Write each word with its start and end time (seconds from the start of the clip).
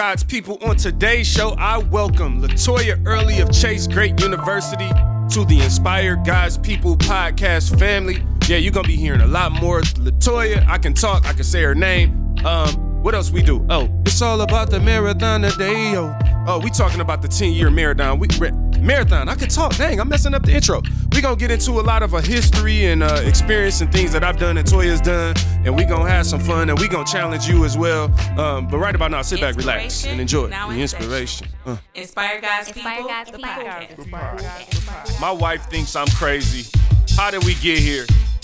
God's 0.00 0.24
people. 0.24 0.56
On 0.62 0.76
today's 0.76 1.26
show, 1.26 1.50
I 1.58 1.76
welcome 1.76 2.40
Latoya 2.40 2.98
Early 3.04 3.40
of 3.40 3.52
Chase 3.52 3.86
Great 3.86 4.18
University 4.18 4.88
to 4.88 5.44
the 5.44 5.60
Inspire 5.62 6.16
God's 6.16 6.56
People 6.56 6.96
podcast 6.96 7.78
family. 7.78 8.24
Yeah, 8.48 8.56
you're 8.56 8.72
gonna 8.72 8.88
be 8.88 8.96
hearing 8.96 9.20
a 9.20 9.26
lot 9.26 9.52
more. 9.52 9.82
Latoya, 9.82 10.66
I 10.66 10.78
can 10.78 10.94
talk, 10.94 11.26
I 11.26 11.34
can 11.34 11.44
say 11.44 11.60
her 11.60 11.74
name. 11.74 12.34
Um, 12.46 13.02
what 13.02 13.14
else 13.14 13.30
we 13.30 13.42
do? 13.42 13.66
Oh, 13.68 13.90
it's 14.06 14.22
all 14.22 14.40
about 14.40 14.70
the 14.70 14.80
marathon 14.80 15.42
today, 15.42 15.92
yo. 15.92 16.16
Oh, 16.46 16.60
we 16.62 16.70
talking 16.70 17.00
about 17.00 17.22
the 17.22 17.28
10-year 17.28 17.70
marathon. 17.70 18.18
We 18.18 18.28
marathon. 18.80 19.28
I 19.28 19.34
could 19.34 19.50
talk. 19.50 19.76
Dang, 19.76 20.00
I'm 20.00 20.08
messing 20.08 20.34
up 20.34 20.42
the 20.44 20.52
intro. 20.52 20.82
We 21.12 21.20
gonna 21.20 21.36
get 21.36 21.50
into 21.50 21.72
a 21.72 21.82
lot 21.82 22.02
of 22.02 22.14
a 22.14 22.22
history 22.22 22.86
and 22.86 23.02
uh, 23.02 23.20
experience 23.24 23.80
and 23.80 23.92
things 23.92 24.12
that 24.12 24.24
I've 24.24 24.38
done 24.38 24.56
and 24.56 24.66
Toya's 24.66 25.00
done, 25.00 25.34
and 25.64 25.76
we 25.76 25.84
gonna 25.84 26.08
have 26.08 26.26
some 26.26 26.40
fun 26.40 26.70
and 26.70 26.78
we 26.78 26.88
gonna 26.88 27.04
challenge 27.04 27.46
you 27.46 27.64
as 27.64 27.76
well. 27.76 28.04
Um, 28.38 28.68
but 28.68 28.78
right 28.78 28.94
about 28.94 29.10
now, 29.10 29.22
sit 29.22 29.40
back, 29.40 29.56
relax, 29.56 30.06
and 30.06 30.20
enjoy 30.20 30.48
the 30.48 30.80
inspiration. 30.80 31.48
Uh. 31.66 31.76
Inspire 31.94 32.40
God's 32.40 32.68
Inspire 32.68 32.96
people. 32.96 33.08
God's 33.10 33.30
people. 33.96 34.18
Podcast. 34.18 35.20
My 35.20 35.30
wife 35.30 35.68
thinks 35.68 35.94
I'm 35.94 36.08
crazy. 36.08 36.70
How 37.16 37.30
did 37.30 37.44
we 37.44 37.54
get 37.56 37.78
here? 37.78 38.06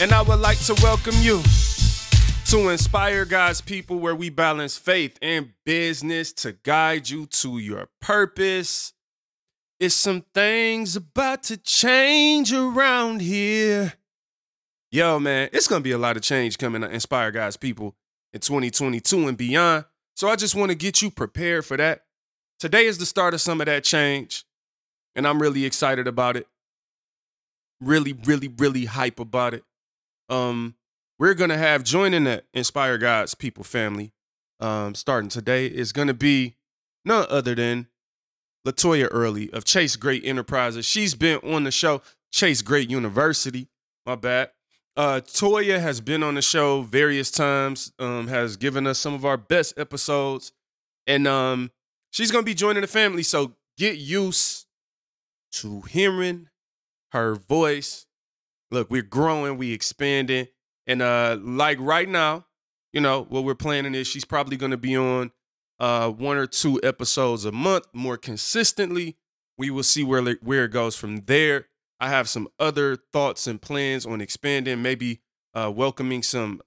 and 0.00 0.12
I 0.12 0.22
would 0.22 0.40
like 0.40 0.58
to 0.60 0.74
welcome 0.82 1.14
you 1.18 1.42
to 2.46 2.70
Inspire 2.70 3.26
God's 3.26 3.60
People, 3.60 3.98
where 3.98 4.14
we 4.14 4.30
balance 4.30 4.78
faith 4.78 5.18
and 5.20 5.52
business 5.66 6.32
to 6.32 6.52
guide 6.52 7.10
you 7.10 7.26
to 7.26 7.58
your 7.58 7.88
purpose. 8.00 8.94
It's 9.78 9.94
some 9.94 10.24
things 10.32 10.96
about 10.96 11.42
to 11.44 11.58
change 11.58 12.50
around 12.50 13.20
here. 13.20 13.92
Yo, 14.90 15.18
man, 15.18 15.50
it's 15.52 15.68
gonna 15.68 15.82
be 15.82 15.92
a 15.92 15.98
lot 15.98 16.16
of 16.16 16.22
change 16.22 16.56
coming 16.56 16.80
to 16.80 16.90
Inspire 16.90 17.30
God's 17.30 17.58
People 17.58 17.94
in 18.32 18.40
2022 18.40 19.28
and 19.28 19.36
beyond. 19.36 19.84
So 20.16 20.30
I 20.30 20.36
just 20.36 20.54
want 20.54 20.70
to 20.70 20.74
get 20.74 21.02
you 21.02 21.10
prepared 21.10 21.66
for 21.66 21.76
that. 21.76 22.04
Today 22.58 22.86
is 22.86 22.96
the 22.96 23.06
start 23.06 23.34
of 23.34 23.42
some 23.42 23.60
of 23.60 23.66
that 23.66 23.84
change, 23.84 24.46
and 25.14 25.26
I'm 25.26 25.42
really 25.42 25.66
excited 25.66 26.08
about 26.08 26.38
it. 26.38 26.46
Really, 27.82 28.14
really, 28.14 28.48
really 28.48 28.86
hype 28.86 29.20
about 29.20 29.52
it 29.52 29.64
um, 30.30 30.76
we're 31.18 31.34
gonna 31.34 31.58
have 31.58 31.84
joining 31.84 32.24
the 32.24 32.44
Inspire 32.54 32.96
God's 32.96 33.34
People 33.34 33.64
family, 33.64 34.12
um, 34.60 34.94
starting 34.94 35.28
today 35.28 35.66
is 35.66 35.92
gonna 35.92 36.14
be 36.14 36.56
none 37.04 37.26
other 37.28 37.54
than 37.54 37.88
Latoya 38.66 39.08
Early 39.10 39.50
of 39.52 39.64
Chase 39.64 39.96
Great 39.96 40.24
Enterprises. 40.24 40.86
She's 40.86 41.14
been 41.14 41.38
on 41.40 41.64
the 41.64 41.70
show, 41.70 42.02
Chase 42.32 42.62
Great 42.62 42.90
University. 42.90 43.68
My 44.06 44.14
bad. 44.14 44.50
Uh, 44.96 45.20
Toya 45.20 45.80
has 45.80 46.00
been 46.00 46.22
on 46.22 46.34
the 46.34 46.42
show 46.42 46.82
various 46.82 47.30
times, 47.30 47.92
um, 47.98 48.28
has 48.28 48.56
given 48.56 48.86
us 48.86 48.98
some 48.98 49.14
of 49.14 49.24
our 49.24 49.36
best 49.36 49.78
episodes, 49.78 50.52
and 51.06 51.26
um, 51.26 51.70
she's 52.10 52.30
gonna 52.30 52.44
be 52.44 52.54
joining 52.54 52.82
the 52.82 52.86
family. 52.86 53.22
So 53.22 53.56
get 53.76 53.96
used 53.96 54.66
to 55.52 55.82
hearing 55.82 56.48
her 57.12 57.34
voice 57.34 58.06
look, 58.70 58.90
we're 58.90 59.02
growing, 59.02 59.58
we 59.58 59.72
expanding, 59.72 60.48
and 60.86 61.02
uh, 61.02 61.38
like 61.40 61.78
right 61.80 62.08
now, 62.08 62.46
you 62.92 63.00
know 63.00 63.26
what 63.28 63.44
we're 63.44 63.54
planning 63.54 63.94
is 63.94 64.06
she's 64.06 64.24
probably 64.24 64.56
going 64.56 64.72
to 64.72 64.76
be 64.76 64.96
on 64.96 65.30
uh 65.78 66.10
one 66.10 66.36
or 66.36 66.46
two 66.46 66.80
episodes 66.82 67.44
a 67.44 67.52
month 67.52 67.86
more 67.92 68.16
consistently. 68.16 69.16
We 69.56 69.70
will 69.70 69.82
see 69.82 70.04
where 70.04 70.22
where 70.42 70.64
it 70.64 70.72
goes 70.72 70.96
from 70.96 71.24
there. 71.26 71.66
I 72.00 72.08
have 72.08 72.28
some 72.28 72.48
other 72.58 72.96
thoughts 72.96 73.46
and 73.46 73.60
plans 73.60 74.06
on 74.06 74.20
expanding, 74.20 74.80
maybe 74.82 75.20
uh, 75.54 75.70
welcoming 75.74 76.22
some 76.22 76.62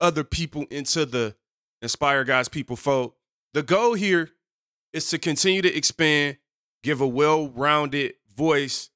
other 0.00 0.24
people 0.24 0.66
into 0.70 1.06
the 1.06 1.36
Inspire 1.80 2.24
God's 2.24 2.48
People 2.48 2.76
fold. 2.76 3.12
The 3.54 3.62
goal 3.62 3.94
here 3.94 4.30
is 4.92 5.08
to 5.10 5.18
continue 5.18 5.62
to 5.62 5.74
expand, 5.74 6.36
give 6.82 7.00
a 7.00 7.06
well-rounded 7.06 8.14
voice 8.36 8.90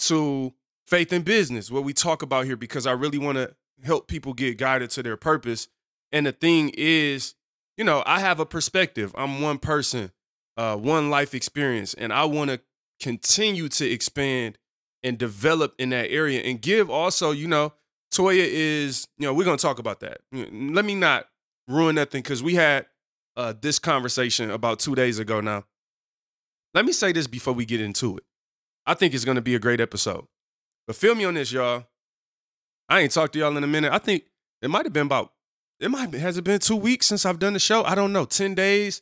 to 0.00 0.54
faith 0.92 1.10
in 1.10 1.22
business, 1.22 1.70
what 1.70 1.84
we 1.84 1.94
talk 1.94 2.20
about 2.20 2.44
here, 2.44 2.54
because 2.54 2.86
I 2.86 2.92
really 2.92 3.16
want 3.16 3.38
to 3.38 3.54
help 3.82 4.08
people 4.08 4.34
get 4.34 4.58
guided 4.58 4.90
to 4.90 5.02
their 5.02 5.16
purpose. 5.16 5.68
And 6.12 6.26
the 6.26 6.32
thing 6.32 6.70
is, 6.74 7.34
you 7.78 7.84
know, 7.84 8.02
I 8.04 8.20
have 8.20 8.40
a 8.40 8.44
perspective. 8.44 9.14
I'm 9.16 9.40
one 9.40 9.58
person, 9.58 10.12
uh, 10.58 10.76
one 10.76 11.08
life 11.08 11.34
experience, 11.34 11.94
and 11.94 12.12
I 12.12 12.26
want 12.26 12.50
to 12.50 12.60
continue 13.00 13.70
to 13.70 13.90
expand 13.90 14.58
and 15.02 15.16
develop 15.16 15.74
in 15.78 15.88
that 15.90 16.10
area 16.10 16.42
and 16.42 16.60
give 16.60 16.90
also, 16.90 17.30
you 17.30 17.48
know, 17.48 17.72
Toya 18.12 18.46
is, 18.46 19.08
you 19.16 19.26
know, 19.26 19.32
we're 19.32 19.46
gonna 19.46 19.56
talk 19.56 19.78
about 19.78 20.00
that. 20.00 20.18
Let 20.30 20.84
me 20.84 20.94
not 20.94 21.24
ruin 21.68 21.94
nothing 21.94 22.20
because 22.20 22.42
we 22.42 22.56
had 22.56 22.84
uh, 23.34 23.54
this 23.58 23.78
conversation 23.78 24.50
about 24.50 24.78
two 24.78 24.94
days 24.94 25.18
ago 25.18 25.40
now. 25.40 25.64
Let 26.74 26.84
me 26.84 26.92
say 26.92 27.12
this 27.12 27.26
before 27.26 27.54
we 27.54 27.64
get 27.64 27.80
into 27.80 28.18
it. 28.18 28.24
I 28.84 28.92
think 28.92 29.14
it's 29.14 29.24
gonna 29.24 29.40
be 29.40 29.54
a 29.54 29.58
great 29.58 29.80
episode. 29.80 30.26
But 30.92 30.98
feel 30.98 31.14
me 31.14 31.24
on 31.24 31.32
this, 31.32 31.50
y'all. 31.50 31.86
I 32.86 33.00
ain't 33.00 33.12
talked 33.12 33.32
to 33.32 33.38
y'all 33.38 33.56
in 33.56 33.64
a 33.64 33.66
minute. 33.66 33.90
I 33.90 33.96
think 33.96 34.24
it 34.60 34.68
might 34.68 34.84
have 34.84 34.92
been 34.92 35.06
about, 35.06 35.32
it 35.80 35.90
might 35.90 36.12
has 36.12 36.36
it 36.36 36.44
been 36.44 36.58
two 36.58 36.76
weeks 36.76 37.06
since 37.06 37.24
I've 37.24 37.38
done 37.38 37.54
the 37.54 37.58
show? 37.58 37.82
I 37.82 37.94
don't 37.94 38.12
know. 38.12 38.26
10 38.26 38.54
days. 38.54 39.00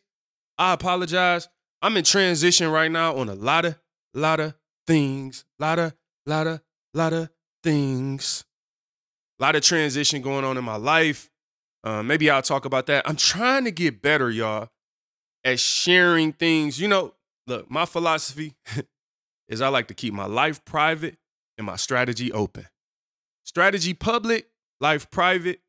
I 0.56 0.72
apologize. 0.72 1.48
I'm 1.82 1.96
in 1.96 2.04
transition 2.04 2.70
right 2.70 2.92
now 2.92 3.16
on 3.16 3.28
a 3.28 3.34
lot 3.34 3.64
of, 3.64 3.76
lot 4.14 4.38
of 4.38 4.54
things. 4.86 5.44
Lot 5.58 5.80
of, 5.80 5.92
lot 6.26 6.46
of, 6.46 6.60
lot 6.94 7.12
of 7.12 7.28
things. 7.64 8.44
A 9.40 9.42
lot 9.42 9.56
of 9.56 9.62
transition 9.62 10.22
going 10.22 10.44
on 10.44 10.56
in 10.56 10.62
my 10.62 10.76
life. 10.76 11.28
Uh, 11.82 12.04
maybe 12.04 12.30
I'll 12.30 12.40
talk 12.40 12.66
about 12.66 12.86
that. 12.86 13.02
I'm 13.08 13.16
trying 13.16 13.64
to 13.64 13.72
get 13.72 14.00
better, 14.00 14.30
y'all, 14.30 14.68
at 15.42 15.58
sharing 15.58 16.34
things. 16.34 16.80
You 16.80 16.86
know, 16.86 17.14
look, 17.48 17.68
my 17.68 17.84
philosophy 17.84 18.54
is 19.48 19.60
I 19.60 19.66
like 19.66 19.88
to 19.88 19.94
keep 19.94 20.14
my 20.14 20.26
life 20.26 20.64
private 20.64 21.16
and 21.60 21.66
my 21.66 21.76
strategy 21.76 22.32
open. 22.32 22.66
Strategy 23.44 23.94
public, 23.94 24.48
life 24.80 25.10
private. 25.10 25.60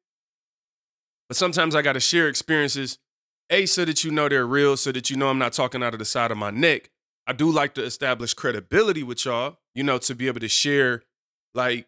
But 1.28 1.38
sometimes 1.38 1.76
I 1.76 1.82
got 1.82 1.94
to 1.94 2.00
share 2.00 2.28
experiences, 2.28 2.98
A, 3.50 3.66
so 3.66 3.86
that 3.86 4.04
you 4.04 4.12
know 4.12 4.28
they're 4.28 4.48
real, 4.48 4.78
so 4.78 4.92
that 4.92 5.10
you 5.10 5.18
know 5.18 5.30
I'm 5.30 5.38
not 5.38 5.54
talking 5.54 5.84
out 5.84 5.94
of 5.94 6.00
the 6.00 6.06
side 6.06 6.32
of 6.32 6.38
my 6.38 6.50
neck. 6.50 6.90
I 7.28 7.34
do 7.34 7.52
like 7.52 7.76
to 7.76 7.84
establish 7.84 8.34
credibility 8.34 9.04
with 9.04 9.26
y'all, 9.26 9.58
you 9.76 9.84
know, 9.84 9.98
to 10.00 10.16
be 10.16 10.28
able 10.28 10.40
to 10.40 10.48
share, 10.48 11.04
like, 11.54 11.88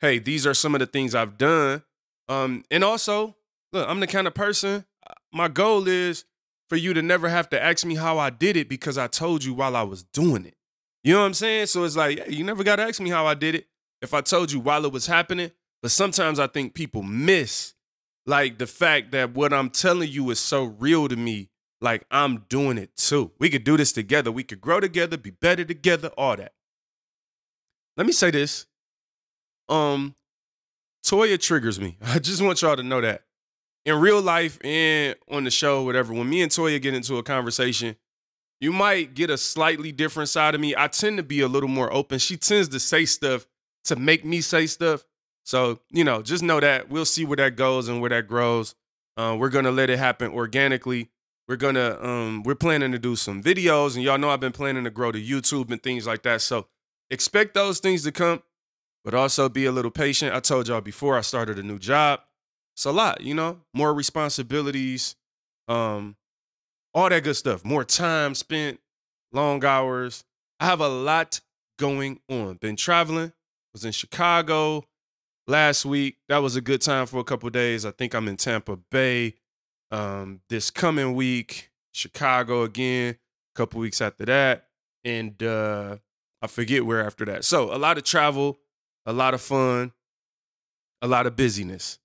hey, 0.00 0.18
these 0.18 0.46
are 0.46 0.54
some 0.54 0.74
of 0.74 0.80
the 0.80 0.86
things 0.86 1.14
I've 1.14 1.38
done. 1.38 1.82
Um, 2.28 2.64
and 2.70 2.82
also, 2.82 3.36
look, 3.72 3.88
I'm 3.88 4.00
the 4.00 4.06
kind 4.06 4.26
of 4.26 4.34
person, 4.34 4.84
uh, 5.06 5.14
my 5.32 5.48
goal 5.48 5.86
is 5.86 6.24
for 6.68 6.76
you 6.76 6.94
to 6.94 7.02
never 7.02 7.28
have 7.28 7.50
to 7.50 7.62
ask 7.62 7.84
me 7.84 7.96
how 7.96 8.18
I 8.18 8.30
did 8.30 8.56
it 8.56 8.68
because 8.68 8.96
I 8.96 9.06
told 9.06 9.44
you 9.44 9.54
while 9.54 9.76
I 9.76 9.82
was 9.82 10.02
doing 10.02 10.46
it. 10.46 10.56
You 11.04 11.14
know 11.14 11.20
what 11.20 11.26
I'm 11.26 11.34
saying? 11.34 11.66
So 11.66 11.84
it's 11.84 11.96
like, 11.96 12.30
you 12.30 12.44
never 12.44 12.62
got 12.62 12.76
to 12.76 12.82
ask 12.82 13.00
me 13.00 13.10
how 13.10 13.26
I 13.26 13.34
did 13.34 13.54
it 13.54 13.66
if 14.00 14.14
I 14.14 14.20
told 14.20 14.52
you 14.52 14.60
while 14.60 14.84
it 14.84 14.92
was 14.92 15.06
happening. 15.06 15.50
But 15.82 15.90
sometimes 15.90 16.38
I 16.38 16.46
think 16.46 16.74
people 16.74 17.02
miss 17.02 17.74
like 18.24 18.58
the 18.58 18.68
fact 18.68 19.10
that 19.12 19.34
what 19.34 19.52
I'm 19.52 19.68
telling 19.68 20.08
you 20.08 20.30
is 20.30 20.38
so 20.38 20.64
real 20.64 21.08
to 21.08 21.16
me. 21.16 21.50
Like 21.80 22.04
I'm 22.12 22.44
doing 22.48 22.78
it 22.78 22.96
too. 22.96 23.32
We 23.40 23.50
could 23.50 23.64
do 23.64 23.76
this 23.76 23.92
together. 23.92 24.30
We 24.30 24.44
could 24.44 24.60
grow 24.60 24.78
together, 24.78 25.16
be 25.16 25.30
better 25.30 25.64
together, 25.64 26.08
all 26.16 26.36
that. 26.36 26.52
Let 27.96 28.06
me 28.06 28.12
say 28.12 28.30
this. 28.30 28.66
Um, 29.68 30.14
Toya 31.04 31.40
triggers 31.40 31.80
me. 31.80 31.98
I 32.04 32.20
just 32.20 32.40
want 32.40 32.62
y'all 32.62 32.76
to 32.76 32.82
know 32.84 33.00
that. 33.00 33.24
In 33.84 33.96
real 33.96 34.22
life 34.22 34.60
and 34.64 35.16
on 35.28 35.42
the 35.42 35.50
show, 35.50 35.82
whatever, 35.82 36.12
when 36.12 36.30
me 36.30 36.42
and 36.42 36.52
Toya 36.52 36.80
get 36.80 36.94
into 36.94 37.16
a 37.16 37.22
conversation, 37.24 37.96
you 38.62 38.72
might 38.72 39.14
get 39.14 39.28
a 39.28 39.36
slightly 39.36 39.90
different 39.90 40.28
side 40.28 40.54
of 40.54 40.60
me. 40.60 40.72
I 40.76 40.86
tend 40.86 41.16
to 41.16 41.24
be 41.24 41.40
a 41.40 41.48
little 41.48 41.68
more 41.68 41.92
open. 41.92 42.20
She 42.20 42.36
tends 42.36 42.68
to 42.68 42.78
say 42.78 43.04
stuff 43.04 43.44
to 43.86 43.96
make 43.96 44.24
me 44.24 44.40
say 44.40 44.66
stuff. 44.68 45.04
So, 45.42 45.80
you 45.90 46.04
know, 46.04 46.22
just 46.22 46.44
know 46.44 46.60
that 46.60 46.88
we'll 46.88 47.04
see 47.04 47.24
where 47.24 47.38
that 47.38 47.56
goes 47.56 47.88
and 47.88 48.00
where 48.00 48.10
that 48.10 48.28
grows. 48.28 48.76
Uh, 49.16 49.36
we're 49.36 49.48
gonna 49.48 49.72
let 49.72 49.90
it 49.90 49.98
happen 49.98 50.30
organically. 50.30 51.10
We're 51.48 51.56
gonna 51.56 51.98
um, 52.00 52.44
we're 52.44 52.54
planning 52.54 52.92
to 52.92 53.00
do 53.00 53.16
some 53.16 53.42
videos, 53.42 53.96
and 53.96 54.04
y'all 54.04 54.16
know 54.16 54.30
I've 54.30 54.38
been 54.38 54.52
planning 54.52 54.84
to 54.84 54.90
grow 54.90 55.10
to 55.10 55.20
YouTube 55.20 55.72
and 55.72 55.82
things 55.82 56.06
like 56.06 56.22
that. 56.22 56.40
So 56.40 56.68
expect 57.10 57.54
those 57.54 57.80
things 57.80 58.04
to 58.04 58.12
come, 58.12 58.44
but 59.04 59.12
also 59.12 59.48
be 59.48 59.64
a 59.64 59.72
little 59.72 59.90
patient. 59.90 60.36
I 60.36 60.38
told 60.38 60.68
y'all 60.68 60.80
before 60.80 61.18
I 61.18 61.22
started 61.22 61.58
a 61.58 61.64
new 61.64 61.80
job. 61.80 62.20
It's 62.76 62.84
a 62.84 62.92
lot, 62.92 63.22
you 63.22 63.34
know, 63.34 63.62
more 63.74 63.92
responsibilities. 63.92 65.16
Um, 65.66 66.14
all 66.94 67.08
that 67.08 67.24
good 67.24 67.36
stuff. 67.36 67.64
More 67.64 67.84
time 67.84 68.34
spent, 68.34 68.80
long 69.32 69.64
hours. 69.64 70.24
I 70.60 70.66
have 70.66 70.80
a 70.80 70.88
lot 70.88 71.40
going 71.78 72.20
on. 72.28 72.54
Been 72.56 72.76
traveling. 72.76 73.32
Was 73.72 73.84
in 73.84 73.92
Chicago 73.92 74.84
last 75.46 75.86
week. 75.86 76.18
That 76.28 76.38
was 76.38 76.56
a 76.56 76.60
good 76.60 76.82
time 76.82 77.06
for 77.06 77.18
a 77.18 77.24
couple 77.24 77.48
days. 77.50 77.86
I 77.86 77.90
think 77.90 78.14
I'm 78.14 78.28
in 78.28 78.36
Tampa 78.36 78.76
Bay 78.90 79.34
um, 79.90 80.40
this 80.48 80.70
coming 80.70 81.14
week. 81.14 81.70
Chicago 81.92 82.62
again. 82.62 83.16
A 83.54 83.58
couple 83.58 83.80
weeks 83.80 84.00
after 84.00 84.24
that, 84.24 84.68
and 85.04 85.42
uh, 85.42 85.98
I 86.40 86.46
forget 86.46 86.86
where 86.86 87.04
after 87.04 87.26
that. 87.26 87.44
So 87.44 87.74
a 87.74 87.76
lot 87.76 87.98
of 87.98 88.04
travel, 88.04 88.58
a 89.04 89.12
lot 89.12 89.34
of 89.34 89.42
fun, 89.42 89.92
a 91.02 91.06
lot 91.06 91.26
of 91.26 91.36
busyness. 91.36 91.98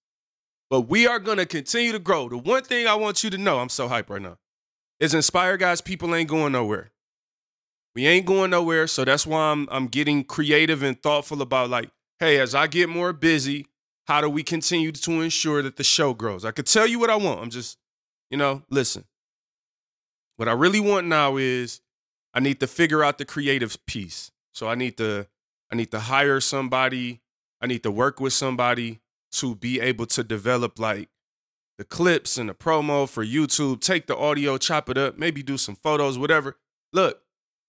But 0.69 0.81
we 0.89 1.07
are 1.07 1.19
gonna 1.19 1.45
continue 1.45 1.93
to 1.93 1.99
grow. 1.99 2.27
The 2.27 2.37
one 2.37 2.63
thing 2.63 2.85
I 2.85 2.95
want 2.95 3.23
you 3.23 3.29
to 3.29 3.37
know, 3.37 3.59
I'm 3.59 3.69
so 3.69 3.87
hyped 3.87 4.09
right 4.09 4.21
now, 4.21 4.37
is 4.99 5.13
inspire 5.13 5.57
God's. 5.57 5.81
People 5.81 6.13
ain't 6.15 6.29
going 6.29 6.51
nowhere. 6.51 6.91
We 7.95 8.05
ain't 8.05 8.25
going 8.25 8.51
nowhere. 8.51 8.87
So 8.87 9.05
that's 9.05 9.25
why 9.25 9.51
I'm 9.51 9.67
I'm 9.71 9.87
getting 9.87 10.23
creative 10.23 10.83
and 10.83 11.01
thoughtful 11.01 11.41
about 11.41 11.69
like, 11.69 11.89
hey, 12.19 12.39
as 12.39 12.53
I 12.53 12.67
get 12.67 12.89
more 12.89 13.13
busy, 13.13 13.67
how 14.05 14.21
do 14.21 14.29
we 14.29 14.43
continue 14.43 14.91
to 14.91 15.21
ensure 15.21 15.61
that 15.61 15.75
the 15.75 15.83
show 15.83 16.13
grows? 16.13 16.45
I 16.45 16.51
could 16.51 16.67
tell 16.67 16.87
you 16.87 16.99
what 16.99 17.09
I 17.09 17.15
want. 17.15 17.41
I'm 17.41 17.49
just, 17.49 17.77
you 18.29 18.37
know, 18.37 18.63
listen. 18.69 19.05
What 20.37 20.47
I 20.47 20.53
really 20.53 20.79
want 20.79 21.07
now 21.07 21.37
is 21.37 21.81
I 22.33 22.39
need 22.39 22.59
to 22.59 22.67
figure 22.67 23.03
out 23.03 23.17
the 23.17 23.25
creative 23.25 23.83
piece. 23.87 24.31
So 24.53 24.67
I 24.67 24.75
need 24.75 24.97
to 24.97 25.27
I 25.71 25.75
need 25.75 25.91
to 25.91 25.99
hire 25.99 26.39
somebody. 26.39 27.21
I 27.61 27.67
need 27.67 27.83
to 27.83 27.91
work 27.91 28.19
with 28.19 28.33
somebody 28.33 29.01
to 29.33 29.55
be 29.55 29.79
able 29.79 30.05
to 30.05 30.23
develop 30.23 30.79
like 30.79 31.09
the 31.77 31.83
clips 31.83 32.37
and 32.37 32.49
the 32.49 32.53
promo 32.53 33.07
for 33.07 33.23
YouTube, 33.25 33.81
take 33.81 34.07
the 34.07 34.17
audio, 34.17 34.57
chop 34.57 34.89
it 34.89 34.97
up, 34.97 35.17
maybe 35.17 35.43
do 35.43 35.57
some 35.57 35.75
photos, 35.75 36.17
whatever. 36.17 36.57
Look, 36.91 37.21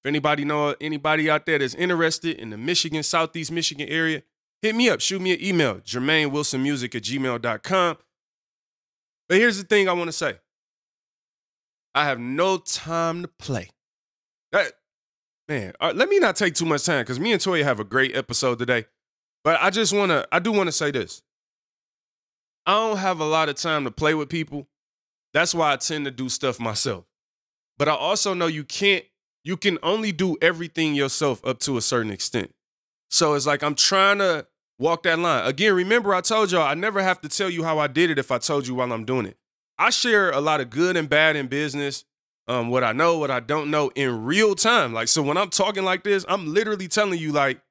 if 0.03 0.09
anybody 0.09 0.45
know 0.45 0.75
anybody 0.81 1.29
out 1.29 1.45
there 1.45 1.59
that's 1.59 1.75
interested 1.75 2.39
in 2.39 2.51
the 2.51 2.57
Michigan, 2.57 3.03
Southeast 3.03 3.53
Michigan 3.53 3.89
area, 3.89 4.23
hit 4.63 4.75
me 4.75 4.89
up. 4.89 5.01
Shoot 5.01 5.21
me 5.21 5.35
an 5.35 5.45
email, 5.45 5.77
jermainewilsonmusic 5.81 6.95
at 6.95 7.03
gmail.com. 7.03 7.99
But 9.29 9.37
here's 9.37 9.59
the 9.59 9.65
thing 9.65 9.89
I 9.89 9.93
want 9.93 10.09
to 10.09 10.13
say. 10.13 10.39
I 11.95 12.05
have 12.05 12.19
no 12.19 12.59
time 12.59 13.23
to 13.23 13.29
play. 13.29 13.71
That, 14.53 14.73
man, 15.49 15.73
right, 15.83 15.95
let 15.95 16.09
me 16.09 16.19
not 16.19 16.37
take 16.37 16.55
too 16.55 16.65
much 16.65 16.85
time 16.85 17.03
because 17.03 17.21
me 17.21 17.33
and 17.33 17.41
Toya 17.41 17.65
have 17.65 17.81
a 17.81 17.85
great 17.85 18.17
episode 18.17 18.59
today. 18.59 18.87
But 19.45 19.61
I 19.61 19.71
just 19.71 19.93
want 19.93 20.11
to, 20.11 20.27
I 20.33 20.39
do 20.39 20.53
want 20.53 20.69
to 20.69 20.73
say 20.73 20.91
this. 20.91 21.23
I 22.69 22.73
don't 22.73 22.99
have 22.99 23.19
a 23.19 23.25
lot 23.25 23.49
of 23.49 23.55
time 23.57 23.85
to 23.85 23.91
play 23.91 24.13
with 24.13 24.29
people. 24.29 24.69
That's 25.33 25.55
why 25.55 25.73
I 25.73 25.77
tend 25.77 26.05
to 26.05 26.11
do 26.11 26.29
stuff 26.29 26.61
myself. 26.61 27.07
But 27.79 27.89
I 27.89 27.93
also 27.93 28.35
know 28.35 28.47
you 28.47 28.63
can't, 28.63 29.07
you 29.43 29.57
can 29.57 29.79
only 29.83 30.13
do 30.13 30.37
everything 30.43 30.95
yourself 30.95 31.43
up 31.47 31.61
to 31.61 31.79
a 31.79 31.81
certain 31.81 32.13
extent. 32.13 32.53
So 33.09 33.33
it's 33.33 33.47
like 33.47 33.63
I'm 33.63 33.75
trying 33.75 34.19
to 34.19 34.47
walk 34.79 35.05
that 35.05 35.19
line. 35.19 35.47
Again, 35.47 35.73
remember 35.73 36.15
I 36.15 36.21
told 36.21 36.53
y'all 36.53 36.61
I 36.61 36.75
never 36.75 37.03
have 37.03 37.23
to 37.23 37.29
tell 37.31 37.49
you 37.49 37.65
how 37.65 37.79
I 37.79 37.87
did 37.87 38.11
it 38.11 38.19
if 38.19 38.31
I 38.31 38.37
told 38.37 38.67
you 38.67 38.75
while 38.75 38.93
I'm 38.93 39.07
doing 39.07 39.25
it. 39.25 39.39
I 39.79 39.89
share 39.89 40.31
a 40.31 40.41
lot 40.43 40.61
of 40.61 40.69
good 40.69 40.95
and 40.95 41.09
bad 41.09 41.37
in 41.37 41.47
business, 41.47 42.05
um, 42.49 42.69
what 42.69 42.85
I 42.85 42.93
know, 42.93 43.17
what 43.17 43.31
I 43.31 43.41
don't 43.41 43.71
know 43.71 43.91
in 43.95 44.27
real 44.27 44.55
time. 44.55 44.93
Like, 44.93 45.09
so 45.09 45.23
when 45.23 45.39
I'm 45.39 45.49
talking 45.49 45.85
like 45.85 46.05
this, 46.05 46.27
I'm 46.29 46.53
literally 46.53 46.89
telling 46.89 47.19
you, 47.19 47.33
like, 47.33 47.63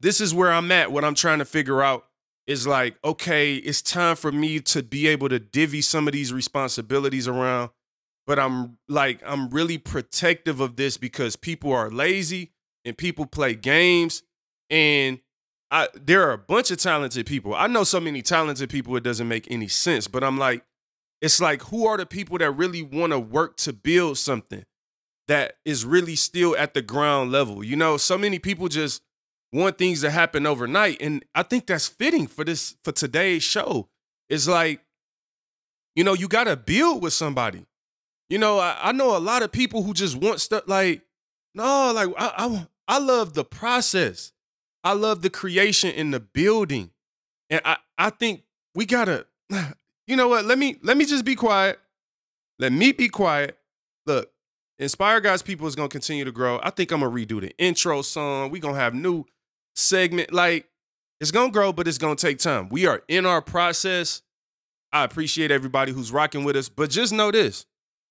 this 0.00 0.20
is 0.20 0.34
where 0.34 0.50
I'm 0.50 0.72
at, 0.72 0.90
what 0.90 1.04
I'm 1.04 1.14
trying 1.14 1.38
to 1.38 1.44
figure 1.44 1.82
out 1.82 2.06
is 2.46 2.66
like, 2.66 2.96
okay, 3.04 3.56
it's 3.56 3.82
time 3.82 4.16
for 4.16 4.32
me 4.32 4.60
to 4.60 4.82
be 4.82 5.06
able 5.06 5.28
to 5.28 5.38
divvy 5.38 5.82
some 5.82 6.08
of 6.08 6.12
these 6.12 6.32
responsibilities 6.32 7.28
around. 7.28 7.70
But 8.26 8.38
I'm 8.38 8.78
like, 8.88 9.20
I'm 9.26 9.50
really 9.50 9.78
protective 9.78 10.60
of 10.60 10.76
this 10.76 10.96
because 10.96 11.36
people 11.36 11.72
are 11.72 11.90
lazy 11.90 12.52
and 12.84 12.96
people 12.96 13.26
play 13.26 13.54
games. 13.54 14.22
And 14.68 15.20
I 15.70 15.88
there 15.94 16.28
are 16.28 16.32
a 16.32 16.38
bunch 16.38 16.70
of 16.70 16.78
talented 16.78 17.26
people. 17.26 17.54
I 17.54 17.66
know 17.66 17.84
so 17.84 18.00
many 18.00 18.22
talented 18.22 18.70
people, 18.70 18.96
it 18.96 19.02
doesn't 19.02 19.28
make 19.28 19.50
any 19.50 19.68
sense. 19.68 20.08
But 20.08 20.24
I'm 20.24 20.38
like, 20.38 20.64
it's 21.20 21.40
like, 21.40 21.62
who 21.64 21.86
are 21.86 21.96
the 21.96 22.06
people 22.06 22.38
that 22.38 22.50
really 22.52 22.82
want 22.82 23.12
to 23.12 23.18
work 23.18 23.56
to 23.58 23.72
build 23.72 24.18
something 24.18 24.64
that 25.28 25.58
is 25.64 25.84
really 25.84 26.16
still 26.16 26.56
at 26.56 26.74
the 26.74 26.82
ground 26.82 27.30
level? 27.30 27.62
You 27.62 27.76
know, 27.76 27.96
so 27.96 28.16
many 28.16 28.38
people 28.38 28.68
just 28.68 29.02
want 29.52 29.78
things 29.78 30.00
to 30.02 30.10
happen 30.10 30.46
overnight. 30.46 30.98
And 31.00 31.24
I 31.34 31.42
think 31.42 31.66
that's 31.66 31.88
fitting 31.88 32.26
for 32.26 32.44
this 32.44 32.76
for 32.84 32.92
today's 32.92 33.42
show. 33.42 33.88
It's 34.28 34.46
like, 34.46 34.80
you 35.94 36.04
know, 36.04 36.14
you 36.14 36.28
gotta 36.28 36.56
build 36.56 37.02
with 37.02 37.12
somebody. 37.12 37.66
You 38.28 38.38
know, 38.38 38.58
I, 38.58 38.76
I 38.80 38.92
know 38.92 39.16
a 39.16 39.18
lot 39.18 39.42
of 39.42 39.50
people 39.50 39.82
who 39.82 39.92
just 39.92 40.16
want 40.16 40.40
stuff 40.40 40.64
like, 40.66 41.02
no, 41.54 41.92
like 41.92 42.08
I, 42.16 42.32
I 42.36 42.66
I 42.86 42.98
love 42.98 43.34
the 43.34 43.44
process. 43.44 44.32
I 44.82 44.94
love 44.94 45.22
the 45.22 45.30
creation 45.30 45.90
and 45.90 46.14
the 46.14 46.20
building. 46.20 46.90
And 47.50 47.60
I, 47.64 47.76
I 47.98 48.10
think 48.10 48.44
we 48.74 48.86
gotta, 48.86 49.26
you 50.06 50.16
know 50.16 50.28
what? 50.28 50.44
Let 50.44 50.58
me 50.58 50.76
let 50.82 50.96
me 50.96 51.04
just 51.04 51.24
be 51.24 51.34
quiet. 51.34 51.78
Let 52.58 52.72
me 52.72 52.92
be 52.92 53.08
quiet. 53.08 53.58
Look, 54.06 54.30
Inspire 54.78 55.20
God's 55.20 55.42
People 55.42 55.66
is 55.66 55.74
gonna 55.74 55.88
continue 55.88 56.24
to 56.24 56.32
grow. 56.32 56.58
I 56.62 56.70
think 56.70 56.90
I'm 56.90 57.00
gonna 57.00 57.12
redo 57.12 57.40
the 57.40 57.56
intro 57.58 58.00
song. 58.02 58.50
we 58.50 58.60
gonna 58.60 58.78
have 58.78 58.94
new 58.94 59.24
segment. 59.80 60.32
Like, 60.32 60.68
it's 61.20 61.30
gonna 61.30 61.52
grow, 61.52 61.72
but 61.72 61.88
it's 61.88 61.98
gonna 61.98 62.16
take 62.16 62.38
time. 62.38 62.68
We 62.68 62.86
are 62.86 63.02
in 63.08 63.26
our 63.26 63.42
process. 63.42 64.22
I 64.92 65.04
appreciate 65.04 65.50
everybody 65.50 65.92
who's 65.92 66.12
rocking 66.12 66.44
with 66.44 66.56
us, 66.56 66.68
but 66.68 66.90
just 66.90 67.12
know 67.12 67.30
this: 67.30 67.66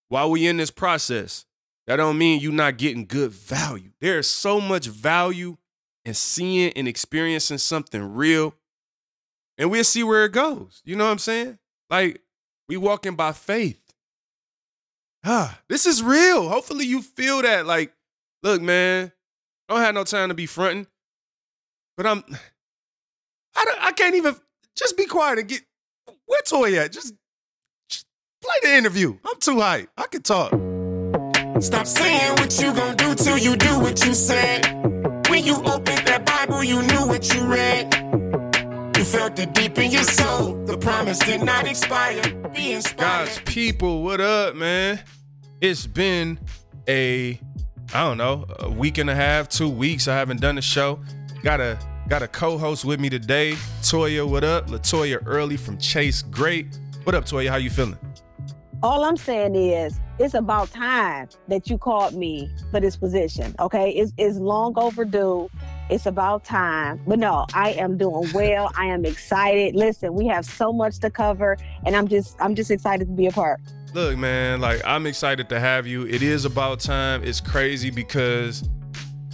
while 0.10 0.30
we 0.31 0.48
in 0.48 0.57
this 0.57 0.71
process, 0.71 1.45
that 1.88 1.98
don't 1.98 2.18
mean 2.18 2.39
you 2.39 2.51
not 2.51 2.77
getting 2.77 3.06
good 3.06 3.31
value. 3.31 3.92
There 4.00 4.19
is 4.19 4.30
so 4.30 4.62
much 4.62 4.88
value 4.88 5.57
in 6.06 6.13
seeing 6.13 6.71
and 6.74 6.88
experiencing 6.88 7.57
something 7.57 8.13
real, 8.13 8.56
and 9.57 9.71
we'll 9.71 9.83
see 9.83 10.04
where 10.04 10.25
it 10.25 10.31
goes. 10.31 10.81
You 10.86 10.95
know 10.95 11.06
what 11.06 11.12
I'm 11.12 11.19
saying? 11.19 11.57
Like, 11.89 12.21
we 12.68 12.77
walking 12.77 13.16
by 13.16 13.31
faith. 13.31 13.81
Ah, 15.25 15.60
this 15.68 15.86
is 15.86 16.01
real. 16.01 16.48
Hopefully 16.48 16.86
you 16.86 17.01
feel 17.01 17.42
that. 17.42 17.66
Like, 17.66 17.92
look, 18.44 18.62
man, 18.62 19.12
I 19.68 19.74
don't 19.74 19.83
have 19.83 19.95
no 19.95 20.04
time 20.06 20.30
to 20.30 20.36
be 20.36 20.45
fronting. 20.45 20.88
But 22.00 22.07
I'm, 22.07 22.24
I, 23.57 23.66
don't, 23.66 23.84
I 23.84 23.92
can't 23.92 24.16
even, 24.16 24.34
just 24.74 24.96
be 24.96 25.06
quiet 25.06 25.40
and 25.40 25.50
get, 25.50 25.63
where 26.28 26.40
Toy 26.44 26.80
at? 26.80 26.94
Just, 26.94 27.13
just 27.90 28.06
play 28.42 28.56
the 28.63 28.74
interview. 28.74 29.18
I'm 29.25 29.38
too 29.42 29.60
hype. 29.60 29.90
I 29.98 30.07
can 30.07 30.22
talk. 30.22 30.51
Stop 31.62 31.86
saying 31.86 32.35
what 32.35 32.57
you 32.62 32.73
gonna 32.73 32.95
do 32.95 33.16
till 33.16 33.38
you 33.38 33.57
do 33.57 33.81
what 33.81 34.06
you 34.06 34.14
said. 34.14 34.66
When 35.28 35.44
you 35.44 35.56
opened 35.56 36.07
that 36.07 36.26
Bible, 36.26 36.64
you 36.64 36.81
knew 36.83 37.06
what 37.06 37.33
you 37.33 37.45
read. 37.45 37.94
You 38.95 39.04
felt 39.04 39.38
it 39.38 39.54
deep 39.54 39.78
in 39.78 39.92
your 39.92 40.04
soul. 40.04 40.54
The 40.64 40.78
promise 40.78 41.19
did 41.19 41.44
not 41.44 41.68
expire. 41.68 42.21
Be 42.56 42.71
inspired. 42.71 43.26
Guys, 43.26 43.42
people, 43.44 44.04
what 44.04 44.21
up, 44.21 44.56
man? 44.56 45.02
It's 45.59 45.85
been 45.85 46.40
a, 46.88 47.38
I 47.94 48.04
don't 48.06 48.18
know, 48.18 48.45
a 48.57 48.69
week 48.69 49.00
and 49.00 49.09
a 49.09 49.16
half, 49.16 49.50
two 49.50 49.68
weeks. 49.68 50.07
I 50.07 50.16
haven't 50.16 50.40
done 50.40 50.57
a 50.57 50.62
show. 50.62 51.02
Got 51.44 51.62
a 51.62 51.80
got 52.09 52.23
a 52.23 52.28
co-host 52.28 52.85
with 52.85 52.99
me 52.99 53.07
today. 53.07 53.51
Toya, 53.81 54.28
what 54.28 54.44
up? 54.44 54.68
Latoya 54.68 55.21
Early 55.28 55.56
from 55.56 55.78
Chase 55.78 56.23
Great. 56.23 56.80
What 57.04 57.13
up, 57.13 57.25
Toya? 57.25 57.49
How 57.49 57.57
you 57.57 57.69
feeling? 57.69 57.99
All 58.81 59.04
I'm 59.04 59.16
saying 59.16 59.56
is 59.56 59.99
it's 60.18 60.33
about 60.33 60.71
time 60.71 61.30
that 61.49 61.69
you 61.69 61.78
called 61.78 62.16
me 62.16 62.49
for 62.71 62.80
this 62.80 62.97
position. 62.97 63.54
Okay. 63.59 63.92
It's, 63.92 64.11
it's 64.18 64.37
long 64.37 64.73
overdue. 64.75 65.49
It's 65.92 66.07
about 66.07 66.44
time. 66.44 66.99
But 67.06 67.19
no, 67.19 67.45
I 67.54 67.71
am 67.73 67.95
doing 67.95 68.28
well. 68.33 68.71
I 68.75 68.85
am 68.85 69.06
excited. 69.06 69.75
Listen, 69.75 70.16
we 70.16 70.25
have 70.28 70.45
so 70.45 70.73
much 70.73 70.97
to 70.99 71.11
cover 71.11 71.57
and 71.85 71.95
I'm 71.95 72.07
just 72.07 72.35
I'm 72.39 72.56
just 72.56 72.71
excited 72.71 73.07
to 73.07 73.13
be 73.13 73.28
a 73.28 73.31
part. 73.31 73.61
Look, 73.94 74.18
man, 74.18 74.61
like 74.61 74.81
I'm 74.83 75.06
excited 75.06 75.47
to 75.49 75.59
have 75.59 75.85
you. 75.85 76.07
It 76.07 76.23
is 76.23 76.45
about 76.45 76.80
time. 76.80 77.23
It's 77.23 77.42
crazy 77.42 77.92
because 77.92 78.68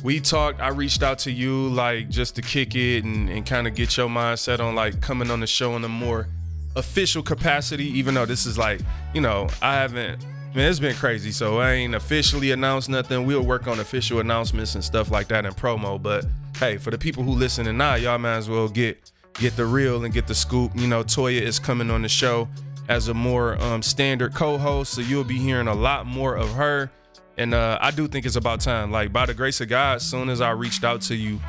we 0.06 0.20
talked 0.20 0.62
i 0.62 0.68
reached 0.68 1.02
out 1.02 1.18
to 1.18 1.32
you 1.32 1.68
like 1.70 2.08
just 2.10 2.36
to 2.36 2.42
kick 2.44 2.76
it 2.76 3.04
and, 3.04 3.28
and 3.28 3.44
kind 3.44 3.66
of 3.66 3.74
get 3.74 3.98
your 3.98 4.08
mindset 4.08 4.60
on 4.60 4.76
like 4.76 5.02
coming 5.02 5.32
on 5.32 5.40
the 5.40 5.48
show 5.48 5.76
in 5.76 5.84
a 5.84 5.90
more 5.90 6.28
official 6.76 7.24
capacity 7.24 7.86
even 7.86 8.14
though 8.14 8.26
this 8.26 8.46
is 8.46 8.56
like 8.56 8.80
you 9.16 9.20
know 9.20 9.48
i 9.64 9.74
haven't 9.74 10.24
man 10.54 10.70
it's 10.70 10.80
been 10.80 10.96
crazy. 10.96 11.32
So 11.32 11.60
i 11.60 11.72
ain't 11.72 11.96
officially 11.96 12.52
announced 12.52 12.88
nothing. 12.88 13.26
We'll 13.26 13.42
work 13.42 13.68
on 13.68 13.80
official 13.80 14.20
announcements 14.20 14.76
and 14.76 14.84
stuff 14.84 15.12
like 15.12 15.28
that 15.30 15.46
in 15.46 15.52
promo. 15.54 16.02
But 16.02 16.26
hey 16.58 16.78
for 16.78 16.92
the 16.92 16.98
people 16.98 17.24
who 17.24 17.32
listen 17.32 17.66
listening 17.66 17.78
now 17.78 17.96
y'all 17.96 18.18
might 18.18 18.38
as 18.38 18.50
well 18.50 18.70
get 18.70 19.12
get 19.34 19.58
the 19.58 19.66
real 19.66 20.06
and 20.06 20.14
get 20.14 20.28
the 20.28 20.36
scoop. 20.36 20.72
You 20.76 20.88
know 20.88 21.04
toya 21.04 21.42
is 21.42 21.58
coming 21.60 21.90
on 21.90 22.04
the 22.04 22.10
show 22.10 22.48
as 22.88 23.08
a 23.08 23.14
more 23.14 23.60
um, 23.62 23.82
standard 23.82 24.36
co-host 24.36 24.94
so 24.94 25.02
you'll 25.02 25.24
be 25.24 25.40
hearing 25.40 25.68
a 25.68 25.74
lot 25.74 26.06
more 26.06 26.36
of 26.36 26.54
her 26.54 26.92
and 27.38 27.54
uh, 27.54 27.78
I 27.82 27.92
do 27.92 28.08
think 28.08 28.26
it's 28.26 28.36
about 28.36 28.62
time. 28.62 28.92
Like 28.92 29.12
by 29.12 29.26
the 29.26 29.34
grace 29.34 29.62
of 29.62 29.70
God, 29.70 29.98
as 29.98 30.10
soon 30.10 30.30
as 30.30 30.42
I 30.42 30.52
reached 30.52 30.84
out 30.84 31.02
to 31.04 31.16
you, 31.16 31.40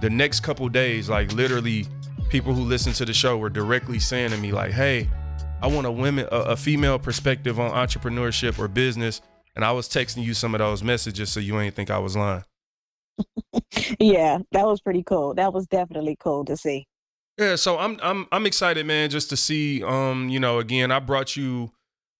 the 0.00 0.10
next 0.10 0.40
couple 0.40 0.68
days, 0.68 1.08
like 1.08 1.32
literally, 1.32 1.86
people 2.28 2.54
who 2.54 2.62
listen 2.62 2.92
to 2.94 3.04
the 3.04 3.12
show 3.12 3.38
were 3.38 3.50
directly 3.50 3.98
saying 3.98 4.30
to 4.30 4.36
me, 4.36 4.52
like, 4.52 4.72
"Hey, 4.72 5.08
I 5.62 5.68
want 5.68 5.86
a 5.86 5.92
women, 5.92 6.26
a, 6.32 6.36
a 6.36 6.56
female 6.56 6.98
perspective 6.98 7.60
on 7.60 7.70
entrepreneurship 7.70 8.58
or 8.58 8.66
business. 8.66 9.20
and 9.54 9.64
I 9.64 9.70
was 9.70 9.88
texting 9.88 10.24
you 10.24 10.34
some 10.34 10.54
of 10.54 10.58
those 10.58 10.82
messages 10.82 11.30
so 11.30 11.38
you 11.38 11.58
ain't 11.60 11.76
think 11.76 11.88
I 11.88 11.98
was 11.98 12.16
lying. 12.16 12.44
yeah, 14.00 14.38
that 14.50 14.66
was 14.66 14.80
pretty 14.80 15.04
cool. 15.04 15.34
That 15.34 15.52
was 15.52 15.66
definitely 15.68 16.16
cool 16.18 16.44
to 16.46 16.56
see. 16.56 16.88
Yeah, 17.38 17.56
so 17.56 17.78
I'm 17.78 17.98
I'm 18.02 18.26
I'm 18.32 18.44
excited, 18.44 18.84
man, 18.86 19.08
just 19.08 19.30
to 19.30 19.36
see. 19.36 19.82
Um, 19.84 20.28
you 20.28 20.40
know, 20.40 20.58
again, 20.58 20.90
I 20.90 20.98
brought 20.98 21.36
you. 21.36 21.70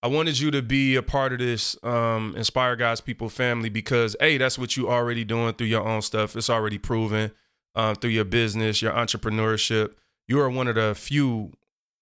I 0.02 0.09
wanted 0.09 0.40
you 0.40 0.50
to 0.50 0.62
be 0.62 0.97
a 0.97 1.02
part 1.02 1.32
of 1.32 1.38
this 1.38 1.76
um, 1.85 2.35
Inspire 2.37 2.75
God's 2.75 3.00
People 3.00 3.28
family 3.28 3.68
because, 3.68 4.16
hey, 4.18 4.37
that's 4.37 4.59
what 4.59 4.76
you 4.76 4.90
already 4.90 5.25
doing 5.25 5.54
through 5.54 5.68
your 5.68 5.87
own 5.87 6.02
stuff. 6.02 6.35
It's 6.35 6.50
already 6.50 6.78
proven 6.78 7.30
uh, 7.76 7.94
through 7.94 8.11
your 8.11 8.25
business, 8.25 8.82
your 8.82 8.92
entrepreneurship. 8.92 9.92
You 10.26 10.40
are 10.40 10.50
one 10.50 10.66
of 10.66 10.75
the 10.75 10.94
few, 10.97 11.52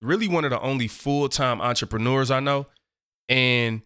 really 0.01 0.29
one 0.29 0.45
of 0.45 0.51
the 0.51 0.61
only 0.61 0.89
full 0.89 1.29
time 1.29 1.61
entrepreneurs 1.61 2.31
I 2.31 2.41
know. 2.41 2.67
And 3.29 3.83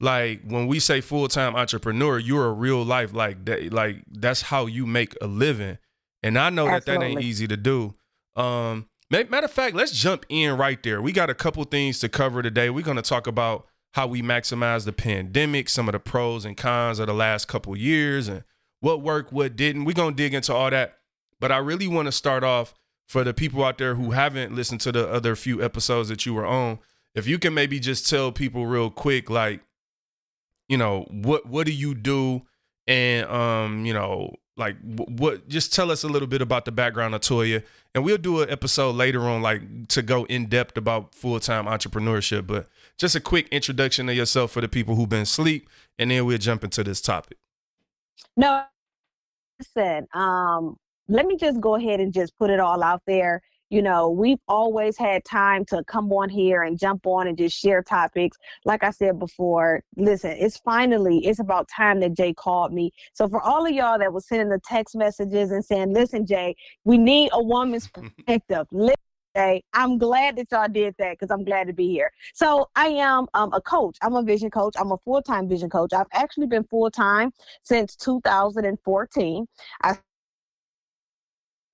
like 0.00 0.42
when 0.46 0.66
we 0.66 0.80
say 0.80 1.02
full 1.02 1.28
time 1.28 1.54
entrepreneur, 1.54 2.18
you're 2.18 2.46
a 2.46 2.52
real 2.52 2.82
life 2.82 3.12
like 3.12 3.44
that. 3.44 3.72
Like 3.74 4.04
that's 4.10 4.40
how 4.42 4.64
you 4.66 4.86
make 4.86 5.14
a 5.20 5.26
living. 5.26 5.76
And 6.22 6.38
I 6.38 6.48
know 6.48 6.66
Absolutely. 6.66 6.94
that 6.94 7.00
that 7.00 7.06
ain't 7.18 7.22
easy 7.22 7.46
to 7.46 7.58
do. 7.58 7.94
Um, 8.36 8.88
matter 9.10 9.44
of 9.44 9.50
fact, 9.50 9.76
let's 9.76 9.92
jump 9.92 10.26
in 10.28 10.56
right 10.56 10.82
there. 10.82 11.00
We 11.00 11.12
got 11.12 11.30
a 11.30 11.34
couple 11.34 11.62
things 11.64 11.98
to 12.00 12.08
cover 12.08 12.42
today. 12.42 12.70
We're 12.70 12.84
going 12.84 12.96
to 12.96 13.02
talk 13.02 13.26
about 13.26 13.66
how 13.92 14.06
we 14.06 14.22
maximize 14.22 14.84
the 14.84 14.92
pandemic, 14.92 15.68
some 15.68 15.88
of 15.88 15.92
the 15.92 16.00
pros 16.00 16.44
and 16.44 16.56
cons 16.56 16.98
of 16.98 17.06
the 17.06 17.14
last 17.14 17.46
couple 17.46 17.76
years, 17.76 18.26
and 18.28 18.42
what 18.80 19.02
worked, 19.02 19.32
what 19.32 19.56
didn't. 19.56 19.84
We're 19.84 19.92
going 19.92 20.14
to 20.14 20.22
dig 20.22 20.34
into 20.34 20.52
all 20.52 20.70
that. 20.70 20.98
But 21.38 21.52
I 21.52 21.58
really 21.58 21.86
want 21.86 22.06
to 22.06 22.12
start 22.12 22.42
off 22.42 22.74
for 23.06 23.22
the 23.22 23.34
people 23.34 23.62
out 23.62 23.78
there 23.78 23.94
who 23.94 24.12
haven't 24.12 24.54
listened 24.54 24.80
to 24.82 24.92
the 24.92 25.08
other 25.08 25.36
few 25.36 25.62
episodes 25.62 26.08
that 26.08 26.26
you 26.26 26.34
were 26.34 26.46
on. 26.46 26.78
If 27.14 27.26
you 27.26 27.38
can 27.38 27.54
maybe 27.54 27.78
just 27.78 28.08
tell 28.08 28.32
people 28.32 28.66
real 28.66 28.90
quick, 28.90 29.30
like, 29.30 29.60
you 30.68 30.76
know, 30.76 31.06
what 31.10 31.46
what 31.46 31.66
do 31.66 31.72
you 31.72 31.94
do, 31.94 32.42
and 32.86 33.28
um, 33.28 33.86
you 33.86 33.92
know, 33.92 34.34
like 34.56 34.76
what 34.82 35.48
just 35.48 35.72
tell 35.74 35.90
us 35.90 36.04
a 36.04 36.08
little 36.08 36.28
bit 36.28 36.40
about 36.40 36.64
the 36.64 36.72
background 36.72 37.14
of 37.14 37.20
toya. 37.20 37.62
And 37.94 38.04
we'll 38.04 38.18
do 38.18 38.42
an 38.42 38.50
episode 38.50 38.94
later 38.94 39.22
on 39.22 39.42
like 39.42 39.88
to 39.88 40.02
go 40.02 40.24
in 40.24 40.46
depth 40.46 40.76
about 40.76 41.14
full-time 41.14 41.66
entrepreneurship 41.66 42.46
but 42.46 42.68
just 42.98 43.14
a 43.14 43.20
quick 43.20 43.48
introduction 43.48 44.08
of 44.08 44.16
yourself 44.16 44.52
for 44.52 44.60
the 44.60 44.68
people 44.68 44.94
who've 44.94 45.08
been 45.08 45.22
asleep 45.22 45.68
and 45.98 46.10
then 46.10 46.24
we'll 46.24 46.38
jump 46.38 46.64
into 46.64 46.84
this 46.84 47.00
topic. 47.00 47.38
No 48.36 48.64
listen 49.58 50.06
um 50.14 50.76
let 51.08 51.26
me 51.26 51.36
just 51.36 51.60
go 51.60 51.74
ahead 51.74 52.00
and 52.00 52.12
just 52.12 52.36
put 52.38 52.50
it 52.50 52.60
all 52.60 52.82
out 52.82 53.02
there 53.06 53.42
you 53.70 53.82
know, 53.82 54.10
we've 54.10 54.38
always 54.46 54.96
had 54.96 55.24
time 55.24 55.64
to 55.66 55.82
come 55.84 56.12
on 56.12 56.28
here 56.28 56.62
and 56.62 56.78
jump 56.78 57.06
on 57.06 57.26
and 57.26 57.36
just 57.36 57.56
share 57.56 57.82
topics. 57.82 58.36
Like 58.64 58.84
I 58.84 58.90
said 58.90 59.18
before, 59.18 59.82
listen, 59.96 60.32
it's 60.32 60.58
finally, 60.58 61.26
it's 61.26 61.40
about 61.40 61.68
time 61.68 62.00
that 62.00 62.14
Jay 62.14 62.34
called 62.34 62.72
me. 62.72 62.92
So 63.14 63.28
for 63.28 63.40
all 63.40 63.66
of 63.66 63.72
y'all 63.72 63.98
that 63.98 64.12
was 64.12 64.26
sending 64.28 64.48
the 64.48 64.60
text 64.64 64.94
messages 64.94 65.50
and 65.50 65.64
saying, 65.64 65.92
listen, 65.92 66.26
Jay, 66.26 66.54
we 66.84 66.98
need 66.98 67.30
a 67.32 67.42
woman's 67.42 67.88
perspective. 68.26 68.66
Listen, 68.70 68.94
Jay, 69.36 69.64
I'm 69.72 69.98
glad 69.98 70.36
that 70.36 70.46
y'all 70.52 70.68
did 70.68 70.94
that 70.98 71.18
because 71.18 71.30
I'm 71.32 71.44
glad 71.44 71.66
to 71.66 71.72
be 71.72 71.88
here. 71.88 72.12
So 72.34 72.68
I 72.76 72.86
am 72.86 73.26
um, 73.34 73.52
a 73.52 73.60
coach. 73.60 73.96
I'm 74.02 74.14
a 74.14 74.22
vision 74.22 74.50
coach. 74.50 74.74
I'm 74.78 74.92
a 74.92 74.98
full-time 74.98 75.48
vision 75.48 75.70
coach. 75.70 75.92
I've 75.92 76.06
actually 76.12 76.46
been 76.46 76.64
full-time 76.64 77.32
since 77.64 77.96
2014. 77.96 79.46
I 79.82 79.96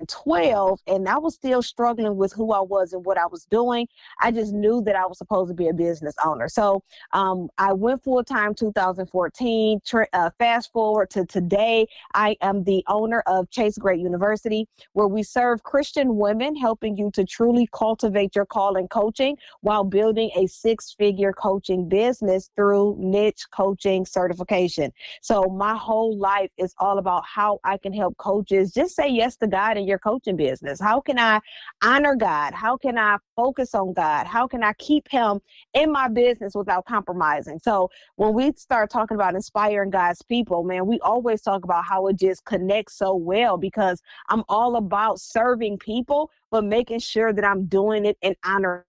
12 0.09 0.81
and 0.87 1.09
I 1.09 1.19
was 1.19 1.35
still 1.35 1.63
struggling 1.63 2.17
with 2.17 2.33
who 2.33 2.53
I 2.53 2.61
was 2.61 2.93
and 2.93 3.05
what 3.05 3.19
I 3.19 3.27
was 3.27 3.45
doing. 3.47 3.87
I 4.21 4.31
just 4.31 4.53
knew 4.53 4.83
that 4.83 4.97
I 4.97 5.07
was 5.07 5.19
supposed 5.19 5.51
to 5.51 5.55
be 5.55 5.69
a 5.69 5.73
business 5.73 6.15
owner. 6.25 6.49
So 6.49 6.83
um, 7.13 7.49
I 7.59 7.73
went 7.73 8.03
full 8.03 8.23
time 8.25 8.55
2014. 8.55 9.81
Tra- 9.85 10.07
uh, 10.13 10.31
fast 10.39 10.73
forward 10.73 11.11
to 11.11 11.25
today, 11.27 11.87
I 12.15 12.37
am 12.41 12.65
the 12.65 12.85
owner 12.89 13.23
of 13.27 13.51
Chase 13.51 13.79
Great 13.79 14.01
University, 14.01 14.67
where 14.93 15.09
we 15.09 15.23
serve 15.23 15.63
Christian 15.63 16.17
women, 16.17 16.57
helping 16.57 16.97
you 16.97 17.11
to 17.13 17.25
truly 17.25 17.69
cultivate 17.73 18.35
your 18.35 18.47
call 18.47 18.77
in 18.77 18.89
coaching 18.89 19.37
while 19.61 19.85
building 19.85 20.31
a 20.37 20.47
six 20.47 20.95
figure 20.99 21.33
coaching 21.33 21.89
business 21.89 22.51
through 22.57 22.97
niche 22.99 23.47
coaching 23.51 24.07
certification. 24.07 24.93
So 25.23 25.45
my 25.45 25.77
whole 25.77 26.17
life 26.17 26.51
is 26.57 26.75
all 26.79 26.99
about 26.99 27.25
how 27.27 27.61
I 27.65 27.77
can 27.77 27.93
help 27.93 28.17
coaches 28.17 28.73
just 28.73 28.95
say 28.95 29.09
yes 29.09 29.37
to 29.37 29.47
God 29.47 29.77
and 29.77 29.87
your 29.91 29.99
coaching 29.99 30.37
business? 30.37 30.81
How 30.81 31.01
can 31.01 31.19
I 31.19 31.41
honor 31.83 32.17
God? 32.17 32.55
How 32.55 32.79
can 32.79 32.97
I 32.97 33.19
focus 33.37 33.75
on 33.75 33.93
God? 33.93 34.27
How 34.27 34.47
can 34.47 34.63
I 34.63 34.73
keep 34.75 35.09
Him 35.11 35.41
in 35.75 35.93
my 35.93 36.09
business 36.09 36.55
without 36.55 36.87
compromising? 36.87 37.59
So 37.59 37.91
when 38.17 38.33
we 38.33 38.53
start 38.57 38.91
talking 38.91 39.17
about 39.17 39.35
inspiring 39.35 39.91
God's 39.91 40.23
people, 40.23 40.65
man, 40.65 40.87
we 40.87 40.99
always 41.01 41.43
talk 41.43 41.65
about 41.65 41.85
how 41.85 42.07
it 42.07 42.17
just 42.17 42.45
connects 42.47 42.95
so 42.95 43.15
well 43.15 43.59
because 43.59 44.01
I'm 44.31 44.45
all 44.49 44.77
about 44.77 45.21
serving 45.21 45.79
people, 45.79 46.31
but 46.51 46.65
making 46.65 47.01
sure 47.01 47.33
that 47.33 47.45
I'm 47.45 47.67
doing 47.67 48.07
it 48.07 48.17
in 48.23 48.35
honor. 48.45 48.87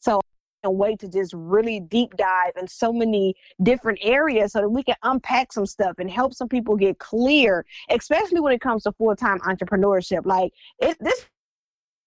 So 0.00 0.20
way 0.68 0.96
to 0.96 1.08
just 1.08 1.32
really 1.32 1.78
deep 1.78 2.16
dive 2.16 2.52
in 2.58 2.66
so 2.66 2.92
many 2.92 3.34
different 3.62 4.00
areas 4.02 4.52
so 4.52 4.60
that 4.60 4.68
we 4.68 4.82
can 4.82 4.96
unpack 5.04 5.52
some 5.52 5.66
stuff 5.66 5.94
and 5.98 6.10
help 6.10 6.34
some 6.34 6.48
people 6.48 6.76
get 6.76 6.98
clear, 6.98 7.64
especially 7.90 8.40
when 8.40 8.52
it 8.52 8.60
comes 8.60 8.82
to 8.82 8.92
full-time 8.92 9.38
entrepreneurship. 9.40 10.26
Like 10.26 10.52
it 10.80 10.96
this 11.00 11.26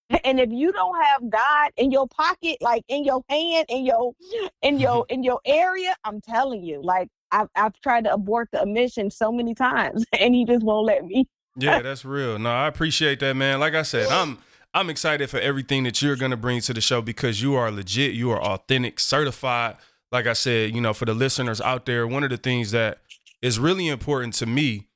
and 0.24 0.39
if 0.39 0.50
you 0.51 0.72
don't 0.72 1.01
have 1.01 1.29
God 1.29 1.72
in 1.77 1.91
your 1.91 2.07
pocket, 2.07 2.57
like 2.62 2.83
in 2.88 3.03
your 3.03 3.24
hand, 3.29 3.65
in 3.69 3.86
your 3.86 4.13
in 4.62 4.79
your 4.79 5.05
in 5.10 5.24
your 5.24 5.39
area, 5.45 5.95
I'm 6.03 6.22
telling 6.22 6.63
you, 6.63 6.81
like 6.83 7.07
I've 7.31 7.48
I've 7.55 7.79
tried 7.81 8.03
to 8.05 8.13
abort 8.13 8.50
the 8.51 8.65
mission 8.65 9.10
so 9.10 9.31
many 9.31 9.55
times 9.55 10.05
and 10.19 10.36
he 10.36 10.45
just 10.45 10.63
won't 10.63 10.86
let 10.86 11.05
me. 11.05 11.27
yeah, 11.57 11.81
that's 11.81 12.05
real. 12.05 12.38
No, 12.38 12.51
I 12.51 12.67
appreciate 12.67 13.19
that, 13.22 13.36
man. 13.36 13.60
Like 13.60 13.74
I 13.74 13.83
said, 13.83 14.10
I'm 14.10 14.38
I'm 14.74 14.89
excited 14.89 15.30
for 15.30 15.39
everything 15.39 15.84
that 15.84 16.01
you're 16.01 16.15
going 16.15 16.32
to 16.32 16.38
bring 16.38 16.60
to 16.62 16.74
the 16.74 16.82
show 16.82 17.01
because 17.01 17.42
you 17.42 17.53
are 17.56 17.70
legit, 17.70 18.13
you 18.13 18.32
are 18.32 18.42
authentic, 18.42 19.00
certified. 19.00 19.77
Like 20.12 20.25
I 20.25 20.34
said, 20.34 20.74
you 20.74 20.82
know, 20.82 20.94
for 20.94 21.06
the 21.06 21.13
listeners 21.13 21.62
out 21.62 21.86
there, 21.86 22.08
one 22.08 22.24
of 22.24 22.32
the 22.32 22.38
things 22.38 22.72
that 22.72 23.00
is 23.42 23.60
really 23.60 23.88
important 23.88 24.34
to 24.36 24.46
me 24.46 24.88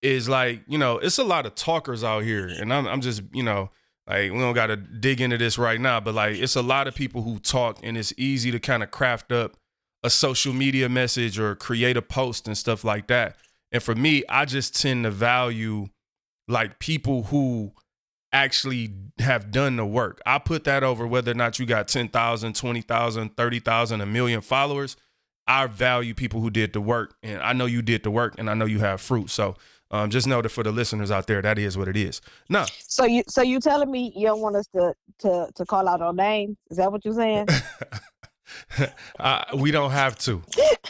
is 0.00 0.28
like, 0.28 0.62
you 0.66 0.78
know, 0.78 0.98
it's 0.98 1.18
a 1.18 1.24
lot 1.24 1.44
of 1.44 1.54
talkers 1.54 2.02
out 2.02 2.24
here. 2.24 2.46
And 2.48 2.72
I'm, 2.72 2.86
I'm 2.86 3.00
just, 3.02 3.22
you 3.32 3.42
know, 3.42 3.70
like, 4.06 4.32
we 4.32 4.38
don't 4.38 4.54
got 4.54 4.68
to 4.68 4.76
dig 4.76 5.20
into 5.20 5.36
this 5.36 5.58
right 5.58 5.80
now, 5.80 6.00
but 6.00 6.14
like, 6.14 6.36
it's 6.36 6.56
a 6.56 6.62
lot 6.62 6.88
of 6.88 6.94
people 6.94 7.22
who 7.22 7.38
talk 7.38 7.78
and 7.82 7.98
it's 7.98 8.14
easy 8.16 8.50
to 8.50 8.58
kind 8.58 8.82
of 8.82 8.90
craft 8.90 9.32
up 9.32 9.56
a 10.02 10.08
social 10.08 10.54
media 10.54 10.88
message 10.88 11.38
or 11.38 11.54
create 11.54 11.96
a 11.96 12.02
post 12.02 12.46
and 12.46 12.56
stuff 12.56 12.84
like 12.84 13.06
that. 13.08 13.36
And 13.70 13.82
for 13.82 13.94
me, 13.94 14.24
I 14.28 14.46
just 14.46 14.80
tend 14.80 15.04
to 15.04 15.10
value 15.10 15.88
like 16.48 16.78
people 16.78 17.24
who 17.24 17.72
actually 18.32 18.92
have 19.18 19.50
done 19.50 19.76
the 19.76 19.86
work. 19.86 20.20
I 20.24 20.38
put 20.38 20.64
that 20.64 20.82
over 20.82 21.06
whether 21.06 21.32
or 21.32 21.34
not 21.34 21.58
you 21.58 21.66
got 21.66 21.88
10,000, 21.88 22.54
20,000, 22.54 23.36
30,000, 23.36 24.00
a 24.00 24.06
million 24.06 24.40
followers. 24.40 24.96
I 25.46 25.66
value 25.66 26.14
people 26.14 26.40
who 26.40 26.50
did 26.50 26.72
the 26.72 26.80
work. 26.80 27.14
And 27.22 27.42
I 27.42 27.52
know 27.52 27.66
you 27.66 27.82
did 27.82 28.02
the 28.04 28.10
work 28.10 28.36
and 28.38 28.48
I 28.48 28.54
know 28.54 28.66
you 28.66 28.78
have 28.80 29.00
fruit. 29.00 29.30
So 29.30 29.56
um, 29.90 30.10
just 30.10 30.26
know 30.26 30.40
that 30.40 30.50
for 30.50 30.62
the 30.62 30.70
listeners 30.70 31.10
out 31.10 31.26
there, 31.26 31.42
that 31.42 31.58
is 31.58 31.76
what 31.76 31.88
it 31.88 31.96
is. 31.96 32.20
No. 32.48 32.64
So 32.78 33.04
you 33.04 33.24
so 33.26 33.42
you 33.42 33.58
telling 33.58 33.90
me 33.90 34.12
you 34.14 34.26
don't 34.26 34.40
want 34.40 34.54
us 34.54 34.66
to 34.68 34.94
to 35.20 35.50
to 35.52 35.66
call 35.66 35.88
out 35.88 36.00
our 36.00 36.12
names? 36.12 36.56
Is 36.70 36.76
that 36.76 36.92
what 36.92 37.04
you're 37.04 37.14
saying? 37.14 37.48
uh, 39.20 39.44
we 39.54 39.70
don't 39.70 39.90
have 39.90 40.18
to. 40.20 40.42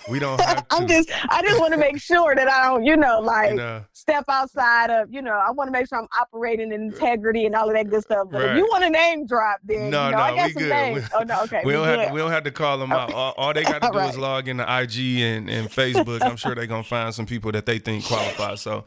We 0.09 0.19
don't 0.19 0.41
have 0.45 0.69
to. 0.69 0.75
I'm 0.75 0.87
just, 0.87 1.11
I 1.31 1.43
just 1.43 1.61
want 1.61 1.73
to 1.73 1.79
make 1.79 2.01
sure 2.01 2.35
that 2.35 2.49
I 2.49 2.69
don't, 2.69 2.85
you 2.85 2.97
know, 2.97 3.21
like 3.21 3.59
uh, 3.59 3.81
step 3.93 4.25
outside 4.29 4.91
of, 4.91 5.13
you 5.13 5.23
know, 5.23 5.33
I 5.33 5.51
want 5.51 5.69
to 5.69 5.73
make 5.73 5.89
sure 5.89 5.99
I'm 5.99 6.09
operating 6.19 6.73
in 6.73 6.83
integrity 6.83 7.47
and 7.47 7.55
all 7.55 7.69
of 7.69 7.75
that 7.75 7.89
good 7.89 8.03
stuff. 8.03 8.29
But 8.31 8.43
right. 8.43 8.51
if 8.51 8.57
you 8.57 8.67
want 8.67 8.85
a 8.85 8.91
name 8.91 9.27
drop, 9.27 9.61
then 9.65 9.91
no, 9.91 10.07
you 10.07 10.13
know, 10.13 10.19
no, 10.19 10.23
I 10.23 10.37
got 10.37 10.51
some 10.51 10.63
good. 10.63 10.69
names. 10.69 11.03
We, 11.03 11.09
oh 11.19 11.23
no, 11.23 11.43
okay. 11.43 11.63
We, 11.65 11.73
don't 11.73 11.87
have 11.87 12.09
to, 12.09 12.15
we 12.15 12.21
don't 12.21 12.31
have 12.31 12.45
to 12.45 12.51
call 12.51 12.79
them 12.79 12.93
out. 12.93 13.13
All, 13.13 13.35
all 13.37 13.53
they 13.53 13.63
got 13.63 13.83
to 13.83 13.91
do 13.91 13.99
right. 13.99 14.11
is 14.11 14.19
log 14.19 14.49
into 14.49 14.63
IG 14.63 15.21
and, 15.21 15.51
and 15.51 15.69
Facebook. 15.69 16.23
I'm 16.23 16.37
sure 16.37 16.55
they're 16.55 16.67
gonna 16.67 16.83
find 16.83 17.15
some 17.15 17.27
people 17.27 17.53
that 17.53 17.67
they 17.67 17.79
think 17.79 18.05
qualify. 18.05 18.55
So, 18.55 18.85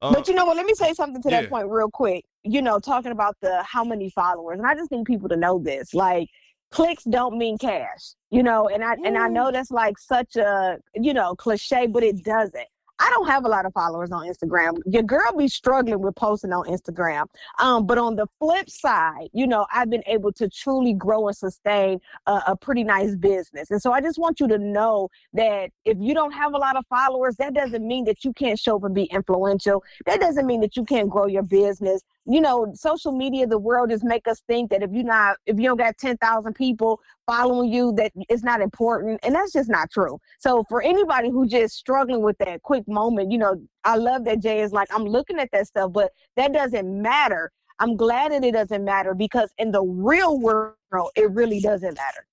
but 0.00 0.28
you 0.28 0.34
know 0.34 0.44
what? 0.44 0.56
Let 0.56 0.66
me 0.66 0.74
say 0.74 0.92
something 0.92 1.22
to 1.22 1.30
that 1.30 1.48
point 1.48 1.68
real 1.68 1.90
quick. 1.90 2.24
You 2.42 2.60
know, 2.60 2.78
talking 2.78 3.12
about 3.12 3.36
the 3.40 3.62
how 3.62 3.84
many 3.84 4.10
followers, 4.10 4.58
and 4.58 4.66
I 4.66 4.74
just 4.74 4.90
need 4.90 5.04
people 5.04 5.28
to 5.30 5.36
know 5.36 5.58
this, 5.58 5.94
like 5.94 6.28
clicks 6.74 7.04
don't 7.04 7.38
mean 7.38 7.56
cash 7.56 8.14
you 8.30 8.42
know 8.42 8.68
and 8.68 8.82
i 8.82 8.94
and 9.04 9.16
i 9.16 9.28
know 9.28 9.52
that's 9.52 9.70
like 9.70 9.96
such 9.96 10.34
a 10.34 10.76
you 10.94 11.14
know 11.14 11.32
cliche 11.36 11.86
but 11.86 12.02
it 12.02 12.24
doesn't 12.24 12.66
I 13.00 13.10
don't 13.10 13.26
have 13.26 13.44
a 13.44 13.48
lot 13.48 13.66
of 13.66 13.72
followers 13.72 14.12
on 14.12 14.26
Instagram. 14.26 14.78
Your 14.86 15.02
girl 15.02 15.32
be 15.36 15.48
struggling 15.48 16.00
with 16.00 16.14
posting 16.14 16.52
on 16.52 16.64
Instagram. 16.66 17.26
Um, 17.58 17.86
but 17.86 17.98
on 17.98 18.14
the 18.14 18.26
flip 18.38 18.70
side, 18.70 19.28
you 19.32 19.46
know, 19.46 19.66
I've 19.74 19.90
been 19.90 20.04
able 20.06 20.32
to 20.34 20.48
truly 20.48 20.92
grow 20.92 21.26
and 21.26 21.36
sustain 21.36 22.00
a, 22.26 22.42
a, 22.48 22.56
pretty 22.56 22.84
nice 22.84 23.16
business. 23.16 23.70
And 23.70 23.82
so 23.82 23.92
I 23.92 24.00
just 24.00 24.18
want 24.18 24.38
you 24.38 24.46
to 24.48 24.58
know 24.58 25.08
that 25.32 25.70
if 25.84 25.98
you 26.00 26.14
don't 26.14 26.32
have 26.32 26.54
a 26.54 26.56
lot 26.56 26.76
of 26.76 26.86
followers, 26.86 27.34
that 27.36 27.52
doesn't 27.52 27.86
mean 27.86 28.04
that 28.04 28.24
you 28.24 28.32
can't 28.32 28.58
show 28.58 28.76
up 28.76 28.84
and 28.84 28.94
be 28.94 29.04
influential. 29.04 29.82
That 30.06 30.20
doesn't 30.20 30.46
mean 30.46 30.60
that 30.60 30.76
you 30.76 30.84
can't 30.84 31.10
grow 31.10 31.26
your 31.26 31.42
business. 31.42 32.00
You 32.26 32.40
know, 32.40 32.72
social 32.74 33.12
media, 33.12 33.46
the 33.46 33.58
world 33.58 33.90
just 33.90 34.04
make 34.04 34.26
us 34.26 34.40
think 34.48 34.70
that 34.70 34.82
if 34.82 34.90
you're 34.92 35.04
not, 35.04 35.36
if 35.46 35.58
you 35.58 35.64
don't 35.64 35.76
got 35.76 35.98
10,000 35.98 36.54
people 36.54 37.00
following 37.26 37.72
you, 37.72 37.92
that 37.92 38.12
it's 38.28 38.42
not 38.42 38.60
important. 38.60 39.20
And 39.22 39.34
that's 39.34 39.52
just 39.52 39.68
not 39.68 39.90
true. 39.90 40.18
So 40.38 40.64
for 40.68 40.82
anybody 40.82 41.30
who 41.30 41.46
just 41.46 41.76
struggling 41.76 42.22
with 42.22 42.38
that 42.38 42.62
quick 42.62 42.88
moment, 42.88 43.30
you 43.30 43.38
know, 43.38 43.60
I 43.84 43.96
love 43.96 44.24
that 44.24 44.40
Jay 44.40 44.60
is 44.62 44.72
like, 44.72 44.88
I'm 44.94 45.04
looking 45.04 45.38
at 45.38 45.50
that 45.52 45.66
stuff, 45.66 45.92
but 45.92 46.12
that 46.36 46.52
doesn't 46.52 47.02
matter. 47.02 47.50
I'm 47.78 47.96
glad 47.96 48.32
that 48.32 48.44
it 48.44 48.52
doesn't 48.52 48.84
matter 48.84 49.14
because 49.14 49.50
in 49.58 49.72
the 49.72 49.82
real 49.82 50.40
world, 50.40 50.74
it 51.16 51.30
really 51.30 51.60
doesn't 51.60 51.94
matter. 51.94 52.26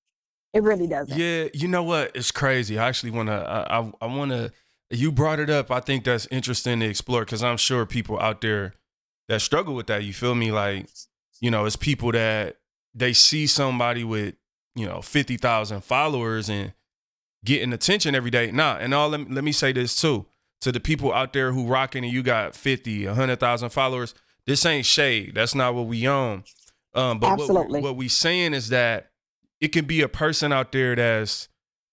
It 0.53 0.63
really 0.63 0.87
doesn't. 0.87 1.17
Yeah, 1.17 1.47
you 1.53 1.67
know 1.67 1.83
what? 1.83 2.11
It's 2.15 2.31
crazy. 2.31 2.77
I 2.77 2.87
actually 2.87 3.11
want 3.11 3.29
to. 3.29 3.33
I 3.33 3.79
I, 3.79 3.91
I 4.01 4.05
want 4.05 4.31
to. 4.31 4.51
You 4.89 5.11
brought 5.11 5.39
it 5.39 5.49
up. 5.49 5.71
I 5.71 5.79
think 5.79 6.03
that's 6.03 6.27
interesting 6.29 6.81
to 6.81 6.85
explore 6.85 7.21
because 7.21 7.41
I'm 7.41 7.55
sure 7.55 7.85
people 7.85 8.19
out 8.19 8.41
there 8.41 8.73
that 9.31 9.39
struggle 9.39 9.73
with 9.73 9.87
that. 9.87 10.03
You 10.03 10.13
feel 10.13 10.35
me? 10.35 10.51
Like, 10.51 10.87
you 11.39 11.49
know, 11.49 11.65
it's 11.65 11.77
people 11.77 12.11
that 12.11 12.57
they 12.93 13.13
see 13.13 13.47
somebody 13.47 14.03
with 14.03 14.35
you 14.75 14.85
know 14.85 15.01
fifty 15.01 15.37
thousand 15.37 15.81
followers 15.81 16.49
and 16.49 16.73
getting 17.45 17.73
attention 17.73 18.13
every 18.13 18.29
day. 18.29 18.51
Nah, 18.51 18.77
and 18.77 18.93
all 18.93 19.09
let 19.09 19.21
me, 19.21 19.33
let 19.33 19.43
me 19.43 19.51
say 19.51 19.71
this 19.71 19.99
too 19.99 20.25
to 20.59 20.71
the 20.71 20.79
people 20.79 21.11
out 21.11 21.33
there 21.33 21.53
who 21.53 21.65
rocking 21.65 22.03
and 22.03 22.13
you 22.13 22.21
got 22.21 22.55
50, 22.55 23.07
100,000 23.07 23.69
followers. 23.69 24.13
This 24.45 24.63
ain't 24.63 24.85
shade. 24.85 25.33
That's 25.33 25.55
not 25.55 25.73
what 25.73 25.87
we 25.87 26.07
own. 26.07 26.43
Um, 26.93 27.19
but 27.19 27.31
Absolutely. 27.31 27.81
what, 27.81 27.89
what 27.89 27.95
we 27.95 28.07
saying 28.07 28.53
is 28.53 28.69
that 28.69 29.09
it 29.59 29.69
can 29.69 29.85
be 29.85 30.01
a 30.01 30.07
person 30.07 30.53
out 30.53 30.71
there 30.71 30.95
that's 30.95 31.47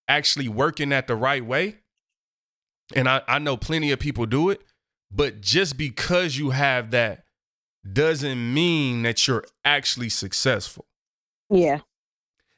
actually 0.06 0.48
working 0.48 0.92
at 0.92 1.06
the 1.06 1.16
right 1.16 1.44
way. 1.44 1.76
And 2.94 3.08
I, 3.08 3.22
I 3.26 3.38
know 3.38 3.56
plenty 3.56 3.90
of 3.90 3.98
people 3.98 4.26
do 4.26 4.50
it, 4.50 4.60
but 5.10 5.40
just 5.40 5.78
because 5.78 6.36
you 6.36 6.50
have 6.50 6.90
that 6.90 7.24
doesn't 7.90 8.54
mean 8.54 9.02
that 9.02 9.26
you're 9.26 9.44
actually 9.64 10.08
successful. 10.08 10.86
Yeah. 11.50 11.80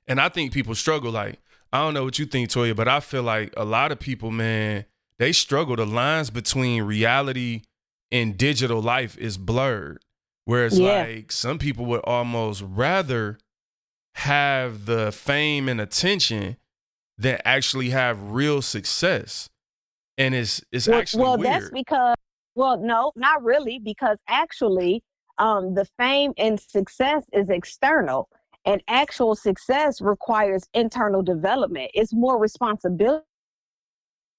And 0.07 0.21
I 0.21 0.29
think 0.29 0.53
people 0.53 0.75
struggle. 0.75 1.13
Like, 1.13 1.39
I 1.73 1.79
don't 1.79 1.95
know 1.95 2.05
what 2.05 2.19
you 2.19 2.27
think, 2.27 2.49
Toya, 2.51 2.75
but 2.75 2.89
I 2.89 3.01
feel 3.01 3.23
like 3.23 3.53
a 3.57 3.65
lot 3.65 3.93
of 3.93 4.01
people, 4.01 4.31
man, 4.31 4.87
they 5.19 5.33
struggle. 5.33 5.77
The 5.77 5.87
lines 5.87 6.31
between 6.31 6.83
reality 6.83 7.63
and 8.11 8.37
digital 8.37 8.83
life 8.83 9.17
is 9.19 9.39
blurred. 9.39 10.03
Whereas, 10.47 10.79
Yeah. 10.79 11.03
like, 11.05 11.31
some 11.31 11.59
people 11.59 11.85
would 11.87 12.01
almost 12.05 12.63
rather 12.67 13.39
have 14.17 14.87
the 14.87 15.13
fame 15.13 15.69
and 15.69 15.81
attention 15.81 16.57
than 17.17 17.39
actually 17.45 17.91
have 17.91 18.33
real 18.33 18.63
success. 18.63 19.49
And 20.19 20.35
it's 20.35 20.63
it's 20.73 20.89
well, 20.89 20.99
actually 20.99 21.23
well 21.23 21.39
weird. 21.39 21.53
that's 21.63 21.71
because 21.71 22.15
well 22.55 22.77
no 22.77 23.13
not 23.15 23.43
really 23.43 23.79
because 23.79 24.19
actually 24.29 25.03
um 25.41 25.75
the 25.75 25.87
fame 25.99 26.33
and 26.39 26.61
success 26.61 27.25
is 27.33 27.51
external 27.51 28.29
and 28.65 28.83
actual 28.89 29.35
success 29.35 30.01
requires 30.01 30.63
internal 30.75 31.23
development. 31.23 31.91
It's 31.95 32.13
more 32.13 32.39
responsibility 32.39 33.25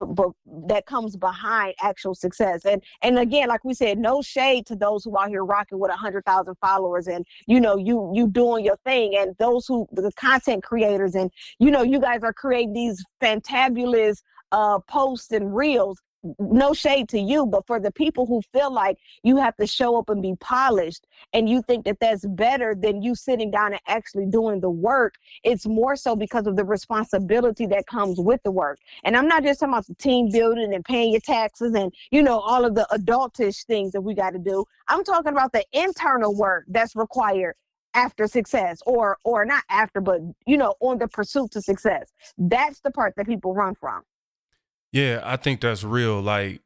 but 0.03 0.29
that 0.67 0.85
comes 0.85 1.15
behind 1.15 1.75
actual 1.81 2.15
success. 2.15 2.65
And 2.65 2.83
and 3.01 3.19
again 3.19 3.47
like 3.47 3.63
we 3.63 3.73
said 3.73 3.97
no 3.99 4.21
shade 4.21 4.65
to 4.67 4.75
those 4.75 5.03
who 5.03 5.17
out 5.17 5.29
here 5.29 5.45
rocking 5.45 5.79
with 5.79 5.91
a 5.91 5.95
hundred 5.95 6.25
thousand 6.25 6.55
followers 6.59 7.07
and 7.07 7.25
you 7.47 7.59
know 7.59 7.77
you 7.77 8.11
you 8.13 8.27
doing 8.27 8.65
your 8.65 8.77
thing 8.85 9.15
and 9.15 9.35
those 9.37 9.67
who 9.67 9.87
the 9.91 10.11
content 10.13 10.63
creators 10.63 11.15
and 11.15 11.31
you 11.59 11.69
know 11.71 11.83
you 11.83 11.99
guys 11.99 12.21
are 12.23 12.33
creating 12.33 12.73
these 12.73 13.03
fantabulous 13.21 14.17
uh 14.51 14.79
posts 14.87 15.31
and 15.31 15.55
reels 15.55 15.99
no 16.39 16.73
shade 16.73 17.09
to 17.09 17.19
you 17.19 17.45
but 17.45 17.65
for 17.65 17.79
the 17.79 17.91
people 17.91 18.25
who 18.25 18.41
feel 18.53 18.71
like 18.71 18.97
you 19.23 19.37
have 19.37 19.55
to 19.57 19.65
show 19.65 19.97
up 19.97 20.09
and 20.09 20.21
be 20.21 20.35
polished 20.39 21.07
and 21.33 21.49
you 21.49 21.61
think 21.63 21.85
that 21.85 21.97
that's 21.99 22.25
better 22.25 22.75
than 22.75 23.01
you 23.01 23.15
sitting 23.15 23.51
down 23.51 23.73
and 23.73 23.81
actually 23.87 24.25
doing 24.25 24.59
the 24.59 24.69
work 24.69 25.15
it's 25.43 25.65
more 25.65 25.95
so 25.95 26.15
because 26.15 26.47
of 26.47 26.55
the 26.55 26.63
responsibility 26.63 27.65
that 27.65 27.85
comes 27.87 28.19
with 28.19 28.41
the 28.43 28.51
work. 28.51 28.79
And 29.03 29.17
i'm 29.17 29.27
not 29.27 29.43
just 29.43 29.59
talking 29.59 29.73
about 29.73 29.87
the 29.87 29.95
team 29.95 30.29
building 30.31 30.73
and 30.73 30.83
paying 30.85 31.11
your 31.11 31.21
taxes 31.21 31.73
and 31.73 31.93
you 32.11 32.21
know 32.21 32.39
all 32.39 32.65
of 32.65 32.75
the 32.75 32.87
adultish 32.91 33.65
things 33.65 33.91
that 33.91 34.01
we 34.01 34.13
got 34.13 34.31
to 34.31 34.39
do. 34.39 34.65
I'm 34.87 35.03
talking 35.03 35.31
about 35.31 35.53
the 35.53 35.65
internal 35.73 36.35
work 36.35 36.65
that's 36.67 36.95
required 36.95 37.55
after 37.93 38.27
success 38.27 38.79
or 38.85 39.17
or 39.25 39.45
not 39.45 39.63
after 39.69 39.99
but 39.99 40.21
you 40.45 40.57
know 40.57 40.75
on 40.79 40.97
the 40.99 41.07
pursuit 41.07 41.51
to 41.51 41.61
success. 41.61 42.11
That's 42.37 42.79
the 42.81 42.91
part 42.91 43.15
that 43.17 43.27
people 43.27 43.53
run 43.53 43.75
from 43.75 44.03
Yeah, 44.91 45.21
I 45.23 45.37
think 45.37 45.61
that's 45.61 45.83
real. 45.83 46.21
Like, 46.21 46.61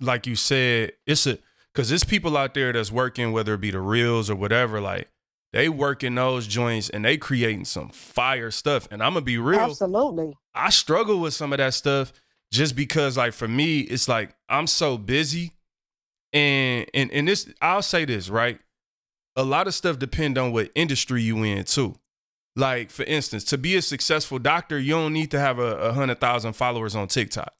like 0.00 0.26
you 0.26 0.36
said, 0.36 0.92
it's 1.06 1.26
a 1.26 1.38
because 1.72 1.88
there's 1.88 2.04
people 2.04 2.36
out 2.36 2.54
there 2.54 2.72
that's 2.72 2.92
working, 2.92 3.32
whether 3.32 3.54
it 3.54 3.60
be 3.60 3.70
the 3.70 3.80
reels 3.80 4.30
or 4.30 4.36
whatever. 4.36 4.80
Like, 4.80 5.08
they 5.52 5.68
working 5.68 6.14
those 6.14 6.46
joints 6.46 6.88
and 6.90 7.04
they 7.04 7.16
creating 7.16 7.66
some 7.66 7.88
fire 7.90 8.50
stuff. 8.50 8.88
And 8.90 9.02
I'm 9.02 9.12
gonna 9.14 9.24
be 9.24 9.38
real. 9.38 9.60
absolutely 9.60 10.36
I 10.54 10.70
struggle 10.70 11.20
with 11.20 11.34
some 11.34 11.52
of 11.52 11.58
that 11.58 11.74
stuff 11.74 12.12
just 12.50 12.76
because, 12.76 13.16
like, 13.16 13.32
for 13.32 13.48
me, 13.48 13.80
it's 13.80 14.08
like 14.08 14.34
I'm 14.48 14.66
so 14.66 14.98
busy, 14.98 15.52
and 16.32 16.86
and 16.94 17.10
and 17.10 17.28
this, 17.28 17.48
I'll 17.60 17.82
say 17.82 18.04
this 18.04 18.28
right. 18.28 18.58
A 19.36 19.44
lot 19.44 19.66
of 19.66 19.74
stuff 19.74 19.98
depend 19.98 20.36
on 20.36 20.52
what 20.52 20.70
industry 20.74 21.22
you 21.22 21.42
in 21.42 21.64
too. 21.64 21.96
Like, 22.54 22.90
for 22.90 23.04
instance, 23.04 23.44
to 23.44 23.58
be 23.58 23.76
a 23.76 23.82
successful 23.82 24.38
doctor, 24.38 24.78
you 24.78 24.92
don't 24.92 25.12
need 25.12 25.30
to 25.30 25.40
have 25.40 25.58
a, 25.58 25.76
a 25.76 25.92
hundred 25.92 26.20
thousand 26.20 26.52
followers 26.52 26.94
on 26.94 27.08
TikTok. 27.08 27.54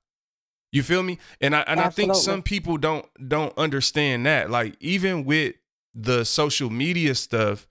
You 0.71 0.83
feel 0.83 1.03
me? 1.03 1.19
And 1.41 1.55
I 1.55 1.61
and 1.63 1.81
I 1.81 1.91
think 1.91 2.15
some 2.15 2.43
people 2.43 2.77
don't 2.77 3.07
don't 3.29 3.57
understand 3.59 4.27
that. 4.27 4.51
Like, 4.51 4.77
even 4.81 5.25
with 5.25 5.55
the 5.95 6.25
social 6.25 6.71
media 6.71 7.15
stuff, 7.15 7.67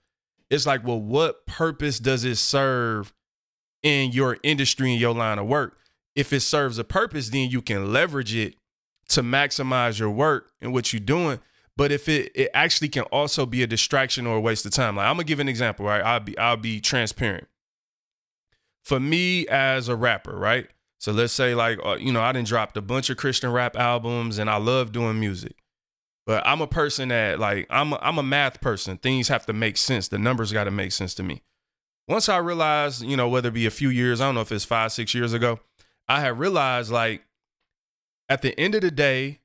it's 0.50 0.66
like, 0.66 0.86
well, 0.86 1.00
what 1.00 1.46
purpose 1.46 1.98
does 1.98 2.24
it 2.24 2.36
serve 2.36 3.12
in 3.82 4.12
your 4.12 4.38
industry 4.42 4.92
and 4.92 5.00
your 5.00 5.14
line 5.14 5.38
of 5.38 5.46
work? 5.46 5.78
If 6.14 6.32
it 6.32 6.40
serves 6.40 6.78
a 6.78 6.84
purpose, 6.84 7.30
then 7.30 7.50
you 7.50 7.62
can 7.62 7.92
leverage 7.92 8.34
it 8.34 8.56
to 9.08 9.22
maximize 9.22 9.98
your 9.98 10.10
work 10.10 10.52
and 10.60 10.72
what 10.72 10.92
you're 10.92 11.00
doing. 11.00 11.40
But 11.76 11.90
if 11.90 12.08
it 12.08 12.32
it 12.34 12.50
actually 12.52 12.88
can 12.88 13.04
also 13.04 13.46
be 13.46 13.62
a 13.62 13.66
distraction 13.66 14.26
or 14.26 14.36
a 14.36 14.40
waste 14.40 14.66
of 14.66 14.72
time. 14.72 14.96
Like 14.96 15.06
I'm 15.06 15.14
gonna 15.16 15.24
give 15.24 15.40
an 15.40 15.48
example, 15.48 15.86
right? 15.86 16.02
I'll 16.02 16.20
be 16.20 16.36
I'll 16.36 16.56
be 16.56 16.80
transparent. 16.80 17.48
For 18.84 19.00
me 19.00 19.46
as 19.48 19.88
a 19.88 19.96
rapper, 19.96 20.36
right? 20.36 20.68
So 20.98 21.12
let's 21.12 21.32
say 21.32 21.54
like 21.54 21.78
uh, 21.84 21.96
you 21.96 22.12
know 22.12 22.20
I 22.20 22.32
didn't 22.32 22.48
dropped 22.48 22.76
a 22.76 22.82
bunch 22.82 23.10
of 23.10 23.16
Christian 23.16 23.50
rap 23.50 23.76
albums 23.76 24.38
and 24.38 24.50
I 24.50 24.56
love 24.56 24.92
doing 24.92 25.18
music. 25.18 25.56
But 26.26 26.46
I'm 26.46 26.60
a 26.60 26.66
person 26.66 27.08
that 27.08 27.40
like 27.40 27.66
I'm 27.70 27.94
a, 27.94 27.98
I'm 28.02 28.18
a 28.18 28.22
math 28.22 28.60
person. 28.60 28.98
Things 28.98 29.28
have 29.28 29.46
to 29.46 29.52
make 29.52 29.76
sense. 29.76 30.08
The 30.08 30.18
numbers 30.18 30.52
got 30.52 30.64
to 30.64 30.70
make 30.70 30.92
sense 30.92 31.14
to 31.14 31.22
me. 31.22 31.42
Once 32.06 32.28
I 32.28 32.36
realized, 32.38 33.02
you 33.02 33.16
know, 33.16 33.28
whether 33.28 33.48
it 33.48 33.54
be 33.54 33.66
a 33.66 33.70
few 33.70 33.88
years, 33.88 34.20
I 34.20 34.26
don't 34.26 34.34
know 34.34 34.40
if 34.40 34.52
it's 34.52 34.64
five, 34.64 34.92
six 34.92 35.14
years 35.14 35.32
ago, 35.32 35.60
I 36.08 36.20
had 36.20 36.38
realized 36.38 36.90
like 36.90 37.24
at 38.28 38.42
the 38.42 38.58
end 38.58 38.74
of 38.74 38.82
the 38.82 38.90
day, 38.90 39.40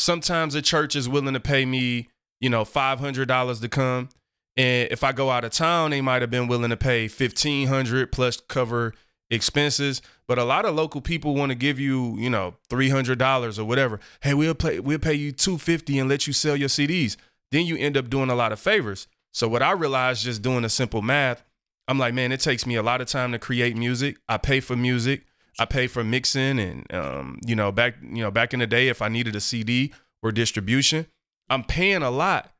sometimes 0.00 0.54
a 0.54 0.62
church 0.62 0.96
is 0.96 1.08
willing 1.08 1.34
to 1.34 1.40
pay 1.40 1.64
me, 1.66 2.08
you 2.40 2.50
know, 2.50 2.64
five 2.64 2.98
hundred 2.98 3.28
dollars 3.28 3.60
to 3.60 3.68
come, 3.68 4.08
and 4.56 4.90
if 4.90 5.04
I 5.04 5.12
go 5.12 5.30
out 5.30 5.44
of 5.44 5.52
town, 5.52 5.90
they 5.90 6.00
might 6.00 6.22
have 6.22 6.30
been 6.30 6.48
willing 6.48 6.70
to 6.70 6.76
pay 6.76 7.06
fifteen 7.06 7.68
hundred 7.68 8.10
plus 8.10 8.40
cover 8.40 8.94
expenses. 9.30 10.02
But 10.26 10.38
a 10.38 10.44
lot 10.44 10.64
of 10.64 10.74
local 10.74 11.00
people 11.00 11.34
want 11.34 11.50
to 11.50 11.56
give 11.56 11.78
you, 11.78 12.16
you 12.18 12.30
know, 12.30 12.54
three 12.68 12.88
hundred 12.88 13.18
dollars 13.18 13.58
or 13.58 13.64
whatever. 13.64 14.00
Hey, 14.22 14.34
we'll 14.34 14.54
pay 14.54 14.80
we'll 14.80 14.98
pay 14.98 15.14
you 15.14 15.32
two 15.32 15.58
fifty 15.58 15.98
and 15.98 16.08
let 16.08 16.26
you 16.26 16.32
sell 16.32 16.56
your 16.56 16.68
CDs. 16.68 17.16
Then 17.52 17.66
you 17.66 17.76
end 17.76 17.96
up 17.96 18.08
doing 18.08 18.30
a 18.30 18.34
lot 18.34 18.52
of 18.52 18.60
favors. 18.60 19.06
So 19.32 19.48
what 19.48 19.62
I 19.62 19.72
realized 19.72 20.24
just 20.24 20.42
doing 20.42 20.64
a 20.64 20.68
simple 20.68 21.02
math, 21.02 21.44
I'm 21.86 21.98
like, 21.98 22.14
man, 22.14 22.32
it 22.32 22.40
takes 22.40 22.66
me 22.66 22.74
a 22.76 22.82
lot 22.82 23.00
of 23.00 23.06
time 23.06 23.32
to 23.32 23.38
create 23.38 23.76
music. 23.76 24.18
I 24.28 24.38
pay 24.38 24.60
for 24.60 24.76
music. 24.76 25.24
I 25.58 25.64
pay 25.64 25.86
for 25.86 26.04
mixing 26.04 26.58
and 26.58 26.92
um, 26.94 27.38
you 27.44 27.54
know, 27.54 27.72
back 27.72 27.96
you 28.02 28.22
know, 28.22 28.30
back 28.30 28.54
in 28.54 28.60
the 28.60 28.66
day 28.66 28.88
if 28.88 29.02
I 29.02 29.08
needed 29.08 29.36
a 29.36 29.40
CD 29.40 29.92
or 30.22 30.32
distribution, 30.32 31.06
I'm 31.48 31.64
paying 31.64 32.02
a 32.02 32.10
lot. 32.10 32.52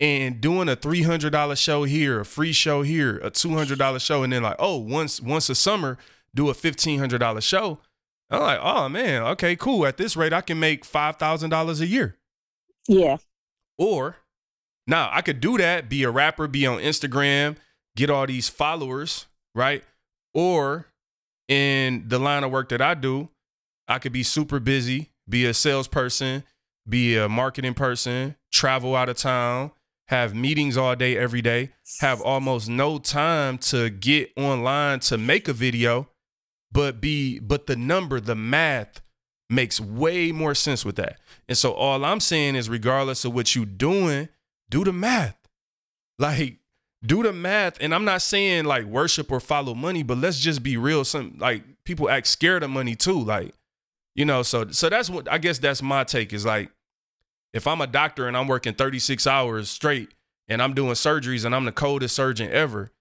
And 0.00 0.40
doing 0.40 0.68
a 0.68 0.76
three 0.76 1.02
hundred 1.02 1.30
dollar 1.30 1.56
show 1.56 1.82
here, 1.82 2.20
a 2.20 2.24
free 2.24 2.52
show 2.52 2.82
here, 2.82 3.18
a 3.18 3.30
two 3.30 3.50
hundred 3.50 3.80
dollar 3.80 3.98
show, 3.98 4.22
and 4.22 4.32
then 4.32 4.44
like, 4.44 4.54
oh, 4.60 4.76
once 4.76 5.20
once 5.20 5.48
a 5.48 5.56
summer, 5.56 5.98
do 6.32 6.48
a 6.48 6.54
fifteen 6.54 7.00
hundred 7.00 7.18
dollar 7.18 7.40
show. 7.40 7.80
I'm 8.30 8.40
like, 8.40 8.60
oh 8.62 8.88
man, 8.88 9.22
okay, 9.22 9.56
cool. 9.56 9.86
At 9.86 9.96
this 9.96 10.16
rate, 10.16 10.32
I 10.32 10.40
can 10.40 10.60
make 10.60 10.84
five 10.84 11.16
thousand 11.16 11.50
dollars 11.50 11.80
a 11.80 11.86
year. 11.86 12.16
yeah 12.86 13.16
Or 13.76 14.18
now 14.86 15.10
I 15.12 15.20
could 15.20 15.40
do 15.40 15.58
that, 15.58 15.88
be 15.88 16.04
a 16.04 16.10
rapper, 16.10 16.46
be 16.46 16.66
on 16.66 16.78
Instagram, 16.78 17.56
get 17.96 18.08
all 18.08 18.26
these 18.26 18.48
followers, 18.48 19.26
right? 19.54 19.82
Or 20.32 20.87
in 21.48 22.04
the 22.06 22.18
line 22.18 22.44
of 22.44 22.50
work 22.50 22.68
that 22.68 22.82
I 22.82 22.94
do, 22.94 23.30
I 23.88 23.98
could 23.98 24.12
be 24.12 24.22
super 24.22 24.60
busy, 24.60 25.10
be 25.28 25.46
a 25.46 25.54
salesperson, 25.54 26.44
be 26.88 27.16
a 27.16 27.28
marketing 27.28 27.74
person, 27.74 28.36
travel 28.52 28.94
out 28.94 29.08
of 29.08 29.16
town, 29.16 29.72
have 30.08 30.34
meetings 30.34 30.76
all 30.76 30.94
day, 30.96 31.16
every 31.16 31.42
day, 31.42 31.70
have 32.00 32.20
almost 32.20 32.68
no 32.68 32.98
time 32.98 33.58
to 33.58 33.90
get 33.90 34.30
online 34.36 35.00
to 35.00 35.18
make 35.18 35.48
a 35.48 35.52
video, 35.52 36.08
but 36.72 37.00
be, 37.00 37.38
but 37.38 37.66
the 37.66 37.76
number, 37.76 38.20
the 38.20 38.34
math 38.34 39.02
makes 39.50 39.80
way 39.80 40.32
more 40.32 40.54
sense 40.54 40.84
with 40.84 40.96
that. 40.96 41.18
And 41.48 41.56
so 41.56 41.72
all 41.72 42.04
I'm 42.04 42.20
saying 42.20 42.56
is, 42.56 42.68
regardless 42.68 43.24
of 43.24 43.34
what 43.34 43.54
you're 43.54 43.64
doing, 43.64 44.28
do 44.68 44.84
the 44.84 44.92
math. 44.92 45.36
Like, 46.18 46.58
do 47.04 47.22
the 47.22 47.32
math. 47.32 47.76
And 47.80 47.94
I'm 47.94 48.04
not 48.04 48.22
saying 48.22 48.64
like 48.64 48.84
worship 48.84 49.30
or 49.30 49.40
follow 49.40 49.74
money, 49.74 50.02
but 50.02 50.18
let's 50.18 50.40
just 50.40 50.62
be 50.62 50.76
real. 50.76 51.04
Some 51.04 51.36
like 51.38 51.62
people 51.84 52.08
act 52.10 52.26
scared 52.26 52.62
of 52.62 52.70
money 52.70 52.94
too. 52.94 53.18
Like, 53.22 53.54
you 54.14 54.24
know, 54.24 54.42
so 54.42 54.70
so 54.70 54.88
that's 54.88 55.10
what 55.10 55.30
I 55.30 55.38
guess 55.38 55.58
that's 55.58 55.82
my 55.82 56.04
take 56.04 56.32
is 56.32 56.44
like 56.44 56.70
if 57.52 57.66
I'm 57.66 57.80
a 57.80 57.86
doctor 57.86 58.26
and 58.26 58.36
I'm 58.36 58.46
working 58.46 58.74
36 58.74 59.26
hours 59.26 59.70
straight 59.70 60.12
and 60.48 60.62
I'm 60.62 60.74
doing 60.74 60.92
surgeries 60.92 61.44
and 61.44 61.54
I'm 61.54 61.64
the 61.64 61.72
coldest 61.72 62.14
surgeon 62.14 62.50
ever, 62.52 62.92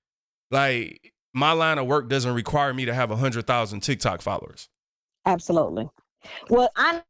like 0.51 1.13
my 1.33 1.51
line 1.51 1.77
of 1.77 1.87
work 1.87 2.09
doesn't 2.09 2.33
require 2.33 2.73
me 2.73 2.85
to 2.85 2.93
have 2.93 3.09
a 3.09 3.15
100,000 3.15 3.79
TikTok 3.81 4.21
followers. 4.21 4.69
Absolutely. 5.25 5.89
Well, 6.49 6.71
I 6.75 7.03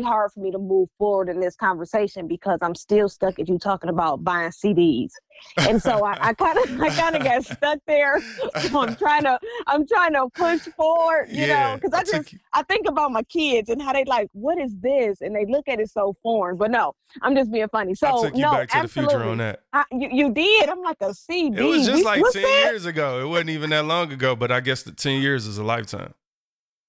hard 0.00 0.32
for 0.32 0.40
me 0.40 0.50
to 0.50 0.58
move 0.58 0.88
forward 0.98 1.28
in 1.28 1.40
this 1.40 1.54
conversation 1.54 2.26
because 2.26 2.58
I'm 2.62 2.74
still 2.74 3.08
stuck 3.08 3.38
at 3.38 3.48
you 3.48 3.58
talking 3.58 3.90
about 3.90 4.24
buying 4.24 4.50
CDs. 4.50 5.10
And 5.58 5.82
so 5.82 6.04
I 6.04 6.32
kind 6.34 6.58
of 6.58 6.80
I 6.80 6.88
kind 6.90 7.16
of 7.16 7.24
got 7.24 7.44
stuck 7.56 7.78
there. 7.86 8.20
So 8.60 8.80
I'm 8.80 8.96
trying 8.96 9.24
to 9.24 9.38
I'm 9.66 9.86
trying 9.86 10.14
to 10.14 10.28
push 10.34 10.60
forward, 10.76 11.26
you 11.28 11.46
yeah, 11.46 11.72
know, 11.72 11.74
because 11.76 11.92
I 11.92 12.04
just 12.04 12.34
I 12.52 12.62
think 12.62 12.86
about 12.88 13.12
my 13.12 13.22
kids 13.24 13.68
and 13.68 13.82
how 13.82 13.92
they 13.92 14.04
like, 14.04 14.28
what 14.32 14.58
is 14.58 14.74
this? 14.78 15.20
And 15.20 15.34
they 15.34 15.44
look 15.46 15.68
at 15.68 15.80
it 15.80 15.90
so 15.90 16.16
foreign. 16.22 16.56
But 16.56 16.70
no, 16.70 16.94
I'm 17.20 17.34
just 17.34 17.52
being 17.52 17.68
funny. 17.68 17.94
So 17.94 18.06
I 18.06 18.22
took 18.22 18.36
you 18.36 18.42
no, 18.42 18.52
back 18.52 18.70
to 18.70 18.76
absolutely. 18.76 19.14
the 19.14 19.18
future 19.18 19.30
on 19.30 19.38
that. 19.38 19.60
I, 19.72 19.84
you, 19.90 20.08
you 20.10 20.32
did. 20.32 20.68
I'm 20.68 20.82
like 20.82 20.98
a 21.00 21.12
CD. 21.12 21.58
It 21.58 21.64
was 21.64 21.86
just 21.86 22.04
like 22.04 22.22
ten 22.32 22.42
that? 22.42 22.70
years 22.70 22.86
ago. 22.86 23.20
It 23.20 23.28
wasn't 23.28 23.50
even 23.50 23.70
that 23.70 23.84
long 23.84 24.12
ago, 24.12 24.36
but 24.36 24.50
I 24.50 24.60
guess 24.60 24.82
the 24.84 24.92
ten 24.92 25.20
years 25.20 25.46
is 25.46 25.58
a 25.58 25.64
lifetime. 25.64 26.14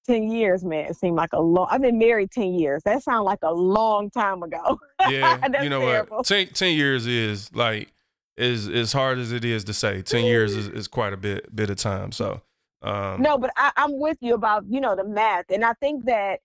10 0.06 0.30
years, 0.30 0.64
man, 0.64 0.86
it 0.86 0.96
seemed 0.96 1.16
like 1.16 1.32
a 1.32 1.40
long 1.40 1.66
I've 1.70 1.82
been 1.82 1.98
married 1.98 2.30
10 2.30 2.54
years. 2.54 2.82
That 2.84 3.02
sounds 3.02 3.24
like 3.24 3.40
a 3.42 3.52
long 3.52 4.10
time 4.10 4.42
ago. 4.42 4.78
Yeah. 5.08 5.38
you 5.62 5.68
know 5.68 5.80
terrible. 5.80 6.18
what? 6.18 6.26
10, 6.26 6.48
10 6.48 6.74
years 6.74 7.06
is 7.06 7.54
like 7.54 7.92
is 8.36 8.68
as 8.68 8.92
hard 8.92 9.18
as 9.18 9.32
it 9.32 9.44
is 9.44 9.64
to 9.64 9.74
say. 9.74 10.02
10 10.02 10.24
years 10.24 10.54
is, 10.54 10.68
is 10.68 10.88
quite 10.88 11.12
a 11.12 11.16
bit 11.16 11.54
bit 11.54 11.70
of 11.70 11.76
time. 11.76 12.12
So 12.12 12.40
um 12.82 13.22
No, 13.22 13.38
but 13.38 13.50
I, 13.56 13.72
I'm 13.76 13.98
with 13.98 14.18
you 14.20 14.34
about, 14.34 14.64
you 14.68 14.80
know, 14.80 14.96
the 14.96 15.04
math. 15.04 15.46
And 15.50 15.64
I 15.64 15.72
think 15.74 16.04
that 16.06 16.40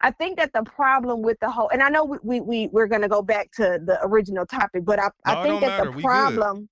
I 0.00 0.10
think 0.10 0.38
that 0.38 0.52
the 0.52 0.62
problem 0.62 1.22
with 1.22 1.38
the 1.40 1.50
whole 1.50 1.68
and 1.70 1.82
I 1.82 1.88
know 1.88 2.04
we 2.04 2.18
we, 2.22 2.40
we 2.40 2.68
we're 2.68 2.86
gonna 2.86 3.08
go 3.08 3.22
back 3.22 3.50
to 3.56 3.80
the 3.84 3.98
original 4.02 4.46
topic, 4.46 4.84
but 4.84 4.98
I, 4.98 5.10
I 5.24 5.42
think 5.42 5.60
that 5.60 5.84
matter. 5.84 5.92
the 5.92 6.02
problem 6.02 6.68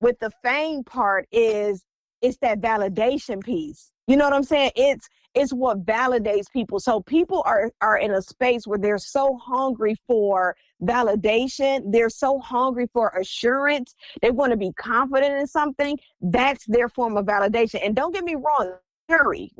with 0.00 0.18
the 0.20 0.30
fame 0.42 0.84
part 0.84 1.26
is 1.32 1.84
it's 2.22 2.38
that 2.38 2.60
validation 2.60 3.42
piece. 3.42 3.90
You 4.06 4.16
know 4.16 4.24
what 4.24 4.34
I'm 4.34 4.44
saying? 4.44 4.72
It's 4.76 5.08
it's 5.34 5.52
what 5.52 5.84
validates 5.84 6.50
people. 6.52 6.80
So 6.80 7.00
people 7.00 7.42
are 7.46 7.70
are 7.80 7.98
in 7.98 8.12
a 8.12 8.22
space 8.22 8.66
where 8.66 8.78
they're 8.78 8.98
so 8.98 9.36
hungry 9.36 9.96
for 10.06 10.56
validation, 10.82 11.92
they're 11.92 12.10
so 12.10 12.38
hungry 12.38 12.88
for 12.92 13.08
assurance, 13.10 13.94
they 14.22 14.30
want 14.30 14.52
to 14.52 14.56
be 14.56 14.72
confident 14.72 15.34
in 15.34 15.46
something. 15.46 15.98
That's 16.20 16.64
their 16.66 16.88
form 16.88 17.16
of 17.16 17.26
validation. 17.26 17.80
And 17.84 17.94
don't 17.94 18.14
get 18.14 18.24
me 18.24 18.34
wrong, 18.34 18.74
scary. 19.08 19.52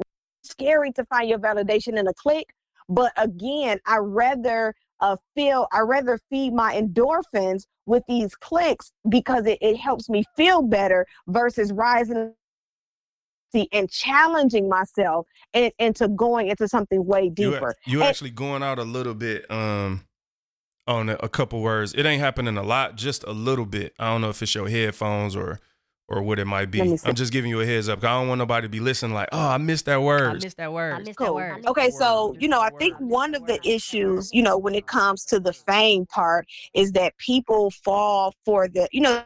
Scary 0.42 0.92
to 0.92 1.04
find 1.06 1.28
your 1.28 1.38
validation 1.38 1.98
in 1.98 2.06
a 2.06 2.14
click. 2.14 2.46
But 2.88 3.12
again, 3.16 3.78
I 3.87 3.96
rather 3.98 4.74
uh, 5.00 5.16
feel 5.34 5.66
I 5.72 5.80
rather 5.80 6.18
feed 6.30 6.52
my 6.52 6.74
endorphins 6.74 7.64
with 7.87 8.02
these 8.08 8.34
clicks 8.34 8.92
because 9.08 9.46
it, 9.46 9.58
it 9.60 9.76
helps 9.76 10.08
me 10.08 10.24
feel 10.37 10.62
better 10.62 11.06
versus 11.26 11.72
rising 11.72 12.32
and 13.72 13.90
challenging 13.90 14.68
myself 14.68 15.26
and, 15.52 15.72
into 15.78 16.08
going 16.08 16.48
into 16.48 16.68
something 16.68 17.04
way 17.04 17.28
deeper. 17.28 17.74
You, 17.86 17.92
you 17.92 18.00
and, 18.00 18.08
actually 18.08 18.30
going 18.30 18.62
out 18.62 18.78
a 18.78 18.84
little 18.84 19.14
bit 19.14 19.50
um 19.50 20.04
on 20.86 21.08
a, 21.08 21.14
a, 21.14 21.28
couple 21.28 21.62
words. 21.62 21.94
It 21.94 22.04
ain't 22.04 22.20
happening 22.20 22.58
a 22.58 22.62
lot, 22.62 22.96
just 22.96 23.24
a 23.24 23.32
little 23.32 23.64
bit. 23.64 23.94
I 23.98 24.10
don't 24.10 24.20
know 24.20 24.28
if 24.28 24.42
it's 24.42 24.54
your 24.54 24.68
headphones 24.68 25.34
or 25.34 25.60
or 26.08 26.22
what 26.22 26.38
it 26.38 26.44
might 26.44 26.70
be. 26.70 26.80
I'm 26.82 27.14
just 27.14 27.32
giving 27.32 27.50
you 27.50 27.60
a 27.60 27.66
heads 27.66 27.88
up. 27.88 28.04
I 28.04 28.08
don't 28.08 28.28
want 28.28 28.38
nobody 28.38 28.66
to 28.66 28.68
be 28.68 28.80
listening 28.80 29.14
like, 29.14 29.28
oh, 29.32 29.48
I 29.48 29.56
missed 29.56 29.86
that 29.86 30.02
word. 30.02 30.30
I 30.30 30.34
missed 30.34 30.58
that 30.58 30.72
word. 30.72 30.92
I 30.92 30.98
missed 30.98 31.16
cool. 31.16 31.28
that 31.28 31.34
word. 31.34 31.66
Okay, 31.66 31.90
so 31.90 32.34
you 32.38 32.48
know, 32.48 32.60
I 32.60 32.70
think 32.78 32.96
one 32.98 33.34
of 33.34 33.46
the 33.46 33.58
issues, 33.66 34.30
you 34.32 34.42
know, 34.42 34.58
when 34.58 34.74
it 34.74 34.86
comes 34.86 35.24
to 35.26 35.40
the 35.40 35.52
fame 35.52 36.04
part, 36.06 36.46
is 36.74 36.92
that 36.92 37.16
people 37.16 37.70
fall 37.70 38.34
for 38.44 38.68
the, 38.68 38.88
you 38.92 39.00
know, 39.00 39.24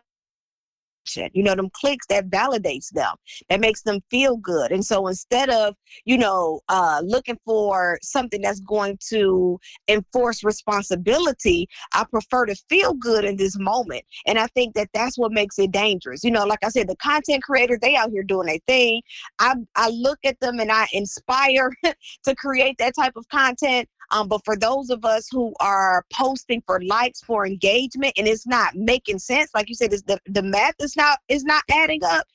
you 1.17 1.43
know, 1.43 1.55
them 1.55 1.71
clicks 1.73 2.07
that 2.07 2.29
validates 2.29 2.91
them, 2.91 3.15
that 3.49 3.61
makes 3.61 3.83
them 3.83 4.01
feel 4.11 4.37
good. 4.37 4.73
And 4.73 4.85
so 4.85 5.07
instead 5.07 5.51
of, 5.51 5.75
you 6.05 6.19
know, 6.19 6.61
uh, 6.69 7.01
looking 7.05 7.39
for 7.45 7.99
something 8.03 8.41
that's 8.41 8.61
going 8.61 8.99
to 9.09 9.59
enforce 9.89 10.45
responsibility, 10.45 11.69
I 11.95 12.05
prefer 12.11 12.47
to 12.47 12.55
feel 12.69 12.95
good 12.95 13.25
in 13.25 13.37
this 13.37 13.59
moment. 13.59 14.05
And 14.27 14.39
I 14.39 14.47
think 14.49 14.75
that 14.75 14.89
that's 14.95 15.19
what 15.19 15.33
makes 15.33 15.59
it 15.59 15.71
dangerous. 15.71 16.25
You 16.25 16.31
know, 16.31 16.45
like 16.45 16.65
I 16.65 16.69
said, 16.69 16.89
the 16.89 16.97
content 16.97 17.43
creators, 17.43 17.79
they 17.81 17.97
out 17.97 18.11
here 18.11 18.23
doing 18.23 18.47
their 18.47 18.59
thing. 18.67 19.03
I, 19.39 19.55
I 19.77 19.91
look 19.91 20.19
at 20.25 20.39
them 20.41 20.61
and 20.61 20.71
I 20.71 20.87
inspire 20.93 21.73
to 22.25 22.35
create 22.35 22.77
that 22.79 22.95
type 22.99 23.15
of 23.17 23.29
content. 23.29 23.89
Um, 24.11 24.29
but 24.29 24.45
for 24.45 24.57
those 24.57 24.91
of 24.91 25.05
us 25.05 25.29
who 25.31 25.55
are 25.61 26.05
posting 26.13 26.63
for 26.67 26.81
likes, 26.83 27.21
for 27.21 27.47
engagement, 27.47 28.15
and 28.17 28.27
it's 28.27 28.47
not 28.47 28.75
making 28.75 29.19
sense, 29.19 29.51
like 29.55 29.69
you 29.69 29.75
said, 29.75 29.91
the, 29.91 30.19
the 30.27 30.43
math 30.43 30.75
is 30.81 30.97
not 30.97 31.19
is 31.29 31.45
not 31.45 31.63
adding 31.71 32.03
up. 32.05 32.27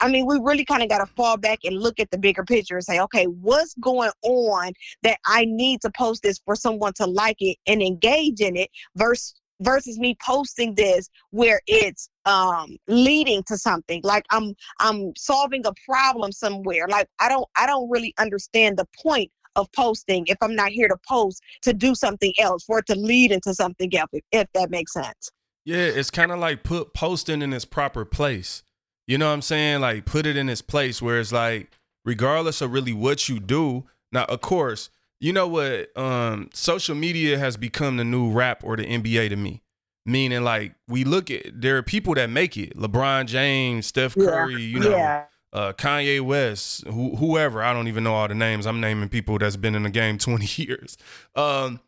I 0.00 0.08
mean, 0.08 0.26
we 0.26 0.38
really 0.42 0.64
kind 0.64 0.82
of 0.82 0.88
got 0.88 0.98
to 0.98 1.06
fall 1.14 1.36
back 1.36 1.60
and 1.64 1.78
look 1.78 2.00
at 2.00 2.10
the 2.10 2.18
bigger 2.18 2.44
picture 2.44 2.76
and 2.76 2.84
say, 2.84 3.00
okay, 3.00 3.24
what's 3.26 3.74
going 3.74 4.10
on 4.22 4.72
that 5.02 5.18
I 5.24 5.44
need 5.46 5.80
to 5.82 5.90
post 5.90 6.22
this 6.22 6.40
for 6.44 6.56
someone 6.56 6.92
to 6.94 7.06
like 7.06 7.36
it 7.40 7.56
and 7.66 7.82
engage 7.82 8.40
in 8.40 8.56
it 8.56 8.70
versus 8.96 9.34
versus 9.62 9.98
me 9.98 10.16
posting 10.20 10.74
this 10.74 11.08
where 11.30 11.60
it's 11.66 12.08
um 12.26 12.76
leading 12.88 13.42
to 13.44 13.56
something 13.56 14.00
like 14.02 14.24
i'm 14.30 14.54
i'm 14.80 15.14
solving 15.16 15.64
a 15.66 15.72
problem 15.86 16.32
somewhere 16.32 16.86
like 16.88 17.08
i 17.20 17.28
don't 17.28 17.46
i 17.56 17.66
don't 17.66 17.88
really 17.88 18.14
understand 18.18 18.76
the 18.76 18.86
point 19.00 19.30
of 19.56 19.70
posting 19.72 20.26
if 20.26 20.38
I'm 20.40 20.54
not 20.54 20.70
here 20.70 20.88
to 20.88 20.96
post 21.08 21.42
to 21.62 21.72
do 21.72 21.94
something 21.94 22.32
else, 22.38 22.64
for 22.64 22.78
it 22.78 22.86
to 22.86 22.94
lead 22.94 23.32
into 23.32 23.54
something 23.54 23.94
else, 23.96 24.10
if, 24.12 24.24
if 24.32 24.46
that 24.54 24.70
makes 24.70 24.92
sense. 24.92 25.30
Yeah, 25.64 25.76
it's 25.76 26.10
kind 26.10 26.32
of 26.32 26.38
like 26.38 26.64
put 26.64 26.92
posting 26.94 27.42
in 27.42 27.52
its 27.52 27.64
proper 27.64 28.04
place. 28.04 28.62
You 29.06 29.18
know 29.18 29.28
what 29.28 29.34
I'm 29.34 29.42
saying? 29.42 29.80
Like 29.80 30.04
put 30.04 30.26
it 30.26 30.36
in 30.36 30.48
its 30.48 30.62
place 30.62 31.00
where 31.00 31.20
it's 31.20 31.32
like, 31.32 31.70
regardless 32.04 32.60
of 32.60 32.72
really 32.72 32.92
what 32.92 33.28
you 33.28 33.40
do. 33.40 33.84
Now, 34.10 34.24
of 34.24 34.40
course, 34.40 34.90
you 35.20 35.32
know 35.32 35.46
what? 35.46 35.96
Um, 35.96 36.50
social 36.52 36.94
media 36.94 37.38
has 37.38 37.56
become 37.56 37.96
the 37.96 38.04
new 38.04 38.30
rap 38.30 38.62
or 38.64 38.76
the 38.76 38.84
NBA 38.84 39.28
to 39.30 39.36
me. 39.36 39.62
Meaning, 40.04 40.42
like 40.42 40.74
we 40.88 41.04
look 41.04 41.30
at 41.30 41.60
there 41.60 41.76
are 41.76 41.82
people 41.82 42.14
that 42.14 42.28
make 42.28 42.56
it. 42.56 42.76
LeBron 42.76 43.26
James, 43.26 43.86
Steph 43.86 44.16
Curry, 44.16 44.54
yeah. 44.54 44.58
you 44.58 44.80
know, 44.80 44.90
yeah 44.90 45.24
uh, 45.52 45.72
Kanye 45.72 46.20
West, 46.20 46.84
wh- 46.86 47.18
whoever. 47.18 47.62
I 47.62 47.72
don't 47.72 47.88
even 47.88 48.04
know 48.04 48.14
all 48.14 48.28
the 48.28 48.34
names. 48.34 48.66
I'm 48.66 48.80
naming 48.80 49.08
people 49.08 49.38
that's 49.38 49.56
been 49.56 49.74
in 49.74 49.82
the 49.82 49.90
game 49.90 50.18
20 50.18 50.62
years. 50.62 50.96
Um, 51.34 51.80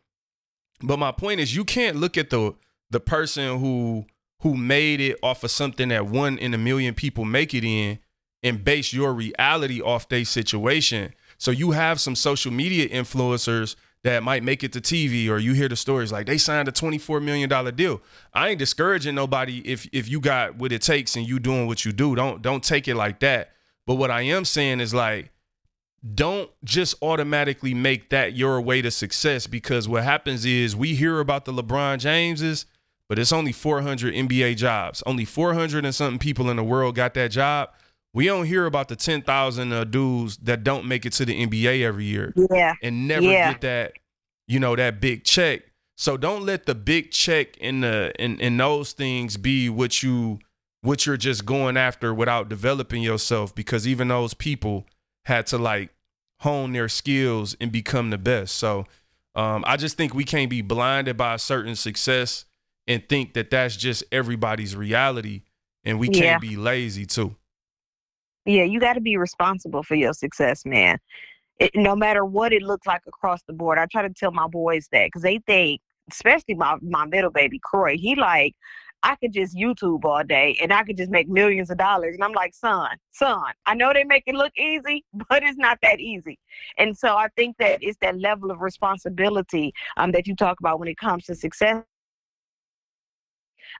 but 0.81 0.97
my 0.97 1.11
point 1.11 1.39
is, 1.39 1.55
you 1.55 1.63
can't 1.63 1.97
look 1.97 2.17
at 2.17 2.29
the 2.29 2.55
the 2.91 2.99
person 2.99 3.59
who 3.59 4.05
who 4.41 4.55
made 4.55 5.01
it 5.01 5.17
off 5.23 5.43
of 5.43 5.51
something 5.51 5.89
that 5.89 6.05
one 6.05 6.37
in 6.37 6.53
a 6.53 6.57
million 6.57 6.93
people 6.93 7.25
make 7.25 7.53
it 7.53 7.63
in 7.63 7.99
and 8.43 8.63
base 8.63 8.93
your 8.93 9.13
reality 9.13 9.81
off 9.81 10.07
their 10.07 10.23
situation. 10.23 11.13
So 11.37 11.51
you 11.51 11.71
have 11.71 11.99
some 11.99 12.15
social 12.15 12.51
media 12.51 12.87
influencers 12.87 13.75
that 14.03 14.21
might 14.21 14.43
make 14.43 14.63
it 14.63 14.71
to 14.73 14.81
TV 14.81 15.27
or 15.29 15.39
you 15.39 15.53
hear 15.53 15.67
the 15.67 15.75
stories 15.75 16.11
like 16.11 16.27
they 16.27 16.37
signed 16.37 16.67
a 16.67 16.71
$24 16.71 17.23
million 17.23 17.75
deal. 17.75 18.01
I 18.35 18.49
ain't 18.49 18.59
discouraging 18.59 19.15
nobody 19.15 19.63
if 19.65 19.89
if 19.91 20.07
you 20.07 20.19
got 20.19 20.57
what 20.57 20.71
it 20.71 20.83
takes 20.83 21.15
and 21.15 21.27
you 21.27 21.39
doing 21.39 21.65
what 21.65 21.85
you 21.85 21.91
do. 21.91 22.13
Don't 22.13 22.41
don't 22.43 22.63
take 22.63 22.87
it 22.87 22.95
like 22.95 23.19
that. 23.21 23.54
But 23.87 23.95
what 23.95 24.11
I 24.11 24.21
am 24.21 24.45
saying 24.45 24.79
is 24.79 24.93
like, 24.93 25.31
don't 26.13 26.49
just 26.63 26.95
automatically 27.01 27.73
make 27.73 28.09
that 28.09 28.35
your 28.35 28.61
way 28.61 28.81
to 28.81 28.91
success 28.91 29.47
because 29.47 29.87
what 29.87 30.03
happens 30.03 30.45
is 30.45 30.75
we 30.75 30.93
hear 30.93 31.19
about 31.19 31.45
the 31.45 31.53
LeBron 31.53 31.99
Jameses, 31.99 32.65
but 33.09 33.17
it's 33.17 33.31
only 33.31 33.51
400 33.51 34.13
NBA 34.13 34.55
jobs. 34.57 35.01
Only 35.05 35.25
400 35.25 35.83
and 35.83 35.95
something 35.95 36.19
people 36.19 36.49
in 36.49 36.57
the 36.57 36.63
world 36.63 36.95
got 36.95 37.15
that 37.15 37.31
job. 37.31 37.69
We 38.13 38.25
don't 38.27 38.45
hear 38.45 38.65
about 38.65 38.87
the 38.87 38.95
10,000 38.95 39.73
uh, 39.73 39.83
dudes 39.83 40.37
that 40.37 40.63
don't 40.63 40.85
make 40.85 41.05
it 41.05 41.13
to 41.13 41.25
the 41.25 41.45
NBA 41.45 41.81
every 41.81 42.05
year. 42.05 42.33
Yeah. 42.51 42.73
And 42.81 43.07
never 43.07 43.25
yeah. 43.25 43.51
get 43.51 43.61
that, 43.61 43.93
you 44.47 44.59
know, 44.59 44.75
that 44.75 45.01
big 45.01 45.23
check. 45.23 45.63
So 45.97 46.17
don't 46.17 46.45
let 46.45 46.65
the 46.65 46.75
big 46.75 47.11
check 47.11 47.57
in 47.57 47.81
the 47.81 48.13
in, 48.19 48.39
in 48.39 48.57
those 48.57 48.91
things 48.91 49.37
be 49.37 49.69
what 49.69 50.03
you 50.03 50.39
what 50.85 51.05
you're 51.05 51.17
just 51.17 51.45
going 51.45 51.77
after 51.77 52.13
without 52.13 52.49
developing 52.49 53.01
yourself 53.01 53.53
because 53.53 53.87
even 53.87 54.07
those 54.07 54.33
people 54.33 54.85
had 55.25 55.47
to 55.47 55.57
like 55.57 55.89
hone 56.41 56.73
their 56.73 56.87
skills 56.89 57.55
and 57.59 57.71
become 57.71 58.11
the 58.11 58.17
best. 58.17 58.55
So 58.55 58.85
um, 59.35 59.63
I 59.67 59.77
just 59.77 59.97
think 59.97 60.13
we 60.13 60.23
can't 60.23 60.49
be 60.49 60.61
blinded 60.61 61.17
by 61.17 61.33
a 61.33 61.39
certain 61.39 61.75
success 61.75 62.45
and 62.87 63.07
think 63.09 63.33
that 63.33 63.49
that's 63.49 63.75
just 63.75 64.03
everybody's 64.11 64.75
reality 64.75 65.41
and 65.83 65.99
we 65.99 66.07
can't 66.07 66.41
be 66.41 66.55
lazy 66.55 67.05
too. 67.05 67.35
Yeah, 68.45 68.63
you 68.63 68.79
got 68.79 68.93
to 68.93 69.01
be 69.01 69.17
responsible 69.17 69.81
for 69.81 69.95
your 69.95 70.13
success, 70.13 70.65
man. 70.65 70.99
It, 71.59 71.71
no 71.73 71.95
matter 71.95 72.23
what 72.23 72.53
it 72.53 72.61
looks 72.61 72.85
like 72.85 73.01
across 73.07 73.41
the 73.47 73.53
board. 73.53 73.79
I 73.79 73.87
try 73.87 74.01
to 74.03 74.13
tell 74.13 74.31
my 74.31 74.47
boys 74.47 74.87
that 74.91 75.07
because 75.07 75.23
they 75.23 75.39
think 75.47 75.81
especially 76.11 76.53
my 76.53 76.77
my 76.81 77.05
middle 77.05 77.31
baby 77.31 77.59
Croy, 77.59 77.97
he 77.97 78.15
like 78.15 78.55
I 79.05 79.15
could 79.17 79.33
just 79.33 79.55
YouTube 79.55 80.03
all 80.03 80.23
day 80.23 80.57
and 80.59 80.73
I 80.73 80.83
could 80.83 80.97
just 80.97 81.11
make 81.11 81.29
millions 81.29 81.69
of 81.69 81.77
dollars. 81.77 82.15
And 82.15 82.23
I'm 82.23 82.33
like, 82.33 82.55
son, 82.55 82.89
son, 83.11 83.43
I 83.67 83.75
know 83.75 83.93
they 83.93 84.03
make 84.03 84.23
it 84.25 84.33
look 84.33 84.51
easy, 84.57 85.05
but 85.29 85.43
it's 85.43 85.59
not 85.59 85.77
that 85.83 85.99
easy. 85.99 86.39
And 86.79 86.97
so 86.97 87.15
I 87.15 87.27
think 87.35 87.55
that 87.59 87.83
it's 87.83 87.99
that 88.01 88.19
level 88.19 88.49
of 88.49 88.61
responsibility 88.61 89.73
um, 89.97 90.11
that 90.13 90.25
you 90.25 90.35
talk 90.35 90.59
about 90.59 90.79
when 90.79 90.87
it 90.87 90.97
comes 90.97 91.25
to 91.25 91.35
success. 91.35 91.83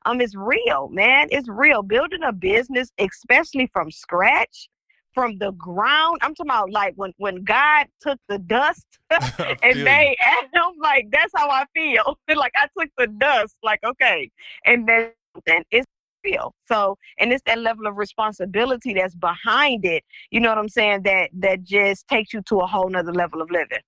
Um, 0.06 0.22
it's 0.22 0.36
real, 0.36 0.90
man. 0.90 1.30
It's 1.32 1.50
real. 1.50 1.82
Building 1.82 2.22
a 2.24 2.32
business, 2.32 2.92
especially 3.00 3.68
from 3.74 3.90
scratch, 3.90 4.70
from 5.16 5.38
the 5.40 5.52
ground. 5.54 6.20
I'm 6.22 6.36
talking 6.36 6.52
about 6.52 6.70
like 6.70 6.94
when 6.98 7.14
when 7.18 7.44
God 7.44 7.88
took 8.02 8.20
the 8.30 8.38
dust 8.38 8.86
and 9.10 9.84
made 9.84 10.18
Adam. 10.24 10.74
Like 10.80 11.08
that's 11.12 11.32
how 11.36 11.50
I 11.50 11.66
feel. 11.74 12.20
like 12.36 12.54
I 12.56 12.68
took 12.78 12.90
the 12.98 13.08
dust. 13.08 13.56
Like 13.64 13.80
okay, 13.84 14.30
and 14.66 14.88
then 14.88 15.12
then 15.48 15.64
it's 15.72 15.88
real. 16.24 16.54
So 16.68 16.98
and 17.18 17.32
it's 17.32 17.42
that 17.48 17.60
level 17.60 17.88
of 17.88 17.98
responsibility 17.98 18.94
that's 18.94 19.16
behind 19.16 19.86
it. 19.86 20.04
You 20.30 20.42
know 20.42 20.50
what 20.50 20.60
I'm 20.60 20.70
saying? 20.70 21.04
That 21.04 21.32
that 21.34 21.64
just 21.64 22.08
takes 22.08 22.34
you 22.34 22.44
to 22.50 22.60
a 22.60 22.68
whole 22.68 22.90
nother 22.90 23.14
level 23.14 23.42
of 23.42 23.50
living. 23.50 23.80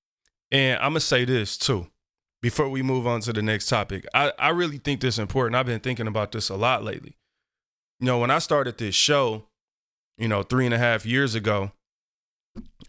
And 0.50 0.80
I'm 0.80 0.92
gonna 0.92 1.02
say 1.02 1.26
this 1.26 1.58
too. 1.58 1.88
Before 2.42 2.70
we 2.70 2.82
move 2.84 3.08
on 3.08 3.22
to 3.22 3.34
the 3.34 3.42
next 3.42 3.68
topic, 3.68 4.06
I, 4.14 4.32
I 4.38 4.50
really 4.50 4.78
think 4.78 5.02
this 5.02 5.16
is 5.16 5.20
important. 5.20 5.56
I've 5.56 5.66
been 5.66 5.80
thinking 5.80 6.08
about 6.08 6.32
this 6.32 6.50
a 6.50 6.56
lot 6.56 6.84
lately. 6.84 7.18
You 8.00 8.06
know, 8.06 8.20
when 8.20 8.30
I 8.30 8.38
started 8.38 8.78
this 8.78 8.94
show, 8.94 9.48
you 10.18 10.28
know, 10.28 10.44
three 10.44 10.66
and 10.66 10.74
a 10.74 10.78
half 10.78 11.06
years 11.06 11.36
ago, 11.36 11.72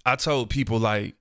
I 0.05 0.17
told 0.17 0.51
people 0.51 0.79
like 0.79 1.15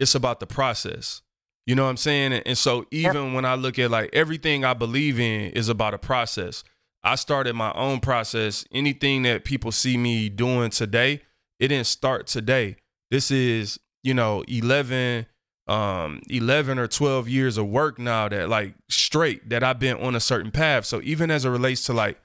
it's 0.00 0.14
about 0.14 0.40
the 0.40 0.46
process. 0.46 1.22
You 1.66 1.74
know 1.74 1.84
what 1.84 1.90
I'm 1.90 1.96
saying? 1.96 2.32
And 2.32 2.58
so 2.58 2.86
even 2.90 3.32
when 3.32 3.44
I 3.44 3.54
look 3.54 3.78
at 3.78 3.90
like 3.90 4.10
everything 4.12 4.64
I 4.64 4.74
believe 4.74 5.18
in 5.18 5.52
is 5.52 5.68
about 5.68 5.94
a 5.94 5.98
process. 5.98 6.62
I 7.02 7.16
started 7.16 7.54
my 7.54 7.72
own 7.72 8.00
process. 8.00 8.64
Anything 8.72 9.22
that 9.22 9.44
people 9.44 9.72
see 9.72 9.96
me 9.96 10.28
doing 10.28 10.70
today, 10.70 11.22
it 11.60 11.68
didn't 11.68 11.86
start 11.86 12.26
today. 12.26 12.76
This 13.10 13.30
is, 13.30 13.78
you 14.02 14.14
know, 14.14 14.42
11 14.48 15.26
um 15.66 16.20
11 16.28 16.78
or 16.78 16.86
12 16.86 17.26
years 17.26 17.56
of 17.56 17.66
work 17.66 17.98
now 17.98 18.28
that 18.28 18.50
like 18.50 18.74
straight 18.90 19.48
that 19.48 19.64
I've 19.64 19.78
been 19.78 19.96
on 19.96 20.14
a 20.14 20.20
certain 20.20 20.50
path. 20.50 20.84
So 20.84 21.00
even 21.02 21.30
as 21.30 21.46
it 21.46 21.50
relates 21.50 21.86
to 21.86 21.94
like 21.94 22.20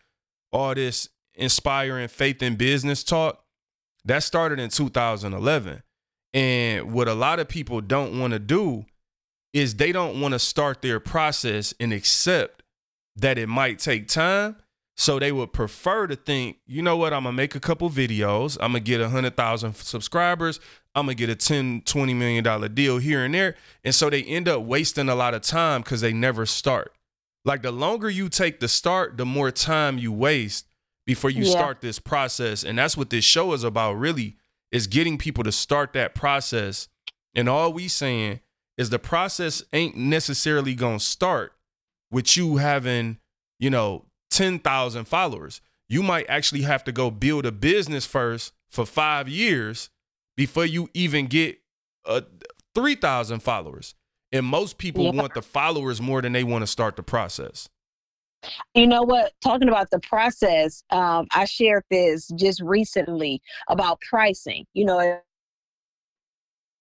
all 0.52 0.76
this 0.76 1.08
inspiring 1.40 2.08
faith 2.08 2.42
in 2.42 2.56
business 2.56 3.04
talk, 3.04 3.44
that 4.06 4.24
started 4.24 4.60
in 4.60 4.70
2011. 4.70 5.84
And 6.34 6.94
what 6.94 7.08
a 7.08 7.14
lot 7.14 7.40
of 7.40 7.48
people 7.48 7.82
don't 7.82 8.20
want 8.20 8.34
to 8.34 8.40
do 8.40 8.86
is 9.54 9.76
they 9.76 9.92
don't 9.92 10.22
want 10.22 10.34
to 10.34 10.40
start 10.40 10.82
their 10.82 11.00
process 11.00 11.74
and 11.80 11.92
accept 11.92 12.64
that 13.16 13.38
it 13.38 13.48
might 13.48 13.80
take 13.80 14.08
time. 14.08 14.58
So 14.96 15.18
they 15.18 15.32
would 15.32 15.54
prefer 15.54 16.08
to 16.08 16.16
think, 16.16 16.58
you 16.68 16.82
know 16.82 16.98
what, 16.98 17.14
I'm 17.14 17.24
gonna 17.24 17.34
make 17.34 17.56
a 17.56 17.60
couple 17.60 17.90
videos, 17.90 18.58
I'm 18.60 18.72
gonna 18.74 18.82
get 18.82 19.00
a 19.00 19.08
hundred 19.08 19.38
thousand 19.38 19.76
subscribers, 19.78 20.60
I'm 20.94 21.06
gonna 21.06 21.16
get 21.16 21.30
a 21.30 21.36
10, 21.36 21.84
20 21.86 22.14
million 22.14 22.44
dollar 22.44 22.68
deal 22.68 22.98
here 22.98 23.24
and 23.24 23.34
there. 23.34 23.56
And 23.86 23.96
so 23.96 24.10
they 24.10 24.24
end 24.24 24.50
up 24.50 24.64
wasting 24.64 25.08
a 25.08 25.16
lot 25.16 25.34
of 25.34 25.42
time 25.42 25.84
because 25.84 26.02
they 26.02 26.12
never 26.12 26.46
start. 26.46 26.94
Like 27.46 27.62
the 27.62 27.72
longer 27.72 28.10
you 28.10 28.28
take 28.28 28.60
to 28.60 28.68
start, 28.68 29.16
the 29.16 29.26
more 29.26 29.52
time 29.52 29.98
you 29.98 30.12
waste 30.12 30.66
before 31.10 31.32
you 31.32 31.44
yeah. 31.44 31.50
start 31.50 31.82
this 31.82 31.98
process. 31.98 32.64
And 32.64 32.78
that's 32.78 32.96
what 32.96 33.10
this 33.10 33.26
show 33.26 33.54
is 33.54 33.64
about, 33.64 33.94
really, 33.94 34.36
is 34.72 34.86
getting 34.86 35.18
people 35.18 35.44
to 35.44 35.52
start 35.52 35.92
that 35.94 36.14
process. 36.14 36.88
And 37.34 37.50
all 37.50 37.74
we 37.74 37.88
saying 37.88 38.42
is 38.78 38.92
the 38.92 39.00
process 39.00 39.64
ain't 39.74 39.98
necessarily 39.98 40.76
gonna 40.76 41.00
start 41.00 41.54
with 42.12 42.38
you 42.38 42.58
having, 42.58 43.18
you 43.58 43.72
know, 43.72 44.06
10,000 44.30 45.06
followers. 45.06 45.62
You 45.88 46.04
might 46.04 46.30
actually 46.30 46.62
have 46.62 46.84
to 46.84 46.92
go 46.92 47.10
build 47.10 47.48
a 47.48 47.52
business 47.52 48.06
first 48.06 48.54
for 48.70 48.86
five 48.86 49.28
years 49.28 49.90
before 50.38 50.68
you 50.68 50.92
even 50.94 51.26
get 51.26 51.58
uh, 52.06 52.22
3,000 52.76 53.40
followers. 53.40 53.96
And 54.32 54.46
most 54.46 54.78
people 54.78 55.06
yeah. 55.06 55.12
want 55.14 55.34
the 55.34 55.42
followers 55.42 56.00
more 56.00 56.22
than 56.22 56.34
they 56.34 56.44
want 56.44 56.62
to 56.62 56.68
start 56.68 56.98
the 56.98 57.02
process. 57.02 57.68
You 58.74 58.88
know 58.88 59.04
what? 59.04 59.34
Talking 59.42 59.68
about 59.68 59.90
the 59.92 60.00
process, 60.00 60.84
um, 60.92 61.28
I 61.34 61.46
shared 61.46 61.84
this 61.90 62.28
just 62.36 62.62
recently 62.62 63.42
about 63.68 64.02
pricing. 64.02 64.66
You 64.74 64.86
know, 64.86 65.20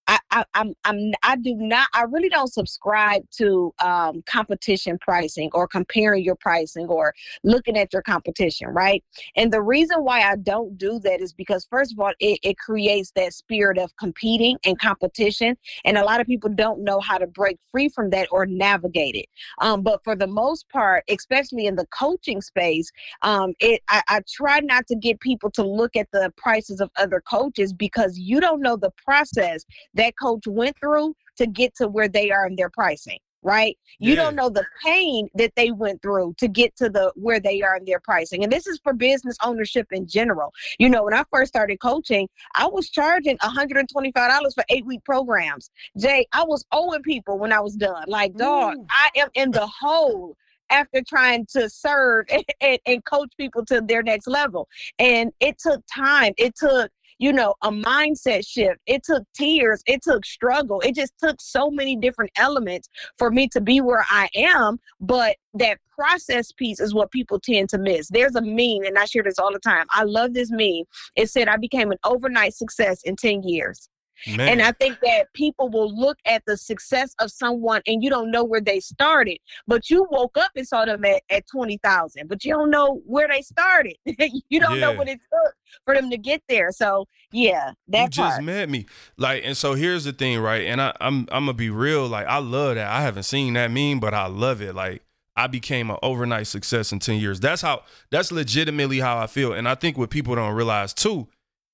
I, 0.09 0.19
I 0.31 0.43
I'm 0.55 0.73
I'm 0.85 1.11
I 1.21 1.35
do 1.35 1.53
not 1.55 1.87
I 1.93 2.03
really 2.03 2.29
don't 2.29 2.51
subscribe 2.51 3.21
to 3.37 3.71
um, 3.79 4.23
competition 4.25 4.97
pricing 4.99 5.51
or 5.53 5.67
comparing 5.67 6.23
your 6.23 6.35
pricing 6.35 6.87
or 6.87 7.13
looking 7.43 7.77
at 7.77 7.93
your 7.93 8.01
competition, 8.01 8.69
right? 8.69 9.03
And 9.35 9.53
the 9.53 9.61
reason 9.61 10.03
why 10.03 10.21
I 10.21 10.35
don't 10.35 10.77
do 10.79 10.99
that 10.99 11.21
is 11.21 11.31
because 11.31 11.67
first 11.69 11.93
of 11.93 11.99
all, 11.99 12.11
it, 12.19 12.39
it 12.41 12.57
creates 12.57 13.11
that 13.15 13.33
spirit 13.33 13.77
of 13.77 13.95
competing 13.97 14.57
and 14.65 14.79
competition, 14.79 15.55
and 15.85 15.97
a 15.97 16.03
lot 16.03 16.19
of 16.19 16.25
people 16.25 16.49
don't 16.49 16.83
know 16.83 16.99
how 16.99 17.19
to 17.19 17.27
break 17.27 17.59
free 17.71 17.87
from 17.87 18.09
that 18.09 18.27
or 18.31 18.47
navigate 18.47 19.15
it. 19.15 19.27
Um, 19.59 19.83
but 19.83 20.03
for 20.03 20.15
the 20.15 20.27
most 20.27 20.67
part, 20.69 21.03
especially 21.07 21.67
in 21.67 21.75
the 21.75 21.85
coaching 21.87 22.41
space, 22.41 22.91
um, 23.21 23.53
it 23.59 23.83
I, 23.89 24.01
I 24.07 24.21
try 24.27 24.59
not 24.61 24.87
to 24.87 24.95
get 24.95 25.19
people 25.19 25.51
to 25.51 25.63
look 25.63 25.95
at 25.95 26.09
the 26.11 26.33
prices 26.35 26.81
of 26.81 26.89
other 26.97 27.21
coaches 27.21 27.73
because 27.73 28.17
you 28.17 28.41
don't 28.41 28.61
know 28.61 28.75
the 28.75 28.91
process 29.05 29.65
that 29.99 30.13
coach 30.21 30.47
went 30.47 30.77
through 30.79 31.13
to 31.37 31.47
get 31.47 31.75
to 31.75 31.87
where 31.87 32.07
they 32.07 32.31
are 32.31 32.47
in 32.47 32.55
their 32.55 32.69
pricing 32.69 33.19
right 33.41 33.77
you 33.99 34.13
yeah. 34.13 34.23
don't 34.23 34.35
know 34.35 34.49
the 34.49 34.65
pain 34.83 35.29
that 35.33 35.51
they 35.55 35.71
went 35.71 36.01
through 36.01 36.33
to 36.37 36.47
get 36.47 36.75
to 36.75 36.89
the 36.89 37.11
where 37.15 37.39
they 37.39 37.61
are 37.61 37.77
in 37.77 37.85
their 37.85 37.99
pricing 38.01 38.43
and 38.43 38.51
this 38.51 38.67
is 38.67 38.79
for 38.83 38.93
business 38.93 39.37
ownership 39.43 39.87
in 39.91 40.05
general 40.05 40.53
you 40.77 40.89
know 40.89 41.03
when 41.03 41.13
i 41.13 41.23
first 41.31 41.49
started 41.49 41.79
coaching 41.79 42.27
i 42.55 42.67
was 42.67 42.89
charging 42.89 43.37
$125 43.37 44.53
for 44.53 44.63
eight 44.69 44.85
week 44.85 45.03
programs 45.05 45.69
jay 45.97 46.25
i 46.33 46.43
was 46.43 46.65
owing 46.73 47.01
people 47.01 47.37
when 47.39 47.53
i 47.53 47.59
was 47.59 47.75
done 47.75 48.03
like 48.07 48.33
dog 48.35 48.75
Ooh. 48.77 48.85
i 48.89 49.09
am 49.15 49.29
in 49.35 49.51
the 49.51 49.67
hole 49.67 50.35
after 50.69 51.01
trying 51.07 51.45
to 51.47 51.69
serve 51.69 52.25
and, 52.29 52.43
and, 52.61 52.79
and, 52.85 53.05
coach 53.05 53.31
people 53.37 53.65
to 53.65 53.81
their 53.81 54.03
next 54.03 54.27
level. 54.27 54.67
And 54.99 55.31
it 55.39 55.57
took 55.57 55.81
time. 55.91 56.33
It 56.37 56.55
took 56.55 56.91
you 57.19 57.33
know, 57.33 57.53
a 57.61 57.69
mindset 57.69 58.47
shift. 58.47 58.79
It 58.87 59.03
took 59.03 59.23
tears, 59.33 59.83
it 59.85 60.01
took 60.01 60.25
struggle. 60.25 60.81
It 60.81 60.95
just 60.95 61.13
took 61.19 61.39
so 61.39 61.69
many 61.69 61.95
different 61.95 62.31
elements 62.37 62.89
for 63.17 63.29
me 63.29 63.47
to 63.49 63.61
be 63.61 63.81
where 63.81 64.05
I 64.09 64.29
am. 64.35 64.79
But 64.99 65.35
that 65.53 65.77
process 65.91 66.51
piece 66.53 66.79
is 66.79 66.93
what 66.93 67.11
people 67.11 67.39
tend 67.39 67.69
to 67.69 67.77
miss. 67.77 68.07
There's 68.07 68.35
a 68.35 68.41
meme, 68.41 68.85
and 68.85 68.97
I 68.97 69.05
share 69.05 69.23
this 69.23 69.37
all 69.37 69.51
the 69.51 69.59
time. 69.59 69.85
I 69.91 70.03
love 70.03 70.33
this 70.33 70.49
meme. 70.49 70.83
It 71.15 71.29
said, 71.29 71.49
I 71.49 71.57
became 71.57 71.91
an 71.91 71.99
overnight 72.05 72.53
success 72.53 73.01
in 73.03 73.17
10 73.17 73.43
years. 73.43 73.89
Man. 74.27 74.47
And 74.47 74.61
I 74.61 74.71
think 74.73 74.99
that 75.01 75.31
people 75.33 75.69
will 75.69 75.93
look 75.95 76.17
at 76.25 76.43
the 76.45 76.57
success 76.57 77.15
of 77.19 77.31
someone 77.31 77.81
and 77.87 78.03
you 78.03 78.09
don't 78.09 78.31
know 78.31 78.43
where 78.43 78.61
they 78.61 78.79
started, 78.79 79.37
but 79.67 79.89
you 79.89 80.07
woke 80.11 80.37
up 80.37 80.51
and 80.55 80.67
saw 80.67 80.85
them 80.85 81.05
at, 81.05 81.21
at 81.29 81.47
20,000, 81.47 82.27
but 82.27 82.43
you 82.43 82.53
don't 82.53 82.69
know 82.69 83.01
where 83.05 83.27
they 83.27 83.41
started. 83.41 83.95
you 84.05 84.59
don't 84.59 84.75
yeah. 84.75 84.81
know 84.81 84.93
what 84.93 85.07
it 85.07 85.19
took 85.31 85.53
for 85.85 85.95
them 85.95 86.09
to 86.09 86.17
get 86.17 86.41
there. 86.49 86.71
So, 86.71 87.07
yeah, 87.31 87.73
that 87.87 88.03
You 88.03 88.23
just 88.23 88.41
met 88.41 88.69
me. 88.69 88.85
Like, 89.17 89.43
and 89.45 89.55
so 89.55 89.73
here's 89.73 90.03
the 90.03 90.13
thing, 90.13 90.39
right? 90.39 90.65
And 90.65 90.81
I, 90.81 90.95
I'm, 90.99 91.27
I'm 91.31 91.45
to 91.45 91.53
be 91.53 91.69
real. 91.69 92.07
Like, 92.07 92.27
I 92.27 92.39
love 92.39 92.75
that. 92.75 92.87
I 92.87 93.01
haven't 93.01 93.23
seen 93.23 93.53
that 93.53 93.71
meme, 93.71 93.99
but 93.99 94.13
I 94.13 94.27
love 94.27 94.61
it. 94.61 94.75
Like, 94.75 95.03
I 95.35 95.47
became 95.47 95.89
an 95.89 95.97
overnight 96.03 96.47
success 96.47 96.91
in 96.91 96.99
10 96.99 97.19
years. 97.19 97.39
That's 97.39 97.61
how, 97.61 97.83
that's 98.11 98.31
legitimately 98.31 98.99
how 98.99 99.17
I 99.17 99.27
feel. 99.27 99.53
And 99.53 99.69
I 99.69 99.75
think 99.75 99.97
what 99.97 100.09
people 100.09 100.35
don't 100.35 100.53
realize 100.53 100.93
too 100.93 101.29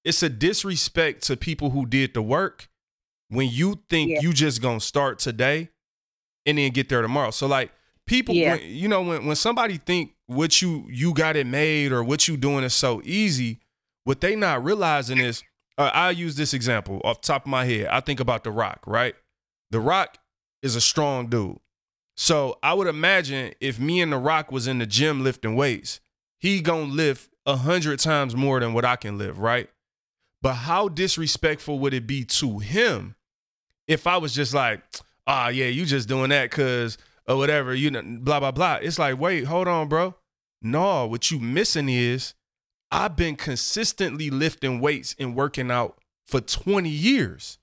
it's 0.05 0.21
a 0.21 0.29
disrespect 0.29 1.23
to 1.23 1.35
people 1.35 1.71
who 1.71 1.85
did 1.85 2.13
the 2.13 2.21
work 2.21 2.69
when 3.29 3.49
you 3.49 3.81
think 3.89 4.11
yeah. 4.11 4.19
you 4.21 4.31
just 4.31 4.61
gonna 4.61 4.79
start 4.79 5.17
today 5.19 5.69
and 6.45 6.59
then 6.59 6.71
get 6.71 6.87
there 6.89 7.01
tomorrow. 7.01 7.31
So 7.31 7.47
like 7.47 7.71
people, 8.05 8.35
yeah. 8.35 8.55
when, 8.55 8.61
you 8.63 8.87
know, 8.87 9.01
when 9.01 9.25
when 9.25 9.35
somebody 9.35 9.77
think 9.77 10.11
what 10.27 10.61
you 10.61 10.85
you 10.89 11.13
got 11.13 11.35
it 11.35 11.47
made 11.47 11.91
or 11.91 12.03
what 12.03 12.27
you 12.27 12.37
doing 12.37 12.63
is 12.63 12.73
so 12.73 13.01
easy, 13.03 13.59
what 14.03 14.21
they 14.21 14.35
not 14.35 14.63
realizing 14.63 15.17
is, 15.17 15.43
uh, 15.77 15.89
I 15.91 16.11
use 16.11 16.35
this 16.35 16.53
example 16.53 17.01
off 17.03 17.21
top 17.21 17.43
of 17.45 17.47
my 17.47 17.65
head. 17.65 17.87
I 17.87 17.99
think 17.99 18.19
about 18.19 18.43
The 18.43 18.51
Rock, 18.51 18.83
right? 18.85 19.15
The 19.71 19.79
Rock 19.79 20.19
is 20.61 20.75
a 20.75 20.81
strong 20.81 21.27
dude. 21.27 21.57
So 22.15 22.59
I 22.63 22.73
would 22.75 22.87
imagine 22.87 23.53
if 23.59 23.79
me 23.79 24.01
and 24.01 24.13
The 24.13 24.17
Rock 24.17 24.51
was 24.51 24.67
in 24.67 24.77
the 24.77 24.85
gym 24.85 25.23
lifting 25.23 25.55
weights, 25.55 25.99
he 26.37 26.61
gonna 26.61 26.83
lift 26.83 27.31
a 27.47 27.57
hundred 27.57 27.99
times 27.99 28.35
more 28.35 28.59
than 28.59 28.73
what 28.73 28.85
I 28.85 28.95
can 28.95 29.17
lift, 29.17 29.37
right? 29.37 29.67
But 30.45 30.53
how 30.53 30.89
disrespectful 30.89 31.79
would 31.79 31.95
it 31.95 32.05
be 32.05 32.23
to 32.23 32.59
him 32.59 33.15
if 33.87 34.05
I 34.05 34.17
was 34.17 34.31
just 34.31 34.53
like, 34.53 34.79
ah, 35.25 35.45
oh, 35.45 35.49
yeah, 35.49 35.65
you 35.65 35.85
just 35.85 36.07
doing 36.07 36.29
that 36.29 36.51
because 36.51 36.99
or 37.27 37.37
whatever, 37.37 37.73
you 37.73 37.89
know, 37.89 38.03
blah, 38.03 38.39
blah, 38.39 38.51
blah. 38.51 38.75
It's 38.75 38.99
like, 38.99 39.19
wait, 39.19 39.45
hold 39.45 39.67
on, 39.67 39.89
bro. 39.89 40.13
No, 40.61 41.07
what 41.07 41.31
you 41.31 41.39
missing 41.39 41.89
is 41.89 42.35
I've 42.91 43.15
been 43.15 43.37
consistently 43.37 44.29
lifting 44.29 44.79
weights 44.79 45.15
and 45.17 45.35
working 45.35 45.71
out 45.71 45.97
for 46.27 46.41
20 46.41 46.89
years. 46.89 47.57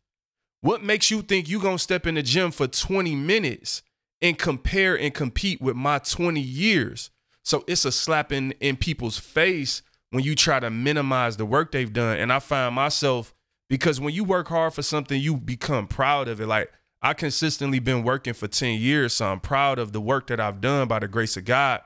What 0.61 0.83
makes 0.83 1.09
you 1.09 1.23
think 1.23 1.49
you 1.49 1.61
gonna 1.63 1.79
step 1.79 2.05
in 2.05 2.17
the 2.17 2.23
gym 2.25 2.51
for 2.51 2.67
20 2.67 3.15
minutes 3.15 3.83
and 4.21 4.37
compare 4.37 4.99
and 4.99 5.15
compete 5.15 5.63
with 5.63 5.77
my 5.77 6.01
20 6.01 6.41
years. 6.41 7.11
So 7.45 7.63
it's 7.69 7.85
a 7.85 7.93
slap 7.93 8.33
in, 8.33 8.51
in 8.59 8.77
people's 8.77 9.19
face 9.21 9.83
when 10.13 10.23
you 10.23 10.35
try 10.35 10.61
to 10.61 10.71
minimize 10.71 11.39
the 11.39 11.47
work 11.47 11.73
they've 11.73 11.93
done. 11.93 12.19
And 12.19 12.33
I 12.33 12.39
find 12.39 12.75
myself 12.75 13.35
because 13.69 13.99
when 13.99 14.15
you 14.15 14.25
work 14.25 14.49
hard 14.49 14.75
for 14.75 14.83
something, 14.83 15.21
you 15.21 15.37
become 15.37 15.87
proud 15.87 16.29
of 16.29 16.41
it. 16.41 16.47
Like 16.47 16.71
I 17.01 17.15
consistently 17.15 17.79
been 17.79 18.05
working 18.05 18.35
for 18.35 18.47
10 18.47 18.79
years, 18.79 19.15
so 19.15 19.27
I'm 19.27 19.41
proud 19.41 19.79
of 19.79 19.93
the 19.93 20.01
work 20.01 20.27
that 20.27 20.39
I've 20.39 20.61
done 20.61 20.87
by 20.87 20.99
the 20.99 21.09
grace 21.09 21.39
of 21.39 21.47
God. 21.47 21.81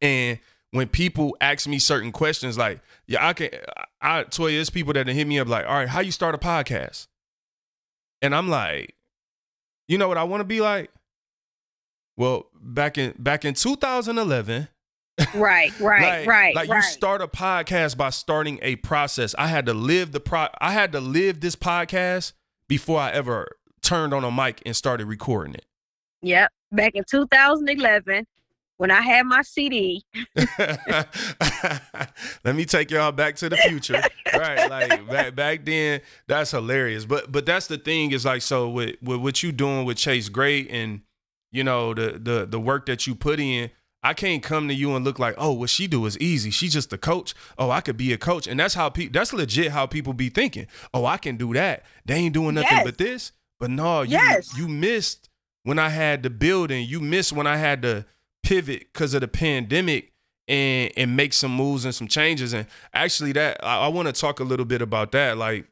And 0.00 0.40
when 0.72 0.88
people 0.88 1.36
ask 1.40 1.68
me 1.68 1.78
certain 1.78 2.10
questions, 2.10 2.58
like, 2.58 2.80
yeah, 3.06 3.26
I 3.26 3.32
can 3.34 3.50
I 4.00 4.24
Toya, 4.24 4.60
it's 4.60 4.68
people 4.68 4.92
that 4.94 5.06
hit 5.06 5.26
me 5.26 5.38
up 5.38 5.46
like, 5.46 5.64
all 5.64 5.74
right, 5.74 5.88
how 5.88 6.00
you 6.00 6.10
start 6.10 6.34
a 6.34 6.38
podcast? 6.38 7.06
And 8.20 8.34
I'm 8.34 8.48
like, 8.48 8.96
you 9.86 9.96
know 9.96 10.08
what 10.08 10.18
I 10.18 10.24
want 10.24 10.40
to 10.40 10.44
be 10.44 10.60
like? 10.60 10.90
Well, 12.16 12.46
back 12.60 12.98
in 12.98 13.14
back 13.16 13.44
in 13.44 13.54
2011, 13.54 14.68
right, 15.34 15.78
right, 15.78 16.20
like, 16.20 16.26
right. 16.26 16.54
Like 16.54 16.68
right. 16.68 16.76
you 16.76 16.82
start 16.82 17.20
a 17.20 17.28
podcast 17.28 17.96
by 17.96 18.10
starting 18.10 18.58
a 18.62 18.76
process. 18.76 19.34
I 19.36 19.48
had 19.48 19.66
to 19.66 19.74
live 19.74 20.12
the 20.12 20.20
pro. 20.20 20.46
I 20.60 20.72
had 20.72 20.92
to 20.92 21.00
live 21.00 21.40
this 21.40 21.54
podcast 21.54 22.32
before 22.66 22.98
I 22.98 23.10
ever 23.10 23.48
turned 23.82 24.14
on 24.14 24.24
a 24.24 24.30
mic 24.30 24.62
and 24.64 24.74
started 24.74 25.06
recording 25.06 25.54
it. 25.54 25.66
Yep, 26.22 26.50
back 26.70 26.94
in 26.94 27.04
2011, 27.04 28.26
when 28.78 28.90
I 28.90 29.00
had 29.00 29.26
my 29.26 29.42
CD. 29.42 30.04
Let 30.58 32.56
me 32.56 32.64
take 32.64 32.90
y'all 32.90 33.12
back 33.12 33.36
to 33.36 33.48
the 33.48 33.56
future. 33.56 34.02
right, 34.34 34.68
like 34.68 35.08
back 35.08 35.34
back 35.34 35.64
then, 35.64 36.00
that's 36.26 36.50
hilarious. 36.50 37.04
But 37.04 37.30
but 37.30 37.46
that's 37.46 37.66
the 37.66 37.78
thing 37.78 38.12
is 38.12 38.24
like 38.24 38.42
so 38.42 38.68
with 38.68 38.96
with 39.02 39.20
what 39.20 39.42
you 39.42 39.52
doing 39.52 39.84
with 39.84 39.98
Chase 39.98 40.28
Great 40.28 40.68
and 40.70 41.02
you 41.50 41.62
know 41.62 41.94
the 41.94 42.18
the 42.20 42.46
the 42.46 42.58
work 42.58 42.86
that 42.86 43.06
you 43.06 43.14
put 43.14 43.38
in. 43.38 43.70
I 44.04 44.14
can't 44.14 44.42
come 44.42 44.66
to 44.68 44.74
you 44.74 44.96
and 44.96 45.04
look 45.04 45.18
like, 45.18 45.34
oh, 45.38 45.52
what 45.52 45.70
she 45.70 45.86
do 45.86 46.04
is 46.06 46.18
easy. 46.18 46.50
She's 46.50 46.72
just 46.72 46.92
a 46.92 46.98
coach. 46.98 47.34
Oh, 47.56 47.70
I 47.70 47.80
could 47.80 47.96
be 47.96 48.12
a 48.12 48.18
coach, 48.18 48.46
and 48.48 48.58
that's 48.58 48.74
how 48.74 48.88
people. 48.90 49.12
That's 49.12 49.32
legit 49.32 49.70
how 49.70 49.86
people 49.86 50.12
be 50.12 50.28
thinking. 50.28 50.66
Oh, 50.92 51.04
I 51.06 51.18
can 51.18 51.36
do 51.36 51.52
that. 51.54 51.84
They 52.04 52.14
ain't 52.14 52.34
doing 52.34 52.54
nothing 52.54 52.78
Yes. 52.78 52.84
but 52.84 52.98
this. 52.98 53.32
But 53.60 53.70
no, 53.70 54.02
you 54.02 54.12
Yes. 54.12 54.56
you 54.56 54.66
missed 54.66 55.28
when 55.62 55.78
I 55.78 55.88
had 55.90 56.22
the 56.24 56.30
building. 56.30 56.86
You 56.88 56.98
missed 57.00 57.32
when 57.32 57.46
I 57.46 57.56
had 57.56 57.82
to 57.82 58.04
pivot 58.42 58.88
because 58.92 59.14
of 59.14 59.20
the 59.20 59.28
pandemic 59.28 60.12
and 60.48 60.90
and 60.96 61.16
make 61.16 61.32
some 61.32 61.54
moves 61.54 61.84
and 61.84 61.94
some 61.94 62.08
changes. 62.08 62.52
And 62.52 62.66
actually, 62.92 63.30
that 63.32 63.62
I, 63.64 63.82
I 63.84 63.88
want 63.88 64.06
to 64.08 64.12
talk 64.12 64.40
a 64.40 64.44
little 64.44 64.66
bit 64.66 64.82
about 64.82 65.12
that. 65.12 65.38
Like, 65.38 65.66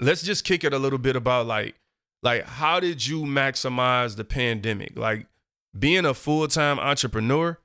let's 0.00 0.22
just 0.22 0.44
kick 0.44 0.64
it 0.64 0.72
a 0.74 0.78
little 0.78 0.98
bit 0.98 1.14
about 1.14 1.46
like 1.46 1.76
like 2.24 2.44
how 2.44 2.80
did 2.80 3.06
you 3.06 3.22
maximize 3.22 4.16
the 4.16 4.24
pandemic? 4.24 4.98
Like 4.98 5.26
being 5.76 6.04
a 6.04 6.14
full 6.14 6.46
time 6.48 6.78
entrepreneur. 6.78 7.58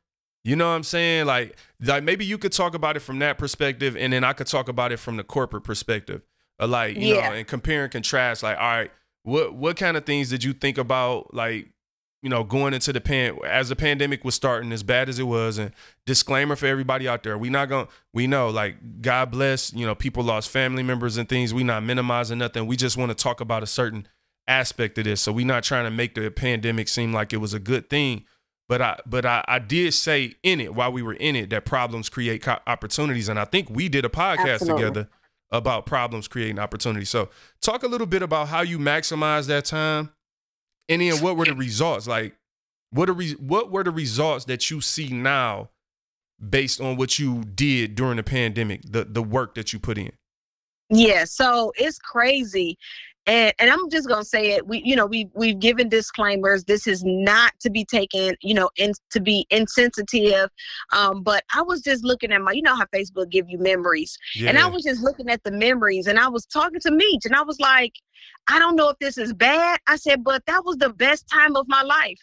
You 0.45 0.55
know 0.57 0.67
what 0.69 0.75
I'm 0.75 0.83
saying? 0.83 1.25
Like, 1.25 1.55
like 1.81 2.03
maybe 2.03 2.25
you 2.25 2.37
could 2.37 2.51
talk 2.51 2.73
about 2.75 2.97
it 2.97 2.99
from 3.01 3.19
that 3.19 3.37
perspective, 3.37 3.95
and 3.95 4.11
then 4.11 4.23
I 4.23 4.33
could 4.33 4.47
talk 4.47 4.67
about 4.67 4.91
it 4.91 4.97
from 4.97 5.15
the 5.17 5.23
corporate 5.23 5.63
perspective. 5.63 6.21
Uh, 6.59 6.67
like, 6.67 6.97
you 6.97 7.15
Yeah. 7.15 7.29
know, 7.29 7.35
and 7.35 7.47
compare 7.47 7.83
and 7.83 7.91
contrast. 7.91 8.43
Like, 8.43 8.57
all 8.57 8.63
right, 8.63 8.91
what 9.23 9.53
what 9.55 9.77
kind 9.77 9.95
of 9.95 10.05
things 10.05 10.29
did 10.29 10.43
you 10.43 10.51
think 10.53 10.77
about? 10.77 11.33
Like, 11.33 11.69
you 12.21 12.29
know, 12.29 12.43
going 12.43 12.73
into 12.73 12.91
the 12.91 12.99
pan 13.01 13.37
as 13.45 13.69
the 13.69 13.75
pandemic 13.75 14.23
was 14.25 14.35
starting, 14.35 14.71
as 14.73 14.83
bad 14.83 15.07
as 15.07 15.17
it 15.17 15.23
was, 15.23 15.57
and 15.57 15.71
disclaimer 16.05 16.55
for 16.57 16.65
everybody 16.67 17.07
out 17.07 17.23
there: 17.23 17.37
we 17.37 17.49
not 17.49 17.69
going. 17.69 17.85
to 17.85 17.91
We 18.13 18.27
know, 18.27 18.49
like, 18.49 19.01
God 19.01 19.31
bless. 19.31 19.71
You 19.73 19.85
know, 19.85 19.95
people 19.95 20.23
lost 20.23 20.49
family 20.49 20.83
members 20.83 21.15
and 21.15 21.27
things. 21.29 21.53
We 21.53 21.63
not 21.63 21.83
minimizing 21.83 22.37
nothing. 22.39 22.65
We 22.67 22.75
just 22.75 22.97
want 22.97 23.09
to 23.11 23.15
talk 23.15 23.39
about 23.39 23.63
a 23.63 23.67
certain 23.67 24.07
aspect 24.47 24.97
of 24.97 25.05
this. 25.05 25.21
So 25.21 25.31
we're 25.31 25.45
not 25.45 25.63
trying 25.63 25.85
to 25.85 25.91
make 25.91 26.15
the 26.15 26.29
pandemic 26.29 26.87
seem 26.87 27.13
like 27.13 27.33
it 27.33 27.37
was 27.37 27.53
a 27.53 27.59
good 27.59 27.89
thing. 27.89 28.25
But 28.69 28.81
I, 28.81 28.99
but 29.05 29.25
I, 29.25 29.43
I 29.47 29.59
did 29.59 29.93
say 29.93 30.35
in 30.41 30.61
it 30.61 30.73
while 30.73 30.91
we 30.91 31.01
were 31.01 31.13
in 31.13 31.35
it 31.35 31.49
that 31.49 31.65
problems 31.65 32.09
create 32.09 32.43
co- 32.43 32.59
opportunities, 32.65 33.27
and 33.27 33.37
I 33.37 33.45
think 33.45 33.69
we 33.69 33.89
did 33.89 34.05
a 34.05 34.09
podcast 34.09 34.53
Absolutely. 34.53 34.83
together 34.83 35.09
about 35.51 35.85
problems 35.85 36.27
creating 36.27 36.59
opportunities. 36.59 37.09
So 37.09 37.29
talk 37.61 37.83
a 37.83 37.87
little 37.87 38.07
bit 38.07 38.23
about 38.23 38.47
how 38.47 38.61
you 38.61 38.79
maximize 38.79 39.47
that 39.47 39.65
time, 39.65 40.11
and 40.87 41.01
then 41.01 41.21
what 41.21 41.35
were 41.35 41.45
the 41.45 41.53
results? 41.53 42.07
Like, 42.07 42.35
what 42.89 43.09
are 43.09 43.13
re- 43.13 43.33
what 43.33 43.69
were 43.69 43.83
the 43.83 43.91
results 43.91 44.45
that 44.45 44.71
you 44.71 44.79
see 44.79 45.09
now, 45.09 45.69
based 46.49 46.79
on 46.79 46.95
what 46.95 47.19
you 47.19 47.43
did 47.43 47.95
during 47.95 48.15
the 48.15 48.23
pandemic, 48.23 48.81
the 48.89 49.03
the 49.03 49.21
work 49.21 49.55
that 49.55 49.73
you 49.73 49.79
put 49.79 49.97
in? 49.97 50.13
Yeah, 50.89 51.25
so 51.25 51.73
it's 51.75 51.99
crazy. 51.99 52.77
And 53.25 53.53
and 53.59 53.69
I'm 53.69 53.89
just 53.89 54.07
gonna 54.07 54.25
say 54.25 54.51
it. 54.51 54.67
We 54.67 54.81
you 54.83 54.95
know, 54.95 55.05
we 55.05 55.29
we've 55.33 55.59
given 55.59 55.89
disclaimers. 55.89 56.63
This 56.65 56.87
is 56.87 57.03
not 57.03 57.53
to 57.61 57.69
be 57.69 57.85
taken, 57.85 58.35
you 58.41 58.53
know, 58.53 58.69
in 58.77 58.93
to 59.11 59.21
be 59.21 59.45
insensitive. 59.49 60.49
Um, 60.91 61.23
but 61.23 61.43
I 61.53 61.61
was 61.61 61.81
just 61.81 62.03
looking 62.03 62.31
at 62.31 62.41
my, 62.41 62.51
you 62.51 62.61
know 62.61 62.75
how 62.75 62.85
Facebook 62.85 63.29
give 63.29 63.49
you 63.49 63.57
memories. 63.59 64.17
Yeah, 64.35 64.49
And 64.49 64.57
I 64.57 64.67
was 64.67 64.83
just 64.83 65.01
looking 65.01 65.29
at 65.29 65.43
the 65.43 65.51
memories 65.51 66.07
and 66.07 66.19
I 66.19 66.27
was 66.27 66.45
talking 66.45 66.79
to 66.81 66.91
Meach, 66.91 67.25
and 67.25 67.35
I 67.35 67.43
was 67.43 67.59
like, 67.59 67.93
I 68.47 68.59
don't 68.59 68.75
know 68.75 68.89
if 68.89 68.99
this 68.99 69.17
is 69.17 69.33
bad. 69.33 69.79
I 69.87 69.95
said, 69.95 70.23
but 70.23 70.45
that 70.47 70.63
was 70.65 70.77
the 70.77 70.89
best 70.89 71.27
time 71.29 71.55
of 71.55 71.67
my 71.67 71.81
life 71.81 72.19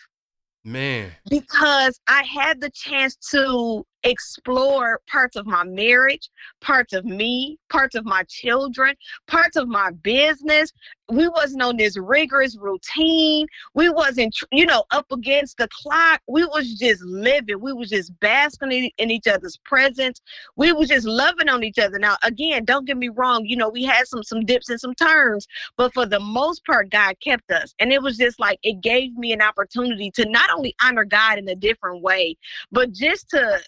man. 0.64 1.10
because 1.28 1.98
I 2.06 2.22
had 2.24 2.60
the 2.60 2.70
chance 2.70 3.16
to 3.30 3.84
explore 4.04 5.00
parts 5.10 5.36
of 5.36 5.46
my 5.46 5.64
marriage, 5.64 6.30
parts 6.60 6.92
of 6.92 7.04
me, 7.04 7.58
parts 7.68 7.94
of 7.94 8.04
my 8.04 8.22
children, 8.28 8.94
parts 9.26 9.56
of 9.56 9.68
my 9.68 9.90
business. 10.02 10.72
We 11.08 11.28
wasn't 11.28 11.62
on 11.62 11.76
this 11.76 11.96
rigorous 11.96 12.56
routine. 12.56 13.46
We 13.74 13.90
wasn't, 13.90 14.34
you 14.52 14.64
know, 14.64 14.84
up 14.92 15.10
against 15.10 15.56
the 15.58 15.68
clock. 15.68 16.20
We 16.28 16.44
was 16.44 16.74
just 16.74 17.02
living. 17.02 17.60
We 17.60 17.72
was 17.72 17.90
just 17.90 18.18
basking 18.20 18.90
in, 18.96 19.10
each 19.10 19.26
other's 19.26 19.56
presence. 19.64 20.20
We 20.56 20.72
was 20.72 20.88
just 20.88 21.06
loving 21.06 21.48
on 21.48 21.64
each 21.64 21.80
other. 21.80 21.98
Now, 21.98 22.16
again, 22.22 22.64
don't 22.64 22.86
get 22.86 22.96
me 22.96 23.08
wrong. 23.08 23.44
You 23.44 23.56
know, 23.56 23.68
we 23.68 23.82
had 23.82 24.06
some 24.06 24.22
some 24.22 24.44
dips 24.44 24.68
and 24.68 24.80
some 24.80 24.94
turns, 24.94 25.48
but 25.76 25.92
for 25.92 26.06
the 26.06 26.20
most 26.20 26.64
part, 26.64 26.90
God 26.90 27.16
kept 27.20 27.50
us, 27.50 27.74
and 27.80 27.92
it 27.92 28.00
was 28.00 28.16
just 28.16 28.38
like 28.38 28.60
it 28.62 28.80
gave 28.80 29.16
me 29.16 29.32
an 29.32 29.42
opportunity 29.42 30.12
to 30.12 30.28
not 30.28 30.48
only 30.54 30.74
honor 30.80 31.04
God 31.04 31.38
in 31.38 31.48
a 31.48 31.56
different 31.56 32.02
way, 32.02 32.36
but 32.70 32.92
just 32.92 33.30
to 33.30 33.60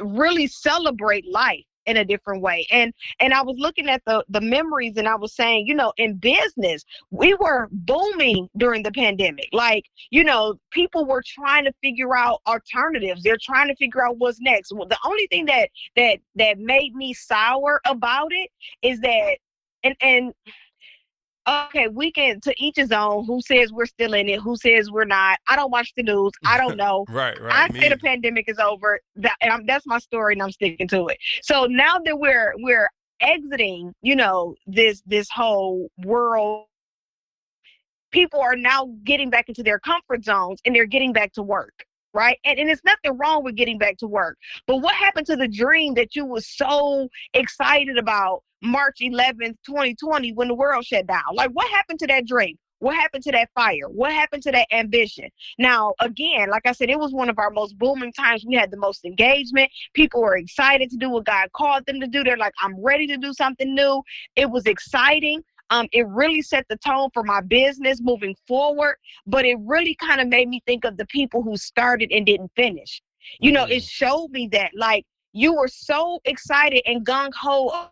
really 0.00 0.46
celebrate 0.46 1.26
life 1.30 1.64
in 1.86 1.98
a 1.98 2.04
different 2.04 2.42
way. 2.42 2.66
And 2.70 2.92
and 3.20 3.32
i 3.32 3.42
was 3.42 3.56
looking 3.58 3.88
at 3.88 4.02
the 4.06 4.24
the 4.28 4.40
memories 4.40 4.96
and 4.96 5.08
i 5.08 5.14
was 5.14 5.34
saying 5.34 5.66
you 5.66 5.74
know 5.74 5.92
in 5.96 6.16
business 6.16 6.84
we 7.10 7.34
were 7.34 7.68
booming 7.70 8.48
during 8.56 8.82
the 8.82 8.92
pandemic. 8.92 9.48
Like 9.52 9.84
you 10.10 10.24
know 10.24 10.58
people 10.70 11.06
were 11.06 11.22
trying 11.24 11.64
to 11.64 11.72
figure 11.82 12.16
out 12.16 12.40
alternatives. 12.46 13.22
They're 13.22 13.38
trying 13.40 13.68
to 13.68 13.76
figure 13.76 14.04
out 14.04 14.18
what's 14.18 14.40
next. 14.40 14.72
Well, 14.72 14.88
the 14.88 14.98
only 15.04 15.26
thing 15.28 15.46
that 15.46 15.70
that 15.96 16.18
that 16.34 16.58
made 16.58 16.94
me 16.94 17.14
sour 17.14 17.80
about 17.86 18.32
it 18.32 18.50
is 18.82 19.00
that 19.00 19.38
and 19.84 19.96
and 20.00 20.32
okay 21.48 21.88
we 21.88 22.10
can 22.12 22.40
to 22.40 22.54
each 22.58 22.76
his 22.76 22.92
own 22.92 23.24
who 23.24 23.40
says 23.40 23.72
we're 23.72 23.86
still 23.86 24.14
in 24.14 24.28
it 24.28 24.40
who 24.40 24.56
says 24.56 24.90
we're 24.90 25.04
not 25.04 25.38
i 25.48 25.56
don't 25.56 25.70
watch 25.70 25.92
the 25.96 26.02
news 26.02 26.32
i 26.44 26.56
don't 26.58 26.76
know 26.84 27.04
Right, 27.08 27.40
right. 27.40 27.70
I 27.72 27.78
say 27.78 27.88
the 27.88 27.96
pandemic 27.96 28.48
is 28.48 28.58
over. 28.58 29.00
That 29.16 29.36
and 29.40 29.50
I'm, 29.50 29.64
that's 29.64 29.86
my 29.86 29.98
story, 29.98 30.34
and 30.34 30.42
I'm 30.42 30.52
sticking 30.52 30.88
to 30.88 31.08
it. 31.08 31.18
So 31.42 31.66
now 31.66 31.98
that 32.04 32.18
we're 32.18 32.52
we're 32.58 32.90
exiting, 33.20 33.94
you 34.02 34.16
know, 34.16 34.54
this 34.66 35.02
this 35.06 35.28
whole 35.30 35.90
world, 36.04 36.66
people 38.10 38.40
are 38.40 38.56
now 38.56 38.90
getting 39.04 39.30
back 39.30 39.48
into 39.48 39.62
their 39.62 39.78
comfort 39.78 40.24
zones, 40.24 40.60
and 40.64 40.74
they're 40.74 40.84
getting 40.84 41.12
back 41.12 41.32
to 41.34 41.42
work, 41.42 41.85
right? 42.16 42.38
And 42.44 42.58
and 42.58 42.70
it's 42.70 42.82
nothing 42.84 43.16
wrong 43.18 43.44
with 43.44 43.54
getting 43.54 43.78
back 43.78 43.98
to 43.98 44.06
work. 44.06 44.38
But 44.66 44.78
what 44.78 44.94
happened 44.94 45.26
to 45.26 45.36
the 45.36 45.46
dream 45.46 45.94
that 45.94 46.16
you 46.16 46.24
was 46.24 46.48
so 46.48 47.08
excited 47.34 47.98
about 47.98 48.42
March 48.62 48.98
11th, 49.00 49.56
2020, 49.66 50.32
when 50.32 50.48
the 50.48 50.54
world 50.54 50.84
shut 50.84 51.06
down? 51.06 51.22
Like, 51.34 51.50
what 51.50 51.70
happened 51.70 51.98
to 52.00 52.06
that 52.08 52.26
dream? 52.26 52.56
What 52.78 52.94
happened 52.94 53.24
to 53.24 53.32
that 53.32 53.48
fire? 53.54 53.88
What 53.88 54.12
happened 54.12 54.42
to 54.44 54.52
that 54.52 54.66
ambition? 54.70 55.28
Now, 55.58 55.94
again, 56.00 56.50
like 56.50 56.66
I 56.66 56.72
said, 56.72 56.90
it 56.90 56.98
was 56.98 57.12
one 57.12 57.30
of 57.30 57.38
our 57.38 57.50
most 57.50 57.78
booming 57.78 58.12
times. 58.12 58.44
We 58.46 58.54
had 58.54 58.70
the 58.70 58.76
most 58.76 59.04
engagement. 59.04 59.70
People 59.94 60.20
were 60.20 60.36
excited 60.36 60.90
to 60.90 60.96
do 60.96 61.10
what 61.10 61.24
God 61.24 61.50
called 61.54 61.86
them 61.86 62.00
to 62.00 62.06
do. 62.06 62.22
They're 62.22 62.36
like, 62.36 62.52
I'm 62.62 62.78
ready 62.82 63.06
to 63.06 63.16
do 63.16 63.32
something 63.32 63.74
new. 63.74 64.02
It 64.36 64.50
was 64.50 64.66
exciting. 64.66 65.42
Um, 65.70 65.88
it 65.92 66.06
really 66.08 66.42
set 66.42 66.64
the 66.68 66.76
tone 66.76 67.08
for 67.12 67.22
my 67.22 67.40
business 67.40 68.00
moving 68.00 68.36
forward, 68.46 68.96
but 69.26 69.44
it 69.44 69.56
really 69.60 69.94
kind 69.96 70.20
of 70.20 70.28
made 70.28 70.48
me 70.48 70.62
think 70.66 70.84
of 70.84 70.96
the 70.96 71.06
people 71.06 71.42
who 71.42 71.56
started 71.56 72.10
and 72.12 72.24
didn't 72.26 72.52
finish. 72.56 73.02
You 73.40 73.50
know, 73.52 73.64
it 73.64 73.82
Mm. 73.82 73.88
showed 73.90 74.30
me 74.30 74.48
that 74.52 74.70
like 74.76 75.04
you 75.32 75.54
were 75.54 75.68
so 75.68 76.20
excited 76.24 76.82
and 76.86 77.04
gung 77.04 77.32
ho 77.34 77.88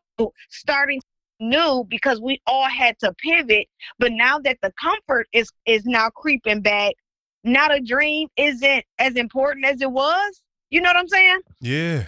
starting 0.51 1.01
new 1.41 1.85
because 1.89 2.21
we 2.21 2.41
all 2.47 2.69
had 2.69 2.97
to 3.01 3.13
pivot 3.15 3.67
but 3.99 4.13
now 4.13 4.39
that 4.39 4.57
the 4.63 4.73
comfort 4.81 5.27
is 5.33 5.51
is 5.67 5.85
now 5.85 6.09
creeping 6.09 6.61
back 6.63 6.95
now 7.43 7.67
the 7.67 7.81
dream 7.81 8.29
isn't 8.37 8.85
as 9.01 9.17
important 9.17 9.67
as 9.67 9.81
it 9.83 9.91
was 9.91 10.41
you 10.71 10.81
know 10.81 10.89
what 10.89 10.97
i'm 10.97 11.09
saying 11.09 11.41
Yeah. 11.61 12.05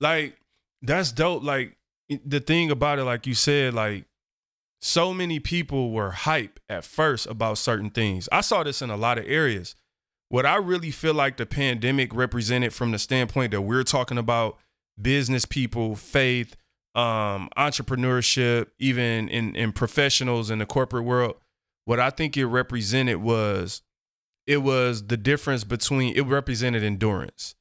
Like 0.00 0.38
that's 0.80 1.10
dope. 1.10 1.42
Like 1.42 1.76
the 2.08 2.38
thing 2.38 2.70
about 2.70 3.00
it, 3.00 3.04
like 3.04 3.26
you 3.26 3.34
said, 3.34 3.74
like 3.74 4.04
so 4.80 5.12
many 5.12 5.40
people 5.40 5.90
were 5.90 6.10
hype 6.12 6.60
at 6.68 6.84
first 6.84 7.26
about 7.26 7.58
certain 7.58 7.90
things. 7.90 8.28
I 8.30 8.40
saw 8.42 8.62
this 8.62 8.80
in 8.82 8.90
a 8.90 8.96
lot 8.96 9.18
of 9.18 9.24
areas. 9.26 9.74
what 10.30 10.44
I 10.44 10.56
really 10.56 10.90
feel 10.90 11.14
like 11.14 11.38
the 11.38 11.46
pandemic 11.46 12.14
represented 12.14 12.74
from 12.74 12.90
the 12.90 12.98
standpoint 12.98 13.50
that 13.52 13.62
we're 13.62 13.82
talking 13.82 14.18
about 14.18 14.58
business 15.00 15.46
people, 15.46 15.96
faith, 15.96 16.54
um, 16.94 17.48
entrepreneurship, 17.56 18.66
even 18.78 19.28
in, 19.30 19.56
in 19.56 19.72
professionals 19.72 20.50
in 20.50 20.58
the 20.58 20.66
corporate 20.66 21.04
world, 21.04 21.36
what 21.86 21.98
I 21.98 22.10
think 22.10 22.36
it 22.36 22.44
represented 22.46 23.16
was 23.18 23.80
it 24.46 24.58
was 24.58 25.06
the 25.06 25.16
difference 25.16 25.64
between 25.64 26.14
it 26.16 26.22
represented 26.26 26.82
endurance. 26.84 27.54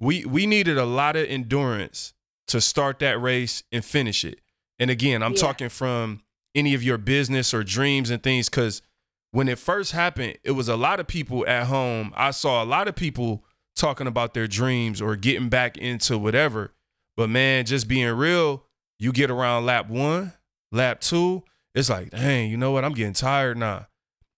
We 0.00 0.24
we 0.24 0.46
needed 0.46 0.76
a 0.76 0.84
lot 0.84 1.14
of 1.14 1.26
endurance 1.28 2.12
to 2.48 2.60
start 2.60 2.98
that 2.98 3.20
race 3.20 3.62
and 3.70 3.84
finish 3.84 4.24
it. 4.24 4.40
And 4.80 4.90
again, 4.90 5.22
I'm 5.22 5.32
Yeah. 5.34 5.40
talking 5.40 5.68
from 5.68 6.22
any 6.54 6.74
of 6.74 6.82
your 6.82 6.98
business 6.98 7.52
or 7.52 7.64
dreams 7.64 8.10
and 8.10 8.22
things 8.22 8.48
because 8.48 8.82
when 9.30 9.48
it 9.48 9.58
first 9.58 9.92
happened, 9.92 10.38
it 10.44 10.52
was 10.52 10.68
a 10.68 10.76
lot 10.76 11.00
of 11.00 11.08
people 11.08 11.44
at 11.48 11.66
home. 11.66 12.12
I 12.14 12.30
saw 12.30 12.62
a 12.62 12.64
lot 12.64 12.86
of 12.86 12.94
people 12.94 13.44
talking 13.74 14.06
about 14.06 14.32
their 14.32 14.46
dreams 14.46 15.02
or 15.02 15.16
getting 15.16 15.48
back 15.48 15.76
into 15.76 16.16
whatever. 16.16 16.72
But 17.16 17.30
man, 17.30 17.64
just 17.64 17.88
being 17.88 18.12
real, 18.14 18.64
you 18.98 19.12
get 19.12 19.30
around 19.30 19.66
lap 19.66 19.88
one, 19.88 20.34
lap 20.70 21.00
two, 21.00 21.42
it's 21.74 21.90
like, 21.90 22.10
dang, 22.10 22.50
you 22.50 22.56
know 22.56 22.70
what? 22.70 22.84
I'm 22.84 22.94
getting 22.94 23.12
tired 23.12 23.58
now. 23.58 23.88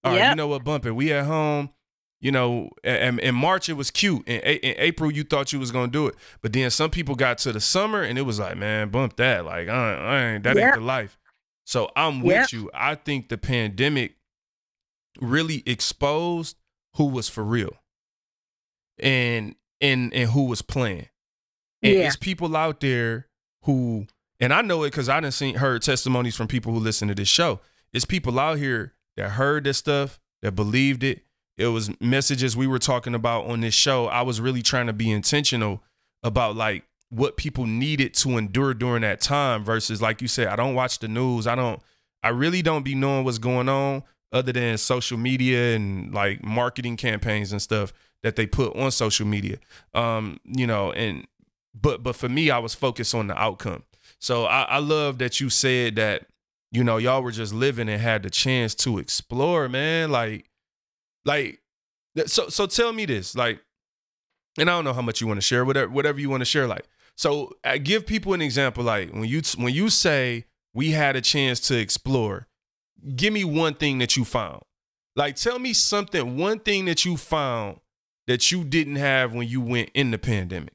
All 0.03 0.13
right, 0.13 0.31
you 0.31 0.37
know 0.37 0.47
what, 0.47 0.65
Bump 0.65 0.87
it? 0.87 0.93
We 0.93 1.13
at 1.13 1.27
home. 1.27 1.71
You 2.19 2.33
know, 2.33 2.71
and 2.83 3.21
in 3.21 3.35
March 3.35 3.69
it 3.69 3.75
was 3.75 3.91
cute. 3.91 4.27
In, 4.27 4.41
in 4.41 4.75
April 4.79 5.13
you 5.13 5.23
thought 5.23 5.53
you 5.53 5.59
was 5.59 5.71
gonna 5.71 5.93
do 5.93 6.07
it, 6.07 6.15
but 6.41 6.55
then 6.55 6.71
some 6.71 6.91
people 6.91 7.15
got 7.15 7.37
to 7.39 7.53
the 7.53 7.61
summer 7.61 8.01
and 8.03 8.19
it 8.19 8.23
was 8.23 8.39
like, 8.39 8.57
man, 8.57 8.89
bump 8.89 9.17
that. 9.17 9.45
Like, 9.45 9.69
I, 9.69 9.95
I 9.95 10.25
ain't 10.25 10.45
that 10.45 10.57
ain't 10.57 10.75
the 10.75 10.81
life. 10.81 11.19
So 11.67 11.91
I'm 11.97 12.21
with 12.23 12.37
Yep. 12.37 12.53
you. 12.53 12.71
I 12.73 12.95
think 12.95 13.29
the 13.29 13.37
pandemic 13.37 14.15
really 15.21 15.63
exposed 15.67 16.57
who 16.95 17.07
was 17.07 17.29
for 17.29 17.45
real, 17.45 17.77
and 18.99 19.55
and 19.81 20.13
and 20.15 20.31
who 20.31 20.45
was 20.45 20.63
playing. 20.63 21.09
And 21.83 21.93
Yeah. 21.95 22.07
it's 22.07 22.17
people 22.17 22.57
out 22.57 22.81
there 22.81 23.29
who, 23.63 24.07
and 24.41 24.53
I 24.53 24.63
know 24.63 24.83
it 24.85 24.91
because 24.91 25.09
I 25.09 25.21
didn't 25.21 25.35
see 25.35 25.53
heard 25.53 25.83
testimonies 25.83 26.37
from 26.37 26.49
people 26.49 26.73
who 26.73 26.79
listen 26.79 27.09
to 27.09 27.15
this 27.15 27.29
show. 27.29 27.61
It's 27.93 28.05
people 28.05 28.39
out 28.41 28.59
here 28.59 28.95
that 29.17 29.31
heard 29.33 29.65
this 29.65 29.79
stuff, 29.79 30.19
that 30.43 30.53
believed 30.53 31.03
it. 31.03 31.25
It 31.59 31.69
was 31.69 31.91
messages 32.01 32.57
we 32.57 32.67
were 32.67 32.79
talking 32.79 33.15
about 33.15 33.47
on 33.47 33.61
this 33.61 33.75
show. 33.75 34.07
I 34.07 34.23
was 34.23 34.41
really 34.41 34.63
trying 34.63 34.87
to 34.87 34.93
be 34.93 35.11
intentional 35.11 35.83
about 36.23 36.55
like 36.57 36.85
what 37.17 37.39
people 37.39 37.65
needed 37.65 38.13
to 38.13 38.37
endure 38.37 38.75
during 38.75 39.01
that 39.01 39.21
time 39.21 39.65
versus 39.65 40.03
like 40.03 40.21
you 40.21 40.29
said, 40.29 40.49
I 40.49 40.57
don't 40.57 40.75
watch 40.75 40.99
the 40.99 41.09
news. 41.09 41.47
I 41.47 41.55
don't 41.55 41.81
I 42.23 42.29
really 42.29 42.61
don't 42.61 42.85
be 42.85 42.95
knowing 42.95 43.25
what's 43.25 43.39
going 43.39 43.69
on 43.69 44.03
other 44.33 44.53
than 44.53 44.77
social 44.77 45.17
media 45.17 45.77
and 45.77 46.13
like 46.13 46.45
marketing 46.45 46.97
campaigns 46.97 47.53
and 47.53 47.63
stuff 47.63 47.93
that 48.23 48.37
they 48.37 48.47
put 48.47 48.77
on 48.77 48.91
social 48.91 49.27
media. 49.27 49.59
Um, 49.95 50.41
you 50.45 50.67
know, 50.67 50.93
and 50.93 51.27
but 51.75 52.03
but 52.03 52.17
for 52.17 52.29
me, 52.29 52.51
I 52.51 52.59
was 52.59 52.75
focused 52.75 53.15
on 53.15 53.29
the 53.29 53.39
outcome. 53.41 53.85
So 54.19 54.45
I, 54.45 54.63
I 54.63 54.79
love 54.79 55.19
that 55.19 55.41
you 55.41 55.49
said 55.49 55.97
that, 55.97 56.27
you 56.71 56.85
know, 56.85 56.99
y'all 56.99 57.23
were 57.23 57.31
just 57.31 57.55
living 57.55 57.89
and 57.89 58.01
had 58.01 58.23
the 58.25 58.31
chance 58.31 58.75
to 58.77 58.99
explore, 58.99 59.69
man. 59.69 60.11
Like, 60.11 60.51
like 61.25 61.63
so 62.27 62.49
so 62.49 62.67
tell 62.67 62.93
me 62.93 63.07
this, 63.07 63.35
like, 63.35 63.61
and 64.59 64.69
I 64.69 64.73
don't 64.75 64.85
know 64.85 64.93
how 64.93 65.03
much 65.03 65.23
you 65.23 65.27
want 65.27 65.39
to 65.39 65.47
share, 65.47 65.65
whatever 65.65 65.91
whatever 65.91 66.21
you 66.21 66.29
want 66.29 66.43
to 66.43 66.47
share, 66.47 66.67
like. 66.67 66.85
So 67.17 67.53
uh, 67.65 67.79
give 67.83 68.07
people 68.07 68.35
an 68.35 68.43
example, 68.43 68.85
like 68.85 69.11
when 69.13 69.25
you 69.25 69.43
when 69.57 69.73
you 69.73 69.89
say 69.91 70.45
we 70.75 70.91
had 70.91 71.17
a 71.17 71.21
chance 71.21 71.61
to 71.61 71.79
explore, 71.79 72.47
give 73.15 73.33
me 73.33 73.43
one 73.43 73.75
thing 73.75 73.99
that 73.99 74.17
you 74.17 74.25
found. 74.25 74.63
Like 75.17 75.37
tell 75.37 75.59
me 75.59 75.73
something, 75.73 76.37
one 76.37 76.61
thing 76.61 76.85
that 76.85 77.05
you 77.05 77.17
found 77.17 77.81
that 78.27 78.53
you 78.53 78.65
didn't 78.65 78.97
have 78.97 79.33
when 79.33 79.49
you 79.49 79.61
went 79.61 79.91
in 79.95 80.11
the 80.11 80.19
pandemic. 80.19 80.75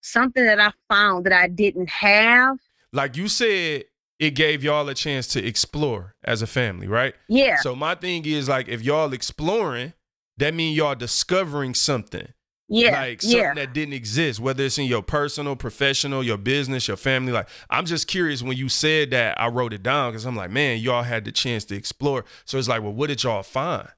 Something 0.00 0.44
that 0.44 0.58
I 0.58 0.72
found 0.88 1.26
that 1.26 1.32
I 1.32 1.48
didn't 1.48 1.90
have. 1.90 2.58
Like 2.92 3.16
you 3.16 3.28
said, 3.28 3.84
it 4.18 4.30
gave 4.30 4.64
y'all 4.64 4.88
a 4.88 4.94
chance 4.94 5.28
to 5.28 5.46
explore 5.46 6.14
as 6.24 6.42
a 6.42 6.46
family, 6.46 6.88
right? 6.88 7.14
Yeah. 7.28 7.56
So 7.56 7.76
my 7.76 7.94
thing 7.94 8.24
is 8.24 8.48
like 8.48 8.66
if 8.66 8.82
y'all 8.82 9.12
exploring, 9.12 9.92
that 10.38 10.54
means 10.54 10.76
y'all 10.76 10.94
discovering 10.96 11.74
something. 11.74 12.28
Yeah. 12.68 13.00
like 13.00 13.22
something 13.22 13.38
yeah. 13.40 13.54
that 13.54 13.72
didn't 13.72 13.94
exist, 13.94 14.40
whether 14.40 14.64
it's 14.64 14.78
in 14.78 14.86
your 14.86 15.02
personal, 15.02 15.56
professional, 15.56 16.22
your 16.22 16.36
business, 16.36 16.88
your 16.88 16.96
family. 16.96 17.32
Like, 17.32 17.48
I'm 17.70 17.86
just 17.86 18.06
curious 18.06 18.42
when 18.42 18.56
you 18.56 18.68
said 18.68 19.10
that, 19.10 19.40
I 19.40 19.48
wrote 19.48 19.72
it 19.72 19.82
down 19.82 20.12
because 20.12 20.26
I'm 20.26 20.36
like, 20.36 20.50
man, 20.50 20.78
y'all 20.78 21.02
had 21.02 21.24
the 21.24 21.32
chance 21.32 21.64
to 21.66 21.76
explore. 21.76 22.24
So 22.44 22.58
it's 22.58 22.68
like, 22.68 22.82
well, 22.82 22.92
what 22.92 23.08
did 23.08 23.22
y'all 23.22 23.42
find? 23.42 23.88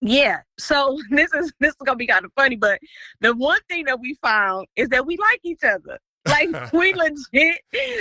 Yeah. 0.00 0.40
So 0.58 0.98
this 1.10 1.32
is 1.34 1.52
this 1.60 1.70
is 1.70 1.76
gonna 1.84 1.96
be 1.96 2.06
kind 2.06 2.24
of 2.24 2.32
funny, 2.34 2.56
but 2.56 2.80
the 3.20 3.34
one 3.34 3.60
thing 3.68 3.84
that 3.86 4.00
we 4.00 4.14
found 4.22 4.66
is 4.76 4.88
that 4.90 5.06
we 5.06 5.16
like 5.16 5.40
each 5.42 5.64
other. 5.64 5.98
Like 6.26 6.48
we 6.72 6.92
legit, 6.92 7.58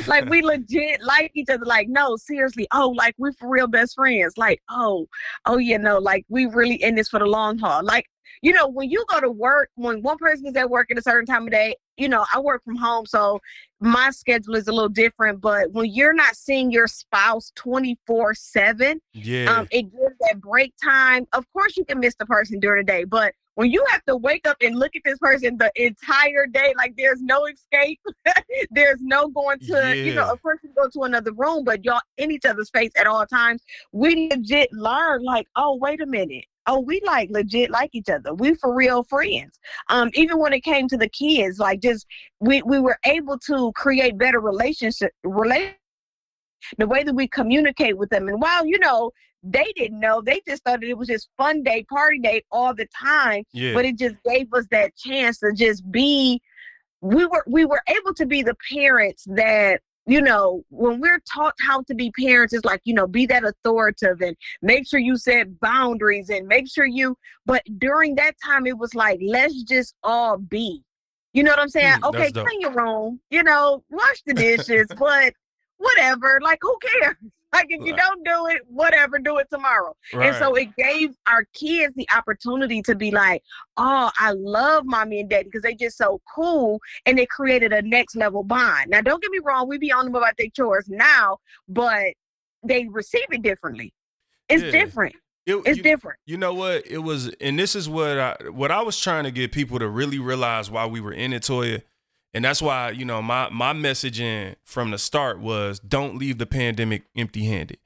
like 0.07 0.29
we 0.29 0.41
legit 0.41 1.01
like 1.01 1.31
each 1.35 1.49
other. 1.49 1.65
Like 1.65 1.87
no, 1.89 2.15
seriously. 2.17 2.67
Oh, 2.73 2.89
like 2.89 3.15
we're 3.17 3.33
for 3.33 3.49
real 3.49 3.67
best 3.67 3.95
friends. 3.95 4.37
Like 4.37 4.61
oh, 4.69 5.07
oh 5.45 5.57
you 5.57 5.77
know, 5.77 5.99
like 5.99 6.25
we 6.29 6.45
really 6.45 6.81
in 6.81 6.95
this 6.95 7.09
for 7.09 7.19
the 7.19 7.25
long 7.25 7.57
haul. 7.57 7.83
Like 7.83 8.07
you 8.45 8.53
know, 8.53 8.67
when 8.67 8.91
you 8.91 9.03
go 9.09 9.19
to 9.19 9.31
work, 9.31 9.69
when 9.73 10.03
one 10.03 10.17
person 10.19 10.45
is 10.45 10.55
at 10.55 10.69
work 10.69 10.91
at 10.91 10.99
a 10.99 11.01
certain 11.01 11.25
time 11.25 11.47
of 11.47 11.51
day, 11.51 11.75
you 11.97 12.07
know, 12.07 12.23
I 12.31 12.39
work 12.39 12.63
from 12.63 12.75
home, 12.75 13.07
so 13.07 13.39
my 13.79 14.11
schedule 14.11 14.53
is 14.55 14.67
a 14.67 14.71
little 14.71 14.87
different. 14.87 15.41
But 15.41 15.71
when 15.71 15.91
you're 15.91 16.13
not 16.13 16.35
seeing 16.35 16.69
your 16.69 16.85
spouse 16.85 17.51
twenty 17.55 17.97
four 18.05 18.35
seven, 18.35 19.01
Yeah. 19.13 19.51
um, 19.51 19.67
it 19.71 19.83
gives 19.91 20.15
that 20.29 20.39
break 20.39 20.75
time. 20.83 21.25
Of 21.33 21.51
course, 21.53 21.75
you 21.75 21.85
can 21.85 21.99
miss 21.99 22.13
the 22.19 22.27
person 22.27 22.59
during 22.59 22.85
the 22.85 22.91
day, 22.91 23.03
but 23.03 23.33
when 23.55 23.71
you 23.71 23.83
have 23.89 24.03
to 24.03 24.15
wake 24.15 24.45
up 24.45 24.57
and 24.61 24.77
look 24.77 24.95
at 24.95 25.01
this 25.05 25.17
person 25.17 25.57
the 25.57 25.71
entire 25.75 26.45
day, 26.45 26.73
like 26.77 26.93
there's 26.97 27.21
no 27.23 27.45
escape, 27.47 27.99
there's 28.71 28.99
no 29.01 29.29
going 29.29 29.57
to, 29.59 29.95
you 29.97 30.13
know, 30.13 30.25
Yeah. 30.25 30.31
of 30.31 30.41
course 30.43 30.59
you 30.61 30.69
go 30.75 30.87
to 30.89 31.03
another 31.03 31.31
room, 31.33 31.63
but 31.63 31.83
y'all 31.83 32.01
in 32.17 32.29
each 32.31 32.45
other's 32.45 32.69
face 32.69 32.91
at 32.95 33.07
all 33.07 33.25
times. 33.25 33.63
We 33.91 34.27
legit 34.29 34.71
learn, 34.73 35.23
like, 35.23 35.47
oh, 35.55 35.77
wait 35.77 36.01
a 36.01 36.05
minute. 36.05 36.45
Oh, 36.67 36.79
we 36.79 37.01
like 37.05 37.29
legit 37.31 37.69
like 37.69 37.91
each 37.93 38.09
other. 38.09 38.33
We 38.33 38.55
for 38.55 38.73
real 38.73 39.03
friends. 39.03 39.59
Um, 39.89 40.09
even 40.13 40.39
when 40.39 40.53
it 40.53 40.61
came 40.61 40.87
to 40.87 40.97
the 40.97 41.09
kids, 41.09 41.59
like 41.59 41.81
just 41.81 42.05
we 42.39 42.61
we 42.63 42.79
were 42.79 42.97
able 43.05 43.37
to 43.47 43.71
create 43.73 44.17
better 44.17 44.39
relationship 44.39 45.11
relate 45.23 45.75
the 46.77 46.87
way 46.87 47.03
that 47.03 47.13
we 47.13 47.27
communicate 47.27 47.97
with 47.97 48.09
them. 48.09 48.27
And 48.27 48.41
while 48.41 48.65
you 48.65 48.79
know 48.79 49.11
they 49.43 49.71
didn't 49.75 49.99
know, 49.99 50.21
they 50.21 50.41
just 50.47 50.63
thought 50.63 50.81
that 50.81 50.89
it 50.89 50.97
was 50.97 51.07
just 51.07 51.29
fun 51.37 51.61
day, 51.61 51.85
party 51.87 52.19
day 52.19 52.43
all 52.51 52.73
the 52.73 52.87
time. 52.99 53.43
yeah. 53.53 53.73
But 53.73 53.85
it 53.85 53.97
just 53.97 54.15
gave 54.25 54.51
us 54.53 54.65
that 54.71 54.95
chance 54.95 55.39
to 55.39 55.51
just 55.53 55.89
be. 55.91 56.41
We 57.01 57.25
were 57.25 57.43
we 57.45 57.65
were 57.65 57.81
able 57.87 58.15
to 58.15 58.25
be 58.25 58.41
the 58.41 58.55
parents 58.73 59.25
that 59.27 59.81
you 60.05 60.21
know 60.21 60.63
when 60.69 60.99
we're 60.99 61.19
taught 61.31 61.55
how 61.59 61.81
to 61.83 61.95
be 61.95 62.11
parents 62.11 62.53
it's 62.53 62.65
like 62.65 62.81
you 62.83 62.93
know 62.93 63.07
be 63.07 63.25
that 63.25 63.43
authoritative 63.43 64.21
and 64.21 64.35
make 64.61 64.87
sure 64.87 64.99
you 64.99 65.17
set 65.17 65.59
boundaries 65.59 66.29
and 66.29 66.47
make 66.47 66.69
sure 66.71 66.85
you 66.85 67.17
but 67.45 67.63
during 67.77 68.15
that 68.15 68.35
time 68.43 68.65
it 68.65 68.77
was 68.77 68.93
like 68.95 69.19
let's 69.25 69.63
just 69.63 69.95
all 70.03 70.37
be. 70.37 70.81
You 71.33 71.43
know 71.43 71.51
what 71.51 71.59
i'm 71.59 71.69
saying? 71.69 71.97
Hmm, 71.97 72.05
okay 72.05 72.31
clean 72.31 72.61
your 72.61 72.71
room 72.71 73.19
you 73.29 73.43
know 73.43 73.83
wash 73.89 74.21
the 74.25 74.33
dishes 74.33 74.87
but 74.97 75.33
whatever 75.77 76.39
like 76.41 76.59
who 76.61 76.77
cares 77.01 77.15
like 77.55 77.67
if 77.69 77.85
you 77.85 77.93
Right. 77.93 78.01
don't 78.01 78.23
do 78.25 78.47
it 78.55 78.61
whatever 78.67 79.17
do 79.19 79.37
it 79.37 79.47
tomorrow 79.51 79.95
and 80.13 80.35
so 80.35 80.53
it 80.55 80.69
gave 80.77 81.11
our 81.27 81.43
kids 81.53 81.93
the 81.95 82.07
opportunity 82.15 82.81
to 82.83 82.95
be 82.95 83.11
like, 83.11 83.41
oh, 83.77 84.11
I 84.19 84.31
love 84.31 84.85
mommy 84.85 85.19
and 85.21 85.29
daddy 85.29 85.45
because 85.45 85.61
they 85.63 85.73
just 85.75 85.97
so 85.97 86.21
cool. 86.33 86.79
And 87.05 87.19
it 87.19 87.29
created 87.29 87.73
a 87.73 87.81
next 87.81 88.15
level 88.15 88.43
bond. 88.43 88.89
Now, 88.89 89.01
don't 89.01 89.21
get 89.21 89.31
me 89.31 89.39
wrong, 89.43 89.67
we 89.67 89.77
be 89.77 89.91
on 89.91 90.05
them 90.05 90.15
about 90.15 90.37
their 90.37 90.47
chores 90.49 90.87
now, 90.87 91.37
but 91.67 92.05
they 92.63 92.87
receive 92.89 93.25
it 93.31 93.41
differently. 93.41 93.93
It's 94.49 94.63
Yeah. 94.63 94.71
different. 94.71 95.15
It- 95.45 95.55
It's 95.65 95.77
you, 95.77 95.83
different. 95.83 96.19
you 96.25 96.37
know 96.37 96.53
what? 96.53 96.85
It 96.87 96.99
was, 96.99 97.29
and 97.41 97.57
this 97.59 97.75
is 97.75 97.87
what 97.87 98.17
I 98.17 98.35
what 98.49 98.71
I 98.71 98.81
was 98.81 98.99
trying 98.99 99.25
to 99.25 99.31
get 99.31 99.51
people 99.51 99.77
to 99.79 99.87
really 99.87 100.17
realize 100.19 100.71
while 100.71 100.89
we 100.89 100.99
were 101.01 101.13
in 101.13 101.33
it, 101.33 101.43
Toya. 101.43 101.81
And 102.35 102.43
that's 102.45 102.61
why, 102.61 102.89
you 102.91 103.05
know, 103.05 103.21
my 103.21 103.49
my 103.49 103.73
messaging 103.73 104.55
from 104.63 104.91
the 104.91 104.97
start 104.99 105.39
was 105.39 105.79
don't 105.79 106.17
leave 106.17 106.37
the 106.37 106.45
pandemic 106.45 107.05
empty 107.15 107.45
handed. 107.45 107.77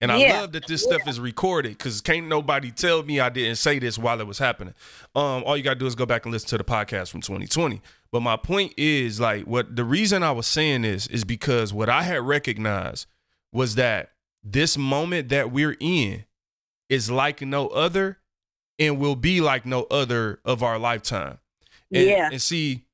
And 0.00 0.10
I 0.10 0.16
Yeah. 0.18 0.40
love 0.40 0.52
that 0.52 0.66
this 0.66 0.82
stuff 0.84 1.06
is 1.08 1.18
recorded 1.20 1.72
because 1.76 2.00
can't 2.00 2.26
nobody 2.28 2.70
tell 2.70 3.02
me 3.02 3.20
I 3.20 3.28
didn't 3.28 3.56
say 3.56 3.78
this 3.78 3.98
while 3.98 4.20
it 4.20 4.26
was 4.26 4.38
happening. 4.38 4.74
Um, 5.14 5.42
all 5.44 5.56
you 5.56 5.62
gotta 5.62 5.78
do 5.78 5.86
is 5.86 5.94
go 5.94 6.06
back 6.06 6.24
and 6.24 6.32
listen 6.32 6.48
to 6.50 6.58
the 6.58 6.64
podcast 6.64 7.10
from 7.10 7.20
2020. 7.20 7.80
But 8.10 8.20
my 8.20 8.36
point 8.36 8.72
is 8.78 9.20
like 9.20 9.44
what 9.44 9.76
the 9.76 9.84
reason 9.84 10.22
I 10.22 10.30
was 10.32 10.46
saying 10.46 10.82
this 10.82 11.06
is 11.08 11.24
because 11.24 11.72
what 11.74 11.88
I 11.90 12.02
had 12.04 12.22
recognized 12.22 13.06
was 13.52 13.74
that 13.74 14.12
this 14.42 14.78
moment 14.78 15.28
that 15.28 15.50
we're 15.52 15.76
in 15.80 16.24
is 16.88 17.10
like 17.10 17.42
no 17.42 17.66
other 17.68 18.18
and 18.78 18.98
will 18.98 19.16
be 19.16 19.40
like 19.42 19.66
no 19.66 19.82
other 19.90 20.40
of 20.46 20.62
our 20.62 20.78
lifetime. 20.78 21.38
And, 21.92 22.06
Yeah. 22.06 22.28
And 22.32 22.40
see, 22.40 22.84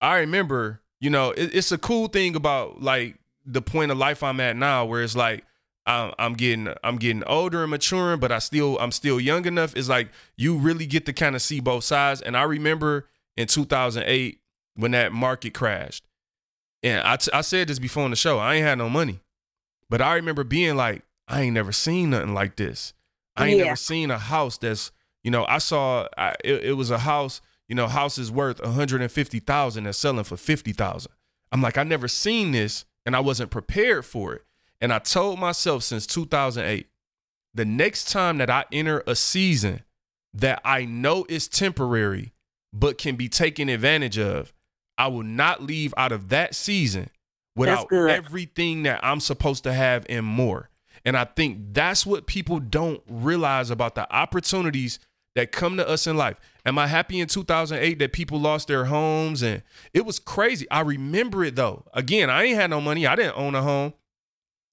I 0.00 0.18
remember, 0.18 0.80
you 1.00 1.10
know, 1.10 1.30
it, 1.30 1.54
it's 1.54 1.72
a 1.72 1.78
cool 1.78 2.08
thing 2.08 2.36
about 2.36 2.82
like 2.82 3.16
the 3.44 3.62
point 3.62 3.90
of 3.90 3.98
life 3.98 4.22
I'm 4.22 4.40
at 4.40 4.56
now 4.56 4.84
where 4.84 5.02
it's 5.02 5.16
like 5.16 5.44
I'm, 5.86 6.12
I'm 6.18 6.34
getting 6.34 6.68
I'm 6.84 6.96
getting 6.96 7.24
older 7.24 7.62
and 7.62 7.70
maturing, 7.70 8.20
but 8.20 8.30
I 8.30 8.38
still 8.38 8.78
I'm 8.78 8.92
still 8.92 9.18
young 9.20 9.46
enough. 9.46 9.74
It's 9.76 9.88
like 9.88 10.08
you 10.36 10.56
really 10.56 10.86
get 10.86 11.06
to 11.06 11.12
kind 11.12 11.34
of 11.34 11.42
see 11.42 11.60
both 11.60 11.84
sides. 11.84 12.20
And 12.20 12.36
I 12.36 12.42
remember 12.42 13.06
in 13.36 13.46
2008 13.46 14.40
when 14.76 14.90
that 14.92 15.12
market 15.12 15.54
crashed, 15.54 16.04
and 16.82 17.04
I, 17.06 17.16
t- 17.16 17.30
I 17.32 17.40
said 17.40 17.68
this 17.68 17.78
before 17.80 18.04
on 18.04 18.10
the 18.10 18.16
show. 18.16 18.38
I 18.38 18.54
ain't 18.56 18.64
had 18.66 18.78
no 18.78 18.88
money, 18.88 19.20
but 19.90 20.00
I 20.00 20.14
remember 20.14 20.44
being 20.44 20.76
like, 20.76 21.02
I 21.26 21.42
ain't 21.42 21.54
never 21.54 21.72
seen 21.72 22.10
nothing 22.10 22.34
like 22.34 22.56
this. 22.56 22.92
I 23.36 23.48
ain't 23.48 23.58
Yeah. 23.58 23.64
never 23.64 23.76
seen 23.76 24.10
a 24.10 24.18
house 24.18 24.58
that's 24.58 24.92
you 25.24 25.30
know 25.30 25.44
I 25.48 25.58
saw 25.58 26.06
I, 26.16 26.34
it, 26.44 26.64
it 26.64 26.72
was 26.74 26.90
a 26.90 26.98
house 26.98 27.40
you 27.68 27.74
know 27.74 27.86
house 27.86 28.18
is 28.18 28.30
worth 28.30 28.60
150,000 28.60 29.84
that's 29.84 29.98
selling 29.98 30.24
for 30.24 30.36
50,000. 30.36 31.12
I'm 31.52 31.62
like 31.62 31.78
I 31.78 31.82
never 31.82 32.08
seen 32.08 32.52
this 32.52 32.84
and 33.06 33.16
I 33.16 33.20
wasn't 33.20 33.50
prepared 33.50 34.04
for 34.04 34.34
it. 34.34 34.44
And 34.80 34.92
I 34.92 34.98
told 34.98 35.38
myself 35.38 35.82
since 35.82 36.06
2008, 36.06 36.88
the 37.54 37.64
next 37.64 38.10
time 38.10 38.38
that 38.38 38.50
I 38.50 38.64
enter 38.70 39.02
a 39.06 39.16
season 39.16 39.82
that 40.34 40.60
I 40.64 40.84
know 40.84 41.26
is 41.28 41.48
temporary 41.48 42.32
but 42.72 42.98
can 42.98 43.16
be 43.16 43.28
taken 43.28 43.68
advantage 43.68 44.18
of, 44.18 44.52
I 44.96 45.08
will 45.08 45.22
not 45.22 45.62
leave 45.62 45.94
out 45.96 46.12
of 46.12 46.28
that 46.28 46.54
season 46.54 47.08
without 47.56 47.92
everything 47.92 48.84
that 48.84 49.00
I'm 49.02 49.20
supposed 49.20 49.64
to 49.64 49.72
have 49.72 50.06
and 50.08 50.24
more. 50.24 50.70
And 51.04 51.16
I 51.16 51.24
think 51.24 51.72
that's 51.72 52.04
what 52.04 52.26
people 52.26 52.60
don't 52.60 53.02
realize 53.08 53.70
about 53.70 53.94
the 53.94 54.12
opportunities 54.14 54.98
that 55.34 55.52
come 55.52 55.76
to 55.76 55.88
us 55.88 56.06
in 56.06 56.16
life. 56.16 56.38
Am 56.68 56.78
I 56.78 56.86
happy 56.86 57.18
in 57.18 57.28
2008 57.28 57.98
that 57.98 58.12
people 58.12 58.38
lost 58.38 58.68
their 58.68 58.84
homes 58.84 59.40
and 59.40 59.62
it 59.94 60.04
was 60.04 60.18
crazy? 60.18 60.70
I 60.70 60.80
remember 60.80 61.42
it 61.42 61.56
though. 61.56 61.86
Again, 61.94 62.28
I 62.28 62.44
ain't 62.44 62.60
had 62.60 62.68
no 62.68 62.78
money. 62.78 63.06
I 63.06 63.16
didn't 63.16 63.38
own 63.38 63.54
a 63.54 63.62
home. 63.62 63.94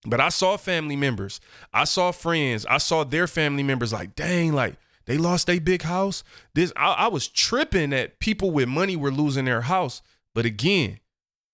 But 0.05 0.19
I 0.19 0.27
saw 0.27 0.57
family 0.57 0.97
members. 0.97 1.39
I 1.73 1.85
saw 1.85 2.11
friends. 2.11 2.65
I 2.65 2.79
saw 2.79 3.05
their 3.05 3.27
family 3.27 3.63
members 3.63 3.93
like, 3.93 4.13
dang, 4.13 4.51
like 4.51 4.75
they 5.05 5.17
lost 5.17 5.47
their 5.47 5.61
big 5.61 5.83
house. 5.83 6.25
This 6.53 6.73
I, 6.75 6.91
I 6.91 7.07
was 7.07 7.29
tripping 7.29 7.91
that 7.91 8.19
people 8.19 8.51
with 8.51 8.67
money 8.67 8.97
were 8.97 9.09
losing 9.09 9.45
their 9.45 9.61
house. 9.61 10.01
But 10.33 10.43
again, 10.43 10.99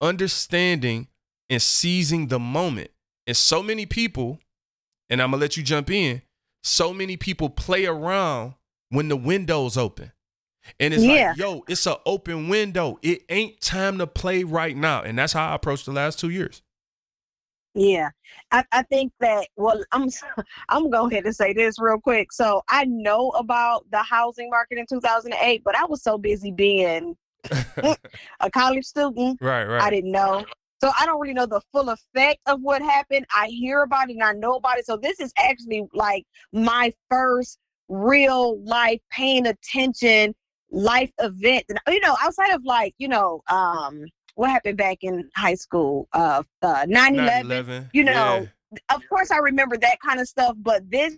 understanding 0.02 1.08
and 1.52 1.62
seizing 1.62 2.30
the 2.30 2.40
moment. 2.40 2.90
And 3.28 3.38
so 3.38 3.62
many 3.62 3.86
people, 3.86 4.40
and 5.08 5.22
I'm 5.22 5.30
gonna 5.30 5.42
let 5.42 5.56
you 5.56 5.62
jump 5.62 5.92
in, 5.92 6.24
so 6.64 6.96
many 6.96 7.16
people 7.16 7.52
play 7.52 7.86
around 7.86 8.56
when 8.90 9.08
the 9.08 9.16
window's 9.16 9.78
open. 9.78 10.12
And 10.80 10.94
it's 10.94 11.04
Yeah. 11.04 11.30
like, 11.30 11.38
yo, 11.38 11.64
it's 11.68 11.86
an 11.88 11.96
open 12.06 12.50
window. 12.50 13.00
It 13.02 13.24
ain't 13.30 13.62
time 13.62 13.98
to 13.98 14.08
play 14.08 14.44
right 14.44 14.76
now. 14.76 15.02
And 15.02 15.18
that's 15.18 15.34
how 15.34 15.50
I 15.52 15.56
approached 15.56 15.86
the 15.86 15.92
last 15.92 16.20
two 16.20 16.30
years. 16.30 16.62
Yeah, 17.74 18.10
I, 18.52 18.66
I 18.74 18.84
think 18.84 19.14
that. 19.22 19.48
Well, 19.56 19.82
I'm 19.94 20.10
I'm 20.70 20.84
gonna 20.84 20.90
go 20.90 21.08
ahead 21.08 21.26
and 21.26 21.36
say 21.36 21.54
this 21.54 21.80
real 21.80 22.00
quick. 22.00 22.34
So 22.34 22.64
I 22.68 22.86
know 22.86 23.30
about 23.32 23.86
the 23.92 24.04
housing 24.04 24.50
market 24.50 24.78
in 24.78 24.86
2008, 24.88 25.64
but 25.64 25.78
I 25.78 25.86
was 25.86 26.04
so 26.04 26.18
busy 26.18 26.52
being 26.52 27.16
a 27.84 28.52
college 28.52 28.86
student, 28.86 29.40
Right, 29.42 29.66
right. 29.66 29.82
I 29.82 29.90
didn't 29.90 30.12
know. 30.12 30.46
So 30.82 30.92
I 31.00 31.06
don't 31.06 31.22
really 31.22 31.34
know 31.34 31.46
the 31.46 31.62
full 31.72 31.90
effect 31.90 32.40
of 32.48 32.60
what 32.62 32.82
happened. 32.82 33.26
I 33.36 33.48
hear 33.48 33.84
about 33.84 34.10
it 34.10 34.14
and 34.14 34.24
I 34.24 34.34
know 34.34 34.56
about 34.56 34.80
it. 34.80 34.86
So 34.86 34.98
this 34.98 35.20
is 35.20 35.32
actually 35.38 35.84
like 35.94 36.26
my 36.52 36.92
first 37.10 37.60
real 37.88 38.60
life 38.64 39.00
paying 39.12 39.46
attention 39.48 40.34
life 40.72 41.12
event. 41.20 41.66
And, 41.70 41.80
You 41.88 42.00
know, 42.00 42.16
outside 42.22 42.54
of 42.54 42.64
like, 42.64 42.94
you 42.98 43.08
know, 43.08 43.42
um, 43.50 44.06
what 44.36 44.50
happened 44.50 44.78
back 44.78 45.00
in 45.02 45.30
high 45.36 45.56
school, 45.56 46.08
uh, 46.14 46.44
uh 46.62 46.86
9 46.88 47.16
11. 47.16 47.48
9/11, 47.48 47.90
you 47.94 48.04
know, 48.04 48.12
yeah. 48.14 48.46
Of 48.96 49.02
course, 49.10 49.32
I 49.32 49.38
remember 49.38 49.76
that 49.78 49.98
kind 50.00 50.22
of 50.22 50.28
stuff, 50.30 50.56
but 50.58 50.90
this 50.90 51.18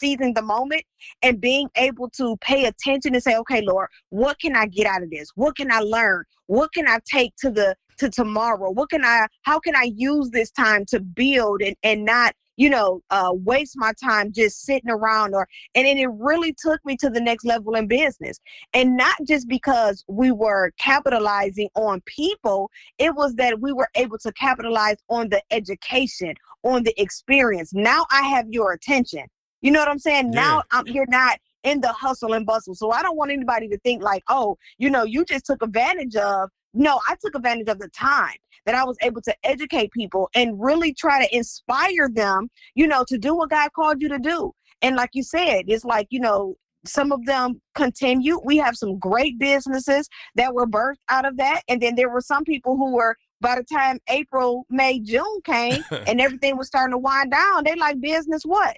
seizing 0.00 0.34
the 0.34 0.42
moment 0.42 0.82
and 1.22 1.40
being 1.40 1.68
able 1.76 2.08
to 2.10 2.36
pay 2.40 2.66
attention 2.66 3.14
and 3.14 3.22
say, 3.22 3.36
okay, 3.36 3.62
Lord, 3.62 3.88
what 4.10 4.38
can 4.38 4.54
I 4.54 4.66
get 4.66 4.86
out 4.86 5.02
of 5.02 5.10
this? 5.10 5.28
What 5.34 5.56
can 5.56 5.72
I 5.72 5.80
learn? 5.80 6.24
What 6.46 6.72
can 6.72 6.88
I 6.88 6.98
take 7.10 7.34
to 7.40 7.50
the 7.50 7.74
to 7.98 8.08
tomorrow? 8.08 8.70
What 8.70 8.90
can 8.90 9.04
I 9.04 9.26
how 9.42 9.58
can 9.58 9.74
I 9.74 9.90
use 9.94 10.30
this 10.30 10.50
time 10.50 10.84
to 10.86 11.00
build 11.00 11.62
and, 11.62 11.76
and 11.82 12.04
not, 12.04 12.34
you 12.58 12.68
know, 12.68 13.00
uh 13.10 13.30
waste 13.32 13.74
my 13.76 13.92
time 14.02 14.32
just 14.32 14.64
sitting 14.64 14.90
around 14.90 15.32
or 15.32 15.48
and 15.74 15.86
then 15.86 15.96
it 15.96 16.10
really 16.10 16.52
took 16.52 16.84
me 16.84 16.96
to 16.96 17.08
the 17.08 17.20
next 17.20 17.44
level 17.44 17.74
in 17.76 17.86
business. 17.86 18.40
And 18.74 18.96
not 18.96 19.16
just 19.26 19.48
because 19.48 20.04
we 20.08 20.32
were 20.32 20.72
capitalizing 20.78 21.68
on 21.76 22.02
people, 22.04 22.70
it 22.98 23.14
was 23.14 23.34
that 23.36 23.60
we 23.60 23.72
were 23.72 23.88
able 23.94 24.18
to 24.18 24.32
capitalize 24.32 24.96
on 25.08 25.28
the 25.28 25.40
education, 25.52 26.34
on 26.64 26.82
the 26.82 27.00
experience. 27.00 27.72
Now 27.72 28.04
I 28.10 28.22
have 28.22 28.46
your 28.50 28.72
attention. 28.72 29.24
You 29.60 29.70
know 29.70 29.78
what 29.80 29.88
I'm 29.88 29.98
saying? 30.00 30.30
Now 30.30 30.62
I'm 30.72 30.86
you're 30.88 31.06
not 31.08 31.38
in 31.62 31.80
the 31.80 31.92
hustle 31.92 32.32
and 32.32 32.44
bustle. 32.44 32.74
So 32.74 32.90
I 32.90 33.02
don't 33.02 33.16
want 33.16 33.30
anybody 33.30 33.68
to 33.68 33.78
think 33.78 34.02
like, 34.02 34.22
oh, 34.28 34.56
you 34.78 34.90
know, 34.90 35.04
you 35.04 35.24
just 35.24 35.46
took 35.46 35.62
advantage 35.62 36.16
of. 36.16 36.50
No, 36.74 37.00
I 37.08 37.16
took 37.20 37.34
advantage 37.34 37.68
of 37.68 37.78
the 37.78 37.88
time 37.88 38.36
that 38.66 38.74
I 38.74 38.84
was 38.84 38.96
able 39.02 39.22
to 39.22 39.34
educate 39.44 39.90
people 39.92 40.28
and 40.34 40.62
really 40.62 40.92
try 40.92 41.24
to 41.24 41.36
inspire 41.36 42.08
them, 42.12 42.48
you 42.74 42.86
know, 42.86 43.04
to 43.08 43.18
do 43.18 43.34
what 43.34 43.50
God 43.50 43.72
called 43.74 44.02
you 44.02 44.08
to 44.08 44.18
do. 44.18 44.52
And 44.82 44.96
like 44.96 45.10
you 45.14 45.22
said, 45.22 45.64
it's 45.68 45.84
like, 45.84 46.06
you 46.10 46.20
know, 46.20 46.54
some 46.84 47.12
of 47.12 47.24
them 47.26 47.60
continue. 47.74 48.40
We 48.44 48.56
have 48.58 48.76
some 48.76 48.98
great 48.98 49.38
businesses 49.38 50.08
that 50.36 50.54
were 50.54 50.66
birthed 50.66 50.96
out 51.08 51.26
of 51.26 51.36
that. 51.38 51.62
And 51.68 51.80
then 51.80 51.94
there 51.94 52.10
were 52.10 52.20
some 52.20 52.44
people 52.44 52.76
who 52.76 52.92
were 52.92 53.16
by 53.40 53.56
the 53.56 53.64
time 53.64 53.98
April, 54.08 54.66
May, 54.68 55.00
June 55.00 55.40
came 55.44 55.82
and 56.06 56.20
everything 56.20 56.56
was 56.56 56.66
starting 56.66 56.92
to 56.92 56.98
wind 56.98 57.30
down, 57.30 57.64
they 57.64 57.74
like 57.74 58.00
business 58.00 58.42
what? 58.44 58.76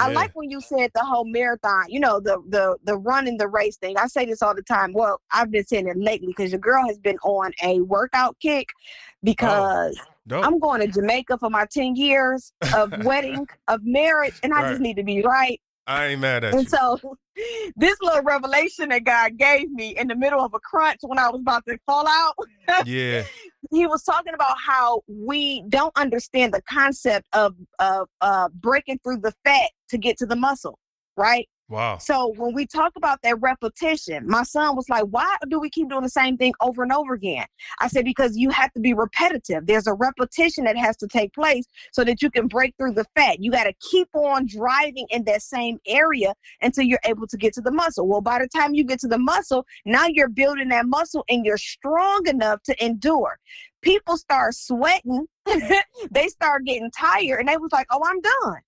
I 0.00 0.10
like 0.10 0.30
when 0.34 0.50
you 0.50 0.60
said 0.60 0.90
the 0.94 1.04
whole 1.04 1.24
marathon, 1.24 1.84
you 1.88 2.00
know, 2.00 2.20
the 2.20 2.42
the 2.48 2.76
the 2.84 2.96
running 2.96 3.36
the 3.38 3.48
race 3.48 3.76
thing. 3.76 3.96
I 3.96 4.06
say 4.06 4.24
this 4.24 4.42
all 4.42 4.54
the 4.54 4.62
time. 4.62 4.92
Well, 4.92 5.20
I've 5.32 5.50
been 5.50 5.66
saying 5.66 5.86
it 5.86 5.96
lately 5.96 6.28
because 6.28 6.50
your 6.52 6.60
girl 6.60 6.86
has 6.86 6.98
been 6.98 7.18
on 7.18 7.52
a 7.62 7.80
workout 7.80 8.36
kick 8.40 8.70
oh, 8.78 8.82
because 9.22 9.98
Dope. 10.26 10.44
I'm 10.44 10.58
going 10.58 10.80
to 10.80 10.86
Jamaica 10.88 11.38
for 11.38 11.50
my 11.50 11.66
10 11.70 11.96
years 11.96 12.52
of 12.76 12.92
wedding, 13.04 13.46
of 13.68 13.80
marriage, 13.84 14.34
and 14.42 14.52
I 14.52 14.62
Right. 14.62 14.70
just 14.70 14.80
need 14.80 14.96
to 14.96 15.02
be 15.02 15.22
right. 15.22 15.60
I 15.86 16.06
ain't 16.06 16.20
mad 16.20 16.44
at 16.44 16.52
you. 16.52 16.58
And 16.60 16.68
so 16.68 16.98
this 17.76 17.96
little 18.02 18.22
revelation 18.22 18.90
that 18.90 19.04
God 19.04 19.36
gave 19.38 19.70
me 19.70 19.96
in 19.96 20.08
the 20.08 20.14
middle 20.14 20.40
of 20.44 20.52
a 20.54 20.60
crunch 20.60 20.98
when 21.02 21.18
I 21.18 21.28
was 21.30 21.40
about 21.40 21.64
to 21.66 21.78
fall 21.86 22.06
out, 22.06 22.34
yeah. 22.84 23.24
he 23.70 23.86
was 23.86 24.02
talking 24.02 24.34
about 24.34 24.56
how 24.64 25.02
we 25.08 25.62
don't 25.68 25.96
understand 25.96 26.52
the 26.52 26.62
concept 26.62 27.26
of 27.32 27.54
of 27.78 28.08
uh, 28.20 28.48
breaking 28.54 28.98
through 29.04 29.18
the 29.18 29.34
fat 29.44 29.70
to 29.90 29.98
get 29.98 30.16
to 30.18 30.26
the 30.26 30.36
muscle, 30.36 30.78
right? 31.16 31.48
Wow. 31.70 31.98
So 31.98 32.32
when 32.38 32.54
we 32.54 32.66
talk 32.66 32.92
about 32.96 33.20
that 33.22 33.38
repetition, 33.42 34.26
my 34.26 34.42
son 34.42 34.74
was 34.74 34.88
like, 34.88 35.04
"Why 35.04 35.36
do 35.50 35.60
we 35.60 35.68
keep 35.68 35.90
doing 35.90 36.02
the 36.02 36.08
same 36.08 36.38
thing 36.38 36.54
over 36.62 36.82
and 36.82 36.90
over 36.90 37.12
again?" 37.12 37.44
I 37.80 37.88
said, 37.88 38.06
"Because 38.06 38.38
you 38.38 38.48
have 38.50 38.72
to 38.72 38.80
be 38.80 38.94
repetitive. 38.94 39.66
There's 39.66 39.86
a 39.86 39.92
repetition 39.92 40.64
that 40.64 40.78
has 40.78 40.96
to 40.98 41.06
take 41.06 41.34
place 41.34 41.66
so 41.92 42.04
that 42.04 42.22
you 42.22 42.30
can 42.30 42.46
break 42.46 42.74
through 42.78 42.92
the 42.92 43.04
fat. 43.14 43.42
You 43.42 43.50
got 43.50 43.64
to 43.64 43.74
keep 43.80 44.08
on 44.14 44.46
driving 44.46 45.06
in 45.10 45.24
that 45.24 45.42
same 45.42 45.78
area 45.86 46.32
until 46.62 46.84
you're 46.84 47.00
able 47.04 47.26
to 47.26 47.36
get 47.36 47.52
to 47.54 47.60
the 47.60 47.72
muscle. 47.72 48.08
Well, 48.08 48.22
by 48.22 48.38
the 48.38 48.48
time 48.48 48.74
you 48.74 48.84
get 48.84 49.00
to 49.00 49.08
the 49.08 49.18
muscle, 49.18 49.66
now 49.84 50.06
you're 50.06 50.30
building 50.30 50.68
that 50.68 50.86
muscle 50.86 51.24
and 51.28 51.44
you're 51.44 51.58
strong 51.58 52.26
enough 52.28 52.62
to 52.62 52.84
endure. 52.84 53.38
People 53.82 54.16
start 54.16 54.54
sweating, 54.54 55.26
they 56.10 56.28
start 56.28 56.64
getting 56.64 56.90
tired, 56.90 57.40
and 57.40 57.48
they 57.48 57.58
was 57.58 57.72
like, 57.72 57.86
"Oh, 57.90 58.00
I'm 58.02 58.20
done." 58.22 58.62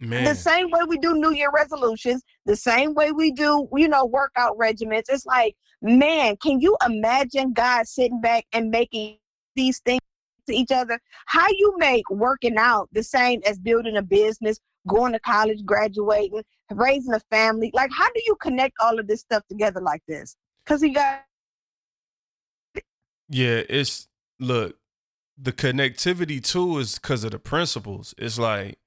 Man. 0.00 0.24
the 0.24 0.34
same 0.34 0.70
way 0.70 0.80
we 0.88 0.96
do 0.98 1.14
New 1.14 1.34
Year 1.34 1.50
resolutions, 1.54 2.22
the 2.46 2.56
same 2.56 2.94
way 2.94 3.12
we 3.12 3.32
do, 3.32 3.68
you 3.76 3.86
know, 3.86 4.06
workout 4.06 4.56
regimens. 4.56 5.04
It's 5.10 5.26
like, 5.26 5.54
man, 5.82 6.36
can 6.38 6.58
you 6.58 6.74
imagine 6.84 7.52
God 7.52 7.86
sitting 7.86 8.20
back 8.20 8.46
and 8.52 8.70
making 8.70 9.18
these 9.56 9.78
things 9.80 10.00
to 10.46 10.54
each 10.54 10.72
other? 10.72 10.98
How 11.26 11.46
you 11.50 11.74
make 11.76 12.08
working 12.10 12.56
out 12.56 12.88
the 12.92 13.02
same 13.02 13.42
as 13.46 13.58
building 13.58 13.98
a 13.98 14.02
business, 14.02 14.58
going 14.88 15.12
to 15.12 15.20
college, 15.20 15.64
graduating, 15.66 16.42
raising 16.70 17.12
a 17.12 17.20
family? 17.30 17.70
Like, 17.74 17.90
how 17.92 18.08
do 18.10 18.22
you 18.26 18.36
connect 18.40 18.76
all 18.80 18.98
of 18.98 19.06
this 19.06 19.20
stuff 19.20 19.42
together 19.48 19.82
like 19.82 20.02
this? 20.08 20.34
Because 20.64 20.80
he 20.80 20.90
got 20.90 21.24
Yeah, 23.28 23.62
it's 23.68 24.08
look, 24.38 24.78
the 25.36 25.52
connectivity 25.52 26.42
too 26.42 26.78
is 26.78 26.98
because 26.98 27.22
of 27.22 27.32
the 27.32 27.38
principles. 27.38 28.14
It's 28.16 28.38
like 28.38 28.78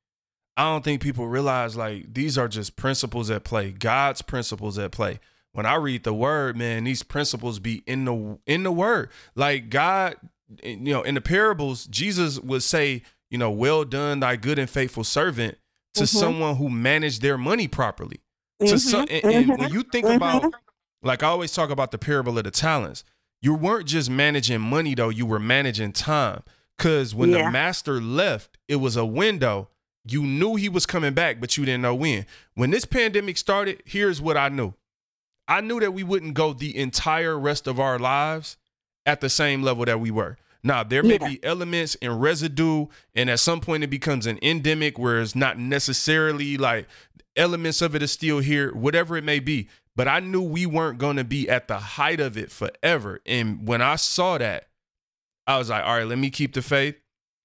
I 0.56 0.64
don't 0.66 0.84
think 0.84 1.02
people 1.02 1.28
realize 1.28 1.76
like 1.76 2.14
these 2.14 2.38
are 2.38 2.48
just 2.48 2.76
principles 2.76 3.32
at 3.32 3.44
play, 3.44 3.72
God's 3.72 4.22
principles 4.22 4.78
at 4.78 4.92
play. 4.92 5.20
When 5.54 5.66
I 5.66 5.76
read 5.76 6.04
the 6.04 6.14
word, 6.14 6.58
man, 6.58 6.84
these 6.84 7.04
principles 7.04 7.60
be 7.60 7.84
in 7.88 8.06
the 8.06 8.38
in 8.46 8.64
the 8.64 8.72
word. 8.72 9.10
Like 9.36 9.70
God, 9.70 10.16
you 10.64 10.78
know, 10.78 11.02
in 11.04 11.16
the 11.16 11.22
parables, 11.22 11.86
Jesus 11.86 12.40
would 12.40 12.64
say, 12.64 13.04
you 13.30 13.38
know, 13.38 13.52
well 13.52 13.84
done, 13.84 14.20
thy 14.20 14.36
good 14.36 14.60
and 14.60 14.70
faithful 14.70 15.04
servant, 15.04 15.58
to 15.96 16.04
Mhm. 16.04 16.08
someone 16.08 16.56
who 16.58 16.70
managed 16.70 17.22
their 17.22 17.38
money 17.38 17.68
properly. 17.68 18.20
To 18.66 18.80
some, 18.80 19.06
Mhm, 19.08 19.24
and, 19.24 19.34
and 19.52 19.60
when 19.60 19.72
you 19.74 19.84
think 19.84 20.06
mhm. 20.06 20.16
about 20.16 20.54
like 21.02 21.22
I 21.24 21.28
always 21.28 21.52
talk 21.52 21.70
about 21.70 21.92
the 21.92 21.98
parable 21.98 22.38
of 22.38 22.44
the 22.46 22.52
talents. 22.52 23.04
You 23.42 23.54
weren't 23.56 23.88
just 23.88 24.10
managing 24.10 24.62
money 24.62 24.96
though, 24.96 25.10
you 25.10 25.26
were 25.26 25.40
managing 25.40 25.92
time. 25.94 26.44
Cause 26.78 27.14
when 27.14 27.30
Yeah. 27.32 27.46
the 27.46 27.52
master 27.52 28.00
left, 28.02 28.58
it 28.68 28.78
was 28.78 28.96
a 28.96 29.06
window. 29.06 29.70
You 30.06 30.24
knew 30.24 30.56
he 30.56 30.70
was 30.70 30.86
coming 30.86 31.14
back, 31.14 31.40
but 31.40 31.58
you 31.58 31.66
didn't 31.66 31.82
know 31.82 31.96
when. 31.96 32.26
When 32.56 32.72
this 32.72 32.86
pandemic 32.86 33.38
started, 33.38 33.82
here's 33.86 34.22
what 34.22 34.36
I 34.38 34.50
knew. 34.50 34.74
I 35.48 35.62
knew 35.62 35.80
that 35.80 35.94
we 35.94 36.04
wouldn't 36.04 36.34
go 36.34 36.54
the 36.54 36.78
entire 36.78 37.38
rest 37.40 37.68
of 37.68 37.80
our 37.80 37.98
lives 38.00 38.58
at 39.06 39.22
the 39.22 39.30
same 39.30 39.62
level 39.62 39.86
that 39.86 40.00
we 40.00 40.12
were. 40.12 40.38
Now, 40.64 40.84
there 40.84 41.04
may 41.04 41.18
Yeah. 41.20 41.28
be 41.28 41.44
elements 41.44 41.96
and 42.02 42.22
residue, 42.22 42.88
and 43.14 43.30
at 43.30 43.40
some 43.40 43.60
point 43.60 43.84
it 43.84 43.90
becomes 43.90 44.26
an 44.26 44.40
endemic 44.42 44.98
where 44.98 45.20
it's 45.22 45.36
not 45.36 45.58
necessarily 45.58 46.58
like 46.58 46.88
elements 47.36 47.82
of 47.82 47.96
it 47.96 48.02
is 48.02 48.12
still 48.12 48.40
here, 48.40 48.74
whatever 48.74 49.18
it 49.18 49.24
may 49.24 49.40
be. 49.40 49.68
But 49.96 50.08
I 50.08 50.20
knew 50.22 50.42
we 50.42 50.66
weren't 50.66 50.98
going 51.00 51.18
to 51.18 51.24
be 51.24 51.50
at 51.50 51.68
the 51.68 51.78
height 51.78 52.20
of 52.20 52.38
it 52.38 52.52
forever. 52.52 53.22
And 53.26 53.68
when 53.68 53.82
I 53.82 53.96
saw 53.98 54.38
that, 54.38 54.70
I 55.46 55.58
was 55.58 55.70
like, 55.70 55.84
all 55.84 55.98
right, 55.98 56.08
let 56.08 56.18
me 56.18 56.30
keep 56.30 56.54
the 56.54 56.62
faith, 56.62 56.96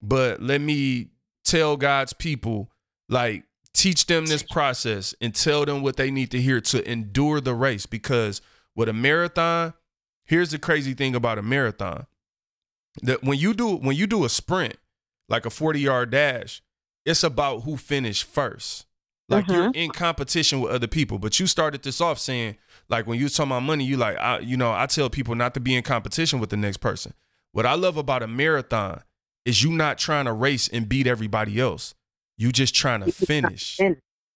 but 0.01 0.41
let 0.41 0.61
me 0.61 1.09
tell 1.49 1.77
God's 1.77 2.13
people, 2.13 2.71
like, 3.09 3.45
teach 3.73 4.07
them 4.07 4.27
this 4.27 4.43
process 4.43 5.15
and 5.21 5.35
tell 5.35 5.65
them 5.65 5.83
what 5.83 5.97
they 5.97 6.11
need 6.11 6.31
to 6.33 6.41
hear 6.41 6.61
to 6.61 6.91
endure 6.91 7.41
the 7.41 7.55
race. 7.55 7.87
Because 7.87 8.41
with 8.75 8.89
a 8.89 8.93
marathon, 8.93 9.75
here's 10.25 10.51
the 10.51 10.59
crazy 10.59 10.95
thing 10.95 11.15
about 11.15 11.39
a 11.39 11.43
marathon. 11.43 12.07
That 13.03 13.23
when 13.23 13.39
you 13.39 13.55
do 13.55 13.77
when 13.77 13.95
you 13.97 14.09
do 14.09 14.25
a 14.25 14.29
sprint 14.29 14.77
like 15.29 15.47
a 15.47 15.51
40 15.51 15.79
yard 15.81 16.11
dash 16.11 16.63
it's 17.05 17.23
about 17.23 17.63
who 17.63 17.77
finished 17.77 18.25
first. 18.25 18.87
Like 19.31 19.47
you're 19.47 19.69
mm-hmm. 19.69 19.79
in 19.79 19.91
competition 19.91 20.61
with 20.61 20.73
other 20.73 20.87
people. 20.87 21.19
But 21.19 21.39
you 21.39 21.47
started 21.47 21.83
this 21.83 22.01
off 22.01 22.19
saying 22.19 22.57
like 22.89 23.07
when 23.07 23.19
you 23.19 23.27
was 23.27 23.35
talking 23.35 23.53
about 23.53 23.63
money 23.63 23.85
you 23.85 23.97
like 23.97 24.17
I, 24.19 24.41
you 24.41 24.57
know 24.57 24.73
i 24.73 24.87
tell 24.87 25.11
people 25.11 25.35
not 25.35 25.55
to 25.55 25.61
be 25.61 25.77
in 25.77 25.83
competition 25.83 26.41
with 26.41 26.51
the 26.51 26.57
next 26.57 26.79
person. 26.79 27.15
What 27.53 27.67
i 27.67 27.75
love 27.75 27.97
about 27.97 28.23
a 28.23 28.27
marathon 28.27 29.03
is 29.45 29.63
you 29.63 29.71
not 29.71 29.99
trying 29.99 30.27
to 30.27 30.33
race 30.33 30.69
and 30.69 30.89
beat 30.89 31.07
everybody 31.07 31.61
else. 31.61 31.95
You 32.37 32.53
just 32.53 32.75
trying 32.75 33.01
to 33.01 33.13
finish. 33.13 33.79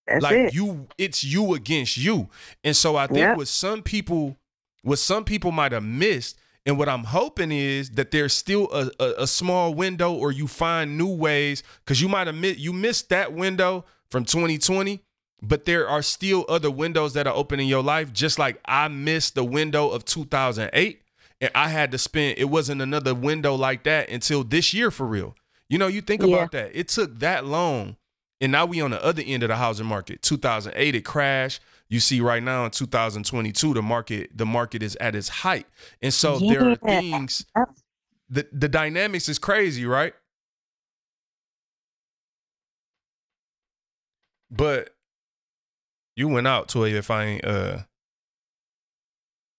that's 0.07 0.23
like 0.23 0.35
it. 0.35 0.55
you 0.55 0.89
it's 0.99 1.23
you 1.23 1.55
against 1.55 1.97
you. 1.97 2.29
And 2.65 2.77
so 2.77 2.97
i 2.97 3.07
think 3.07 3.37
what 3.37 3.49
some 3.49 3.83
people 3.83 4.37
what 4.83 4.99
some 4.99 5.25
people 5.25 5.53
might 5.53 5.73
have 5.73 5.85
missed 5.85 6.39
and 6.67 6.79
what 6.79 6.89
i'm 6.89 7.05
hoping 7.05 7.53
is 7.53 7.91
that 7.91 8.11
there's 8.11 8.33
still 8.33 8.69
a, 8.73 8.91
a, 9.01 9.23
a 9.23 9.27
small 9.27 9.75
window 9.75 10.13
or 10.13 10.33
you 10.33 10.47
find 10.47 10.99
new 10.99 11.09
ways 11.15 11.63
because 11.85 12.01
you 12.01 12.09
might 12.09 12.27
have 12.27 12.37
mi- 12.37 12.55
you 12.55 12.73
missed 12.73 13.09
that 13.09 13.33
window 13.33 13.85
from 14.11 14.25
2020 14.25 15.03
but 15.41 15.65
there 15.65 15.89
are 15.89 16.03
still 16.03 16.45
other 16.49 16.71
windows 16.71 17.15
that 17.15 17.27
are 17.27 17.35
open 17.35 17.61
in 17.61 17.67
your 17.67 17.83
life 17.83 18.13
just 18.13 18.39
like 18.39 18.61
i 18.65 18.89
missed 18.89 19.35
the 19.35 19.45
window 19.45 19.89
of 19.89 20.05
2008 20.05 21.01
and 21.43 21.51
i 21.55 21.69
had 21.69 21.93
to 21.93 21.99
spend 21.99 22.39
it 22.39 22.47
wasn't 22.47 22.81
another 22.81 23.15
window 23.15 23.55
like 23.55 23.83
that 23.83 24.09
until 24.09 24.43
this 24.43 24.73
year 24.73 24.91
for 24.91 25.07
real 25.07 25.35
you 25.69 25.77
know 25.77 25.89
you 25.89 26.01
think 26.01 26.23
Yeah. 26.23 26.37
about 26.37 26.53
that 26.53 26.71
it 26.75 26.89
took 26.89 27.19
that 27.19 27.45
long 27.45 27.97
and 28.41 28.51
now 28.51 28.67
we 28.67 28.81
on 28.81 28.91
the 28.91 29.03
other 29.05 29.23
end 29.25 29.45
of 29.45 29.51
the 29.51 29.57
housing 29.57 29.87
market. 29.87 30.21
2008 30.21 30.97
it 30.97 31.05
crashed. 31.05 31.63
You 31.89 32.01
see 32.01 32.21
right 32.21 32.43
now 32.43 32.65
in 32.65 32.73
2022 32.73 33.73
the 33.73 33.83
market 33.83 34.31
the 34.37 34.45
market 34.45 34.83
is 34.83 34.97
at 34.97 35.15
its 35.15 35.29
height. 35.29 35.69
And 36.03 36.13
so 36.13 36.41
there 36.41 36.71
are 36.71 36.75
things 36.75 37.47
the 38.29 38.49
the 38.53 38.69
dynamics 38.69 39.29
is 39.29 39.39
crazy, 39.39 39.87
right? 39.87 40.13
But 44.51 44.91
you 46.17 46.27
went 46.27 46.49
out 46.49 46.69
to 46.71 46.85
if 46.85 47.13
I 47.13 47.25
ain't 47.25 47.45
uh 47.45 47.79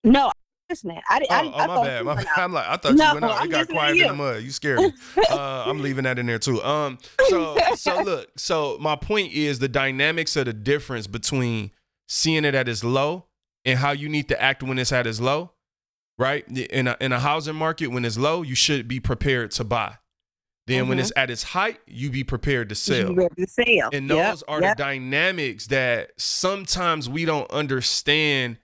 no, 0.03 0.33
listening. 0.73 0.99
I, 1.09 1.19
Oh, 1.29 1.33
I, 1.33 1.41
oh, 1.41 1.51
I 1.53 1.67
my 1.67 1.75
thought 1.75 1.85
bad. 1.85 1.99
you 1.99 2.05
My 2.05 2.15
bad. 2.15 2.25
out. 2.27 2.37
I'm 2.39 2.53
like, 2.53 2.67
I 2.67 2.77
thought 2.77 2.95
No, 2.95 3.07
you 3.07 3.13
went 3.13 3.25
out. 3.25 3.41
I'm 3.41 3.49
got 3.49 3.67
quiet 3.69 3.97
in 3.97 4.07
the 4.07 4.13
mud. 4.13 4.43
You 4.43 4.51
scared 4.51 4.79
me. 4.79 4.93
uh, 5.29 5.63
I'm 5.67 5.81
leaving 5.83 6.03
that 6.05 6.17
in 6.19 6.25
there 6.25 6.39
too. 6.39 6.61
Um, 6.63 6.97
so 7.29 7.57
so 7.75 8.01
look, 8.01 8.27
so 8.37 8.77
my 8.79 8.95
point 8.95 9.33
is 9.33 9.59
the 9.59 9.67
dynamics 9.67 10.35
of 10.35 10.45
the 10.45 10.53
difference 10.53 11.07
between 11.07 11.71
seeing 12.07 12.45
it 12.45 12.55
at 12.55 12.67
its 12.67 12.83
low 12.83 13.25
and 13.65 13.79
how 13.79 13.91
you 13.91 14.09
need 14.09 14.27
to 14.29 14.41
act 14.41 14.61
when 14.63 14.77
it's 14.79 14.91
at 14.91 15.07
its 15.07 15.19
low, 15.21 15.51
right? 16.17 16.47
In 16.47 16.87
a 16.87 16.97
in 16.99 17.11
a 17.11 17.19
housing 17.19 17.55
market, 17.55 17.87
when 17.87 18.03
it's 18.05 18.17
low, 18.17 18.41
you 18.41 18.55
should 18.55 18.87
be 18.87 18.99
prepared 18.99 19.51
to 19.51 19.63
buy. 19.63 19.97
Then 20.65 20.87
when 20.87 20.97
Mhm. 20.97 21.01
it's 21.01 21.11
at 21.17 21.29
its 21.29 21.43
height, 21.43 21.79
you 21.87 22.09
be 22.09 22.23
prepared 22.23 22.69
to 22.69 22.73
You 22.73 22.75
sell. 23.03 23.13
ready 23.13 23.35
to 23.35 23.47
sell. 23.47 23.89
And 23.91 24.07
Yep, 24.07 24.17
those 24.31 24.43
are 24.43 24.61
yep. 24.61 24.77
the 24.77 24.83
dynamics 24.83 25.67
that 25.67 26.11
sometimes 26.17 27.09
we 27.09 27.25
don't 27.25 27.49
understand 27.51 28.57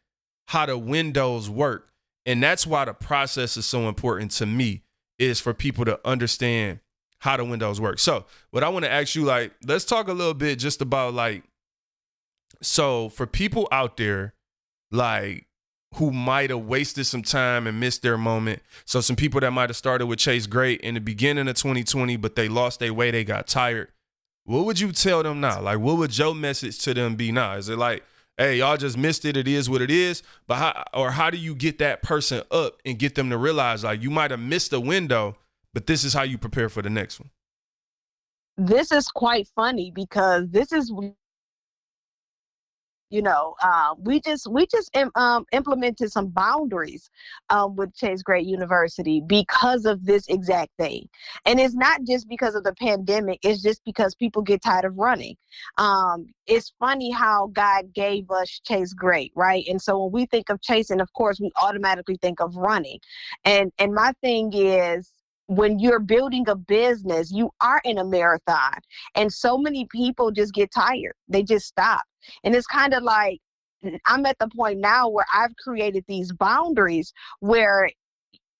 how 0.47 0.65
the 0.65 0.77
windows 0.77 1.49
work. 1.49 1.89
And 2.25 2.43
that's 2.43 2.67
why 2.67 2.85
the 2.85 2.93
process 2.93 3.57
is 3.57 3.65
so 3.65 3.87
important 3.87 4.31
to 4.31 4.45
me 4.45 4.83
is 5.17 5.39
for 5.39 5.53
people 5.53 5.85
to 5.85 5.99
understand 6.05 6.79
how 7.19 7.37
the 7.37 7.43
windows 7.43 7.81
work. 7.81 7.99
So, 7.99 8.25
what 8.51 8.63
I 8.63 8.69
want 8.69 8.85
to 8.85 8.91
ask 8.91 9.15
you 9.15 9.25
like 9.25 9.53
let's 9.65 9.85
talk 9.85 10.07
a 10.07 10.13
little 10.13 10.33
bit 10.33 10.57
just 10.57 10.81
about 10.81 11.13
like 11.13 11.43
so 12.61 13.09
for 13.09 13.25
people 13.27 13.67
out 13.71 13.97
there 13.97 14.33
like 14.91 15.49
who 15.95 16.11
might 16.11 16.49
have 16.49 16.65
wasted 16.65 17.05
some 17.05 17.23
time 17.23 17.65
and 17.65 17.79
missed 17.79 18.01
their 18.03 18.17
moment. 18.17 18.61
So 18.85 19.01
some 19.01 19.15
people 19.15 19.39
that 19.41 19.51
might 19.51 19.69
have 19.69 19.77
started 19.77 20.05
with 20.05 20.19
Chase 20.19 20.45
Great 20.45 20.81
in 20.81 20.93
the 20.93 21.01
beginning 21.01 21.47
of 21.47 21.55
2020, 21.55 22.15
but 22.17 22.35
they 22.35 22.47
lost 22.47 22.79
their 22.79 22.93
way, 22.93 23.11
they 23.11 23.23
got 23.23 23.47
tired. 23.47 23.89
What 24.45 24.65
would 24.65 24.79
you 24.79 24.91
tell 24.91 25.23
them 25.23 25.41
now? 25.41 25.61
Like, 25.61 25.79
what 25.79 25.97
would 25.97 26.17
your 26.17 26.35
message 26.35 26.79
to 26.79 26.93
them 26.93 27.15
be 27.15 27.31
now? 27.31 27.55
Is 27.55 27.69
it 27.69 27.77
like, 27.77 28.03
hey, 28.39 28.57
y'all 28.57 28.77
just 28.77 28.97
missed 28.97 29.25
it. 29.25 29.37
It 29.37 29.47
is 29.47 29.69
what 29.69 29.83
it 29.83 29.91
is. 29.91 30.23
But 30.47 30.55
how, 30.55 30.85
or 30.95 31.11
how 31.11 31.29
do 31.29 31.37
you 31.37 31.55
get 31.55 31.79
that 31.79 32.03
person 32.03 32.43
up 32.51 32.81
and 32.85 32.99
get 32.99 33.15
them 33.15 33.29
to 33.31 33.37
realize 33.37 33.85
like 33.85 34.03
you 34.03 34.11
might 34.11 34.31
have 34.31 34.41
missed 34.41 34.73
a 34.73 34.81
window, 34.81 35.37
but 35.75 35.87
this 35.87 36.03
is 36.05 36.15
how 36.15 36.23
you 36.23 36.39
prepare 36.39 36.69
for 36.69 36.81
the 36.81 36.89
next 36.89 37.19
one? 37.19 37.29
this 38.59 38.91
is 38.91 39.07
quite 39.07 39.47
funny 39.55 39.91
because 39.91 40.49
this 40.49 40.73
is 40.73 40.91
you 43.09 43.21
know 43.21 43.55
uh, 43.61 43.93
we 43.99 44.19
just 44.21 44.47
we 44.51 44.65
just 44.67 44.89
im- 44.95 45.11
um, 45.15 45.45
implemented 45.51 46.11
some 46.11 46.27
boundaries 46.27 47.09
um, 47.49 47.75
with 47.75 47.93
chase 47.95 48.21
great 48.21 48.45
university 48.45 49.21
because 49.25 49.85
of 49.85 50.05
this 50.05 50.27
exact 50.27 50.71
thing. 50.77 51.07
And 51.45 51.59
it's 51.59 51.75
not 51.75 52.01
just 52.07 52.27
because 52.29 52.55
of 52.55 52.63
the 52.63 52.73
pandemic 52.75 53.39
it's 53.43 53.61
just 53.61 53.83
because 53.85 54.15
people 54.15 54.41
get 54.41 54.61
tired 54.61 54.85
of 54.85 54.97
running. 54.97 55.35
Um, 55.77 56.27
it's 56.47 56.73
funny 56.79 57.11
how 57.11 57.47
god 57.53 57.93
gave 57.93 58.29
us 58.31 58.59
chase 58.65 58.93
great 58.93 59.31
right? 59.35 59.65
And 59.67 59.81
so 59.81 60.03
when 60.03 60.11
we 60.11 60.25
think 60.25 60.49
of 60.49 60.61
chasing 60.61 61.01
of 61.01 61.11
course 61.13 61.39
we 61.39 61.51
automatically 61.61 62.17
think 62.21 62.39
of 62.41 62.55
running. 62.55 62.99
And 63.45 63.71
and 63.79 63.93
my 63.93 64.13
thing 64.21 64.51
is 64.53 65.11
when 65.49 65.79
you're 65.79 65.99
building 65.99 66.47
a 66.47 66.55
business 66.55 67.31
you 67.31 67.49
are 67.59 67.81
in 67.83 67.97
a 67.97 68.05
marathon 68.05 68.75
and 69.15 69.33
so 69.33 69.57
many 69.57 69.87
people 69.91 70.29
just 70.29 70.53
get 70.53 70.71
tired. 70.71 71.13
They 71.27 71.41
just 71.41 71.65
stop. 71.65 72.03
And 72.43 72.55
it's 72.55 72.67
kind 72.67 72.93
of 72.93 73.01
like 73.03 73.39
i'm 74.05 74.25
at 74.25 74.37
the 74.39 74.49
point 74.49 74.77
now 74.77 75.07
where 75.07 75.25
i've 75.33 75.55
created 75.55 76.03
these 76.07 76.33
boundaries 76.33 77.13
where 77.39 77.89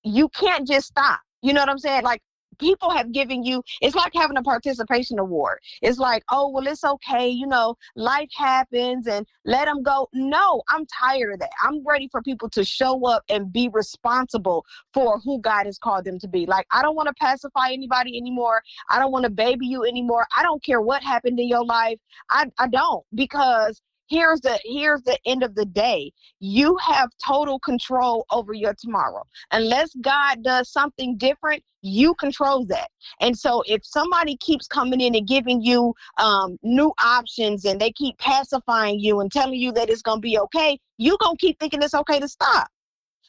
you 0.02 0.30
can't 0.30 0.66
just 0.66 0.88
stop. 0.88 1.20
You 1.42 1.52
know 1.52 1.60
what 1.60 1.68
i'm 1.68 1.78
saying? 1.78 2.02
Like 2.02 2.22
people 2.60 2.90
have 2.90 3.12
given 3.12 3.42
you 3.42 3.62
it's 3.80 3.96
like 3.96 4.12
having 4.14 4.36
a 4.36 4.42
participation 4.42 5.18
award. 5.18 5.58
It's 5.82 5.98
like 5.98 6.22
oh 6.30 6.50
well 6.50 6.66
it's 6.66 6.84
okay 6.84 7.28
you 7.28 7.46
know 7.46 7.76
life 7.96 8.28
happens 8.36 9.06
and 9.06 9.26
let 9.44 9.64
them 9.64 9.82
go. 9.82 10.08
No 10.12 10.62
i'm 10.68 10.86
tired 10.86 11.32
of 11.34 11.40
that. 11.40 11.50
I'm 11.64 11.84
ready 11.84 12.08
for 12.12 12.22
people 12.22 12.48
to 12.50 12.64
show 12.64 13.06
up 13.06 13.24
and 13.28 13.52
be 13.52 13.68
responsible 13.72 14.64
for 14.94 15.18
who 15.20 15.40
god 15.40 15.66
has 15.66 15.78
called 15.78 16.04
them 16.04 16.18
to 16.20 16.28
be. 16.28 16.46
Like 16.46 16.66
i 16.72 16.82
don't 16.82 16.96
want 16.96 17.08
to 17.08 17.14
pacify 17.14 17.70
anybody 17.72 18.16
anymore. 18.16 18.62
I 18.90 18.98
don't 18.98 19.12
want 19.12 19.24
to 19.24 19.30
baby 19.30 19.66
you 19.66 19.84
anymore. 19.84 20.26
I 20.36 20.42
don't 20.42 20.62
care 20.62 20.80
what 20.80 21.02
happened 21.02 21.38
in 21.38 21.48
your 21.48 21.64
life. 21.64 21.98
I, 22.30 22.46
I 22.58 22.68
don't 22.68 23.04
because 23.14 23.80
here's 24.10 24.40
the 24.40 24.58
here's 24.64 25.02
the 25.02 25.18
end 25.24 25.42
of 25.42 25.54
the 25.54 25.64
day. 25.64 26.12
You 26.40 26.76
have 26.84 27.08
total 27.24 27.58
control 27.60 28.26
over 28.30 28.52
your 28.52 28.74
tomorrow. 28.74 29.22
Unless 29.52 29.94
God 30.02 30.42
does 30.42 30.70
something 30.70 31.16
different, 31.16 31.62
you 31.82 32.14
control 32.16 32.66
that. 32.66 32.90
And 33.20 33.38
so 33.38 33.62
if 33.66 33.84
somebody 33.84 34.36
keeps 34.36 34.66
coming 34.66 35.00
in 35.00 35.14
and 35.14 35.26
giving 35.26 35.62
you 35.62 35.94
um, 36.18 36.58
new 36.62 36.92
options 37.02 37.64
and 37.64 37.80
they 37.80 37.92
keep 37.92 38.18
pacifying 38.18 39.00
you 39.00 39.20
and 39.20 39.32
telling 39.32 39.60
you 39.60 39.72
that 39.72 39.88
it's 39.88 40.02
gonna 40.02 40.20
be 40.20 40.38
okay, 40.38 40.78
you 40.98 41.16
gonna 41.20 41.36
keep 41.38 41.58
thinking 41.58 41.82
it's 41.82 41.94
okay 41.94 42.20
to 42.20 42.28
stop. 42.28 42.68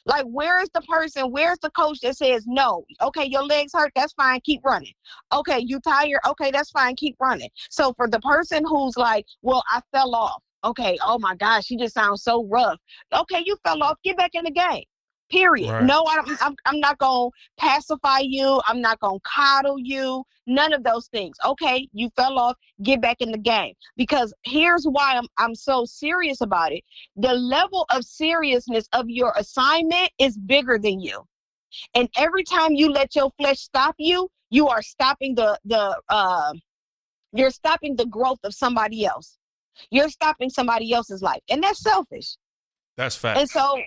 Like, 0.04 0.24
where 0.24 0.60
is 0.60 0.68
the 0.74 0.80
person? 0.82 1.30
Where's 1.30 1.58
the 1.62 1.70
coach 1.70 2.00
that 2.00 2.16
says, 2.16 2.44
no, 2.46 2.84
okay, 3.00 3.24
your 3.24 3.44
legs 3.44 3.72
hurt, 3.72 3.92
that's 3.94 4.12
fine, 4.14 4.40
keep 4.40 4.60
running. 4.64 4.92
Okay, 5.32 5.60
you 5.60 5.78
tired, 5.80 6.18
okay, 6.26 6.50
that's 6.50 6.70
fine, 6.70 6.96
keep 6.96 7.16
running. 7.20 7.50
So, 7.70 7.92
for 7.96 8.08
the 8.08 8.18
person 8.20 8.64
who's 8.66 8.96
like, 8.96 9.26
well, 9.42 9.62
I 9.70 9.80
fell 9.92 10.14
off, 10.16 10.42
okay, 10.64 10.98
oh 11.04 11.18
my 11.18 11.34
gosh, 11.36 11.70
you 11.70 11.78
just 11.78 11.94
sound 11.94 12.18
so 12.18 12.46
rough. 12.46 12.78
Okay, 13.14 13.42
you 13.44 13.56
fell 13.64 13.82
off, 13.82 13.98
get 14.04 14.16
back 14.16 14.30
in 14.34 14.44
the 14.44 14.50
game. 14.50 14.84
Period. 15.30 15.70
Right. 15.70 15.84
No, 15.84 16.04
I 16.04 16.16
don't, 16.16 16.42
I'm, 16.42 16.54
I'm 16.66 16.80
not 16.80 16.98
going 16.98 17.30
to 17.30 17.64
pacify 17.64 18.18
you. 18.18 18.60
I'm 18.66 18.82
not 18.82 19.00
going 19.00 19.18
to 19.18 19.22
coddle 19.24 19.78
you. 19.78 20.24
None 20.46 20.74
of 20.74 20.84
those 20.84 21.06
things. 21.08 21.36
Okay, 21.44 21.88
you 21.92 22.10
fell 22.16 22.38
off, 22.38 22.56
get 22.82 23.00
back 23.00 23.16
in 23.20 23.30
the 23.32 23.38
game. 23.38 23.72
Because 23.96 24.34
here's 24.42 24.84
why 24.84 25.14
I'm, 25.16 25.26
I'm 25.38 25.54
so 25.54 25.86
serious 25.86 26.42
about 26.42 26.72
it 26.72 26.84
the 27.16 27.32
level 27.32 27.86
of 27.90 28.04
seriousness 28.04 28.86
of 28.92 29.08
your 29.08 29.32
assignment 29.36 30.10
is 30.18 30.36
bigger 30.36 30.78
than 30.78 31.00
you. 31.00 31.22
And 31.94 32.08
every 32.16 32.44
time 32.44 32.72
you 32.72 32.90
let 32.90 33.14
your 33.14 33.30
flesh 33.38 33.60
stop 33.60 33.94
you, 33.98 34.28
you 34.50 34.68
are 34.68 34.82
stopping 34.82 35.34
the 35.34 35.58
the 35.64 35.98
uh, 36.08 36.52
you're 37.32 37.50
stopping 37.50 37.96
the 37.96 38.06
growth 38.06 38.40
of 38.44 38.54
somebody 38.54 39.06
else. 39.06 39.38
You're 39.90 40.08
stopping 40.08 40.50
somebody 40.50 40.92
else's 40.92 41.22
life, 41.22 41.42
and 41.50 41.62
that's 41.62 41.80
selfish. 41.80 42.36
That's 42.96 43.16
fact. 43.16 43.40
And 43.40 43.48
so 43.48 43.80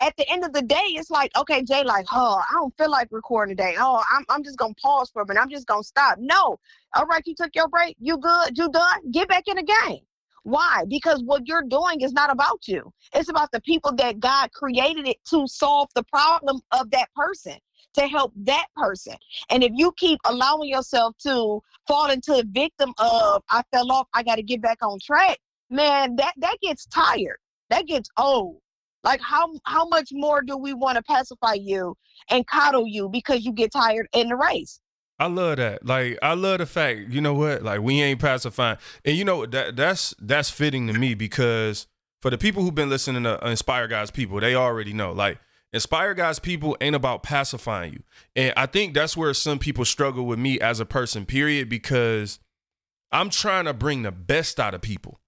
at 0.00 0.14
the 0.16 0.28
end 0.30 0.44
of 0.44 0.52
the 0.52 0.62
day, 0.62 0.76
it's 0.76 1.10
like, 1.10 1.30
okay, 1.36 1.62
Jay, 1.62 1.82
like, 1.82 2.06
oh, 2.12 2.40
I 2.48 2.52
don't 2.54 2.76
feel 2.76 2.90
like 2.90 3.08
recording 3.10 3.56
today. 3.56 3.74
Oh, 3.78 4.02
I'm, 4.12 4.24
I'm 4.28 4.44
just 4.44 4.58
gonna 4.58 4.74
pause 4.82 5.10
for 5.10 5.22
a 5.22 5.26
minute. 5.26 5.40
I'm 5.40 5.50
just 5.50 5.66
gonna 5.66 5.82
stop. 5.82 6.18
No. 6.18 6.58
All 6.94 7.06
right, 7.06 7.22
you 7.26 7.34
took 7.34 7.54
your 7.54 7.68
break. 7.68 7.96
You 7.98 8.18
good? 8.18 8.56
You 8.56 8.70
done? 8.70 9.10
Get 9.10 9.28
back 9.28 9.44
in 9.48 9.56
the 9.56 9.62
game. 9.62 10.00
Why? 10.44 10.84
Because 10.88 11.22
what 11.24 11.46
you're 11.46 11.64
doing 11.68 12.00
is 12.00 12.12
not 12.12 12.30
about 12.30 12.66
you. 12.66 12.90
It's 13.14 13.28
about 13.28 13.50
the 13.52 13.60
people 13.60 13.92
that 13.96 14.20
God 14.20 14.50
created 14.52 15.06
it 15.06 15.18
to 15.30 15.46
solve 15.46 15.88
the 15.94 16.04
problem 16.04 16.60
of 16.72 16.90
that 16.92 17.08
person, 17.14 17.58
to 17.94 18.06
help 18.06 18.32
that 18.36 18.66
person. 18.76 19.14
And 19.50 19.62
if 19.62 19.72
you 19.74 19.92
keep 19.96 20.18
allowing 20.24 20.68
yourself 20.68 21.16
to 21.24 21.60
fall 21.86 22.10
into 22.10 22.34
a 22.34 22.44
victim 22.44 22.92
of 22.98 23.42
I 23.50 23.62
fell 23.72 23.90
off, 23.92 24.06
I 24.14 24.22
got 24.22 24.36
to 24.36 24.42
get 24.42 24.62
back 24.62 24.78
on 24.82 24.98
track, 25.00 25.38
man, 25.70 26.16
that 26.16 26.34
that 26.38 26.56
gets 26.62 26.86
tired. 26.86 27.38
That 27.70 27.86
gets 27.86 28.08
old. 28.16 28.60
Like 29.04 29.20
how 29.20 29.52
how 29.64 29.86
much 29.88 30.10
more 30.12 30.42
do 30.42 30.56
we 30.56 30.74
want 30.74 30.96
to 30.96 31.02
pacify 31.02 31.54
you 31.54 31.96
and 32.30 32.46
coddle 32.46 32.86
you 32.86 33.08
because 33.08 33.44
you 33.44 33.52
get 33.52 33.72
tired 33.72 34.08
in 34.12 34.28
the 34.28 34.36
race? 34.36 34.80
I 35.20 35.26
love 35.26 35.56
that. 35.56 35.84
Like 35.84 36.18
I 36.22 36.34
love 36.34 36.58
the 36.58 36.66
fact, 36.66 37.10
you 37.10 37.20
know 37.20 37.34
what? 37.34 37.62
Like 37.62 37.80
we 37.80 38.00
ain't 38.02 38.20
pacifying. 38.20 38.78
And 39.04 39.16
you 39.16 39.24
know 39.24 39.38
what 39.38 39.50
that 39.52 39.76
that's 39.76 40.14
that's 40.20 40.50
fitting 40.50 40.86
to 40.88 40.92
me 40.92 41.14
because 41.14 41.86
for 42.20 42.30
the 42.30 42.38
people 42.38 42.62
who've 42.62 42.74
been 42.74 42.90
listening 42.90 43.24
to 43.24 43.38
Inspire 43.48 43.88
God's 43.88 44.10
People, 44.10 44.40
they 44.40 44.54
already 44.54 44.92
know. 44.92 45.12
Like 45.12 45.38
Inspire 45.72 46.14
God's 46.14 46.38
People 46.38 46.76
ain't 46.80 46.96
about 46.96 47.22
pacifying 47.22 47.92
you. 47.92 48.02
And 48.34 48.54
I 48.56 48.66
think 48.66 48.94
that's 48.94 49.16
where 49.16 49.34
some 49.34 49.58
people 49.58 49.84
struggle 49.84 50.24
with 50.26 50.38
me 50.38 50.58
as 50.60 50.80
a 50.80 50.86
person, 50.86 51.26
period, 51.26 51.68
because 51.68 52.38
I'm 53.12 53.28
trying 53.30 53.66
to 53.66 53.74
bring 53.74 54.02
the 54.02 54.12
best 54.12 54.58
out 54.58 54.74
of 54.74 54.80
people. 54.80 55.20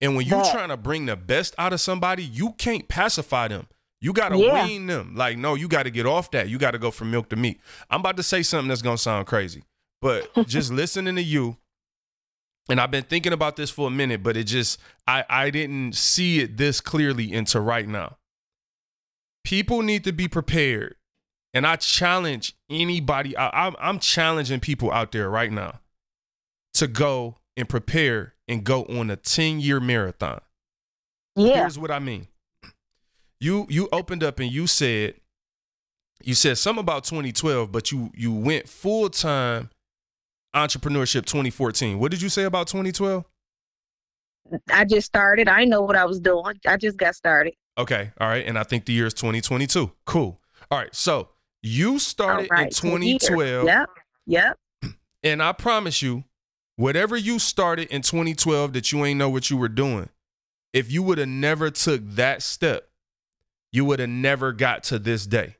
And 0.00 0.16
when 0.16 0.26
you're 0.26 0.44
trying 0.44 0.68
to 0.70 0.76
bring 0.76 1.06
the 1.06 1.16
best 1.16 1.54
out 1.58 1.72
of 1.72 1.80
somebody, 1.80 2.24
you 2.24 2.52
can't 2.52 2.88
pacify 2.88 3.48
them. 3.48 3.68
You 4.00 4.12
gotta 4.12 4.36
Yeah. 4.36 4.66
wean 4.66 4.86
them. 4.86 5.14
Like, 5.14 5.38
no, 5.38 5.54
you 5.54 5.66
gotta 5.68 5.90
get 5.90 6.04
off 6.04 6.30
that. 6.32 6.48
You 6.48 6.58
gotta 6.58 6.78
go 6.78 6.90
from 6.90 7.10
milk 7.10 7.30
to 7.30 7.36
meat. 7.36 7.60
I'm 7.88 8.00
about 8.00 8.16
to 8.18 8.22
say 8.22 8.42
something 8.42 8.68
that's 8.68 8.82
gonna 8.82 8.98
sound 8.98 9.26
crazy, 9.26 9.62
but 10.02 10.28
just 10.46 10.70
listening 10.72 11.14
to 11.16 11.22
you, 11.22 11.56
and 12.68 12.80
I've 12.80 12.90
been 12.90 13.04
thinking 13.04 13.32
about 13.32 13.56
this 13.56 13.70
for 13.70 13.88
a 13.88 13.90
minute, 13.90 14.22
but 14.22 14.36
it 14.36 14.44
just 14.44 14.78
I 15.06 15.24
I 15.30 15.50
didn't 15.50 15.94
see 15.94 16.40
it 16.40 16.56
this 16.58 16.80
clearly 16.82 17.32
into 17.32 17.60
right 17.60 17.88
now. 17.88 18.18
People 19.44 19.82
need 19.82 20.04
to 20.04 20.12
be 20.12 20.26
prepared, 20.26 20.96
and 21.52 21.66
I 21.66 21.76
challenge 21.76 22.56
anybody. 22.70 23.36
I, 23.36 23.66
I'm 23.66 23.76
I'm 23.78 23.98
challenging 23.98 24.60
people 24.60 24.90
out 24.90 25.12
there 25.12 25.28
right 25.28 25.52
now 25.52 25.80
to 26.74 26.86
go 26.86 27.36
and 27.56 27.68
prepare 27.68 28.34
and 28.48 28.64
go 28.64 28.84
on 28.84 29.10
a 29.10 29.16
10 29.16 29.60
year 29.60 29.80
marathon. 29.80 30.40
Yeah. 31.36 31.60
Here's 31.60 31.78
what 31.78 31.90
I 31.90 31.98
mean. 31.98 32.28
You 33.40 33.66
you 33.68 33.88
opened 33.92 34.22
up 34.22 34.38
and 34.38 34.50
you 34.50 34.66
said 34.66 35.14
you 36.22 36.34
said 36.34 36.58
something 36.58 36.80
about 36.80 37.04
2012, 37.04 37.70
but 37.70 37.92
you 37.92 38.10
you 38.14 38.32
went 38.32 38.68
full 38.68 39.10
time 39.10 39.70
entrepreneurship 40.54 41.26
2014. 41.26 41.98
What 41.98 42.10
did 42.10 42.22
you 42.22 42.28
say 42.28 42.44
about 42.44 42.68
2012? 42.68 43.24
I 44.70 44.84
just 44.84 45.06
started. 45.06 45.48
I 45.48 45.60
didn't 45.60 45.70
know 45.70 45.82
what 45.82 45.96
I 45.96 46.04
was 46.04 46.20
doing. 46.20 46.58
I 46.66 46.76
just 46.76 46.96
got 46.96 47.14
started. 47.14 47.54
Okay, 47.76 48.12
all 48.20 48.28
right, 48.28 48.46
and 48.46 48.58
I 48.58 48.62
think 48.62 48.84
the 48.84 48.92
year 48.92 49.06
is 49.06 49.14
2022. 49.14 49.90
Cool. 50.04 50.40
All 50.70 50.78
right, 50.78 50.94
so 50.94 51.30
you 51.62 51.98
started 51.98 52.48
right, 52.50 52.66
in 52.66 52.70
2012, 52.70 53.66
Yep. 53.66 53.90
Yep. 54.26 54.58
and 55.22 55.42
I 55.42 55.52
promise 55.52 56.02
you, 56.02 56.24
whatever 56.76 57.16
you 57.16 57.38
started 57.38 57.88
in 57.88 58.02
2012 58.02 58.72
that 58.74 58.92
you 58.92 59.04
ain't 59.04 59.18
know 59.18 59.28
what 59.28 59.50
you 59.50 59.56
were 59.56 59.68
doing, 59.68 60.08
if 60.72 60.90
you 60.90 61.02
would 61.02 61.18
have 61.18 61.28
never 61.28 61.70
took 61.70 62.02
that 62.04 62.42
step, 62.42 62.88
you 63.72 63.84
would 63.84 63.98
have 63.98 64.08
never 64.08 64.52
got 64.52 64.84
to 64.84 64.98
this 64.98 65.26
day. 65.26 65.56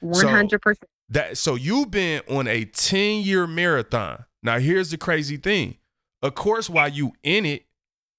One 0.00 0.26
hundred 0.26 0.60
percent. 0.60 0.88
That 1.08 1.38
so 1.38 1.54
you've 1.54 1.90
been 1.90 2.22
on 2.28 2.46
a 2.46 2.64
10 2.64 3.22
year 3.22 3.46
marathon. 3.46 4.24
Now 4.42 4.58
here's 4.58 4.90
the 4.90 4.98
crazy 4.98 5.36
thing. 5.36 5.76
Of 6.22 6.34
course, 6.34 6.68
while 6.68 6.88
you 6.88 7.12
in 7.22 7.46
it, 7.46 7.66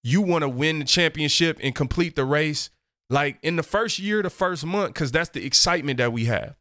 you 0.03 0.21
want 0.21 0.43
to 0.43 0.49
win 0.49 0.79
the 0.79 0.85
championship 0.85 1.59
and 1.61 1.73
complete 1.73 2.15
the 2.15 2.25
race. 2.25 2.69
Like 3.09 3.37
in 3.43 3.55
the 3.55 3.63
first 3.63 3.99
year, 3.99 4.23
the 4.23 4.29
first 4.29 4.65
month, 4.65 4.93
because 4.93 5.11
that's 5.11 5.29
the 5.29 5.45
excitement 5.45 5.97
that 5.97 6.11
we 6.11 6.25
have. 6.25 6.55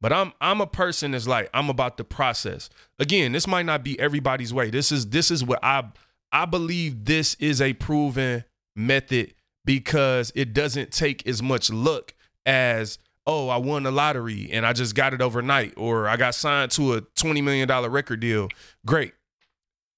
But 0.00 0.12
I'm 0.12 0.32
I'm 0.40 0.60
a 0.60 0.66
person 0.66 1.10
that's 1.10 1.26
like 1.26 1.50
I'm 1.52 1.70
about 1.70 1.96
the 1.96 2.04
process. 2.04 2.70
Again, 2.98 3.32
this 3.32 3.46
might 3.46 3.66
not 3.66 3.82
be 3.82 3.98
everybody's 3.98 4.54
way. 4.54 4.70
This 4.70 4.92
is 4.92 5.08
this 5.08 5.30
is 5.30 5.44
what 5.44 5.58
I 5.62 5.84
I 6.30 6.44
believe 6.44 7.04
this 7.04 7.34
is 7.34 7.60
a 7.60 7.72
proven 7.72 8.44
method 8.76 9.34
because 9.64 10.32
it 10.36 10.54
doesn't 10.54 10.92
take 10.92 11.26
as 11.26 11.42
much 11.42 11.70
luck 11.70 12.14
as 12.46 12.98
oh, 13.26 13.50
I 13.50 13.58
won 13.58 13.82
the 13.82 13.90
lottery 13.90 14.48
and 14.50 14.64
I 14.64 14.72
just 14.72 14.94
got 14.94 15.12
it 15.12 15.20
overnight, 15.20 15.74
or 15.76 16.08
I 16.08 16.16
got 16.16 16.34
signed 16.34 16.70
to 16.72 16.94
a 16.94 17.02
$20 17.02 17.44
million 17.44 17.68
record 17.90 18.20
deal. 18.20 18.48
Great. 18.86 19.12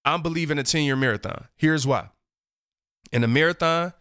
I'm 0.04 0.20
believing 0.20 0.58
a 0.58 0.64
10 0.64 0.82
year 0.82 0.96
marathon. 0.96 1.46
Here's 1.56 1.86
why. 1.86 2.08
In 3.12 3.22
a 3.22 3.28
marathon, 3.28 3.92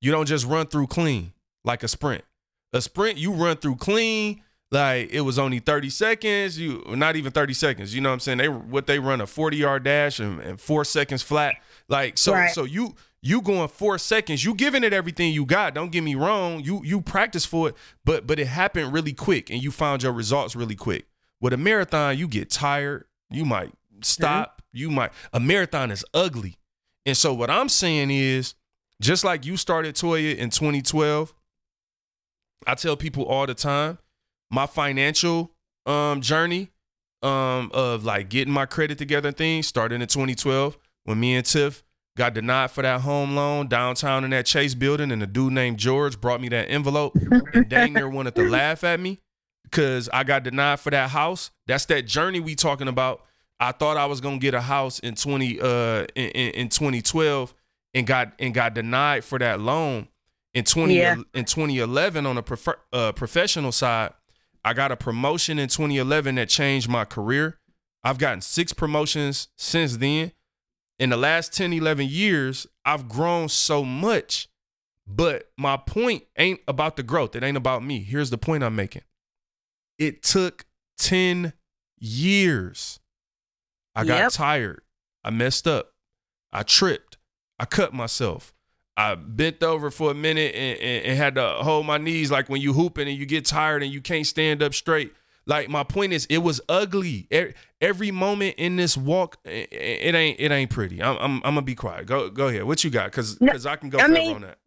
you 0.00 0.10
don't 0.10 0.26
just 0.26 0.46
run 0.46 0.66
through 0.66 0.86
clean 0.88 1.32
like 1.64 1.82
a 1.82 1.88
sprint. 1.88 2.24
A 2.72 2.80
sprint, 2.80 3.18
you 3.18 3.32
run 3.32 3.56
through 3.56 3.76
clean, 3.76 4.42
like 4.70 5.10
it 5.10 5.22
was 5.22 5.38
only 5.38 5.58
30 5.60 5.90
seconds, 5.90 6.58
you 6.58 6.82
not 6.88 7.16
even 7.16 7.32
30 7.32 7.54
seconds. 7.54 7.94
You 7.94 8.00
know 8.00 8.10
what 8.10 8.14
I'm 8.14 8.20
saying? 8.20 8.38
They 8.38 8.48
what 8.48 8.86
they 8.86 8.98
run 8.98 9.20
a 9.20 9.26
40 9.26 9.56
yard 9.56 9.84
dash 9.84 10.20
and, 10.20 10.40
and 10.40 10.60
four 10.60 10.84
seconds 10.84 11.22
flat. 11.22 11.54
Like 11.88 12.18
so 12.18 12.32
Right. 12.32 12.50
so 12.50 12.64
you 12.64 12.94
you 13.20 13.40
going 13.40 13.68
four 13.68 13.98
seconds, 13.98 14.44
you 14.44 14.54
giving 14.54 14.84
it 14.84 14.92
everything 14.92 15.32
you 15.32 15.44
got. 15.44 15.74
Don't 15.74 15.90
get 15.90 16.02
me 16.02 16.14
wrong. 16.14 16.60
You 16.62 16.82
you 16.84 17.00
practice 17.00 17.46
for 17.46 17.70
it, 17.70 17.76
but 18.04 18.26
but 18.26 18.38
it 18.38 18.46
happened 18.46 18.92
really 18.92 19.14
quick 19.14 19.50
and 19.50 19.62
you 19.62 19.70
found 19.70 20.02
your 20.02 20.12
results 20.12 20.54
really 20.54 20.76
quick. 20.76 21.06
With 21.40 21.52
a 21.52 21.56
marathon, 21.56 22.18
you 22.18 22.28
get 22.28 22.50
tired, 22.50 23.06
you 23.30 23.44
might 23.44 23.72
stop, 24.02 24.60
mm-hmm. 24.60 24.78
you 24.78 24.90
might 24.90 25.12
a 25.32 25.40
marathon 25.40 25.90
is 25.90 26.04
ugly. 26.12 26.56
And 27.06 27.16
so 27.16 27.32
what 27.32 27.48
I'm 27.48 27.70
saying 27.70 28.10
is, 28.10 28.54
just 29.00 29.24
like 29.24 29.44
you 29.46 29.56
started 29.56 29.94
Toya 29.94 30.36
in 30.36 30.50
2012, 30.50 31.34
I 32.66 32.74
tell 32.74 32.96
people 32.96 33.24
all 33.24 33.46
the 33.46 33.54
time, 33.54 33.98
my 34.50 34.66
financial 34.66 35.52
um 35.86 36.20
journey 36.20 36.70
um 37.22 37.70
of 37.72 38.04
like 38.04 38.28
getting 38.28 38.52
my 38.52 38.66
credit 38.66 38.98
together 38.98 39.28
and 39.28 39.36
things 39.36 39.66
started 39.66 40.00
in 40.00 40.06
2012 40.06 40.76
when 41.04 41.18
me 41.18 41.34
and 41.34 41.46
Tiff 41.46 41.82
got 42.16 42.34
denied 42.34 42.70
for 42.70 42.82
that 42.82 43.00
home 43.00 43.34
loan 43.34 43.68
downtown 43.68 44.24
in 44.24 44.30
that 44.30 44.44
Chase 44.44 44.74
building 44.74 45.10
and 45.10 45.22
a 45.22 45.26
dude 45.26 45.52
named 45.52 45.78
George 45.78 46.20
brought 46.20 46.40
me 46.40 46.48
that 46.50 46.68
envelope 46.68 47.16
and 47.54 47.68
dang 47.68 47.94
near 47.94 48.08
wanted 48.08 48.34
to 48.34 48.48
laugh 48.48 48.84
at 48.84 49.00
me 49.00 49.18
because 49.64 50.08
I 50.12 50.24
got 50.24 50.42
denied 50.42 50.80
for 50.80 50.90
that 50.90 51.10
house. 51.10 51.50
That's 51.66 51.86
that 51.86 52.06
journey 52.06 52.40
we 52.40 52.54
talking 52.54 52.88
about. 52.88 53.22
I 53.60 53.72
thought 53.72 53.96
I 53.96 54.06
was 54.06 54.20
gonna 54.20 54.38
get 54.38 54.54
a 54.54 54.60
house 54.60 54.98
in 54.98 55.14
20 55.14 55.60
uh 55.60 56.06
in, 56.14 56.30
in, 56.30 56.50
in 56.52 56.68
2012 56.68 57.54
and 57.94 58.06
got 58.06 58.32
and 58.38 58.52
got 58.54 58.74
denied 58.74 59.24
for 59.24 59.38
that 59.38 59.60
loan 59.60 60.08
in 60.54 60.64
20 60.64 60.96
Yeah. 60.96 61.16
in 61.34 61.44
2011 61.44 62.26
on 62.26 62.36
a 62.38 62.42
prefer, 62.42 62.76
uh, 62.92 63.12
professional 63.12 63.72
side. 63.72 64.12
I 64.64 64.74
got 64.74 64.92
a 64.92 64.96
promotion 64.96 65.58
in 65.58 65.68
2011 65.68 66.34
that 66.36 66.48
changed 66.48 66.88
my 66.88 67.04
career. 67.04 67.58
I've 68.02 68.18
gotten 68.18 68.40
six 68.40 68.72
promotions 68.72 69.48
since 69.56 69.96
then. 69.98 70.32
In 70.98 71.10
the 71.10 71.16
last 71.16 71.52
10, 71.52 71.72
11 71.72 72.08
years, 72.08 72.66
I've 72.84 73.08
grown 73.08 73.48
so 73.48 73.84
much. 73.84 74.48
But 75.06 75.50
my 75.56 75.76
point 75.78 76.24
ain't 76.36 76.60
about 76.68 76.96
the 76.96 77.02
growth. 77.02 77.34
It 77.34 77.42
ain't 77.42 77.56
about 77.56 77.82
me. 77.84 78.02
Here's 78.02 78.30
the 78.30 78.36
point 78.38 78.62
I'm 78.62 78.76
making. 78.76 79.02
It 79.96 80.22
took 80.22 80.66
10 80.98 81.54
years. 81.98 83.00
I 83.94 84.04
got 84.04 84.18
Yep. 84.18 84.32
tired. 84.32 84.82
I 85.24 85.30
messed 85.30 85.66
up. 85.66 85.94
I 86.52 86.62
tripped. 86.62 87.07
I 87.58 87.64
cut 87.64 87.92
myself. 87.92 88.54
I 88.96 89.14
bent 89.14 89.62
over 89.62 89.90
for 89.92 90.10
a 90.10 90.14
minute 90.14 90.54
and, 90.54 90.78
and, 90.80 91.04
and 91.06 91.16
had 91.18 91.34
to 91.36 91.48
hold 91.60 91.86
my 91.86 91.98
knees 91.98 92.30
like 92.32 92.48
when 92.48 92.60
you 92.60 92.72
hooping 92.72 93.08
and 93.08 93.16
you 93.16 93.26
get 93.26 93.44
tired 93.44 93.82
and 93.82 93.92
you 93.92 94.00
can't 94.00 94.26
stand 94.26 94.62
up 94.62 94.74
straight. 94.74 95.12
Like 95.46 95.68
my 95.68 95.84
point 95.84 96.12
is, 96.12 96.26
it 96.26 96.38
was 96.38 96.60
ugly. 96.68 97.28
Every 97.80 98.10
moment 98.10 98.56
in 98.58 98.76
this 98.76 98.96
walk, 98.96 99.38
it 99.44 100.14
ain't 100.14 100.38
it 100.40 100.50
ain't 100.50 100.70
pretty. 100.70 101.02
I'm 101.02 101.16
I'm, 101.16 101.34
I'm 101.36 101.40
gonna 101.54 101.62
be 101.62 101.74
quiet. 101.76 102.06
Go 102.06 102.28
go 102.28 102.48
ahead. 102.48 102.64
What 102.64 102.82
you 102.84 102.90
got? 102.90 103.10
Cause 103.12 103.40
No, 103.40 103.52
cause 103.52 103.64
I 103.66 103.76
can 103.76 103.88
go 103.88 103.98
I 103.98 104.08
mean- 104.08 104.34
on 104.36 104.40
that. 104.42 104.58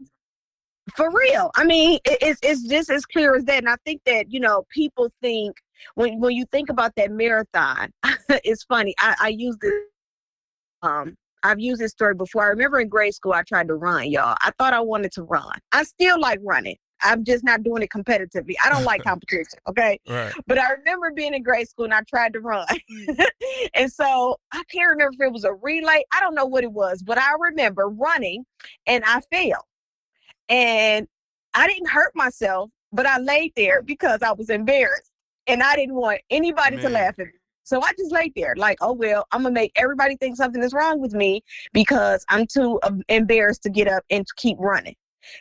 For 0.95 1.11
real. 1.11 1.51
I 1.55 1.63
mean, 1.63 1.99
it, 2.05 2.17
it's 2.21 2.39
it's 2.41 2.63
just 2.67 2.89
as 2.89 3.05
clear 3.05 3.35
as 3.35 3.43
that. 3.45 3.59
And 3.59 3.69
I 3.69 3.75
think 3.85 4.01
that, 4.07 4.31
you 4.31 4.39
know, 4.39 4.65
people 4.73 5.11
think 5.21 5.55
when 5.95 6.19
when 6.19 6.35
you 6.35 6.45
think 6.51 6.69
about 6.69 6.93
that 6.95 7.11
marathon, 7.11 7.91
it's 8.29 8.63
funny. 8.63 8.95
I, 8.97 9.15
I 9.19 9.27
use 9.29 9.55
this 9.61 9.73
um 10.81 11.15
I've 11.43 11.59
used 11.59 11.81
this 11.81 11.91
story 11.91 12.15
before. 12.15 12.43
I 12.43 12.47
remember 12.47 12.79
in 12.79 12.87
grade 12.87 13.13
school 13.13 13.33
I 13.33 13.43
tried 13.43 13.67
to 13.67 13.75
run, 13.75 14.09
y'all. 14.09 14.35
I 14.41 14.51
thought 14.57 14.73
I 14.73 14.81
wanted 14.81 15.11
to 15.13 15.23
run. 15.23 15.57
I 15.71 15.83
still 15.83 16.19
like 16.19 16.39
running. 16.43 16.77
I'm 17.03 17.23
just 17.23 17.43
not 17.43 17.63
doing 17.63 17.81
it 17.81 17.89
competitively. 17.89 18.53
I 18.63 18.69
don't 18.69 18.83
like 18.83 19.03
competition. 19.05 19.59
Okay. 19.67 19.99
Right. 20.07 20.33
But 20.47 20.59
I 20.59 20.71
remember 20.73 21.11
being 21.11 21.33
in 21.33 21.43
grade 21.43 21.67
school 21.67 21.85
and 21.85 21.93
I 21.93 22.01
tried 22.01 22.33
to 22.33 22.39
run. 22.41 22.67
and 23.73 23.91
so 23.91 24.37
I 24.51 24.63
can't 24.71 24.89
remember 24.89 25.15
if 25.19 25.27
it 25.27 25.33
was 25.33 25.43
a 25.43 25.53
relay. 25.53 26.03
I 26.13 26.19
don't 26.19 26.35
know 26.35 26.45
what 26.45 26.63
it 26.63 26.71
was, 26.71 27.01
but 27.01 27.17
I 27.17 27.31
remember 27.39 27.89
running 27.89 28.45
and 28.85 29.03
I 29.05 29.21
fell. 29.31 29.65
And 30.49 31.07
I 31.53 31.67
didn't 31.67 31.89
hurt 31.89 32.11
myself, 32.15 32.69
but 32.91 33.05
I 33.05 33.17
laid 33.19 33.53
there 33.55 33.81
because 33.81 34.21
I 34.21 34.31
was 34.33 34.49
embarrassed 34.49 35.11
and 35.47 35.63
I 35.63 35.75
didn't 35.75 35.95
want 35.95 36.21
anybody 36.29 36.77
to 36.77 36.89
laugh 36.89 37.15
at 37.19 37.25
me. 37.25 37.31
So 37.71 37.81
I 37.81 37.93
just 37.97 38.11
laid 38.11 38.33
there, 38.35 38.53
like, 38.57 38.79
oh 38.81 38.91
well, 38.91 39.25
I'm 39.31 39.43
gonna 39.43 39.53
make 39.53 39.71
everybody 39.77 40.17
think 40.17 40.35
something 40.35 40.61
is 40.61 40.73
wrong 40.73 40.99
with 40.99 41.13
me 41.13 41.41
because 41.71 42.25
I'm 42.27 42.45
too 42.45 42.81
um, 42.83 43.01
embarrassed 43.07 43.63
to 43.63 43.69
get 43.69 43.87
up 43.87 44.03
and 44.09 44.25
keep 44.35 44.57
running. 44.59 44.95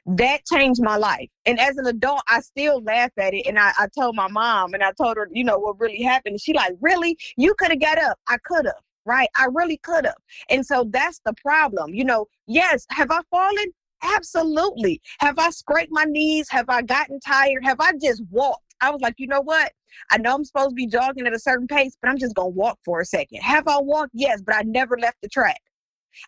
That 0.06 0.46
changed 0.46 0.80
my 0.80 0.96
life. 0.96 1.28
And 1.44 1.58
as 1.58 1.76
an 1.76 1.88
adult, 1.88 2.20
I 2.28 2.38
still 2.38 2.84
laugh 2.84 3.10
at 3.18 3.34
it. 3.34 3.48
And 3.48 3.58
I, 3.58 3.72
I 3.76 3.88
told 3.98 4.14
my 4.14 4.28
mom 4.28 4.74
and 4.74 4.82
I 4.84 4.92
told 4.92 5.16
her, 5.16 5.28
you 5.32 5.42
know, 5.42 5.58
what 5.58 5.80
really 5.80 6.02
happened. 6.02 6.40
She 6.40 6.52
like, 6.52 6.74
really? 6.80 7.18
You 7.36 7.52
could 7.58 7.70
have 7.70 7.80
got 7.80 7.98
up. 7.98 8.16
I 8.28 8.36
could 8.44 8.66
have, 8.66 8.80
right? 9.04 9.28
I 9.36 9.48
really 9.52 9.78
could 9.78 10.04
have. 10.04 10.14
And 10.50 10.64
so 10.64 10.88
that's 10.88 11.20
the 11.24 11.34
problem. 11.44 11.94
You 11.94 12.04
know, 12.04 12.26
yes, 12.46 12.86
have 12.90 13.10
I 13.10 13.22
fallen? 13.32 13.72
Absolutely. 14.04 15.00
Have 15.18 15.36
I 15.40 15.50
scraped 15.50 15.90
my 15.90 16.04
knees? 16.04 16.48
Have 16.50 16.66
I 16.68 16.82
gotten 16.82 17.18
tired? 17.18 17.64
Have 17.64 17.80
I 17.80 17.94
just 18.00 18.22
walked? 18.30 18.76
I 18.80 18.90
was 18.90 19.00
like, 19.00 19.14
you 19.18 19.26
know 19.26 19.42
what? 19.42 19.72
I 20.10 20.18
know 20.18 20.34
I'm 20.34 20.44
supposed 20.44 20.70
to 20.70 20.74
be 20.74 20.86
jogging 20.86 21.26
at 21.26 21.34
a 21.34 21.38
certain 21.38 21.66
pace, 21.66 21.96
but 22.00 22.10
I'm 22.10 22.18
just 22.18 22.34
going 22.34 22.52
to 22.52 22.56
walk 22.56 22.78
for 22.84 23.00
a 23.00 23.04
second. 23.04 23.40
Have 23.42 23.68
I 23.68 23.78
walked? 23.78 24.12
Yes, 24.14 24.42
but 24.44 24.54
I 24.54 24.62
never 24.62 24.98
left 24.98 25.18
the 25.22 25.28
track. 25.28 25.60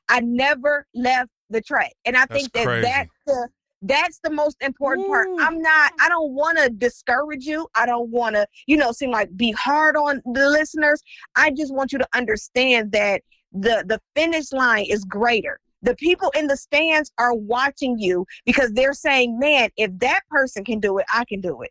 I 0.08 0.20
never 0.20 0.86
left 0.94 1.30
the 1.50 1.60
track. 1.60 1.92
And 2.04 2.16
I 2.16 2.26
That's 2.26 2.34
think 2.34 2.52
that 2.52 2.66
crazy. 2.66 2.82
that's 2.82 3.10
the 3.26 3.48
that's 3.82 4.20
the 4.22 4.30
most 4.30 4.56
important 4.62 5.08
part. 5.08 5.26
I'm 5.40 5.60
not 5.60 5.92
I 6.00 6.08
don't 6.08 6.32
want 6.32 6.58
to 6.58 6.70
discourage 6.70 7.44
you. 7.44 7.66
I 7.74 7.84
don't 7.84 8.10
want 8.10 8.36
to, 8.36 8.46
you 8.66 8.76
know, 8.76 8.92
seem 8.92 9.10
like 9.10 9.36
be 9.36 9.52
hard 9.52 9.96
on 9.96 10.22
the 10.24 10.48
listeners. 10.48 11.02
I 11.36 11.50
just 11.50 11.74
want 11.74 11.92
you 11.92 11.98
to 11.98 12.08
understand 12.14 12.92
that 12.92 13.22
the 13.52 13.84
the 13.86 14.00
finish 14.14 14.52
line 14.52 14.86
is 14.88 15.04
greater. 15.04 15.58
The 15.82 15.96
people 15.96 16.30
in 16.36 16.46
the 16.46 16.56
stands 16.56 17.10
are 17.18 17.34
watching 17.34 17.98
you 17.98 18.24
because 18.46 18.70
they're 18.72 18.94
saying, 18.94 19.38
"Man, 19.38 19.70
if 19.76 19.90
that 19.98 20.20
person 20.30 20.64
can 20.64 20.78
do 20.78 20.98
it, 20.98 21.06
I 21.12 21.24
can 21.24 21.40
do 21.40 21.62
it." 21.62 21.70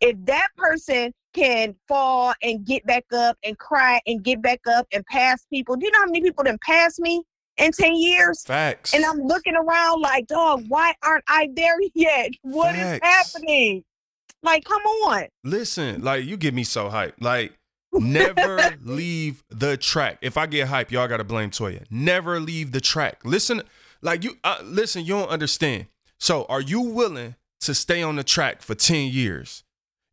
If 0.00 0.16
that 0.26 0.48
person 0.56 1.12
can 1.32 1.74
fall 1.86 2.34
and 2.42 2.64
get 2.64 2.84
back 2.86 3.04
up 3.12 3.36
and 3.44 3.58
cry 3.58 4.00
and 4.06 4.22
get 4.22 4.42
back 4.42 4.60
up 4.68 4.86
and 4.92 5.04
pass 5.06 5.44
people, 5.52 5.76
do 5.76 5.86
you 5.86 5.92
know 5.92 6.00
how 6.00 6.06
many 6.06 6.22
people 6.22 6.44
didn't 6.44 6.62
pass 6.62 6.98
me 6.98 7.22
in 7.56 7.72
10 7.72 7.96
years? 7.96 8.42
Facts. 8.44 8.94
And 8.94 9.04
I'm 9.04 9.20
looking 9.20 9.54
around 9.54 10.00
like, 10.00 10.26
dog, 10.26 10.64
why 10.68 10.94
aren't 11.02 11.24
I 11.28 11.48
there 11.54 11.76
yet? 11.94 12.30
What 12.42 12.74
is 12.74 12.98
Facts. 12.98 13.34
happening? 13.34 13.84
Like, 14.42 14.64
come 14.64 14.82
on. 14.82 15.26
Listen, 15.44 16.02
like 16.02 16.24
you 16.24 16.36
get 16.36 16.54
me 16.54 16.64
so 16.64 16.88
hyped. 16.88 17.14
Like, 17.20 17.58
never 17.92 18.76
leave 18.82 19.42
the 19.48 19.76
track. 19.76 20.18
If 20.22 20.36
I 20.36 20.46
get 20.46 20.68
hyped, 20.68 20.90
y'all 20.90 21.08
gotta 21.08 21.24
blame 21.24 21.50
Toya. 21.50 21.84
Never 21.90 22.40
leave 22.40 22.72
the 22.72 22.80
track. 22.80 23.20
Listen, 23.24 23.62
like 24.02 24.22
you 24.22 24.36
uh, 24.44 24.58
listen, 24.62 25.04
you 25.04 25.14
don't 25.14 25.28
understand. 25.28 25.86
So 26.18 26.44
are 26.48 26.60
you 26.60 26.80
willing 26.80 27.34
to 27.60 27.74
stay 27.74 28.02
on 28.02 28.16
the 28.16 28.24
track 28.24 28.62
for 28.62 28.74
10 28.74 29.10
years? 29.10 29.64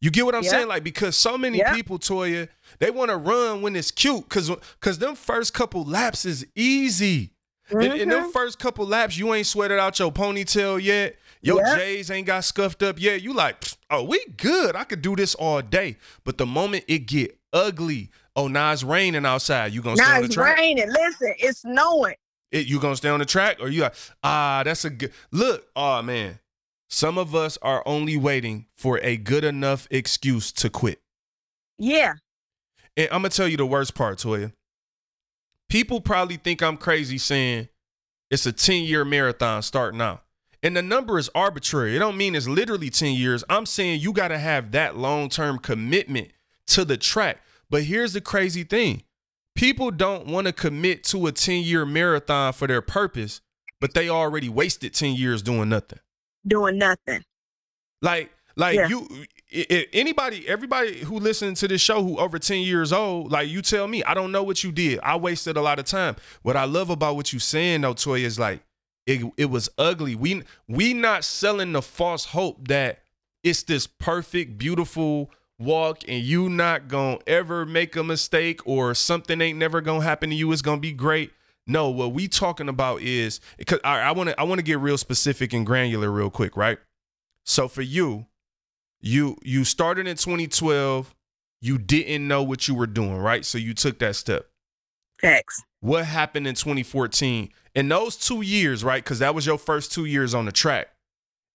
You 0.04 0.12
get 0.12 0.26
what 0.26 0.36
I'm 0.36 0.44
Yeah. 0.44 0.50
saying? 0.52 0.68
Like, 0.68 0.84
because 0.84 1.16
so 1.16 1.38
many 1.38 1.60
Yeah. 1.60 1.74
people, 1.74 1.98
Toya, 1.98 2.50
they 2.80 2.92
want 2.92 3.10
to 3.10 3.16
run 3.16 3.62
when 3.62 3.74
it's 3.74 3.90
cute. 3.90 4.28
Cause 4.28 4.52
cause 4.82 4.98
them 5.00 5.16
first 5.16 5.54
couple 5.54 5.86
laps 5.86 6.26
is 6.26 6.46
easy. 6.56 7.32
In, 7.72 7.82
in 7.94 8.10
them 8.10 8.26
Mhm. 8.26 8.34
first 8.34 8.60
couple 8.60 8.86
laps, 8.86 9.18
you 9.18 9.34
ain't 9.34 9.48
sweated 9.48 9.80
out 9.80 9.98
your 10.00 10.12
ponytail 10.12 10.84
yet. 10.84 11.16
Your 11.42 11.62
Yeah. 11.62 11.78
J's 11.78 12.12
ain't 12.12 12.28
got 12.28 12.44
scuffed 12.44 12.84
up 12.84 13.00
yet. 13.00 13.22
You 13.22 13.34
like, 13.34 13.62
"Pfft, 13.62 13.78
oh, 13.92 14.04
we 14.04 14.20
good. 14.36 14.76
I 14.76 14.84
could 14.84 15.02
do 15.02 15.16
this 15.16 15.36
all 15.36 15.62
day. 15.62 15.96
But 16.26 16.38
the 16.38 16.46
moment 16.46 16.84
it 16.90 17.06
get 17.06 17.38
ugly, 17.54 18.10
oh, 18.36 18.50
now 18.50 18.74
it's 18.74 18.84
raining 18.84 19.26
outside. 19.26 19.72
You 19.74 19.82
gonna 19.82 19.96
stay 19.96 20.06
Now 20.06 20.16
on 20.16 20.22
the 20.24 20.26
it's 20.26 20.36
track? 20.36 20.58
raining. 20.58 20.90
Listen, 20.92 21.34
it's 21.40 21.60
snowing. 21.62 22.16
It, 22.52 22.68
you 22.68 22.80
gonna 22.82 22.98
stay 22.98 23.08
on 23.10 23.20
the 23.20 23.26
track, 23.26 23.58
or 23.62 23.70
you 23.70 23.82
like, 23.84 23.96
ah, 24.22 24.64
that's 24.66 24.84
a 24.84 24.90
good 24.90 25.14
look. 25.32 25.66
Oh 25.78 26.02
man, 26.02 26.40
some 26.94 27.18
of 27.18 27.34
us 27.34 27.58
are 27.64 27.82
only 27.88 28.16
waiting 28.16 28.68
for 28.78 29.00
a 29.00 29.18
good 29.18 29.44
enough 29.44 29.88
excuse 29.90 30.52
to 30.52 30.70
quit. 30.70 31.02
Yeah. 31.80 32.14
And 32.96 33.08
I'm 33.12 33.24
gonna 33.24 33.30
tell 33.30 33.48
you 33.48 33.58
the 33.58 33.66
worst 33.66 33.96
part, 33.96 34.20
Toya. 34.20 34.54
People 35.70 36.02
probably 36.02 36.38
think 36.38 36.62
I'm 36.62 36.78
crazy 36.78 37.18
saying 37.18 37.68
it's 38.30 38.46
a 38.46 38.52
10 38.52 38.84
year 38.84 39.04
marathon 39.04 39.64
starting 39.64 40.02
out. 40.02 40.24
And 40.62 40.78
the 40.78 40.84
number 40.84 41.18
is 41.18 41.32
arbitrary. 41.34 41.96
It 41.96 42.00
don't 42.00 42.16
mean 42.16 42.36
it's 42.36 42.48
literally 42.48 42.92
10 42.92 43.16
years. 43.16 43.44
I'm 43.50 43.66
saying 43.66 44.02
you 44.02 44.14
got 44.14 44.28
to 44.28 44.38
have 44.38 44.72
that 44.74 44.96
long 44.96 45.30
term 45.30 45.58
commitment 45.58 46.30
to 46.68 46.86
the 46.86 46.96
track. 46.96 47.42
But 47.72 47.84
here's 47.86 48.14
the 48.14 48.22
crazy 48.22 48.64
thing 48.64 49.02
people 49.56 49.90
don't 49.90 50.28
want 50.28 50.46
to 50.46 50.54
commit 50.54 51.04
to 51.06 51.26
a 51.26 51.32
10 51.32 51.64
year 51.64 51.88
marathon 51.88 52.54
for 52.54 52.68
their 52.68 52.84
purpose, 52.84 53.42
but 53.82 53.96
they 53.96 54.10
already 54.10 54.48
wasted 54.48 54.94
10 54.94 55.16
years 55.16 55.42
doing 55.42 55.70
nothing. 55.70 56.00
Doing 56.46 56.78
nothing. 56.78 57.24
Like, 58.02 58.32
like 58.56 58.76
Yeah. 58.76 58.88
you, 58.90 59.08
anybody, 59.94 60.48
everybody 60.48 61.00
who 61.00 61.20
listens 61.20 61.60
to 61.62 61.68
this 61.68 61.82
show 61.82 62.04
who 62.04 62.18
over 62.18 62.38
10 62.40 62.62
years 62.62 62.92
old, 62.92 63.32
like 63.32 63.48
you 63.50 63.62
tell 63.62 63.88
me, 63.88 64.04
I 64.04 64.14
don't 64.14 64.32
know 64.32 64.44
what 64.44 64.64
you 64.64 64.72
did. 64.72 65.00
I 65.02 65.16
wasted 65.16 65.58
a 65.58 65.62
lot 65.62 65.80
of 65.80 65.86
time. 65.86 66.16
What 66.42 66.56
I 66.56 66.66
love 66.66 66.90
about 66.90 67.16
what 67.16 67.34
you 67.34 67.40
saying 67.40 67.82
though, 67.82 67.94
Toy, 67.94 68.20
is 68.20 68.38
like, 68.38 68.62
it, 69.06 69.32
it 69.38 69.46
was 69.50 69.70
ugly. 69.78 70.16
We, 70.16 70.44
we 70.68 70.94
not 70.94 71.24
selling 71.24 71.74
the 71.74 71.82
false 71.82 72.26
hope 72.26 72.68
that 72.68 73.00
it's 73.44 73.64
this 73.64 73.86
perfect, 73.88 74.58
beautiful 74.58 75.30
walk 75.60 76.00
and 76.08 76.24
you 76.24 76.50
not 76.50 76.88
gonna 76.88 77.20
ever 77.28 77.66
make 77.66 77.96
a 77.96 78.04
mistake 78.04 78.62
or 78.66 78.94
something 78.94 79.40
ain't 79.42 79.58
never 79.58 79.82
gonna 79.82 80.04
happen 80.04 80.30
to 80.30 80.36
you. 80.36 80.52
It's 80.52 80.62
gonna 80.62 80.82
be 80.82 80.92
great. 80.94 81.32
No, 81.66 81.90
what 81.90 82.14
we 82.14 82.28
talking 82.28 82.68
about 82.68 83.02
is 83.02 83.40
because 83.58 83.80
I, 83.84 84.00
I 84.00 84.12
want 84.12 84.30
to 84.30 84.40
I 84.40 84.44
want 84.44 84.60
to 84.60 84.64
get 84.64 84.80
real 84.80 84.98
specific 84.98 85.54
and 85.54 85.66
granular 85.66 86.12
real 86.12 86.30
quick, 86.30 86.58
right? 86.58 86.78
So 87.46 87.68
for 87.68 87.82
you, 87.82 88.28
you 89.00 89.38
you 89.44 89.64
started 89.64 90.08
in 90.08 90.18
2012. 90.18 91.16
You 91.62 91.78
didn't 91.78 92.28
know 92.28 92.44
what 92.44 92.68
you 92.68 92.76
were 92.76 92.88
doing, 92.88 93.18
right? 93.18 93.46
So 93.46 93.58
you 93.58 93.74
took 93.74 94.00
that 94.00 94.18
step. 94.18 94.48
Facts. 95.22 95.64
What 95.80 96.06
happened 96.06 96.48
in 96.48 96.56
2014? 96.56 97.50
In 97.76 97.88
those 97.88 98.18
two 98.18 98.42
years, 98.42 98.84
right? 98.84 99.02
Because 99.02 99.20
that 99.20 99.34
was 99.34 99.46
your 99.46 99.58
first 99.58 99.94
two 99.94 100.04
years 100.04 100.34
on 100.34 100.46
the 100.46 100.52
track. 100.52 100.90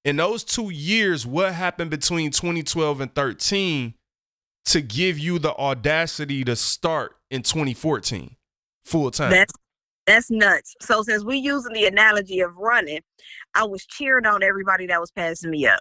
In 0.04 0.16
those 0.16 0.44
two 0.44 0.70
years, 0.70 1.26
what 1.26 1.52
happened 1.52 1.90
between 1.90 2.30
2012 2.30 3.00
and 3.02 3.14
13 3.14 3.94
to 4.66 4.80
give 4.80 5.18
you 5.18 5.38
the 5.38 5.54
audacity 5.54 6.44
to 6.44 6.56
start 6.56 7.16
in 7.30 7.42
2014 7.42 8.36
full 8.84 9.11
time? 9.11 9.30
That's 9.30 9.52
that's 10.09 10.30
nuts. 10.30 10.74
So 10.80 11.02
since 11.02 11.24
we 11.24 11.38
using 11.38 11.72
the 11.72 11.86
analogy 11.86 12.40
of 12.40 12.56
running, 12.56 13.00
I 13.54 13.64
was 13.64 13.84
cheering 13.86 14.26
on 14.26 14.42
everybody 14.42 14.86
that 14.86 15.00
was 15.00 15.11
passing 15.11 15.50
me 15.50 15.66
up. 15.66 15.80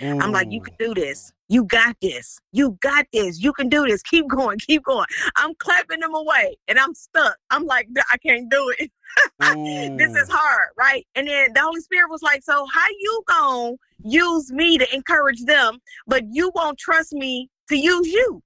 I'm 0.00 0.32
like, 0.32 0.50
you 0.50 0.60
can 0.60 0.74
mm. 0.74 0.78
do 0.78 0.94
this. 0.94 1.32
You 1.48 1.64
got 1.64 1.96
this. 2.00 2.38
You 2.52 2.78
got 2.80 3.06
this. 3.12 3.42
You 3.42 3.52
can 3.52 3.68
do 3.68 3.86
this. 3.86 4.02
Keep 4.02 4.28
going. 4.28 4.58
Keep 4.66 4.84
going. 4.84 5.06
I'm 5.36 5.54
clapping 5.56 6.00
them 6.00 6.14
away 6.14 6.56
and 6.68 6.78
I'm 6.78 6.94
stuck. 6.94 7.36
I'm 7.50 7.66
like, 7.66 7.88
I 8.10 8.16
can't 8.18 8.50
do 8.50 8.74
it. 8.78 8.90
this 9.98 10.16
is 10.16 10.28
mm. 10.28 10.32
hard, 10.32 10.70
right? 10.78 11.06
And 11.14 11.28
then 11.28 11.52
the 11.52 11.60
Holy 11.60 11.80
Spirit 11.80 12.10
was 12.10 12.22
like, 12.22 12.42
so 12.42 12.66
how 12.72 12.86
you 13.00 13.22
gonna 13.28 13.72
use 14.02 14.50
me 14.50 14.78
to 14.78 14.94
encourage 14.94 15.44
them, 15.44 15.78
but 16.06 16.24
you 16.30 16.50
won't 16.54 16.78
trust 16.78 17.12
me 17.12 17.50
to 17.68 17.76
use 17.76 18.06
you? 18.06 18.42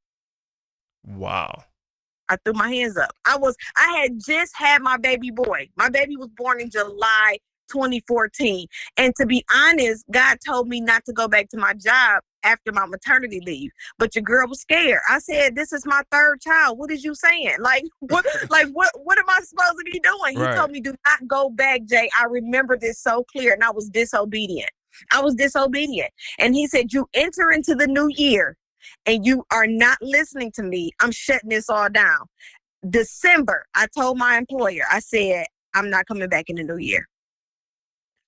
wow. 1.05 1.63
I 2.29 2.37
threw 2.45 2.55
my 2.55 2.71
hands 2.71 2.97
up. 2.97 3.13
I 3.25 3.37
was 3.37 3.57
I 3.77 3.99
had 4.03 4.21
just 4.25 4.53
had 4.57 4.83
my 4.83 4.97
baby 4.97 5.31
boy. 5.31 5.69
My 5.77 5.89
baby 5.89 6.17
was 6.17 6.29
born 6.37 6.61
in 6.61 6.71
July 6.71 7.39
2014. 7.69 8.67
And 8.97 9.15
to 9.17 9.27
be 9.27 9.45
honest, 9.55 10.05
God 10.11 10.39
told 10.47 10.69
me 10.69 10.81
not 10.81 11.05
to 11.07 11.13
go 11.13 11.29
back 11.29 11.49
to 11.51 11.59
my 11.59 11.73
job 11.75 12.23
after 12.45 12.73
my 12.73 12.87
maternity 12.87 13.41
leave. 13.45 13.71
But 13.99 14.15
your 14.15 14.23
girl 14.23 14.49
was 14.49 14.61
scared. 14.61 15.01
I 15.09 15.19
said, 15.19 15.57
This 15.57 15.73
is 15.73 15.85
my 15.87 16.03
third 16.11 16.41
child. 16.41 16.79
What 16.79 16.91
is 16.91 17.05
you 17.05 17.15
saying? 17.15 17.57
Like 17.61 17.85
what 18.01 18.25
like 18.51 18.69
what 18.73 18.91
what 19.03 19.19
am 19.19 19.29
I 19.29 19.41
supposed 19.43 19.79
to 19.79 19.85
be 19.85 20.01
doing? 20.01 20.37
He 20.37 20.41
Right. 20.41 20.57
told 20.57 20.71
me, 20.71 20.81
Do 20.81 20.95
not 21.07 21.27
go 21.27 21.51
back, 21.51 21.85
Jay. 21.85 22.09
I 22.19 22.25
remember 22.27 22.77
this 22.79 23.01
so 23.01 23.25
clear. 23.25 23.53
And 23.53 23.65
I 23.65 23.71
was 23.71 23.89
disobedient. 23.89 24.71
I 25.13 25.21
was 25.21 25.35
disobedient. 25.35 26.11
And 26.39 26.55
he 26.55 26.67
said, 26.67 26.93
You 26.93 27.09
enter 27.15 27.51
into 27.51 27.75
the 27.75 27.87
new 27.87 28.09
year 28.15 28.57
and 29.07 29.25
you 29.27 29.45
are 29.53 29.67
not 29.67 29.99
listening 30.01 30.53
to 30.53 30.63
me, 30.63 30.93
I'm 31.01 31.13
shutting 31.13 31.51
this 31.51 31.69
all 31.69 31.89
down. 31.89 32.27
December, 32.89 33.67
I 33.75 33.87
told 33.97 34.19
my 34.19 34.37
employer, 34.37 34.83
I 34.91 35.01
said, 35.01 35.47
I'm 35.75 35.91
not 35.91 36.07
coming 36.07 36.29
back 36.29 36.49
in 36.49 36.57
the 36.57 36.65
new 36.65 36.79
year. 36.79 37.07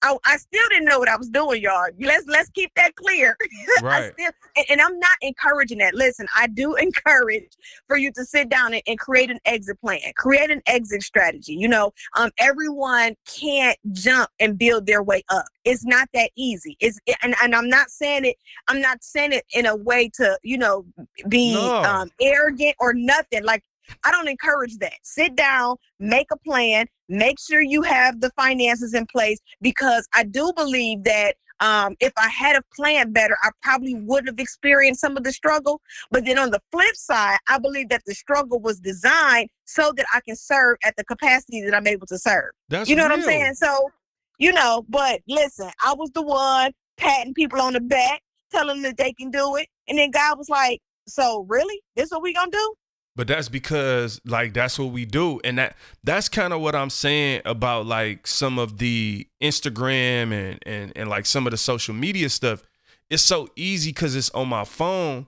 I, 0.02 0.16
I 0.24 0.36
still 0.36 0.68
didn't 0.70 0.84
know 0.84 0.98
what 0.98 1.08
I 1.08 1.16
was 1.16 1.28
doing, 1.28 1.62
y'all. 1.62 1.86
Let's 1.98 2.26
let's 2.26 2.50
keep 2.50 2.72
that 2.76 2.94
clear. 2.94 3.36
Right. 3.82 4.12
still, 4.12 4.30
and, 4.56 4.66
and, 4.70 4.80
I'm 4.80 4.98
not 4.98 5.16
encouraging 5.20 5.78
that. 5.78 5.94
Listen, 5.94 6.26
I 6.36 6.46
do 6.48 6.74
encourage 6.76 7.52
for 7.86 7.96
you 7.96 8.10
to 8.12 8.24
sit 8.24 8.48
down 8.48 8.74
and, 8.74 8.82
and, 8.86 8.98
create 8.98 9.30
an 9.30 9.38
exit 9.44 9.80
plan, 9.80 10.00
create 10.16 10.50
an 10.50 10.62
exit 10.66 11.02
strategy. 11.02 11.54
You 11.54 11.68
know, 11.68 11.92
um, 12.16 12.30
everyone 12.38 13.14
can't 13.26 13.78
jump 13.92 14.30
and 14.40 14.58
build 14.58 14.86
their 14.86 15.02
way 15.02 15.22
up. 15.28 15.44
It's 15.64 15.84
not 15.84 16.08
that 16.14 16.30
easy. 16.36 16.76
It's 16.80 16.98
and, 17.22 17.34
and 17.42 17.54
I'm 17.54 17.68
not 17.68 17.90
saying 17.90 18.24
it. 18.24 18.36
I'm 18.68 18.80
not 18.80 19.02
saying 19.02 19.32
it 19.32 19.44
in 19.52 19.66
a 19.66 19.76
way 19.76 20.10
to 20.14 20.38
you 20.42 20.58
know 20.58 20.84
be 21.28 21.54
no. 21.54 21.82
um, 21.82 22.10
arrogant 22.20 22.74
or 22.80 22.94
nothing. 22.94 23.44
Like 23.44 23.62
I 24.04 24.10
don't 24.10 24.28
encourage 24.28 24.76
that. 24.78 24.94
Sit 25.02 25.36
down, 25.36 25.76
make 25.98 26.26
a 26.32 26.38
plan, 26.38 26.86
make 27.08 27.38
sure 27.40 27.60
you 27.60 27.82
have 27.82 28.20
the 28.20 28.30
finances 28.30 28.94
in 28.94 29.06
place 29.06 29.38
because 29.60 30.06
I 30.14 30.24
do 30.24 30.52
believe 30.56 31.04
that 31.04 31.36
um, 31.60 31.96
if 32.00 32.12
I 32.16 32.28
had 32.28 32.56
a 32.56 32.62
plan 32.74 33.12
better, 33.12 33.36
I 33.42 33.50
probably 33.62 33.94
would 33.94 34.26
have 34.26 34.38
experienced 34.38 35.00
some 35.00 35.16
of 35.16 35.24
the 35.24 35.32
struggle. 35.32 35.80
But 36.10 36.24
then 36.24 36.38
on 36.38 36.50
the 36.50 36.60
flip 36.70 36.94
side, 36.94 37.38
I 37.48 37.58
believe 37.58 37.88
that 37.88 38.02
the 38.06 38.14
struggle 38.14 38.60
was 38.60 38.78
designed 38.78 39.50
so 39.64 39.92
that 39.96 40.06
I 40.14 40.20
can 40.20 40.36
serve 40.36 40.78
at 40.84 40.96
the 40.96 41.04
capacity 41.04 41.62
that 41.62 41.74
I'm 41.74 41.86
able 41.86 42.06
to 42.06 42.18
serve. 42.18 42.50
That's 42.68 42.88
you 42.88 42.96
know 42.96 43.02
real. 43.02 43.10
what 43.10 43.18
I'm 43.18 43.24
saying? 43.24 43.54
So, 43.54 43.90
you 44.38 44.52
know, 44.52 44.84
but 44.88 45.20
listen, 45.26 45.70
I 45.82 45.94
was 45.94 46.10
the 46.12 46.22
one 46.22 46.72
patting 46.96 47.34
people 47.34 47.60
on 47.60 47.72
the 47.72 47.80
back, 47.80 48.22
telling 48.52 48.82
them 48.82 48.82
that 48.82 48.96
they 48.96 49.12
can 49.12 49.30
do 49.30 49.56
it. 49.56 49.68
And 49.88 49.98
then 49.98 50.10
God 50.10 50.38
was 50.38 50.48
like, 50.48 50.80
So 51.06 51.44
really? 51.48 51.80
This 51.96 52.06
is 52.06 52.12
what 52.12 52.22
we 52.22 52.34
gonna 52.34 52.50
do? 52.50 52.74
But 53.18 53.26
that's 53.26 53.48
because 53.48 54.20
like 54.24 54.54
that's 54.54 54.78
what 54.78 54.92
we 54.92 55.04
do. 55.04 55.40
And 55.42 55.58
that 55.58 55.76
that's 56.04 56.28
kind 56.28 56.52
of 56.52 56.60
what 56.60 56.76
i'm 56.76 56.88
saying 56.88 57.42
about 57.44 57.84
like 57.84 58.28
some 58.28 58.60
of 58.60 58.78
the 58.78 59.26
instagram 59.42 60.32
and 60.32 60.60
and 60.64 60.92
and 60.94 61.10
like 61.10 61.26
some 61.26 61.44
of 61.44 61.50
the 61.50 61.56
social 61.56 61.96
media 61.96 62.28
stuff. 62.28 62.62
It's 63.10 63.24
so 63.24 63.48
easy 63.56 63.90
because 63.90 64.14
it's 64.14 64.30
on 64.30 64.48
my 64.48 64.64
phone. 64.64 65.26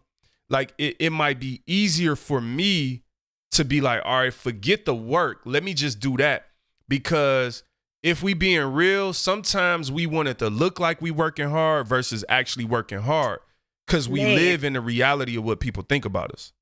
Like 0.49 0.73
it, 0.79 0.95
it 1.01 1.11
might 1.11 1.41
be 1.41 1.63
easier 1.67 2.15
for 2.15 2.41
me 2.41 3.03
to 3.51 3.65
be 3.65 3.81
like 3.81 4.03
all 4.05 4.21
right 4.21 4.33
forget 4.33 4.85
the 4.85 4.95
work. 4.95 5.41
Let 5.45 5.65
me 5.65 5.75
just 5.75 5.99
do 5.99 6.17
that. 6.19 6.47
Because 6.87 7.65
if 8.05 8.23
we 8.23 8.35
being 8.35 8.73
real 8.73 9.13
sometimes 9.13 9.91
we 9.91 10.07
want 10.07 10.29
it 10.29 10.39
to 10.39 10.49
look 10.49 10.79
like 10.79 11.03
we 11.03 11.11
working 11.11 11.51
hard 11.51 11.89
versus 11.89 12.25
actually 12.29 12.67
working 12.67 13.01
hard. 13.01 13.41
Because 13.85 14.09
we 14.09 14.23
Man. 14.23 14.37
live 14.37 14.63
in 14.63 14.75
the 14.75 14.81
reality 14.81 15.37
of 15.37 15.43
what 15.43 15.59
people 15.59 15.83
think 15.83 16.05
about 16.05 16.31
us 16.31 16.53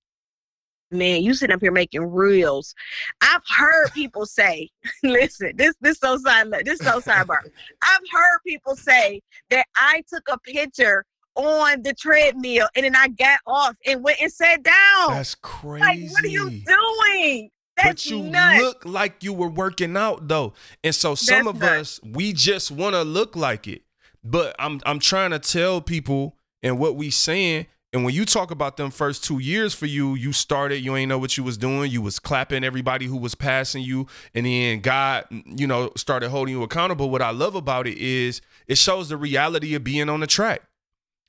man, 0.90 1.22
you 1.22 1.34
sitting 1.34 1.54
up 1.54 1.60
here 1.60 1.72
making 1.72 2.10
reels. 2.10 2.74
I've 3.20 3.42
heard 3.48 3.92
people 3.92 4.26
say, 4.26 4.70
listen, 5.02 5.52
this 5.56 5.74
this 5.80 5.98
so 5.98 6.18
side 6.18 6.46
this 6.64 6.78
so 6.78 7.00
sidebar. 7.00 7.40
I've 7.82 8.10
heard 8.12 8.38
people 8.46 8.76
say 8.76 9.20
that 9.50 9.66
I 9.76 10.02
took 10.08 10.24
a 10.30 10.38
picture 10.38 11.04
on 11.34 11.82
the 11.82 11.94
treadmill 11.94 12.68
and 12.74 12.84
then 12.84 12.96
I 12.96 13.08
got 13.08 13.38
off 13.46 13.76
and 13.86 14.02
went 14.02 14.20
and 14.20 14.32
sat 14.32 14.62
down. 14.62 15.08
That's 15.08 15.34
crazy. 15.36 15.84
Like, 15.84 16.10
what 16.10 16.24
are 16.24 16.28
you 16.28 16.50
doing? 16.50 17.50
That's 17.76 18.04
but 18.04 18.10
you 18.10 18.22
nuts. 18.24 18.60
look 18.60 18.84
like 18.84 19.22
you 19.22 19.32
were 19.32 19.48
working 19.48 19.96
out 19.96 20.26
though. 20.26 20.54
And 20.82 20.94
so 20.94 21.14
some 21.14 21.44
That's 21.44 21.48
of 21.48 21.60
nuts. 21.60 21.80
us, 21.80 22.00
we 22.04 22.32
just 22.32 22.72
want 22.72 22.96
to 22.96 23.02
look 23.02 23.36
like 23.36 23.68
it. 23.68 23.82
But 24.24 24.56
I'm 24.58 24.80
I'm 24.84 24.98
trying 24.98 25.30
to 25.30 25.38
tell 25.38 25.80
people 25.80 26.34
and 26.62 26.78
what 26.78 26.96
we 26.96 27.10
saying 27.10 27.66
and 27.92 28.04
when 28.04 28.14
you 28.14 28.26
talk 28.26 28.50
about 28.50 28.76
them 28.76 28.90
first 28.90 29.24
two 29.24 29.38
years 29.38 29.72
for 29.72 29.86
you, 29.86 30.14
you 30.14 30.32
started, 30.32 30.78
you 30.78 30.94
ain't 30.94 31.08
know 31.08 31.18
what 31.18 31.38
you 31.38 31.44
was 31.44 31.56
doing. 31.56 31.90
You 31.90 32.02
was 32.02 32.18
clapping 32.18 32.62
everybody 32.62 33.06
who 33.06 33.16
was 33.16 33.34
passing 33.34 33.82
you. 33.82 34.06
And 34.34 34.44
then 34.44 34.80
God, 34.80 35.24
you 35.30 35.66
know, 35.66 35.90
started 35.96 36.28
holding 36.28 36.54
you 36.54 36.62
accountable. 36.62 37.08
What 37.08 37.22
I 37.22 37.30
love 37.30 37.54
about 37.54 37.86
it 37.86 37.96
is 37.96 38.42
it 38.66 38.76
shows 38.76 39.08
the 39.08 39.16
reality 39.16 39.74
of 39.74 39.84
being 39.84 40.10
on 40.10 40.20
the 40.20 40.26
track. 40.26 40.62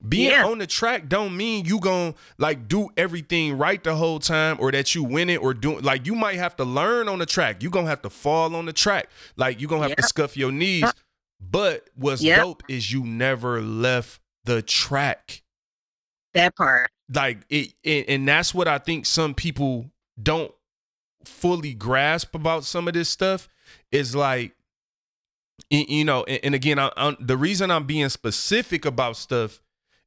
Being 0.08 0.32
yeah. 0.32 0.46
on 0.46 0.60
the 0.60 0.68
track 0.68 1.10
don't 1.10 1.36
mean 1.36 1.66
you 1.66 1.80
going 1.80 2.14
to 2.14 2.20
like 2.38 2.68
do 2.68 2.90
everything 2.96 3.58
right 3.58 3.82
the 3.82 3.96
whole 3.96 4.20
time 4.20 4.58
or 4.60 4.72
that 4.72 4.96
you 4.96 5.04
win 5.04 5.30
it 5.30 5.38
or 5.38 5.54
do 5.54 5.80
like 5.80 6.06
you 6.06 6.16
might 6.16 6.38
have 6.38 6.56
to 6.58 6.64
learn 6.64 7.08
on 7.10 7.20
the 7.20 7.26
track. 7.26 7.64
You 7.64 7.70
going 7.70 7.86
to 7.86 7.90
have 7.90 8.02
to 8.04 8.10
fall 8.10 8.56
on 8.56 8.66
the 8.66 8.74
track. 8.74 9.10
Like 9.36 9.62
you 9.62 9.68
going 9.68 9.80
to 9.80 9.84
have 9.84 9.92
yep. 9.92 9.98
to 9.98 10.04
scuff 10.04 10.38
your 10.38 10.52
knees. 10.52 10.84
Uh, 10.84 10.92
but 11.40 11.90
what's 11.96 12.22
yep. 12.22 12.40
dope 12.40 12.64
is 12.68 12.92
you 12.92 13.06
never 13.06 13.62
left 13.62 14.22
the 14.44 14.62
track. 14.62 15.42
That 16.34 16.56
part. 16.56 16.90
Like 17.14 17.40
it, 17.50 17.74
it, 17.84 18.10
and 18.10 18.28
that's 18.28 18.54
what 18.54 18.68
I 18.68 18.78
think 18.78 19.06
some 19.06 19.34
people 19.34 19.90
don't 20.22 20.52
fully 21.24 21.74
grasp 21.74 22.36
about 22.36 22.64
some 22.64 22.88
of 22.88 22.94
this 22.94 23.10
stuff 23.10 23.48
is 23.92 24.16
like 24.16 24.54
you 25.70 26.06
know 26.06 26.24
and, 26.24 26.56
again 26.56 26.80
I, 26.80 26.92
I, 26.96 27.16
the 27.20 27.38
reason 27.38 27.70
i'm 27.70 27.86
being 27.86 28.10
specific 28.10 28.86
about 28.86 29.18
stuff 29.18 29.62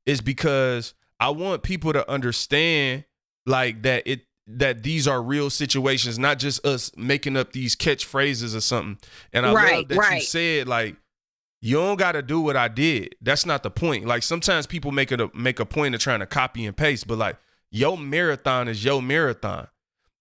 is 0.07 0.21
because 0.21 0.95
i 1.21 1.29
want 1.29 1.63
people 1.63 1.93
to 1.93 2.09
understand 2.11 3.05
like 3.47 3.83
that 3.83 4.05
it 4.07 4.23
that 4.47 4.83
these 4.83 5.07
are 5.07 5.23
real 5.23 5.51
situations 5.51 6.19
not 6.19 6.39
just 6.39 6.67
us 6.67 6.91
making 6.97 7.37
up 7.37 7.53
these 7.53 7.77
catchphrases 7.77 8.57
or 8.57 8.61
something 8.61 8.99
and 9.33 9.47
i 9.47 9.53
right, 9.53 9.77
love 9.77 9.89
that 9.89 9.99
right. 9.99 10.15
you 10.15 10.21
said 10.23 10.67
like 10.67 10.97
you 11.63 11.77
don't 11.77 11.97
got 11.97 12.13
to 12.13 12.23
do 12.23 12.41
what 12.41 12.57
I 12.57 12.67
did. 12.67 13.15
That's 13.23 13.47
not 13.47 13.63
the 13.63 13.71
point. 13.71 14.05
Like 14.05 14.25
sometimes 14.25 14.67
people 14.67 14.91
make 14.91 15.13
it 15.13 15.21
a, 15.21 15.31
make 15.33 15.61
a 15.61 15.65
point 15.65 15.95
of 15.95 16.01
trying 16.01 16.19
to 16.19 16.27
copy 16.27 16.67
and 16.67 16.77
paste, 16.77 17.07
but 17.07 17.19
like 17.19 17.37
your 17.71 17.97
marathon 17.97 18.67
is 18.67 18.85
your 18.85 19.01
marathon. 19.01 19.69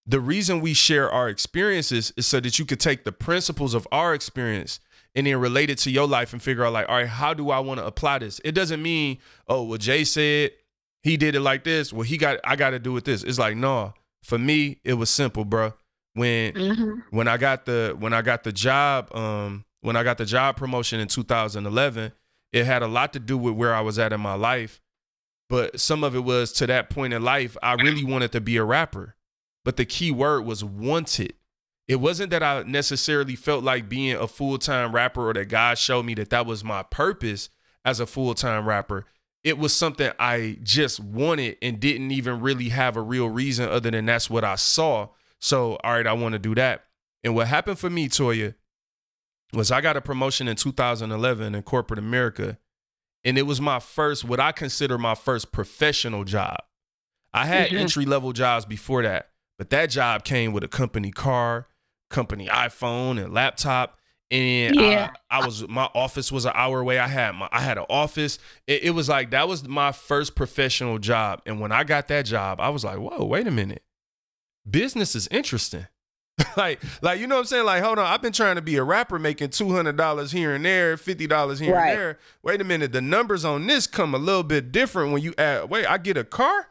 The 0.06 0.20
reason 0.20 0.60
we 0.60 0.72
share 0.72 1.10
our 1.10 1.28
experiences 1.28 2.12
is 2.16 2.26
so 2.26 2.38
that 2.40 2.58
you 2.60 2.64
could 2.64 2.80
take 2.80 3.04
the 3.04 3.12
principles 3.12 3.74
of 3.74 3.88
our 3.90 4.14
experience 4.14 4.78
and 5.16 5.26
then 5.26 5.36
relate 5.36 5.68
it 5.68 5.78
to 5.78 5.90
your 5.90 6.06
life 6.06 6.32
and 6.32 6.40
figure 6.40 6.64
out 6.64 6.72
like, 6.72 6.88
all 6.88 6.94
right, 6.96 7.08
how 7.08 7.34
do 7.34 7.50
I 7.50 7.58
want 7.58 7.80
to 7.80 7.86
apply 7.86 8.20
this? 8.20 8.40
It 8.44 8.52
doesn't 8.52 8.80
mean, 8.80 9.18
oh, 9.48 9.64
well, 9.64 9.78
Jay 9.78 10.04
said 10.04 10.52
he 11.02 11.16
did 11.16 11.34
it 11.34 11.40
like 11.40 11.64
this. 11.64 11.92
Well, 11.92 12.02
he 12.02 12.16
got 12.16 12.38
I 12.44 12.54
got 12.54 12.70
to 12.70 12.78
do 12.78 12.92
with 12.92 13.04
this. 13.04 13.24
It's 13.24 13.38
like, 13.38 13.56
no. 13.56 13.94
For 14.22 14.38
me, 14.38 14.78
it 14.84 14.94
was 14.94 15.10
simple, 15.10 15.44
bro. 15.44 15.74
When 16.14 16.52
mm-hmm. 16.52 17.00
when 17.10 17.26
I 17.26 17.36
got 17.36 17.66
the 17.66 17.96
when 17.98 18.12
I 18.12 18.22
got 18.22 18.44
the 18.44 18.52
job, 18.52 19.12
um, 19.14 19.64
when 19.82 19.96
I 19.96 20.02
got 20.02 20.16
the 20.16 20.24
job 20.24 20.56
promotion 20.56 21.00
in 21.00 21.08
2011, 21.08 22.12
it 22.52 22.64
had 22.64 22.82
a 22.82 22.86
lot 22.86 23.12
to 23.12 23.18
do 23.18 23.36
with 23.36 23.54
where 23.54 23.74
I 23.74 23.80
was 23.80 23.98
at 23.98 24.12
in 24.12 24.20
my 24.20 24.34
life. 24.34 24.80
But 25.48 25.78
some 25.78 26.02
of 26.02 26.14
it 26.14 26.20
was 26.20 26.52
to 26.54 26.66
that 26.68 26.88
point 26.88 27.12
in 27.12 27.22
life, 27.22 27.56
I 27.62 27.74
really 27.74 28.04
wanted 28.04 28.32
to 28.32 28.40
be 28.40 28.56
a 28.56 28.64
rapper. 28.64 29.16
But 29.64 29.76
the 29.76 29.84
key 29.84 30.10
word 30.10 30.42
was 30.42 30.64
wanted. 30.64 31.34
It 31.88 31.96
wasn't 31.96 32.30
that 32.30 32.42
I 32.42 32.62
necessarily 32.62 33.36
felt 33.36 33.64
like 33.64 33.88
being 33.88 34.16
a 34.16 34.26
full 34.26 34.56
time 34.56 34.94
rapper 34.94 35.28
or 35.28 35.34
that 35.34 35.46
God 35.46 35.76
showed 35.78 36.04
me 36.04 36.14
that 36.14 36.30
that 36.30 36.46
was 36.46 36.64
my 36.64 36.82
purpose 36.84 37.50
as 37.84 38.00
a 38.00 38.06
full 38.06 38.34
time 38.34 38.66
rapper. 38.66 39.04
It 39.44 39.58
was 39.58 39.74
something 39.74 40.12
I 40.18 40.58
just 40.62 41.00
wanted 41.00 41.56
and 41.60 41.80
didn't 41.80 42.12
even 42.12 42.40
really 42.40 42.68
have 42.68 42.96
a 42.96 43.02
real 43.02 43.28
reason 43.28 43.68
other 43.68 43.90
than 43.90 44.06
that's 44.06 44.30
what 44.30 44.44
I 44.44 44.54
saw. 44.54 45.08
So, 45.40 45.76
all 45.82 45.94
right, 45.94 46.06
I 46.06 46.12
want 46.12 46.34
to 46.34 46.38
do 46.38 46.54
that. 46.54 46.84
And 47.24 47.34
what 47.34 47.48
happened 47.48 47.78
for 47.78 47.90
me, 47.90 48.08
Toya, 48.08 48.54
was 49.52 49.70
I 49.70 49.80
got 49.80 49.96
a 49.96 50.00
promotion 50.00 50.48
in 50.48 50.56
2011 50.56 51.54
in 51.54 51.62
corporate 51.62 51.98
America, 51.98 52.58
and 53.24 53.36
it 53.36 53.42
was 53.42 53.60
my 53.60 53.78
first, 53.78 54.24
what 54.24 54.40
I 54.40 54.52
consider 54.52 54.98
my 54.98 55.14
first 55.14 55.52
professional 55.52 56.24
job. 56.24 56.58
I 57.34 57.46
had 57.46 57.68
mm-hmm. 57.68 57.78
entry 57.78 58.04
level 58.04 58.32
jobs 58.32 58.64
before 58.64 59.02
that, 59.02 59.30
but 59.58 59.70
that 59.70 59.86
job 59.86 60.24
came 60.24 60.52
with 60.52 60.64
a 60.64 60.68
company 60.68 61.10
car, 61.10 61.68
company 62.10 62.46
iPhone, 62.48 63.22
and 63.22 63.32
laptop. 63.32 63.98
And 64.30 64.76
yeah. 64.76 65.10
I, 65.30 65.40
I, 65.40 65.44
was 65.46 65.68
my 65.68 65.90
office 65.94 66.32
was 66.32 66.46
an 66.46 66.52
hour 66.54 66.80
away. 66.80 66.98
I 66.98 67.06
had 67.06 67.32
my 67.32 67.48
I 67.52 67.60
had 67.60 67.76
an 67.76 67.84
office. 67.90 68.38
It, 68.66 68.84
it 68.84 68.90
was 68.90 69.06
like 69.06 69.30
that 69.32 69.46
was 69.46 69.68
my 69.68 69.92
first 69.92 70.34
professional 70.34 70.98
job. 70.98 71.42
And 71.44 71.60
when 71.60 71.70
I 71.70 71.84
got 71.84 72.08
that 72.08 72.24
job, 72.24 72.58
I 72.58 72.70
was 72.70 72.82
like, 72.82 72.98
whoa, 72.98 73.24
wait 73.24 73.46
a 73.46 73.50
minute. 73.50 73.82
Business 74.68 75.14
is 75.14 75.28
interesting. 75.28 75.86
like, 76.56 76.80
like 77.02 77.20
you 77.20 77.26
know 77.26 77.36
what 77.36 77.42
I'm 77.42 77.46
saying? 77.46 77.66
Like, 77.66 77.82
hold 77.82 77.98
on, 77.98 78.06
I've 78.06 78.22
been 78.22 78.32
trying 78.32 78.56
to 78.56 78.62
be 78.62 78.76
a 78.76 78.84
rapper, 78.84 79.18
making 79.18 79.50
two 79.50 79.70
hundred 79.70 79.96
dollars 79.96 80.32
here 80.32 80.54
and 80.54 80.64
there, 80.64 80.96
fifty 80.96 81.26
dollars 81.26 81.58
here 81.58 81.74
right. 81.74 81.90
and 81.90 81.98
there. 81.98 82.18
Wait 82.42 82.60
a 82.60 82.64
minute, 82.64 82.92
the 82.92 83.00
numbers 83.02 83.44
on 83.44 83.66
this 83.66 83.86
come 83.86 84.14
a 84.14 84.18
little 84.18 84.42
bit 84.42 84.72
different 84.72 85.12
when 85.12 85.22
you 85.22 85.34
add. 85.36 85.68
Wait, 85.68 85.86
I 85.86 85.98
get 85.98 86.16
a 86.16 86.24
car. 86.24 86.68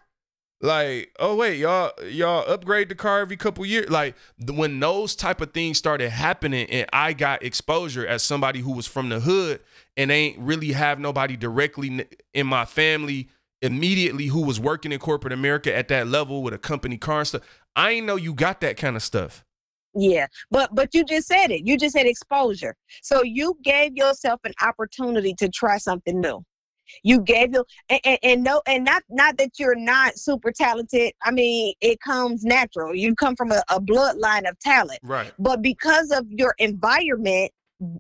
Like, 0.64 1.16
oh 1.20 1.36
wait, 1.36 1.58
y'all 1.58 1.92
y'all 2.06 2.44
upgrade 2.48 2.90
the 2.90 2.96
car 2.96 3.20
every 3.20 3.38
couple 3.38 3.66
years. 3.66 3.90
Like 3.90 4.16
when 4.48 4.80
those 4.80 5.16
type 5.16 5.42
of 5.42 5.54
things 5.54 5.78
started 5.78 6.10
happening, 6.10 6.70
and 6.70 6.88
I 6.94 7.14
got 7.14 7.44
exposure 7.44 8.06
as 8.06 8.24
somebody 8.24 8.60
who 8.60 8.72
was 8.72 8.88
from 8.88 9.10
the 9.10 9.20
hood 9.20 9.60
and 9.98 10.12
ain't 10.12 10.38
really 10.40 10.72
have 10.74 11.00
nobody 11.00 11.36
directly 11.36 12.06
in 12.34 12.48
my 12.48 12.66
family 12.66 13.30
immediately 13.62 14.28
who 14.28 14.42
was 14.42 14.60
working 14.60 14.92
in 14.92 15.00
corporate 15.00 15.34
America 15.34 15.76
at 15.76 15.88
that 15.88 16.08
level 16.08 16.42
with 16.42 16.54
a 16.54 16.58
company 16.58 16.98
car 16.98 17.20
and 17.20 17.28
stuff. 17.28 17.62
I 17.76 17.92
ain't 17.92 18.06
know 18.06 18.16
you 18.16 18.34
got 18.34 18.62
that 18.62 18.78
kind 18.78 18.96
of 18.96 19.04
stuff. 19.04 19.44
Yeah, 19.94 20.28
but 20.50 20.74
but 20.74 20.94
you 20.94 21.04
just 21.04 21.28
said 21.28 21.52
it. 21.52 21.66
You 21.66 21.78
just 21.78 21.94
said 21.94 22.06
exposure. 22.06 22.76
So 23.02 23.24
you 23.24 23.58
gave 23.64 23.96
yourself 23.96 24.40
an 24.46 24.54
opportunity 24.62 25.34
to 25.36 25.50
try 25.50 25.78
something 25.78 26.20
new. 26.20 26.44
You 27.04 27.22
gave 27.22 27.54
you 27.54 27.66
and, 27.90 28.02
and, 28.04 28.20
and, 28.24 28.44
no 28.44 28.62
and 28.68 28.84
not 28.84 29.04
not 29.10 29.38
that 29.38 29.60
you're 29.60 29.76
not 29.76 30.18
super 30.18 30.52
talented. 30.52 31.14
I 31.24 31.32
mean, 31.32 31.74
it 31.82 32.00
comes 32.00 32.44
natural. 32.44 32.96
You 32.96 33.16
come 33.16 33.36
from 33.36 33.52
a, 33.52 33.64
a 33.70 33.80
bloodline 33.80 34.50
of 34.50 34.58
talent. 34.60 35.00
Right. 35.04 35.32
But 35.40 35.62
because 35.62 36.12
of 36.12 36.26
your 36.30 36.56
environment, 36.58 37.52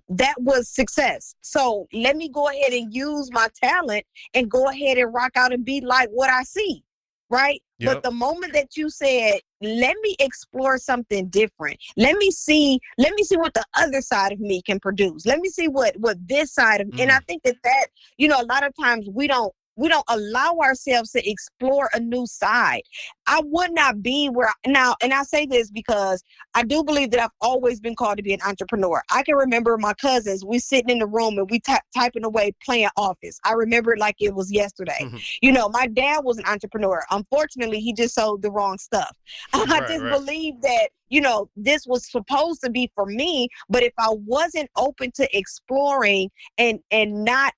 that 0.09 0.35
was 0.39 0.69
success. 0.69 1.35
So 1.41 1.87
let 1.93 2.15
me 2.15 2.29
go 2.29 2.49
ahead 2.49 2.73
and 2.73 2.93
use 2.93 3.29
my 3.31 3.47
talent 3.61 4.05
and 4.33 4.49
go 4.49 4.69
ahead 4.69 4.97
and 4.97 5.13
rock 5.13 5.31
out 5.35 5.53
and 5.53 5.65
be 5.65 5.81
like 5.81 6.09
what 6.09 6.29
I 6.29 6.43
see. 6.43 6.83
Right. 7.29 7.61
Yep. 7.79 7.93
But 7.93 8.03
the 8.03 8.11
moment 8.11 8.53
that 8.53 8.77
you 8.77 8.89
said, 8.89 9.39
let 9.62 9.95
me 10.01 10.16
explore 10.20 10.78
something 10.78 11.28
different. 11.28 11.78
Let 11.97 12.18
me 12.18 12.32
see, 12.32 12.80
let 12.97 13.14
me 13.16 13.24
see 13.24 13.38
what 13.38 13.53
the 13.53 13.66
other 13.76 14.01
side 14.01 14.32
of 14.32 14.39
me 14.39 14.62
can 14.62 14.80
produce. 14.80 15.26
Let 15.26 15.39
me 15.39 15.49
see 15.49 15.68
what 15.68 15.95
what 15.97 16.18
this 16.28 16.53
side 16.53 16.82
of 16.82 16.89
and 16.99 17.12
I 17.12 17.20
mm. 17.20 17.28
think 17.28 17.43
that 17.43 17.57
that, 17.64 17.88
you 18.18 18.28
know, 18.28 18.41
a 18.41 18.45
lot 18.45 18.66
of 18.66 18.74
times 18.76 19.07
we 19.12 19.28
don't 19.28 19.53
we 19.76 19.88
don't 19.89 20.05
allow 20.09 20.57
ourselves 20.61 21.11
to 21.11 21.30
explore 21.30 21.89
a 21.93 21.99
new 21.99 22.26
side. 22.28 22.82
I 23.28 23.41
would 23.45 23.74
not 23.74 24.01
be 24.01 24.28
where 24.28 24.49
I, 24.49 24.69
now, 24.69 24.95
and 25.01 25.13
I 25.13 25.24
say 25.24 25.45
this 25.45 25.72
because 25.72 26.24
I 26.53 26.63
do 26.63 26.84
believe 26.84 27.11
that 27.11 27.22
I've 27.22 27.30
always 27.39 27.80
been 27.80 27.95
called 27.95 28.17
to 28.17 28.24
be 28.24 28.34
an 28.34 28.41
entrepreneur. 28.45 29.01
I 29.11 29.24
can 29.24 29.36
remember 29.36 29.78
my 29.78 29.93
cousins, 29.93 30.43
we 30.43 30.59
sitting 30.59 30.89
in 30.89 30.99
the 30.99 31.07
room 31.07 31.38
and 31.38 31.49
we 31.49 31.59
ty- 31.59 31.82
typing 31.95 32.26
away 32.26 32.53
playing 32.63 32.89
office. 32.97 33.39
I 33.45 33.53
remember 33.53 33.93
it 33.93 33.99
like 33.99 34.15
it 34.19 34.36
was 34.36 34.51
yesterday. 34.51 34.97
Mhm. 35.01 35.24
You 35.41 35.51
know, 35.51 35.69
my 35.69 35.88
dad 35.88 36.22
was 36.24 36.38
an 36.38 36.45
entrepreneur. 36.45 37.03
Unfortunately, 37.11 37.80
he 37.80 37.93
just 37.93 38.15
sold 38.15 38.41
the 38.41 38.51
wrong 38.51 38.78
stuff. 38.78 39.15
I 39.53 39.82
just 39.88 40.03
right. 40.03 40.11
believe 40.11 40.61
that, 40.61 40.89
you 41.09 41.22
know, 41.22 41.49
this 41.55 41.86
was 41.88 42.09
supposed 42.09 42.61
to 42.63 42.69
be 42.69 42.91
for 42.95 43.05
me, 43.05 43.49
but 43.69 43.84
if 43.84 43.93
I 43.97 44.09
wasn't 44.09 44.69
open 44.76 45.11
to 45.15 45.38
exploring 45.38 46.30
and 46.57 46.80
and 46.91 47.24
not 47.24 47.53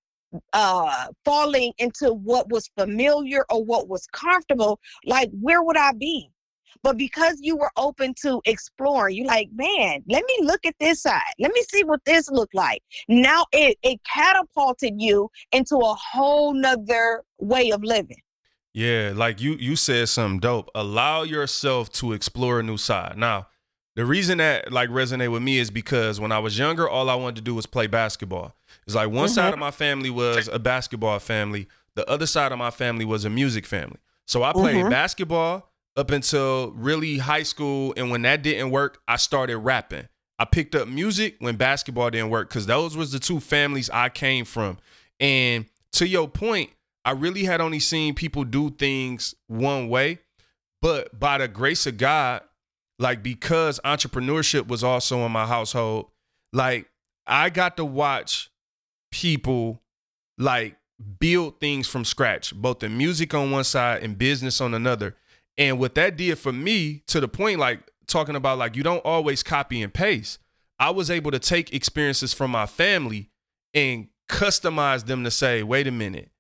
uh 0.53 1.07
falling 1.25 1.73
into 1.77 2.13
what 2.13 2.49
was 2.49 2.69
familiar 2.77 3.45
or 3.49 3.63
what 3.63 3.87
was 3.87 4.07
comfortable 4.07 4.79
like 5.05 5.29
where 5.39 5.63
would 5.63 5.77
i 5.77 5.91
be 5.93 6.29
but 6.81 6.97
because 6.97 7.37
you 7.39 7.55
were 7.55 7.71
open 7.77 8.13
to 8.21 8.41
exploring 8.45 9.15
you 9.15 9.25
like 9.25 9.49
man 9.53 10.03
let 10.09 10.23
me 10.25 10.45
look 10.45 10.65
at 10.65 10.75
this 10.79 11.01
side 11.01 11.21
let 11.39 11.51
me 11.53 11.63
see 11.69 11.83
what 11.83 12.03
this 12.05 12.29
looked 12.29 12.55
like 12.55 12.81
now 13.07 13.45
it 13.51 13.77
it 13.83 13.99
catapulted 14.03 14.93
you 14.97 15.29
into 15.51 15.77
a 15.77 15.95
whole 16.11 16.53
nother 16.53 17.23
way 17.39 17.71
of 17.71 17.83
living 17.83 18.17
Yeah, 18.73 19.13
like 19.15 19.39
you 19.39 19.53
you 19.53 19.75
said 19.75 20.09
something 20.09 20.39
dope. 20.39 20.69
Allow 20.73 21.23
yourself 21.23 21.91
to 21.93 22.13
explore 22.13 22.59
a 22.59 22.63
new 22.63 22.77
side. 22.77 23.17
Now, 23.17 23.47
the 23.95 24.05
reason 24.05 24.39
that 24.39 24.71
like 24.71 24.89
resonate 24.89 25.31
with 25.31 25.43
me 25.43 25.59
is 25.59 25.69
because 25.69 26.19
when 26.19 26.31
I 26.31 26.39
was 26.39 26.57
younger, 26.57 26.89
all 26.89 27.09
I 27.09 27.15
wanted 27.15 27.35
to 27.35 27.41
do 27.43 27.53
was 27.53 27.67
play 27.67 27.85
basketball. 27.85 28.55
It's 28.85 28.95
like 28.95 29.09
one 29.09 29.29
side 29.29 29.53
of 29.53 29.59
my 29.59 29.71
family 29.71 30.09
was 30.09 30.47
a 30.47 30.59
basketball 30.59 31.19
family, 31.19 31.67
the 31.95 32.09
other 32.09 32.25
side 32.25 32.51
of 32.51 32.57
my 32.57 32.71
family 32.71 33.05
was 33.05 33.25
a 33.25 33.29
music 33.29 33.65
family. 33.65 33.97
So 34.27 34.43
I 34.43 34.51
played 34.53 34.85
Mhm. 34.85 34.89
basketball 34.89 35.69
up 35.95 36.09
until 36.11 36.71
really 36.71 37.19
high 37.19 37.43
school, 37.43 37.93
and 37.95 38.09
when 38.09 38.23
that 38.23 38.41
didn't 38.41 38.71
work, 38.71 39.01
I 39.07 39.17
started 39.17 39.57
rapping. 39.57 40.07
I 40.39 40.45
picked 40.45 40.73
up 40.75 40.87
music 40.87 41.35
when 41.39 41.55
basketball 41.55 42.09
didn't 42.09 42.29
work 42.31 42.49
because 42.49 42.65
those 42.65 42.97
was 42.97 43.11
the 43.11 43.19
two 43.19 43.39
families 43.39 43.89
I 43.91 44.09
came 44.09 44.45
from. 44.45 44.79
And 45.19 45.67
to 45.93 46.07
your 46.07 46.27
point, 46.27 46.71
I 47.05 47.11
really 47.11 47.43
had 47.43 47.61
only 47.61 47.79
seen 47.79 48.15
people 48.15 48.43
do 48.43 48.71
things 48.71 49.35
one 49.47 49.87
way, 49.89 50.19
but 50.81 51.19
by 51.19 51.37
the 51.37 51.47
grace 51.47 51.85
of 51.85 51.97
God, 51.97 52.41
like 52.97 53.21
because 53.21 53.79
entrepreneurship 53.85 54.67
was 54.67 54.83
also 54.83 55.25
in 55.25 55.31
my 55.31 55.45
household, 55.45 56.07
like 56.51 56.89
I 57.27 57.49
got 57.49 57.77
to 57.77 57.85
watch 57.85 58.49
people 59.13 59.79
like 60.39 60.75
build 61.19 61.59
things 61.59 61.87
from 61.87 62.03
scratch, 62.03 62.53
both 62.55 62.79
the 62.79 62.89
music 62.89 63.33
on 63.35 63.51
one 63.51 63.63
side 63.63 64.01
and 64.01 64.17
business 64.17 64.59
on 64.59 64.73
another. 64.73 65.15
And 65.55 65.77
what 65.77 65.93
that 65.95 66.17
did 66.17 66.39
for 66.39 66.51
me, 66.51 67.03
to 67.07 67.19
the 67.19 67.27
point, 67.27 67.59
like 67.59 67.91
talking 68.07 68.35
about, 68.35 68.57
like 68.57 68.75
you 68.75 68.81
don't 68.81 69.05
always 69.05 69.43
copy 69.43 69.83
and 69.83 69.93
paste. 69.93 70.39
I 70.79 70.89
was 70.89 71.11
able 71.11 71.29
to 71.29 71.37
take 71.37 71.73
experiences 71.73 72.33
from 72.33 72.49
my 72.49 72.65
family 72.65 73.29
and 73.75 74.07
customize 74.27 75.05
them 75.05 75.23
to 75.23 75.31
say, 75.31 75.61
wait 75.61 75.85
a 75.85 75.91
minute, 75.91 76.31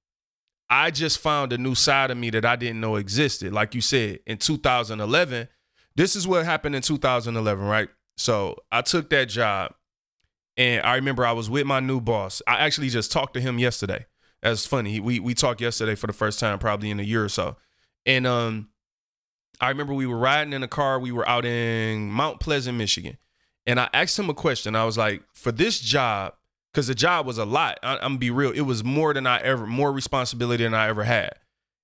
I 0.67 0.89
just 0.89 1.19
found 1.19 1.53
a 1.53 1.57
new 1.59 1.75
side 1.75 2.09
of 2.09 2.17
me 2.17 2.31
that 2.31 2.43
I 2.43 2.55
didn't 2.55 2.81
know 2.81 2.95
existed. 2.95 3.53
Like 3.53 3.75
you 3.75 3.81
said, 3.81 4.19
in 4.25 4.39
2011, 4.39 5.47
this 5.95 6.15
is 6.15 6.27
what 6.27 6.43
happened 6.43 6.75
in 6.75 6.81
2011, 6.81 7.63
right? 7.63 7.89
So 8.17 8.57
I 8.71 8.81
took 8.81 9.11
that 9.11 9.25
job 9.25 9.75
and 10.57 10.85
I 10.85 10.95
remember 10.95 11.25
I 11.25 11.31
was 11.31 11.49
with 11.49 11.65
my 11.65 11.79
new 11.79 11.99
boss. 11.99 12.41
I 12.47 12.57
actually 12.57 12.89
just 12.89 13.11
talked 13.11 13.33
to 13.35 13.41
him 13.41 13.59
yesterday. 13.59 14.05
That's 14.41 14.65
funny. 14.65 14.99
We 14.99 15.19
we 15.19 15.33
talked 15.33 15.61
yesterday 15.61 15.95
for 15.95 16.07
the 16.07 16.13
first 16.13 16.39
time 16.39 16.59
probably 16.59 16.91
in 16.91 16.99
a 16.99 17.03
year 17.03 17.23
or 17.23 17.29
so. 17.29 17.55
And 18.05 18.27
um 18.27 18.69
I 19.61 19.69
remember 19.69 19.93
we 19.93 20.05
were 20.05 20.17
riding 20.17 20.53
in 20.53 20.63
a 20.63 20.67
car. 20.67 20.99
We 20.99 21.11
were 21.11 21.27
out 21.27 21.45
in 21.45 22.11
Mount 22.11 22.39
Pleasant, 22.39 22.77
Michigan. 22.77 23.17
And 23.65 23.79
I 23.79 23.89
asked 23.93 24.19
him 24.19 24.29
a 24.29 24.33
question. 24.33 24.75
I 24.75 24.83
was 24.83 24.97
like, 24.97 25.23
for 25.31 25.51
this 25.51 25.79
job, 25.79 26.33
because 26.73 26.87
the 26.87 26.95
job 26.95 27.25
was 27.25 27.37
a 27.37 27.45
lot. 27.45 27.79
I, 27.81 27.93
I'm 27.95 28.01
gonna 28.01 28.17
be 28.17 28.31
real. 28.31 28.51
It 28.51 28.61
was 28.61 28.83
more 28.83 29.13
than 29.13 29.25
I 29.25 29.39
ever, 29.39 29.65
more 29.65 29.91
responsibility 29.93 30.63
than 30.63 30.73
I 30.73 30.89
ever 30.89 31.03
had. 31.03 31.31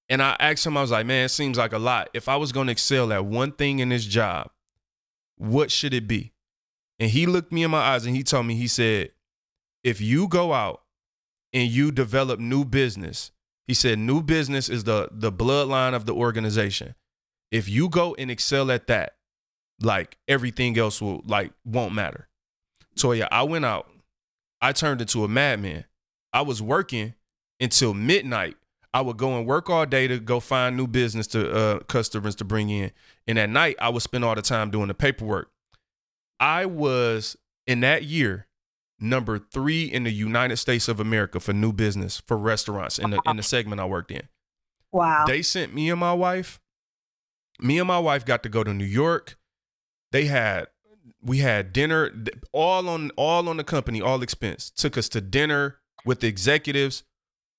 And 0.10 0.22
I 0.22 0.36
asked 0.40 0.66
him, 0.66 0.76
I 0.76 0.82
was 0.82 0.92
like, 0.92 1.06
man, 1.06 1.26
it 1.26 1.30
seems 1.30 1.58
like 1.58 1.72
a 1.72 1.80
lot. 1.80 2.10
If 2.14 2.28
I 2.28 2.36
was 2.36 2.52
gonna 2.52 2.72
excel 2.72 3.14
at 3.14 3.26
one 3.26 3.52
thing 3.52 3.80
in 3.80 3.90
this 3.90 4.06
job, 4.06 4.50
what 5.38 5.72
should 5.72 5.94
it 5.94 6.08
be? 6.08 6.34
And 7.00 7.10
he 7.10 7.26
looked 7.26 7.52
me 7.52 7.64
in 7.64 7.72
my 7.72 7.80
eyes 7.80 8.06
and 8.06 8.16
he 8.16 8.24
told 8.24 8.46
me, 8.46 8.56
he 8.56 8.68
said, 8.68 9.12
if 9.84 10.02
you 10.02 10.28
go 10.28 10.54
out 10.54 10.82
and 11.54 11.70
you 11.70 11.92
develop 11.92 12.40
new 12.40 12.66
business, 12.66 13.32
he 13.68 13.74
said, 13.74 14.00
new 14.00 14.22
business 14.22 14.68
is 14.68 14.84
the 14.84 15.10
the 15.12 15.32
bloodline 15.32 15.94
of 15.94 16.06
the 16.06 16.14
organization. 16.14 16.96
If 17.52 17.70
you 17.70 17.88
go 17.88 18.16
and 18.16 18.30
excel 18.30 18.70
at 18.72 18.88
that, 18.88 19.16
like 19.82 20.18
everything 20.28 20.78
else 20.78 21.02
will 21.02 21.22
like 21.26 21.54
won't 21.64 21.94
matter. 21.94 22.28
Toya, 22.98 23.28
I 23.32 23.44
went 23.44 23.66
out. 23.66 23.90
I 24.62 24.74
turned 24.74 25.02
into 25.02 25.24
a 25.24 25.28
madman. 25.28 25.86
I 26.34 26.42
was 26.42 26.62
working 26.62 27.14
until 27.60 27.94
midnight. 27.94 28.58
I 28.94 29.02
would 29.02 29.18
go 29.18 29.38
and 29.38 29.46
work 29.46 29.70
all 29.70 29.86
day 29.86 30.08
to 30.08 30.20
go 30.20 30.40
find 30.40 30.76
new 30.76 30.88
business 30.88 31.28
to 31.28 31.52
uh, 31.52 31.80
customers 31.82 32.36
to 32.36 32.44
bring 32.44 32.70
in, 32.70 32.92
and 33.28 33.38
at 33.38 33.50
night 33.50 33.76
I 33.80 33.90
would 33.90 34.02
spend 34.02 34.26
all 34.26 34.36
the 34.36 34.42
time 34.42 34.72
doing 34.72 34.88
the 34.88 34.96
paperwork. 34.96 35.52
I 36.40 36.66
was 36.66 37.36
in 37.68 37.82
that 37.82 38.04
year 38.04 38.48
number 39.00 39.40
three 39.40 39.86
in 39.86 40.04
the 40.04 40.12
United 40.12 40.58
States 40.58 40.88
of 40.88 41.00
America 41.00 41.40
for 41.40 41.54
new 41.54 41.72
business 41.72 42.22
for 42.26 42.38
restaurants 42.38 43.00
in 43.00 43.12
the 43.12 43.22
in 43.26 43.38
the 43.38 43.44
segment 43.44 43.80
I 43.80 43.86
worked 43.86 44.12
in. 44.12 44.28
wow 44.92 45.26
They 45.26 45.42
sent 45.42 45.74
me 45.74 45.90
and 45.90 46.00
my 46.00 46.14
wife. 46.14 46.60
Me 47.62 47.78
and 47.80 47.88
my 47.88 48.00
wife 48.00 48.26
got 48.26 48.44
to 48.44 48.50
go 48.50 48.64
to 48.64 48.74
New 48.74 48.86
York. 48.86 49.38
They 50.12 50.26
had 50.26 50.68
we 51.22 51.40
had 51.40 51.74
dinner 51.74 52.12
all 52.52 52.88
on 52.90 53.12
all 53.16 53.50
on 53.50 53.58
the 53.58 53.64
company, 53.64 54.02
all 54.02 54.22
expense. 54.22 54.70
Took 54.70 54.98
us 54.98 55.10
to 55.10 55.22
dinner 55.22 55.80
with 56.06 56.22
the 56.22 56.28
executives 56.28 57.04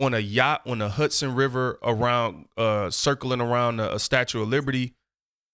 on 0.01 0.15
a 0.15 0.19
yacht 0.19 0.63
on 0.67 0.79
the 0.79 0.89
Hudson 0.89 1.35
River 1.35 1.79
around 1.83 2.47
uh 2.57 2.91
circling 2.91 3.41
around 3.41 3.81
a, 3.81 3.99
Statue 3.99 4.43
of 4.43 4.49
Liberty. 4.49 4.95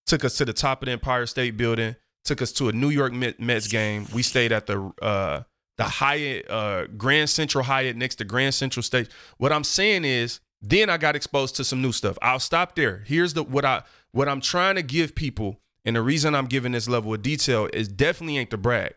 Took 0.07 0.24
us 0.24 0.37
to 0.37 0.45
the 0.45 0.53
top 0.53 0.83
of 0.83 0.87
the 0.87 0.93
Empire 0.93 1.27
State 1.27 1.57
Building. 1.57 1.97
Took 2.27 2.43
us 2.43 2.51
to 2.53 2.68
a 2.68 2.72
New 2.72 2.91
York 2.91 3.12
Mets 3.12 3.68
game. 3.68 4.07
We 4.12 4.22
stayed 4.22 4.51
at 4.51 4.66
the 4.66 4.93
uh 5.01 5.43
the 5.79 5.85
Hyatt 5.85 6.51
uh 6.51 6.87
Grand 6.89 7.31
Central 7.31 7.62
Hyatt 7.62 7.97
next 7.97 8.16
to 8.16 8.24
Grand 8.24 8.53
Central 8.53 8.83
State. 8.83 9.09
What 9.39 9.53
I'm 9.53 9.62
saying 9.62 10.05
is 10.05 10.41
then 10.61 10.91
I 10.91 10.97
got 10.97 11.14
exposed 11.14 11.55
to 11.57 11.64
some 11.64 11.81
new 11.81 11.93
stuff. 11.93 12.18
I'll 12.20 12.41
stop 12.41 12.74
there. 12.74 13.05
Here's 13.07 13.35
the 13.35 13.45
what 13.45 13.64
I 13.64 13.85
what 14.11 14.29
I'm 14.29 14.41
trying 14.41 14.74
to 14.74 14.83
give 14.83 15.14
people, 15.14 15.61
and 15.85 15.95
the 15.95 16.03
reason 16.03 16.35
I'm 16.35 16.47
giving 16.47 16.72
this 16.72 16.89
level 16.89 17.14
of 17.14 17.22
detail 17.22 17.68
is 17.72 17.87
definitely 17.87 18.39
ain't 18.39 18.51
to 18.51 18.57
brag. 18.57 18.95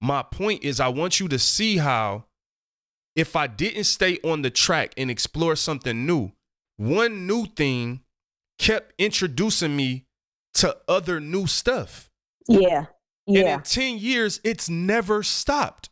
My 0.00 0.22
point 0.22 0.64
is 0.64 0.80
I 0.80 0.88
want 0.88 1.20
you 1.20 1.28
to 1.28 1.38
see 1.38 1.76
how 1.76 2.24
if 3.14 3.36
I 3.36 3.48
didn't 3.48 3.84
stay 3.84 4.18
on 4.24 4.40
the 4.40 4.50
track 4.50 4.94
and 4.96 5.10
explore 5.10 5.56
something 5.56 6.06
new, 6.06 6.32
one 6.78 7.26
new 7.26 7.44
thing 7.44 8.00
kept 8.58 8.94
introducing 8.98 9.76
me 9.76 10.06
to 10.54 10.76
other 10.88 11.20
new 11.20 11.46
stuff. 11.46 12.08
Yeah 12.48 12.86
And 13.26 13.36
yeah 13.36 13.54
in 13.56 13.62
10 13.62 13.98
years, 13.98 14.40
it's 14.44 14.68
never 14.68 15.22
stopped. 15.22 15.90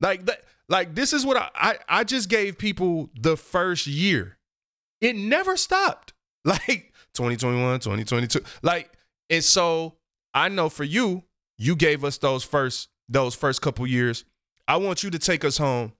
Like 0.00 0.26
that, 0.26 0.42
like 0.68 0.94
this 0.94 1.12
is 1.12 1.24
what 1.26 1.36
I, 1.36 1.50
I 1.54 1.78
I 1.88 2.04
just 2.04 2.28
gave 2.28 2.58
people 2.58 3.10
the 3.20 3.36
first 3.36 3.86
year. 3.86 4.38
It 5.00 5.16
never 5.16 5.56
stopped. 5.56 6.12
Like 6.44 6.94
2021, 7.14 7.80
2022. 7.80 8.40
Like, 8.62 8.90
and 9.28 9.44
so 9.44 9.96
I 10.32 10.48
know 10.48 10.68
for 10.70 10.84
you, 10.84 11.24
you 11.58 11.76
gave 11.76 12.04
us 12.04 12.16
those 12.16 12.44
first, 12.44 12.88
those 13.08 13.34
first 13.34 13.60
couple 13.60 13.86
years. 13.86 14.24
I 14.66 14.76
want 14.76 15.02
you 15.02 15.10
to 15.10 15.18
take 15.18 15.44
us 15.44 15.58
home 15.58 15.92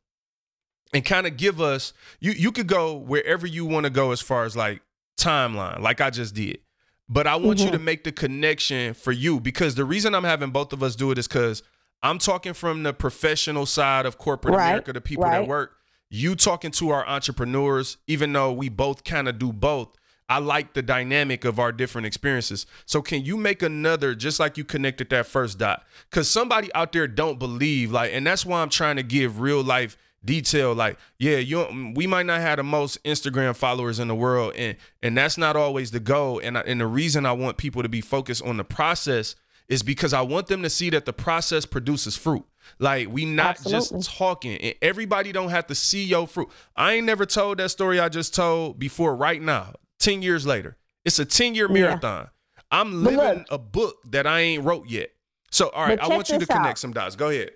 and 0.94 1.04
kind 1.04 1.26
of 1.26 1.36
give 1.36 1.60
us 1.60 1.92
you 2.20 2.32
you 2.32 2.52
could 2.52 2.68
go 2.68 2.94
wherever 2.94 3.46
you 3.46 3.66
want 3.66 3.84
to 3.84 3.90
go 3.90 4.12
as 4.12 4.20
far 4.22 4.44
as 4.44 4.56
like 4.56 4.80
timeline, 5.18 5.80
like 5.80 6.00
I 6.00 6.08
just 6.10 6.34
did. 6.34 6.60
But 7.08 7.26
I 7.26 7.36
want 7.36 7.58
you 7.60 7.66
Mhm. 7.68 7.72
to 7.72 7.78
make 7.78 8.04
the 8.04 8.12
connection 8.12 8.92
for 8.94 9.12
you 9.12 9.40
because 9.40 9.74
the 9.74 9.84
reason 9.84 10.14
I'm 10.14 10.24
having 10.24 10.50
both 10.50 10.72
of 10.72 10.82
us 10.82 10.94
do 10.94 11.10
it 11.10 11.18
is 11.18 11.26
because 11.26 11.62
I'm 12.02 12.18
talking 12.18 12.52
from 12.54 12.82
the 12.82 12.92
professional 12.92 13.66
side 13.66 14.06
of 14.06 14.18
corporate 14.18 14.54
Right, 14.54 14.68
America, 14.68 14.92
the 14.92 15.00
people 15.00 15.24
that 15.24 15.46
work. 15.48 15.72
You 16.10 16.36
talking 16.36 16.70
to 16.72 16.90
our 16.90 17.06
entrepreneurs, 17.06 17.96
even 18.06 18.32
though 18.32 18.52
we 18.52 18.68
both 18.68 19.04
kind 19.04 19.28
of 19.28 19.38
do 19.38 19.52
both. 19.52 19.88
I 20.30 20.38
like 20.38 20.74
the 20.74 20.82
dynamic 20.82 21.46
of 21.46 21.58
our 21.58 21.72
different 21.72 22.06
experiences. 22.06 22.66
So 22.84 23.00
can 23.00 23.24
you 23.24 23.36
make 23.38 23.62
another 23.62 24.14
just 24.14 24.38
like 24.38 24.58
you 24.58 24.64
connected 24.64 25.08
that 25.10 25.26
first 25.26 25.58
dot? 25.58 25.86
Cuz 26.10 26.28
somebody 26.28 26.72
out 26.74 26.92
there 26.92 27.08
don't 27.08 27.38
believe 27.38 27.90
like 27.90 28.12
and 28.12 28.26
that's 28.26 28.44
why 28.44 28.60
I'm 28.60 28.68
trying 28.68 28.96
to 28.96 29.02
give 29.02 29.40
real 29.40 29.62
life 29.62 29.96
detail 30.24 30.74
like 30.74 30.98
yeah 31.18 31.36
you 31.36 31.92
we 31.94 32.06
might 32.06 32.26
not 32.26 32.40
have 32.40 32.56
the 32.56 32.62
most 32.64 33.02
instagram 33.04 33.54
followers 33.54 34.00
in 34.00 34.08
the 34.08 34.14
world 34.14 34.52
and 34.56 34.76
and 35.02 35.16
that's 35.16 35.38
not 35.38 35.54
always 35.54 35.92
the 35.92 36.00
goal 36.00 36.40
and 36.42 36.58
I, 36.58 36.62
and 36.62 36.80
the 36.80 36.86
reason 36.88 37.24
i 37.24 37.30
want 37.32 37.56
people 37.56 37.82
to 37.84 37.88
be 37.88 38.00
focused 38.00 38.42
on 38.44 38.56
the 38.56 38.64
process 38.64 39.36
is 39.68 39.82
because 39.84 40.12
i 40.12 40.20
want 40.20 40.48
them 40.48 40.62
to 40.62 40.70
see 40.70 40.90
that 40.90 41.04
the 41.04 41.12
process 41.12 41.64
produces 41.66 42.16
fruit. 42.16 42.44
Like 42.78 43.08
we 43.10 43.24
not 43.24 43.58
Absolutely. 43.60 43.98
just 44.00 44.16
talking 44.18 44.56
and 44.58 44.74
everybody 44.82 45.30
don't 45.32 45.48
have 45.50 45.66
to 45.68 45.74
see 45.74 46.04
your 46.04 46.26
fruit. 46.26 46.48
I 46.76 46.94
ain't 46.94 47.06
never 47.06 47.24
told 47.24 47.58
that 47.58 47.70
story 47.70 47.98
i 48.00 48.08
just 48.10 48.34
told 48.34 48.78
before 48.78 49.14
right 49.16 49.40
now 49.40 49.72
10 50.00 50.20
years 50.22 50.44
later. 50.46 50.76
It's 51.04 51.18
a 51.18 51.24
10 51.24 51.54
year 51.54 51.66
Yeah. 51.68 51.72
marathon. 51.82 52.28
I'm 52.70 53.04
living 53.04 53.18
look- 53.18 53.46
a 53.50 53.56
book 53.58 53.96
that 54.10 54.26
i 54.26 54.40
ain't 54.40 54.64
wrote 54.64 54.86
yet. 54.88 55.10
So 55.50 55.68
all 55.70 55.86
right 55.86 55.98
i 55.98 56.08
want 56.08 56.28
you 56.28 56.38
to 56.38 56.46
connect 56.46 56.66
out. 56.66 56.78
some 56.78 56.92
dots. 56.92 57.14
Go 57.16 57.28
ahead 57.30 57.52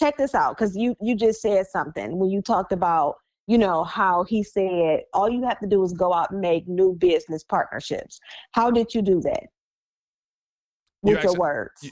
check 0.00 0.16
this 0.16 0.34
out 0.34 0.56
because 0.56 0.74
you 0.74 0.96
you 1.00 1.14
just 1.14 1.40
said 1.42 1.66
something 1.66 2.18
when 2.18 2.30
you 2.30 2.40
talked 2.40 2.72
about 2.72 3.16
you 3.46 3.58
know 3.58 3.84
how 3.84 4.24
he 4.24 4.42
said 4.42 5.00
all 5.12 5.28
you 5.28 5.42
have 5.44 5.58
to 5.60 5.66
do 5.66 5.82
is 5.84 5.92
go 5.92 6.12
out 6.14 6.30
and 6.30 6.40
make 6.40 6.66
new 6.66 6.94
business 6.94 7.44
partnerships. 7.44 8.18
How 8.52 8.70
did 8.70 8.94
you 8.94 9.02
do 9.02 9.20
that? 9.22 9.42
You 11.02 11.14
with 11.14 11.22
your 11.22 11.30
actually- 11.32 11.38
words. 11.38 11.82
you- 11.82 11.90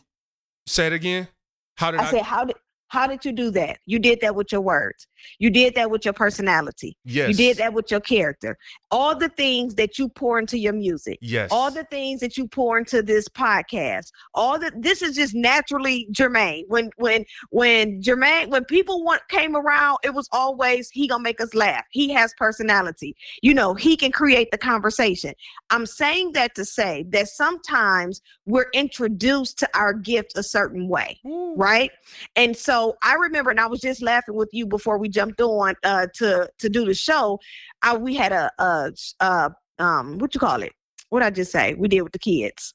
say 0.67 0.87
it 0.87 0.93
again. 0.93 1.29
How 1.77 1.91
did 1.91 2.01
i 2.01 2.07
i, 2.09 2.11
said 2.11 2.23
how 2.23 2.45
did 2.45 2.57
how 2.89 3.06
did 3.06 3.24
you 3.24 3.32
do 3.32 3.51
that? 3.52 3.78
You 3.86 3.98
did 3.98 4.20
that 4.23 4.35
with 4.35 4.52
your 4.52 4.60
words. 4.60 5.06
You 5.39 5.51
did 5.51 5.74
that 5.74 5.90
with 5.90 6.05
your 6.05 6.15
personality. 6.15 6.97
Yes 7.05 7.28
you 7.28 7.35
did 7.35 7.56
that 7.59 7.73
with 7.73 7.90
your 7.90 8.01
character. 8.01 8.56
All 8.90 9.15
the 9.16 9.28
things 9.28 9.74
that 9.74 9.98
you 9.98 10.09
pour 10.09 10.39
into 10.39 10.59
your 10.59 10.73
music. 10.73 11.19
Yes. 11.20 11.51
All 11.52 11.70
the 11.70 11.85
things 11.85 12.20
that 12.20 12.36
you 12.36 12.48
pour 12.48 12.78
into 12.78 13.02
this 13.02 13.28
podcast. 13.28 14.10
All 14.35 14.59
that 14.59 14.81
this 14.81 15.02
is 15.02 15.16
just 15.16 15.35
naturally 15.35 16.09
jermaine 16.12 16.62
when 16.69 16.90
when 16.97 17.24
when 17.51 18.01
jermaine 18.01 18.48
when 18.48 18.65
people 18.65 19.05
want 19.05 19.23
came 19.28 19.56
around 19.56 19.98
it 20.05 20.15
was 20.15 20.28
always 20.32 20.89
he 20.90 21.06
gonna 21.09 21.23
make 21.23 21.40
us 21.40 21.55
laugh. 21.55 21.85
He 21.90 22.10
has 22.12 22.32
personality. 22.39 23.16
You 23.43 23.55
know 23.55 23.74
he 23.74 23.97
can 23.97 24.12
create 24.12 24.51
the 24.51 24.59
conversation. 24.59 25.35
I'm 25.70 25.86
saying 25.86 26.32
that 26.32 26.55
to 26.55 26.65
say 26.65 27.05
that 27.10 27.28
sometimes 27.28 28.23
we're 28.47 28.70
introduced 28.73 29.59
to 29.59 29.69
our 29.74 29.93
gift 29.93 30.32
a 30.36 30.43
certain 30.43 30.89
way 30.89 31.20
right? 31.59 31.90
And 32.36 32.56
so 32.56 32.78
i 33.03 33.15
remember 33.15 33.51
and 33.51 33.61
i 33.61 33.67
was 33.67 33.81
just 33.81 34.03
laughing 34.03 34.35
with 34.35 34.49
you 34.53 34.67
before 34.67 34.99
we 34.99 35.09
jumped 35.09 35.41
on 35.41 35.75
uh 35.85 36.07
to 36.15 36.49
to 36.59 36.69
do 36.69 36.85
the 36.85 36.95
show 36.95 37.39
I, 37.83 37.97
we 37.97 38.15
had 38.15 38.33
a 38.33 38.51
uh 38.59 38.91
uh 39.21 39.51
um 39.79 40.19
what 40.19 40.35
you 40.35 40.41
call 40.41 40.63
it? 40.63 40.73
What 41.11 41.23
I 41.23 41.31
just 41.31 41.53
say? 41.53 41.75
We 41.75 41.89
did 41.89 42.03
with 42.03 42.13
the 42.13 42.19
kids 42.19 42.75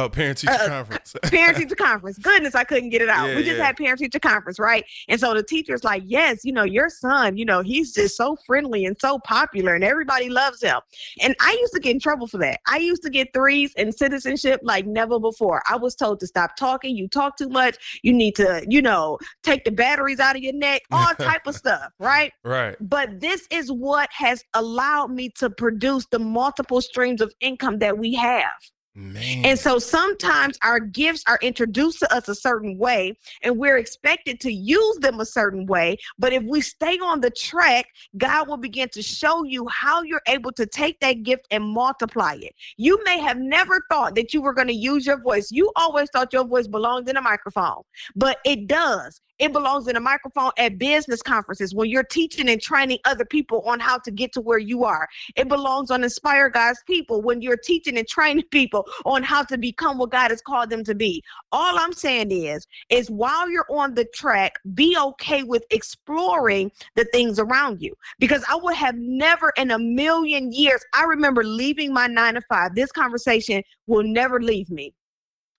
Oh, 0.00 0.08
parent 0.08 0.38
teacher 0.38 0.52
Uh, 0.52 0.68
conference. 0.68 1.14
parent 1.24 1.56
teacher 1.58 1.74
conference. 1.74 2.18
Goodness 2.18 2.54
I 2.54 2.64
couldn't 2.64 2.90
get 2.90 3.02
it 3.02 3.08
out. 3.08 3.28
Yeah, 3.28 3.36
we 3.36 3.42
just 3.42 3.58
yeah. 3.58 3.66
had 3.66 3.76
parent 3.76 3.98
teacher 3.98 4.18
conference 4.18 4.58
right? 4.58 4.84
And 5.08 5.20
so 5.20 5.34
the 5.34 5.42
teacher's 5.42 5.84
like 5.84 6.02
yes 6.06 6.40
you 6.44 6.52
know 6.52 6.62
your 6.64 6.88
son 6.88 7.36
you 7.36 7.44
know 7.44 7.60
he's 7.62 7.92
just 7.92 8.16
so 8.16 8.36
friendly 8.46 8.84
and 8.84 8.96
so 9.00 9.18
popular 9.20 9.74
and 9.74 9.84
everybody 9.84 10.28
loves 10.28 10.62
him. 10.62 10.80
And 11.20 11.34
I 11.40 11.56
used 11.60 11.72
to 11.74 11.80
get 11.80 11.92
in 11.94 12.00
trouble 12.00 12.26
for 12.26 12.38
that. 12.38 12.60
I 12.66 12.78
used 12.78 13.02
to 13.02 13.10
get 13.10 13.32
threes 13.32 13.72
in 13.76 13.92
citizenship 13.92 14.60
like 14.62 14.86
never 14.86 15.18
before. 15.18 15.62
I 15.68 15.76
was 15.76 15.94
told 15.94 16.20
to 16.20 16.26
stop 16.26 16.56
talking. 16.56 16.96
You 16.96 17.08
talk 17.08 17.36
too 17.36 17.48
much. 17.48 18.00
You 18.02 18.12
need 18.12 18.34
to 18.36 18.64
you 18.68 18.80
know 18.82 19.18
take 19.42 19.64
the 19.64 19.70
batteries 19.70 20.20
out 20.20 20.36
of 20.36 20.42
your 20.42 20.54
neck 20.54 20.82
all 20.90 21.14
type 21.14 21.46
of 21.46 21.54
stuff 21.54 21.90
right? 21.98 22.32
Right. 22.44 22.76
but 22.80 23.20
this 23.20 23.46
is 23.50 23.70
what 23.70 24.08
has 24.12 24.42
allowed 24.54 25.10
me 25.10 25.30
to 25.36 25.50
produce 25.50 26.06
the 26.10 26.18
multiple 26.18 26.80
streams 26.80 27.20
of 27.20 27.32
income 27.40 27.78
that 27.78 27.98
we 27.98 28.14
have. 28.14 28.50
Man. 28.94 29.44
And 29.44 29.56
so 29.58 29.78
sometimes 29.78 30.58
our 30.62 30.80
gifts 30.80 31.22
are 31.28 31.38
introduced 31.42 32.00
to 32.00 32.12
us 32.12 32.28
a 32.28 32.34
certain 32.34 32.76
way 32.76 33.16
and 33.42 33.56
we're 33.56 33.78
expected 33.78 34.40
to 34.40 34.52
use 34.52 34.96
them 34.98 35.20
a 35.20 35.24
certain 35.24 35.66
way. 35.66 35.96
But 36.18 36.32
if 36.32 36.42
we 36.42 36.60
stay 36.60 36.98
on 36.98 37.20
the 37.20 37.30
track, 37.30 37.86
God 38.16 38.48
will 38.48 38.56
begin 38.56 38.88
to 38.90 39.02
show 39.02 39.44
you 39.44 39.68
how 39.68 40.02
you're 40.02 40.22
able 40.26 40.50
to 40.52 40.66
take 40.66 40.98
that 41.00 41.22
gift 41.22 41.46
and 41.52 41.62
multiply 41.62 42.36
it. 42.40 42.52
You 42.76 42.98
may 43.04 43.20
have 43.20 43.38
never 43.38 43.80
thought 43.90 44.16
that 44.16 44.34
you 44.34 44.42
were 44.42 44.52
going 44.52 44.68
to 44.68 44.74
use 44.74 45.06
your 45.06 45.20
voice. 45.20 45.52
You 45.52 45.70
always 45.76 46.08
thought 46.12 46.32
your 46.32 46.44
voice 46.44 46.66
belonged 46.66 47.08
in 47.08 47.16
a 47.16 47.22
microphone, 47.22 47.82
but 48.16 48.38
it 48.44 48.66
does. 48.66 49.20
It 49.40 49.54
belongs 49.54 49.88
in 49.88 49.96
a 49.96 50.00
microphone 50.00 50.50
at 50.58 50.76
business 50.76 51.22
conferences 51.22 51.74
when 51.74 51.88
you're 51.88 52.04
teaching 52.04 52.50
and 52.50 52.60
training 52.60 52.98
other 53.06 53.24
people 53.24 53.62
on 53.62 53.80
how 53.80 53.96
to 54.00 54.10
get 54.10 54.34
to 54.34 54.42
where 54.42 54.58
you 54.58 54.84
are. 54.84 55.08
It 55.34 55.48
belongs 55.48 55.90
on 55.90 56.04
Inspire 56.04 56.50
God's 56.50 56.82
people 56.86 57.22
when 57.22 57.40
you're 57.40 57.56
teaching 57.56 57.96
and 57.96 58.06
training 58.06 58.44
people 58.50 58.86
on 59.04 59.22
how 59.22 59.42
to 59.44 59.58
become 59.58 59.98
what 59.98 60.10
God 60.10 60.30
has 60.30 60.40
called 60.40 60.70
them 60.70 60.84
to 60.84 60.94
be. 60.94 61.22
All 61.52 61.78
I'm 61.78 61.92
saying 61.92 62.30
is, 62.30 62.66
is 62.88 63.10
while 63.10 63.50
you're 63.50 63.66
on 63.70 63.94
the 63.94 64.04
track, 64.14 64.54
be 64.74 64.96
okay 64.98 65.42
with 65.42 65.64
exploring 65.70 66.70
the 66.96 67.04
things 67.06 67.38
around 67.38 67.80
you. 67.82 67.94
Because 68.18 68.44
I 68.48 68.56
would 68.56 68.76
have 68.76 68.96
never 68.96 69.52
in 69.56 69.70
a 69.70 69.78
million 69.78 70.52
years, 70.52 70.84
I 70.94 71.04
remember 71.04 71.44
leaving 71.44 71.92
my 71.92 72.06
nine 72.06 72.34
to 72.34 72.42
five. 72.48 72.74
This 72.74 72.92
conversation 72.92 73.62
will 73.86 74.04
never 74.04 74.40
leave 74.40 74.70
me. 74.70 74.94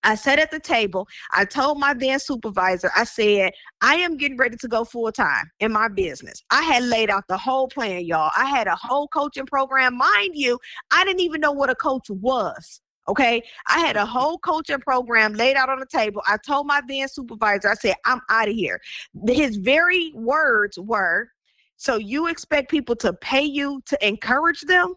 I 0.03 0.15
sat 0.15 0.39
at 0.39 0.51
the 0.51 0.59
table. 0.59 1.07
I 1.31 1.45
told 1.45 1.79
my 1.79 1.93
then 1.93 2.19
supervisor, 2.19 2.91
I 2.95 3.03
said, 3.03 3.51
I 3.81 3.95
am 3.95 4.17
getting 4.17 4.37
ready 4.37 4.57
to 4.57 4.67
go 4.67 4.83
full 4.83 5.11
time 5.11 5.51
in 5.59 5.71
my 5.71 5.87
business. 5.87 6.43
I 6.49 6.63
had 6.63 6.83
laid 6.83 7.09
out 7.09 7.27
the 7.27 7.37
whole 7.37 7.67
plan, 7.67 8.05
y'all. 8.05 8.31
I 8.35 8.45
had 8.45 8.67
a 8.67 8.75
whole 8.75 9.07
coaching 9.07 9.45
program. 9.45 9.97
Mind 9.97 10.31
you, 10.33 10.57
I 10.91 11.03
didn't 11.05 11.21
even 11.21 11.41
know 11.41 11.51
what 11.51 11.69
a 11.69 11.75
coach 11.75 12.09
was. 12.09 12.81
Okay. 13.07 13.41
I 13.67 13.79
had 13.79 13.95
a 13.95 14.01
mm-hmm. 14.01 14.11
whole 14.11 14.37
coaching 14.39 14.79
program 14.79 15.33
laid 15.33 15.55
out 15.55 15.69
on 15.69 15.79
the 15.79 15.85
table. 15.85 16.21
I 16.27 16.37
told 16.45 16.67
my 16.67 16.81
then 16.87 17.07
supervisor, 17.07 17.69
I 17.69 17.73
said, 17.75 17.95
I'm 18.05 18.21
out 18.29 18.47
of 18.47 18.55
here. 18.55 18.79
His 19.27 19.57
very 19.57 20.11
words 20.13 20.77
were, 20.77 21.29
So 21.77 21.97
you 21.97 22.27
expect 22.27 22.69
people 22.69 22.95
to 22.97 23.13
pay 23.13 23.43
you 23.43 23.81
to 23.87 24.07
encourage 24.07 24.61
them? 24.61 24.93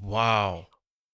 wow. 0.00 0.66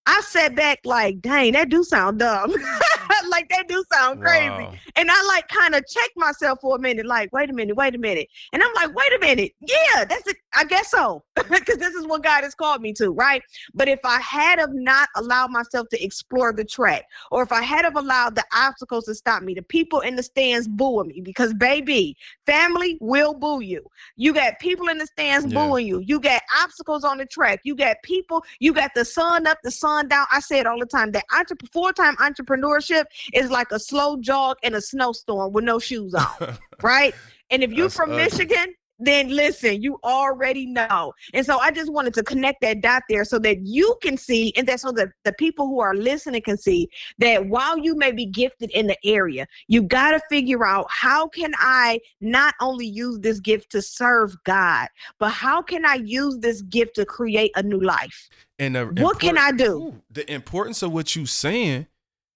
I 0.04 0.20
sat 0.22 0.56
back 0.56 0.80
like, 0.84 1.20
dang, 1.20 1.52
that 1.52 1.68
do 1.68 1.84
sound 1.84 2.18
dumb. 2.18 2.52
like 3.30 3.48
that 3.50 3.68
do 3.68 3.82
sound 3.92 4.20
crazy. 4.20 4.50
Wow. 4.50 4.74
And 4.96 5.10
I 5.10 5.24
like 5.28 5.48
kind 5.48 5.74
of 5.74 5.86
checked 5.86 6.16
myself 6.16 6.58
for 6.60 6.76
a 6.76 6.78
minute, 6.78 7.06
like, 7.06 7.32
wait 7.32 7.50
a 7.50 7.52
minute, 7.52 7.76
wait 7.76 7.94
a 7.94 7.98
minute. 7.98 8.28
And 8.52 8.62
I'm 8.62 8.72
like, 8.74 8.94
wait 8.94 9.12
a 9.14 9.18
minute. 9.20 9.52
Yeah, 9.60 10.04
that's 10.04 10.26
it. 10.26 10.36
I 10.54 10.64
guess 10.64 10.90
so. 10.90 11.24
Because 11.50 11.76
this 11.78 11.94
is 11.94 12.06
what 12.06 12.22
God 12.22 12.44
has 12.44 12.54
called 12.54 12.80
me 12.80 12.92
to, 12.94 13.10
right? 13.10 13.42
But 13.74 13.88
if 13.88 14.00
I 14.04 14.20
had 14.20 14.58
of 14.58 14.70
not 14.72 15.08
allowed 15.16 15.50
myself 15.50 15.88
to 15.90 16.02
explore 16.02 16.52
the 16.52 16.64
track, 16.64 17.04
or 17.30 17.42
if 17.42 17.52
I 17.52 17.62
had 17.62 17.84
of 17.84 17.94
allowed 17.96 18.34
the 18.34 18.44
obstacles 18.54 19.04
to 19.04 19.14
stop 19.14 19.42
me, 19.42 19.54
the 19.54 19.62
people 19.62 20.00
in 20.00 20.16
the 20.16 20.22
stands 20.22 20.66
booing 20.68 21.08
me, 21.08 21.20
because 21.20 21.52
baby, 21.54 22.16
family 22.46 22.96
will 23.00 23.34
boo 23.34 23.60
you. 23.60 23.84
You 24.16 24.32
got 24.32 24.58
people 24.60 24.88
in 24.88 24.98
the 24.98 25.06
stands 25.06 25.46
Yeah. 25.46 25.58
booing 25.60 25.86
you. 25.86 26.00
You 26.00 26.20
got 26.20 26.42
obstacles 26.60 27.04
on 27.04 27.18
the 27.18 27.26
track. 27.26 27.60
You 27.64 27.74
got 27.76 27.96
people, 28.02 28.44
you 28.60 28.72
got 28.72 28.90
the 28.94 29.04
sun 29.04 29.46
up, 29.46 29.58
the 29.62 29.70
sun 29.70 30.08
down. 30.08 30.26
I 30.30 30.40
say 30.40 30.58
it 30.58 30.66
all 30.66 30.78
the 30.78 30.86
time 30.86 31.12
that 31.12 31.24
entrep- 31.32 31.70
full-time 31.72 32.16
entrepreneurship 32.16 33.04
is 33.32 33.50
like 33.50 33.70
a 33.72 33.78
slow 33.78 34.16
jog 34.18 34.56
in 34.62 34.74
a 34.74 34.80
snowstorm 34.80 35.52
with 35.52 35.64
no 35.64 35.78
shoes 35.78 36.14
on, 36.14 36.56
right? 36.82 37.14
And 37.50 37.62
if 37.62 37.72
you're 37.72 37.86
That's 37.86 37.96
from 37.96 38.10
ugly. 38.12 38.24
Michigan, 38.24 38.74
then 39.04 39.28
listen, 39.28 39.82
you 39.82 39.98
already 40.04 40.66
know. 40.66 41.12
And 41.34 41.44
so 41.44 41.58
I 41.58 41.70
just 41.70 41.92
wanted 41.92 42.14
to 42.14 42.22
connect 42.22 42.60
that 42.60 42.80
dot 42.80 43.02
there 43.08 43.24
so 43.24 43.38
that 43.40 43.66
you 43.66 43.96
can 44.02 44.16
see, 44.16 44.52
and 44.56 44.66
that 44.68 44.80
so 44.80 44.92
that 44.92 45.08
the 45.24 45.32
people 45.32 45.66
who 45.66 45.80
are 45.80 45.94
listening 45.94 46.42
can 46.42 46.56
see 46.56 46.88
that 47.18 47.46
while 47.46 47.78
you 47.78 47.96
may 47.96 48.12
be 48.12 48.26
gifted 48.26 48.70
in 48.70 48.86
the 48.86 48.96
area, 49.04 49.46
you 49.66 49.82
got 49.82 50.12
to 50.12 50.20
figure 50.28 50.64
out 50.64 50.86
how 50.88 51.28
can 51.28 51.52
I 51.58 52.00
not 52.20 52.54
only 52.60 52.86
use 52.86 53.18
this 53.20 53.40
gift 53.40 53.70
to 53.72 53.82
serve 53.82 54.36
God, 54.44 54.88
but 55.18 55.30
how 55.30 55.62
can 55.62 55.84
I 55.84 55.94
use 55.94 56.38
this 56.38 56.62
gift 56.62 56.94
to 56.96 57.04
create 57.04 57.50
a 57.56 57.62
new 57.62 57.80
life? 57.80 58.28
And 58.58 58.76
What 59.00 59.18
can 59.18 59.36
I 59.36 59.50
do? 59.50 59.82
Ooh, 59.82 60.02
the 60.10 60.30
importance 60.32 60.82
of 60.82 60.92
what 60.92 61.16
you're 61.16 61.26
saying 61.26 61.88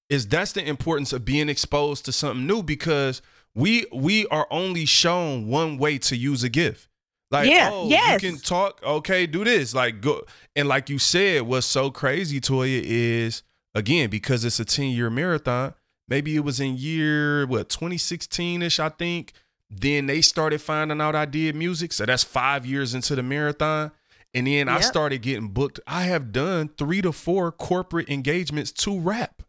is 0.09 0.27
that's 0.27 0.53
the 0.53 0.67
importance 0.67 1.13
of 1.13 1.25
being 1.25 1.49
exposed 1.49 2.05
to 2.05 2.13
something 2.13 2.47
new 2.47 2.63
because 2.63 3.23
we 3.55 3.87
we 3.93 4.27
are 4.29 4.47
only 4.51 4.85
shown 4.85 5.49
one 5.49 5.79
way 5.79 5.99
to 5.99 6.17
use 6.17 6.45
a 6.45 6.49
gift. 6.49 6.89
Like, 7.31 7.51
Yeah, 7.51 7.71
oh, 7.73 7.89
yes. 7.89 8.23
you 8.23 8.31
can 8.31 8.39
talk, 8.39 8.81
okay, 8.85 9.27
do 9.27 9.45
this. 9.45 9.75
Like 9.75 10.01
go 10.01 10.25
and 10.55 10.69
like 10.69 10.89
you 10.89 10.99
said, 10.99 11.43
what's 11.43 11.67
so 11.67 11.91
crazy, 11.91 12.41
Toya, 12.41 12.81
is 12.83 13.43
again, 13.75 14.11
because 14.11 14.45
it's 14.45 14.61
a 14.61 14.65
10-year 14.65 15.11
marathon, 15.11 15.75
maybe 16.09 16.37
it 16.37 16.41
was 16.45 16.61
in 16.61 16.77
year 16.77 17.47
what 17.47 17.69
2016-ish, 17.69 18.79
I 18.79 18.91
think. 18.91 19.33
Then 19.69 20.07
they 20.07 20.21
started 20.21 20.61
finding 20.61 21.01
out 21.01 21.17
I 21.17 21.25
did 21.25 21.57
music. 21.57 21.93
So 21.93 22.07
that's 22.07 22.23
five 22.23 22.65
years 22.65 22.95
into 22.95 23.17
the 23.17 23.23
marathon. 23.23 23.91
And 24.33 24.47
then 24.47 24.69
I 24.69 24.81
started 24.81 25.23
getting 25.23 25.49
booked. 25.49 25.81
I 25.87 26.05
have 26.05 26.31
done 26.31 26.69
three 26.77 27.03
to 27.03 27.11
four 27.11 27.51
corporate 27.51 28.09
engagements 28.09 28.71
to 28.73 29.01
rap. 29.01 29.43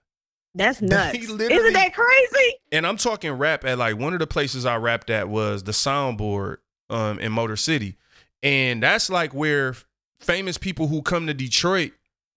That's 0.58 0.82
nuts. 0.82 1.18
Isn't 1.18 1.38
that 1.74 1.94
crazy? 1.94 2.56
And 2.72 2.86
I'm 2.86 2.98
talking 2.98 3.32
rap 3.32 3.64
at 3.66 3.78
like 3.78 3.98
one 3.98 4.14
of 4.14 4.20
the 4.20 4.28
places 4.28 4.66
I 4.66 4.78
rapped 4.78 5.10
at 5.10 5.30
was 5.30 5.64
the 5.64 5.72
soundboard 5.72 6.58
um 6.90 7.20
in 7.20 7.32
Motor 7.32 7.56
City. 7.56 7.96
And 8.44 8.84
that's 8.84 9.10
like 9.10 9.34
where 9.34 9.76
famous 10.20 10.58
people 10.58 10.88
who 10.88 11.02
come 11.02 11.28
to 11.28 11.34
Detroit 11.34 11.94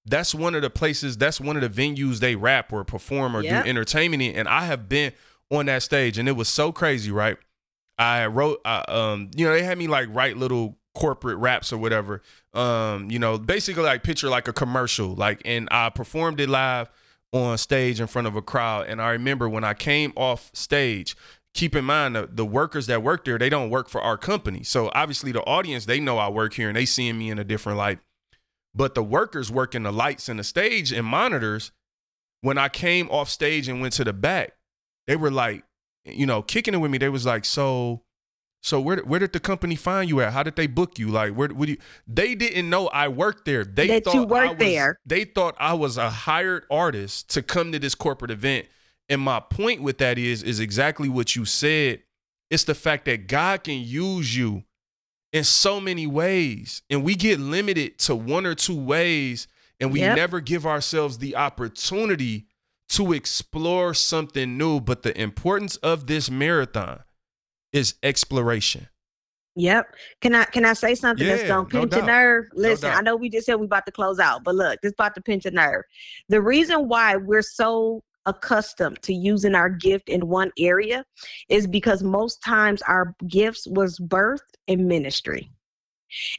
that's 0.07 0.35
one 0.35 0.55
of 0.55 0.63
the 0.63 0.71
places, 0.71 1.17
that's 1.17 1.41
one 1.41 1.57
of 1.57 1.63
the 1.63 1.69
venues 1.69 2.19
they 2.21 2.35
rap 2.35 2.73
or 2.73 2.85
perform 2.85 3.37
or 3.37 3.43
Yep. 3.43 3.65
do 3.65 3.69
entertainment 3.71 4.23
in. 4.23 4.35
And 4.35 4.49
I 4.49 4.65
have 4.67 4.89
been 4.89 5.13
on 5.51 5.67
that 5.67 5.83
stage 5.83 6.19
and 6.19 6.29
it 6.29 6.33
was 6.33 6.49
so 6.49 6.73
crazy, 6.73 7.11
right? 7.11 7.37
I 7.99 8.27
wrote, 8.27 8.61
uh, 8.65 8.83
um, 8.89 9.31
you 9.37 9.47
know, 9.47 9.53
they 9.53 9.63
had 9.63 9.77
me 9.77 9.87
like 9.87 10.09
write 10.11 10.37
little 10.37 10.79
corporate 10.95 11.37
raps 11.37 11.73
or 11.73 11.79
whatever. 11.79 12.23
Um, 12.55 13.11
you 13.11 13.19
know, 13.19 13.39
basically 13.39 13.83
like 13.83 14.03
picture 14.03 14.29
like 14.29 14.49
a 14.49 14.53
commercial, 14.53 15.15
like, 15.15 15.43
and 15.45 15.69
I 15.71 15.91
performed 15.91 16.41
it 16.41 16.49
live 16.49 16.89
on 17.33 17.59
stage 17.59 18.01
in 18.01 18.07
front 18.07 18.27
of 18.27 18.37
a 18.37 18.43
crowd. 18.43 18.87
And 18.87 19.01
I 19.01 19.11
remember 19.11 19.49
when 19.49 19.65
I 19.65 19.75
came 19.75 20.13
off 20.17 20.51
stage, 20.53 21.17
keep 21.55 21.75
in 21.75 21.85
mind 21.85 22.17
the, 22.17 22.29
the 22.31 22.45
workers 22.45 22.87
that 22.87 23.03
work 23.03 23.25
there, 23.25 23.39
they 23.39 23.49
don't 23.49 23.71
work 23.71 23.89
for 23.89 24.01
our 24.01 24.17
company. 24.17 24.63
So 24.63 24.91
obviously 24.95 25.33
the 25.33 25.43
audience, 25.43 25.87
they 25.87 26.01
know 26.01 26.19
I 26.19 26.29
work 26.29 26.55
here 26.55 26.69
and 26.69 26.77
they 26.77 26.87
seeing 26.87 27.19
me 27.19 27.31
in 27.31 27.39
a 27.39 27.45
different 27.45 27.79
light. 27.79 27.99
But 28.75 28.95
the 28.95 29.03
workers 29.03 29.51
working 29.51 29.83
the 29.83 29.93
lights 29.93 30.29
and 30.29 30.39
the 30.39 30.45
stage 30.45 30.93
and 30.93 31.07
monitors, 31.07 31.73
when 32.41 32.57
I 32.57 32.69
came 32.69 33.09
off 33.11 33.29
stage 33.29 33.69
and 33.69 33.81
went 33.81 33.95
to 33.95 34.05
the 34.05 34.13
back, 34.13 34.53
they 35.07 35.17
were 35.17 35.31
like, 35.31 35.65
you 36.05 36.27
know, 36.27 36.43
kicking 36.43 36.75
it 36.75 36.79
with 36.79 36.91
me. 36.91 36.99
They 36.99 37.09
was 37.09 37.27
like, 37.27 37.45
so, 37.45 38.03
so 38.63 38.81
where 38.81 38.99
where 38.99 39.19
did 39.21 39.33
the 39.33 39.41
company 39.41 39.75
find 39.75 40.09
you 40.09 40.21
at? 40.21 40.33
How 40.33 40.43
did 40.43 40.57
they 40.57 40.67
book 40.67 40.99
you? 40.99 41.09
Like, 41.09 41.33
where 41.35 41.49
would 41.49 41.69
you? 41.69 41.79
They 42.07 42.35
didn't 42.35 42.69
know 42.69 42.89
I 42.89 43.09
worked 43.09 43.45
there. 43.47 43.65
They 43.65 43.87
That 43.89 44.05
thought 44.05 44.15
you 44.15 44.23
I 44.23 44.27
worked 44.27 44.59
was- 44.59 44.69
there. 44.69 44.99
They 45.07 45.25
thought 45.25 45.55
I 45.59 45.75
was 45.75 45.97
a 45.97 46.11
hired 46.11 46.65
artist 46.71 47.31
to 47.31 47.43
come 47.43 47.73
to 47.73 47.79
this 47.79 47.95
corporate 47.95 48.31
event. 48.31 48.67
And 49.09 49.21
my 49.21 49.41
point 49.41 49.83
with 49.83 49.99
that 49.99 50.19
is, 50.19 50.43
is 50.43 50.61
exactly 50.61 51.09
what 51.09 51.35
you 51.35 51.45
said. 51.45 52.03
It's 52.51 52.65
the 52.65 52.75
fact 52.75 53.07
that 53.07 53.27
God 53.27 53.65
can 53.65 53.81
use 53.81 54.37
you 54.37 54.65
in 55.33 55.45
so 55.45 55.81
many 55.81 56.07
ways, 56.07 56.83
and 56.91 57.03
we 57.05 57.15
get 57.15 57.39
limited 57.41 57.99
to 58.01 58.15
one 58.17 58.45
or 58.47 58.55
two 58.55 58.77
ways, 58.77 59.47
and 59.81 59.93
we 59.93 60.01
Yep. 60.01 60.17
never 60.17 60.41
give 60.41 60.67
ourselves 60.67 61.19
the 61.19 61.35
opportunity 61.37 62.47
to 62.91 63.13
explore 63.13 63.95
something 63.95 64.59
new. 64.59 64.81
But 64.81 65.03
the 65.03 65.19
importance 65.21 65.77
of 65.77 66.07
this 66.09 66.29
marathon 66.31 67.01
is 67.73 67.95
exploration. 68.03 68.89
Yep. 69.57 69.95
Can 70.21 70.35
I 70.35 70.45
can 70.45 70.65
I 70.65 70.75
say 70.75 70.95
something 70.95 71.27
that's 71.27 71.45
gonna 71.45 71.67
pinch 71.67 71.93
your 71.93 72.01
doubt. 72.03 72.07
nerve? 72.07 72.45
Listen, 72.55 72.93
I 72.93 73.01
know 73.01 73.17
we 73.17 73.29
just 73.29 73.47
said 73.47 73.57
we 73.57 73.67
about 73.67 73.85
to 73.87 73.93
close 73.93 74.19
out, 74.19 74.45
but 74.45 74.55
look, 74.55 74.81
this 74.81 74.93
about 74.93 75.15
to 75.17 75.21
pinch 75.21 75.45
a 75.45 75.51
nerve. 75.51 75.83
The 76.29 76.41
reason 76.41 76.89
why 76.89 77.17
we're 77.17 77.43
so 77.43 78.03
accustomed 78.27 79.03
to 79.03 79.13
using 79.13 79.55
our 79.55 79.69
gift 79.69 80.09
in 80.09 80.29
one 80.29 80.53
area 80.59 81.05
is 81.49 81.67
because 81.67 82.03
most 82.03 82.43
times 82.45 82.81
our 82.83 83.15
gifts 83.27 83.67
was 83.67 83.99
birthed 83.99 84.55
in 84.69 84.87
ministry. 84.87 85.51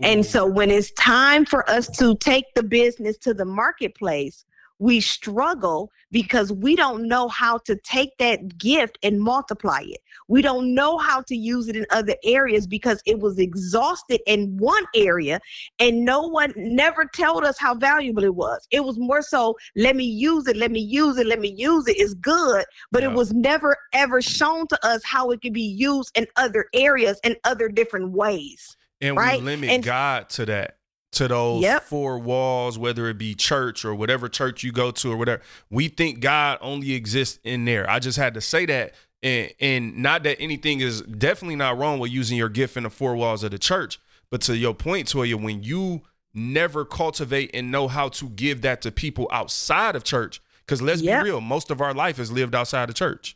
And 0.01 0.21
mm. 0.21 0.25
so 0.25 0.45
when 0.45 0.69
it's 0.69 0.91
time 0.93 1.45
for 1.45 1.69
us 1.69 1.87
to 1.97 2.15
take 2.17 2.45
the 2.55 2.63
business 2.63 3.17
to 3.19 3.33
the 3.33 3.45
marketplace, 3.45 4.45
we 4.81 4.99
struggle 4.99 5.91
because 6.09 6.51
we 6.51 6.75
don't 6.75 7.07
know 7.07 7.27
how 7.27 7.59
to 7.59 7.75
take 7.75 8.17
that 8.17 8.57
gift 8.57 8.97
and 9.03 9.21
multiply 9.21 9.81
it. 9.83 9.99
We 10.27 10.41
don't 10.41 10.73
know 10.73 10.97
how 10.97 11.21
to 11.21 11.35
use 11.35 11.67
it 11.67 11.75
in 11.75 11.85
other 11.91 12.15
areas 12.23 12.65
because 12.65 12.99
it 13.05 13.19
was 13.19 13.37
exhausted 13.37 14.21
in 14.25 14.57
one 14.57 14.83
area 14.95 15.39
and 15.77 16.03
no 16.03 16.21
one 16.21 16.51
never 16.57 17.05
told 17.05 17.43
us 17.43 17.59
how 17.59 17.75
valuable 17.75 18.23
it 18.23 18.33
was. 18.33 18.67
It 18.71 18.83
was 18.83 18.97
more 18.97 19.21
so, 19.21 19.55
let 19.75 19.95
me 19.95 20.03
use 20.05 20.47
it, 20.47 20.57
let 20.57 20.71
me 20.71 20.79
use 20.79 21.15
it, 21.19 21.27
let 21.27 21.39
me 21.39 21.49
use 21.55 21.87
it. 21.87 21.97
It's 21.99 22.15
good, 22.15 22.65
but 22.91 23.03
Yeah. 23.03 23.09
it 23.11 23.15
was 23.15 23.31
never 23.33 23.77
ever 23.93 24.19
shown 24.19 24.65
to 24.69 24.85
us 24.85 25.03
how 25.05 25.29
it 25.29 25.43
could 25.43 25.53
be 25.53 25.61
used 25.61 26.09
in 26.17 26.25
other 26.37 26.65
areas 26.73 27.19
in 27.23 27.35
other 27.43 27.69
different 27.69 28.11
ways. 28.13 28.75
and 29.03 29.17
right? 29.17 29.39
we 29.39 29.45
limit 29.45 29.69
And- 29.71 29.83
God 29.83 30.29
to 30.29 30.45
that, 30.45 30.77
to 31.13 31.27
those 31.27 31.61
Yep. 31.61 31.83
four 31.83 32.17
walls, 32.19 32.77
whether 32.79 33.07
it 33.09 33.17
be 33.17 33.35
church 33.35 33.83
or 33.83 33.93
whatever 33.93 34.29
church 34.29 34.63
you 34.63 34.71
go 34.71 34.91
to 34.91 35.11
or 35.11 35.17
whatever. 35.17 35.41
We 35.69 35.87
think 35.89 36.19
God 36.21 36.57
only 36.61 36.93
exists 36.93 37.39
in 37.43 37.65
there. 37.65 37.89
I 37.89 37.99
just 37.99 38.17
had 38.17 38.33
to 38.35 38.41
say 38.41 38.65
that, 38.67 38.93
and 39.21 39.51
and 39.59 39.97
not 39.97 40.23
that 40.23 40.39
anything 40.39 40.79
is 40.79 41.01
definitely 41.01 41.57
not 41.57 41.77
wrong 41.77 41.99
with 41.99 42.11
using 42.11 42.37
your 42.37 42.49
gift 42.49 42.77
in 42.77 42.83
the 42.83 42.89
four 42.89 43.15
walls 43.15 43.43
of 43.43 43.51
the 43.51 43.59
church, 43.59 43.99
but 44.29 44.41
to 44.43 44.55
your 44.55 44.73
point, 44.73 45.07
Toya, 45.07 45.35
when 45.41 45.63
you 45.63 46.01
never 46.33 46.85
cultivate 46.85 47.51
and 47.53 47.71
know 47.71 47.89
how 47.89 48.07
to 48.07 48.29
give 48.29 48.61
that 48.61 48.81
to 48.83 48.91
people 48.91 49.27
outside 49.33 49.97
of 49.97 50.05
church, 50.05 50.41
because 50.65 50.81
let's 50.81 51.01
Yep. 51.01 51.23
be 51.23 51.29
real, 51.29 51.41
most 51.41 51.69
of 51.69 51.81
our 51.81 51.93
life 51.93 52.19
is 52.19 52.31
lived 52.31 52.55
outside 52.55 52.87
of 52.87 52.95
church. 52.95 53.35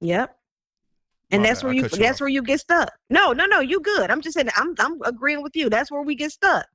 Yep. 0.00 0.34
And 1.30 1.42
My 1.42 1.48
that's 1.48 1.62
bad, 1.62 1.66
where 1.66 1.74
you, 1.74 1.82
you 1.82 1.88
that's 1.88 2.16
off. 2.16 2.20
where 2.20 2.28
you 2.28 2.42
get 2.42 2.60
stuck. 2.60 2.92
No, 3.10 3.32
no, 3.32 3.46
no, 3.46 3.60
you 3.60 3.80
good. 3.80 4.10
I'm 4.10 4.20
just 4.20 4.34
saying 4.34 4.48
I'm 4.56 4.74
I'm 4.78 5.00
agreeing 5.04 5.42
with 5.42 5.56
you. 5.56 5.70
That's 5.70 5.90
where 5.90 6.02
we 6.02 6.14
get 6.14 6.32
stuck. 6.32 6.66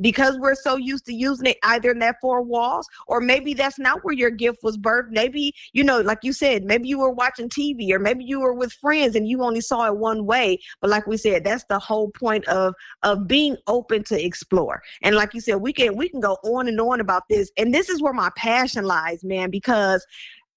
Because 0.00 0.36
we're 0.38 0.56
so 0.56 0.74
used 0.74 1.06
to 1.06 1.14
using 1.14 1.46
it 1.46 1.58
either 1.62 1.92
in 1.92 2.00
that 2.00 2.16
four 2.20 2.42
walls, 2.42 2.88
or 3.06 3.20
maybe 3.20 3.54
that's 3.54 3.78
not 3.78 4.02
where 4.02 4.12
your 4.12 4.30
gift 4.30 4.64
was 4.64 4.76
birthed. 4.76 5.10
Maybe, 5.10 5.54
you 5.72 5.84
know, 5.84 6.00
like 6.00 6.18
you 6.22 6.32
said, 6.32 6.64
maybe 6.64 6.88
you 6.88 6.98
were 6.98 7.12
watching 7.12 7.48
TV 7.48 7.92
or 7.92 8.00
maybe 8.00 8.24
you 8.24 8.40
were 8.40 8.54
with 8.54 8.72
friends 8.72 9.14
and 9.14 9.28
you 9.28 9.40
only 9.44 9.60
saw 9.60 9.86
it 9.86 9.96
one 9.96 10.26
way. 10.26 10.58
But 10.80 10.90
like 10.90 11.06
we 11.06 11.16
said, 11.16 11.44
that's 11.44 11.62
the 11.68 11.78
whole 11.78 12.10
point 12.10 12.44
of 12.48 12.74
of 13.04 13.28
being 13.28 13.56
open 13.68 14.02
to 14.04 14.20
explore. 14.20 14.82
And 15.02 15.14
like 15.14 15.32
you 15.32 15.40
said, 15.40 15.56
we 15.56 15.72
can 15.72 15.96
we 15.96 16.08
can 16.08 16.18
go 16.18 16.38
on 16.42 16.66
and 16.66 16.80
on 16.80 16.98
about 17.00 17.28
this. 17.28 17.52
And 17.56 17.72
this 17.72 17.88
is 17.88 18.02
where 18.02 18.12
my 18.12 18.30
passion 18.36 18.84
lies, 18.84 19.22
man, 19.22 19.48
because 19.48 20.04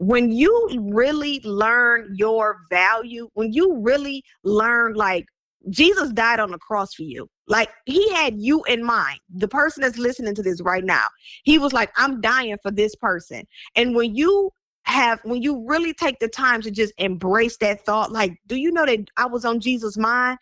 when 0.02 0.32
you 0.32 0.68
really 0.92 1.40
learn 1.44 2.12
your 2.16 2.62
value, 2.72 3.30
when 3.36 3.54
you 3.54 3.78
really 3.78 4.24
learn 4.44 4.96
like 4.96 5.28
Jesus 5.70 6.12
died 6.12 6.40
on 6.40 6.50
the 6.50 6.58
cross 6.58 6.96
for 6.96 7.04
you. 7.04 7.30
Like 7.48 7.70
he 7.86 8.12
had 8.12 8.34
you 8.40 8.64
in 8.64 8.84
mind. 8.84 9.20
The 9.30 9.48
person 9.48 9.84
that's 9.84 10.00
listening 10.00 10.34
to 10.34 10.42
this 10.42 10.60
right 10.62 10.84
now, 10.84 11.06
he 11.44 11.60
was 11.60 11.72
like, 11.72 11.92
I'm 11.98 12.20
dying 12.20 12.58
for 12.64 12.72
this 12.72 12.96
person. 12.96 13.44
And 13.76 13.94
when 13.94 14.16
you 14.16 14.50
have, 14.86 15.20
when 15.22 15.44
you 15.44 15.64
really 15.68 15.94
take 15.94 16.18
the 16.18 16.28
time 16.28 16.64
to 16.64 16.72
just 16.72 16.94
embrace 16.98 17.58
that 17.58 17.86
thought, 17.86 18.12
like, 18.12 18.34
do 18.48 18.56
you 18.56 18.72
know 18.72 18.88
that 18.88 19.02
I 19.18 19.28
was 19.28 19.46
on 19.46 19.60
Jesus' 19.60 19.98
mind? 19.98 20.40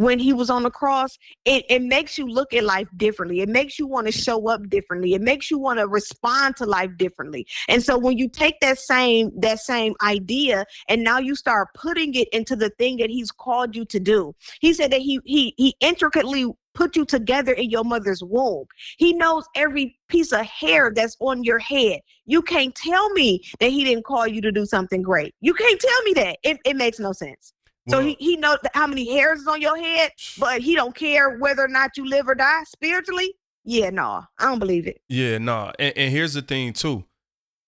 When 0.00 0.18
he 0.18 0.32
was 0.32 0.48
on 0.48 0.62
the 0.62 0.70
cross, 0.70 1.18
it, 1.44 1.66
it 1.68 1.82
makes 1.82 2.16
you 2.16 2.26
look 2.26 2.54
at 2.54 2.64
life 2.64 2.88
differently. 2.96 3.42
It 3.42 3.50
makes 3.50 3.78
you 3.78 3.86
want 3.86 4.06
to 4.06 4.12
show 4.12 4.48
up 4.48 4.66
differently. 4.70 5.12
It 5.12 5.20
makes 5.20 5.50
you 5.50 5.58
want 5.58 5.78
to 5.78 5.86
respond 5.86 6.56
to 6.56 6.64
life 6.64 6.96
differently. 6.96 7.46
And 7.68 7.82
so 7.82 7.98
when 7.98 8.16
you 8.16 8.26
take 8.26 8.58
that 8.62 8.78
same 8.78 9.30
that 9.40 9.58
same 9.58 9.92
idea 10.02 10.64
and 10.88 11.04
now 11.04 11.18
you 11.18 11.36
start 11.36 11.68
putting 11.74 12.14
it 12.14 12.28
into 12.32 12.56
the 12.56 12.70
thing 12.78 12.96
that 12.96 13.10
he's 13.10 13.30
called 13.30 13.76
you 13.76 13.84
to 13.84 14.00
do. 14.00 14.34
He 14.62 14.72
said 14.72 14.90
that 14.90 15.02
he 15.02 15.20
he 15.26 15.52
he 15.58 15.74
intricately 15.80 16.46
put 16.72 16.96
you 16.96 17.04
together 17.04 17.52
in 17.52 17.68
your 17.68 17.84
mother's 17.84 18.22
womb. 18.22 18.64
He 18.96 19.12
knows 19.12 19.44
every 19.54 19.98
piece 20.08 20.32
of 20.32 20.46
hair 20.46 20.90
that's 20.94 21.14
on 21.20 21.44
your 21.44 21.58
head. 21.58 22.00
You 22.24 22.40
can't 22.40 22.74
tell 22.74 23.10
me 23.10 23.42
that 23.58 23.70
he 23.70 23.84
didn't 23.84 24.06
call 24.06 24.26
you 24.26 24.40
to 24.40 24.50
do 24.50 24.64
something 24.64 25.02
great. 25.02 25.34
You 25.42 25.52
can't 25.52 25.78
tell 25.78 26.02
me 26.04 26.14
that. 26.14 26.38
It, 26.42 26.56
it 26.64 26.76
makes 26.76 26.98
no 26.98 27.12
sense. 27.12 27.52
So 27.88 27.98
Well, 27.98 28.06
he, 28.06 28.16
he 28.18 28.36
knows 28.36 28.58
how 28.74 28.86
many 28.86 29.10
hairs 29.10 29.40
is 29.40 29.46
on 29.46 29.60
your 29.60 29.76
head, 29.76 30.12
but 30.38 30.60
he 30.60 30.74
don't 30.74 30.94
care 30.94 31.38
whether 31.38 31.64
or 31.64 31.68
not 31.68 31.96
you 31.96 32.04
live 32.06 32.28
or 32.28 32.34
die 32.34 32.62
spiritually. 32.64 33.34
Yeah, 33.64 33.90
no, 33.90 34.24
I 34.38 34.44
don't 34.44 34.58
believe 34.58 34.86
it. 34.86 35.00
Yeah, 35.08 35.38
no. 35.38 35.72
And, 35.78 35.96
and 35.96 36.12
here's 36.12 36.34
the 36.34 36.42
thing 36.42 36.72
too. 36.72 37.04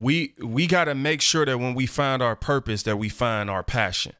We 0.00 0.34
we 0.42 0.66
gotta 0.66 0.94
make 0.94 1.20
sure 1.20 1.46
that 1.46 1.58
when 1.58 1.74
we 1.74 1.86
find 1.86 2.22
our 2.22 2.36
purpose, 2.36 2.82
that 2.84 2.96
we 2.98 3.08
find 3.08 3.48
our 3.48 3.62
passion. 3.62 4.14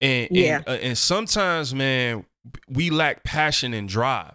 And 0.00 0.28
Yeah. 0.30 0.56
and, 0.58 0.68
uh, 0.68 0.80
and 0.82 0.98
sometimes, 0.98 1.74
man, 1.74 2.24
we 2.68 2.90
lack 2.90 3.24
passion 3.24 3.74
and 3.74 3.88
drive. 3.88 4.34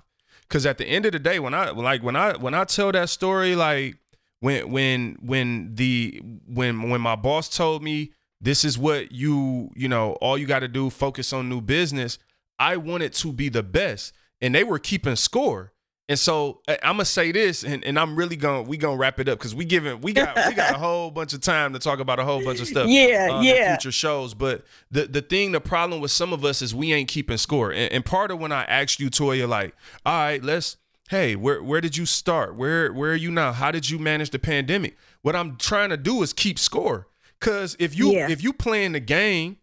Cause 0.49 0.65
at 0.65 0.77
the 0.77 0.85
end 0.85 1.05
of 1.05 1.11
the 1.11 1.19
day, 1.19 1.39
when 1.39 1.53
I 1.53 1.71
like 1.71 2.03
when 2.03 2.15
I 2.15 2.37
when 2.37 2.53
I 2.53 2.63
tell 2.63 2.91
that 2.93 3.09
story, 3.09 3.55
like 3.55 3.97
when 4.39 4.71
when 4.71 5.17
when 5.21 5.75
the 5.75 6.21
when 6.45 6.89
when 6.89 7.01
my 7.01 7.15
boss 7.15 7.49
told 7.49 7.83
me 7.83 8.13
this 8.41 8.63
is 8.63 8.77
what 8.77 9.11
you 9.11 9.71
you 9.75 9.87
know 9.87 10.13
all 10.21 10.37
you 10.37 10.45
got 10.45 10.59
to 10.59 10.67
do 10.67 10.89
focus 10.89 11.33
on 11.33 11.49
new 11.49 11.61
business. 11.61 12.19
I 12.59 12.77
wanted 12.77 13.13
to 13.13 13.31
be 13.33 13.49
the 13.49 13.63
best 13.63 14.13
and 14.41 14.53
they 14.53 14.63
were 14.63 14.79
keeping 14.79 15.15
score. 15.15 15.73
And 16.09 16.17
so 16.17 16.61
i'm 16.69 16.93
gonna 16.93 17.03
say 17.03 17.33
this 17.33 17.65
and, 17.65 17.83
and 17.83 17.99
i'm 17.99 18.15
really 18.15 18.37
gonna 18.37 18.61
we 18.61 18.77
gonna 18.77 18.95
wrap 18.95 19.19
it 19.19 19.27
up 19.27 19.39
because 19.39 19.53
we 19.53 19.65
giving 19.65 19.99
we 19.99 20.13
got 20.13 20.37
we 20.47 20.53
got 20.53 20.73
a 20.73 20.77
whole 20.85 21.11
bunch 21.11 21.33
of 21.33 21.41
time 21.41 21.73
to 21.73 21.79
talk 21.79 21.99
about 21.99 22.17
a 22.17 22.23
whole 22.23 22.41
bunch 22.45 22.61
of 22.61 22.67
stuff 22.67 22.87
Yeah, 22.87 23.27
uh, 23.29 23.39
in 23.39 23.43
yeah. 23.43 23.75
future 23.75 23.91
shows. 23.91 24.33
But 24.33 24.63
the 24.89 25.05
the 25.05 25.21
thing 25.21 25.51
the 25.51 25.59
problem 25.59 25.99
with 25.99 26.11
some 26.11 26.31
of 26.31 26.45
us 26.45 26.61
is 26.61 26.73
we 26.73 26.93
ain't 26.93 27.09
keeping 27.09 27.35
score. 27.35 27.71
And, 27.71 27.91
and 27.91 28.05
part 28.05 28.31
of 28.31 28.39
when 28.39 28.53
i 28.53 28.63
asked 28.63 29.01
you 29.01 29.09
toya 29.09 29.49
like 29.49 29.75
all 30.05 30.13
right 30.13 30.41
let's 30.41 30.77
hey 31.09 31.35
where 31.35 31.61
where 31.61 31.81
did 31.81 31.97
you 31.97 32.05
start? 32.05 32.55
Where 32.55 32.93
where 32.93 33.11
are 33.11 33.15
you 33.15 33.29
now? 33.29 33.51
How 33.51 33.71
did 33.71 33.89
you 33.89 33.99
manage 33.99 34.29
the 34.29 34.39
pandemic? 34.39 34.95
What 35.23 35.35
i'm 35.35 35.57
trying 35.57 35.89
to 35.89 35.97
do 35.97 36.23
is 36.23 36.31
keep 36.31 36.57
score 36.57 37.07
because 37.39 37.75
if 37.79 37.97
you 37.97 38.13
Yeah. 38.13 38.29
if 38.29 38.43
you 38.43 38.53
playing 38.53 38.93
the 38.93 38.99
game 38.99 39.57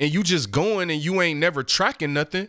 and 0.00 0.12
you 0.12 0.22
just 0.22 0.50
going 0.50 0.90
and 0.90 1.00
you 1.00 1.20
ain't 1.22 1.38
never 1.38 1.62
tracking 1.62 2.12
nothing 2.12 2.48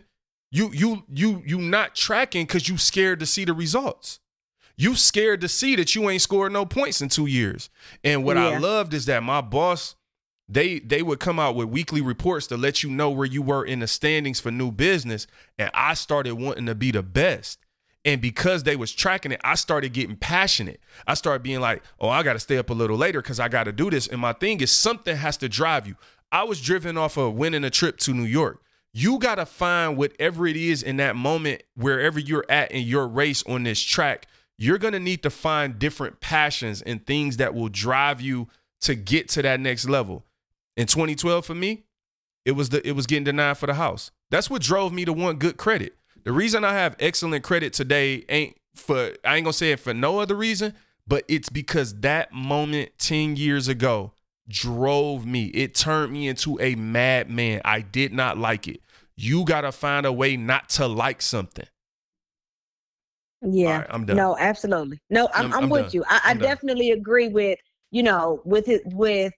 you 0.50 0.70
you 0.72 1.04
you 1.12 1.42
you 1.46 1.58
not 1.58 1.94
tracking 1.94 2.46
because 2.46 2.68
you 2.68 2.78
scared 2.78 3.20
to 3.20 3.26
see 3.26 3.44
the 3.44 3.52
results. 3.52 4.20
You 4.76 4.94
scared 4.94 5.40
to 5.40 5.48
see 5.48 5.74
that 5.76 5.94
you 5.94 6.08
ain't 6.08 6.22
scored 6.22 6.52
no 6.52 6.64
points 6.64 7.00
in 7.02 7.08
two 7.08 7.26
years. 7.26 7.68
And 8.04 8.24
what 8.24 8.36
i 8.38 8.58
loved 8.58 8.94
is 8.94 9.06
that 9.06 9.22
my 9.22 9.40
boss 9.40 9.96
they 10.48 10.78
they 10.78 11.02
would 11.02 11.20
come 11.20 11.38
out 11.38 11.54
with 11.54 11.68
weekly 11.68 12.00
reports 12.00 12.46
to 12.46 12.56
let 12.56 12.82
you 12.82 12.88
know 12.90 13.10
where 13.10 13.26
you 13.26 13.42
were 13.42 13.64
in 13.64 13.80
the 13.80 13.86
standings 13.86 14.40
for 14.40 14.50
new 14.50 14.70
business. 14.70 15.26
And 15.58 15.70
i 15.74 15.94
started 15.94 16.34
wanting 16.34 16.66
to 16.66 16.74
be 16.74 16.90
the 16.90 17.02
best 17.02 17.58
And 18.04 18.20
because 18.20 18.62
they 18.62 18.76
was 18.76 18.92
tracking 18.92 19.32
it, 19.32 19.40
I 19.44 19.54
started 19.54 19.92
getting 19.92 20.16
passionate. 20.16 20.80
I 21.06 21.14
started 21.14 21.42
being 21.42 21.60
like, 21.60 21.82
oh, 22.00 22.08
I 22.08 22.22
got 22.22 22.34
to 22.34 22.38
stay 22.38 22.56
up 22.56 22.70
a 22.70 22.74
little 22.74 22.96
later 22.96 23.20
because 23.20 23.40
I 23.40 23.48
got 23.48 23.64
to 23.64 23.72
do 23.72 23.90
this. 23.90 24.06
And 24.06 24.20
my 24.20 24.32
thing 24.32 24.60
is, 24.60 24.70
something 24.70 25.16
has 25.16 25.36
to 25.38 25.48
drive 25.48 25.86
you. 25.86 25.96
I 26.30 26.44
was 26.44 26.60
driven 26.60 26.96
off 26.96 27.16
of 27.16 27.34
winning 27.34 27.64
a 27.64 27.70
trip 27.70 27.98
to 27.98 28.14
New 28.14 28.24
York. 28.24 28.62
You 28.92 29.18
got 29.18 29.36
to 29.36 29.46
find 29.46 29.96
whatever 29.96 30.46
it 30.46 30.56
is 30.56 30.82
in 30.82 30.96
that 30.98 31.16
moment, 31.16 31.62
wherever 31.74 32.18
you're 32.18 32.46
at 32.48 32.72
in 32.72 32.86
your 32.86 33.06
race 33.06 33.42
on 33.46 33.64
this 33.64 33.82
track. 33.82 34.26
You're 34.56 34.78
to 34.78 34.98
need 34.98 35.22
to 35.22 35.30
find 35.30 35.78
different 35.78 36.20
passions 36.20 36.82
and 36.82 37.06
things 37.06 37.36
that 37.36 37.54
will 37.54 37.68
drive 37.68 38.20
you 38.20 38.48
to 38.80 38.94
get 38.94 39.28
to 39.30 39.42
that 39.42 39.60
next 39.60 39.88
level. 39.88 40.24
In 40.76 40.86
2012 40.86 41.44
for 41.44 41.54
me, 41.54 41.84
it 42.44 42.52
was 42.52 42.70
the 42.70 42.86
it 42.86 42.92
was 42.92 43.06
getting 43.06 43.24
denied 43.24 43.58
for 43.58 43.66
the 43.66 43.74
house. 43.74 44.10
That's 44.30 44.48
what 44.48 44.62
drove 44.62 44.92
me 44.92 45.04
to 45.04 45.12
want 45.12 45.38
good 45.38 45.56
credit. 45.56 45.97
The 46.28 46.34
reason 46.34 46.62
I 46.62 46.74
have 46.74 46.94
excellent 47.00 47.42
credit 47.42 47.72
today 47.72 48.22
ain't 48.28 48.54
for 48.74 49.14
I 49.24 49.36
ain't 49.36 49.44
gonna 49.46 49.52
say 49.54 49.72
it 49.72 49.80
for 49.80 49.94
no 49.94 50.18
other 50.18 50.34
reason, 50.34 50.74
but 51.06 51.24
it's 51.26 51.48
because 51.48 52.00
that 52.00 52.34
moment 52.34 52.90
10 52.98 53.36
years 53.36 53.66
ago 53.66 54.12
drove 54.46 55.24
me. 55.24 55.46
It 55.46 55.74
turned 55.74 56.12
me 56.12 56.28
into 56.28 56.60
a 56.60 56.74
madman. 56.74 57.62
I 57.64 57.80
did 57.80 58.12
not 58.12 58.36
like 58.36 58.68
it. 58.68 58.82
You 59.16 59.42
gotta 59.46 59.72
find 59.72 60.04
a 60.04 60.12
way 60.12 60.36
not 60.36 60.68
to 60.68 60.86
like 60.86 61.22
something. 61.22 61.64
Yeah, 63.40 63.78
right, 63.78 63.86
I'm 63.88 64.04
done. 64.04 64.18
No, 64.18 64.36
absolutely. 64.38 65.00
No, 65.08 65.30
I'm, 65.32 65.44
I'm- 65.46 65.54
I'm, 65.54 65.64
I'm 65.64 65.70
with 65.70 65.82
done. 65.84 65.90
you. 65.94 66.04
I, 66.10 66.20
I 66.26 66.30
I'm 66.32 66.38
done. 66.38 66.46
definitely 66.46 66.90
agree 66.90 67.28
with 67.28 67.58
you 67.90 68.02
know 68.02 68.42
with 68.44 68.68
it 68.68 68.82
with 68.84 69.32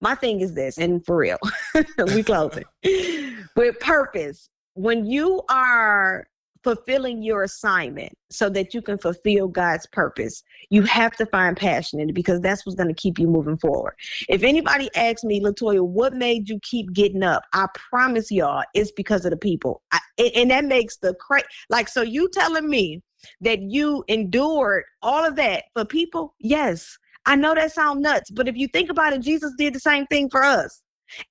my 0.00 0.16
thing 0.16 0.40
is 0.40 0.52
this, 0.54 0.78
and 0.78 1.06
for 1.06 1.16
real, 1.18 1.38
we 2.12 2.24
closing 2.24 2.64
with 3.54 3.78
purpose. 3.78 4.48
When 4.78 5.06
you 5.06 5.42
are 5.50 6.28
fulfilling 6.62 7.20
your 7.20 7.42
assignment 7.42 8.12
so 8.30 8.48
that 8.50 8.72
you 8.72 8.80
can 8.80 8.96
fulfill 8.96 9.48
God's 9.48 9.88
purpose, 9.88 10.44
you 10.70 10.82
have 10.82 11.16
to 11.16 11.26
find 11.26 11.56
passion 11.56 11.98
in 11.98 12.10
it 12.10 12.12
because 12.12 12.40
that's 12.40 12.64
what's 12.64 12.76
going 12.76 12.88
to 12.88 12.94
keep 12.94 13.18
you 13.18 13.26
moving 13.26 13.58
forward. 13.58 13.94
If 14.28 14.44
anybody 14.44 14.88
asks 14.94 15.24
me, 15.24 15.40
Latoya, 15.40 15.84
what 15.84 16.14
made 16.14 16.48
you 16.48 16.60
keep 16.62 16.92
getting 16.92 17.24
up? 17.24 17.42
I 17.52 17.66
promise 17.90 18.30
y'all, 18.30 18.62
it's 18.72 18.92
because 18.92 19.24
of 19.24 19.32
the 19.32 19.36
people, 19.36 19.82
I, 19.90 19.98
and, 20.36 20.48
that 20.52 20.64
makes 20.64 20.98
the 20.98 21.12
cra 21.14 21.42
like. 21.70 21.88
So 21.88 22.02
you 22.02 22.28
telling 22.32 22.70
me 22.70 23.02
that 23.40 23.60
you 23.60 24.04
endured 24.06 24.84
all 25.02 25.24
of 25.24 25.34
that 25.36 25.64
for 25.74 25.84
people? 25.84 26.36
Yes. 26.38 26.96
I 27.26 27.34
know 27.34 27.52
that 27.56 27.72
sounds 27.72 28.00
nuts, 28.00 28.30
but 28.30 28.46
if 28.46 28.56
you 28.56 28.68
think 28.68 28.90
about 28.90 29.12
it, 29.12 29.22
Jesus 29.22 29.52
did 29.58 29.74
the 29.74 29.80
same 29.80 30.06
thing 30.06 30.30
for 30.30 30.44
us. 30.44 30.82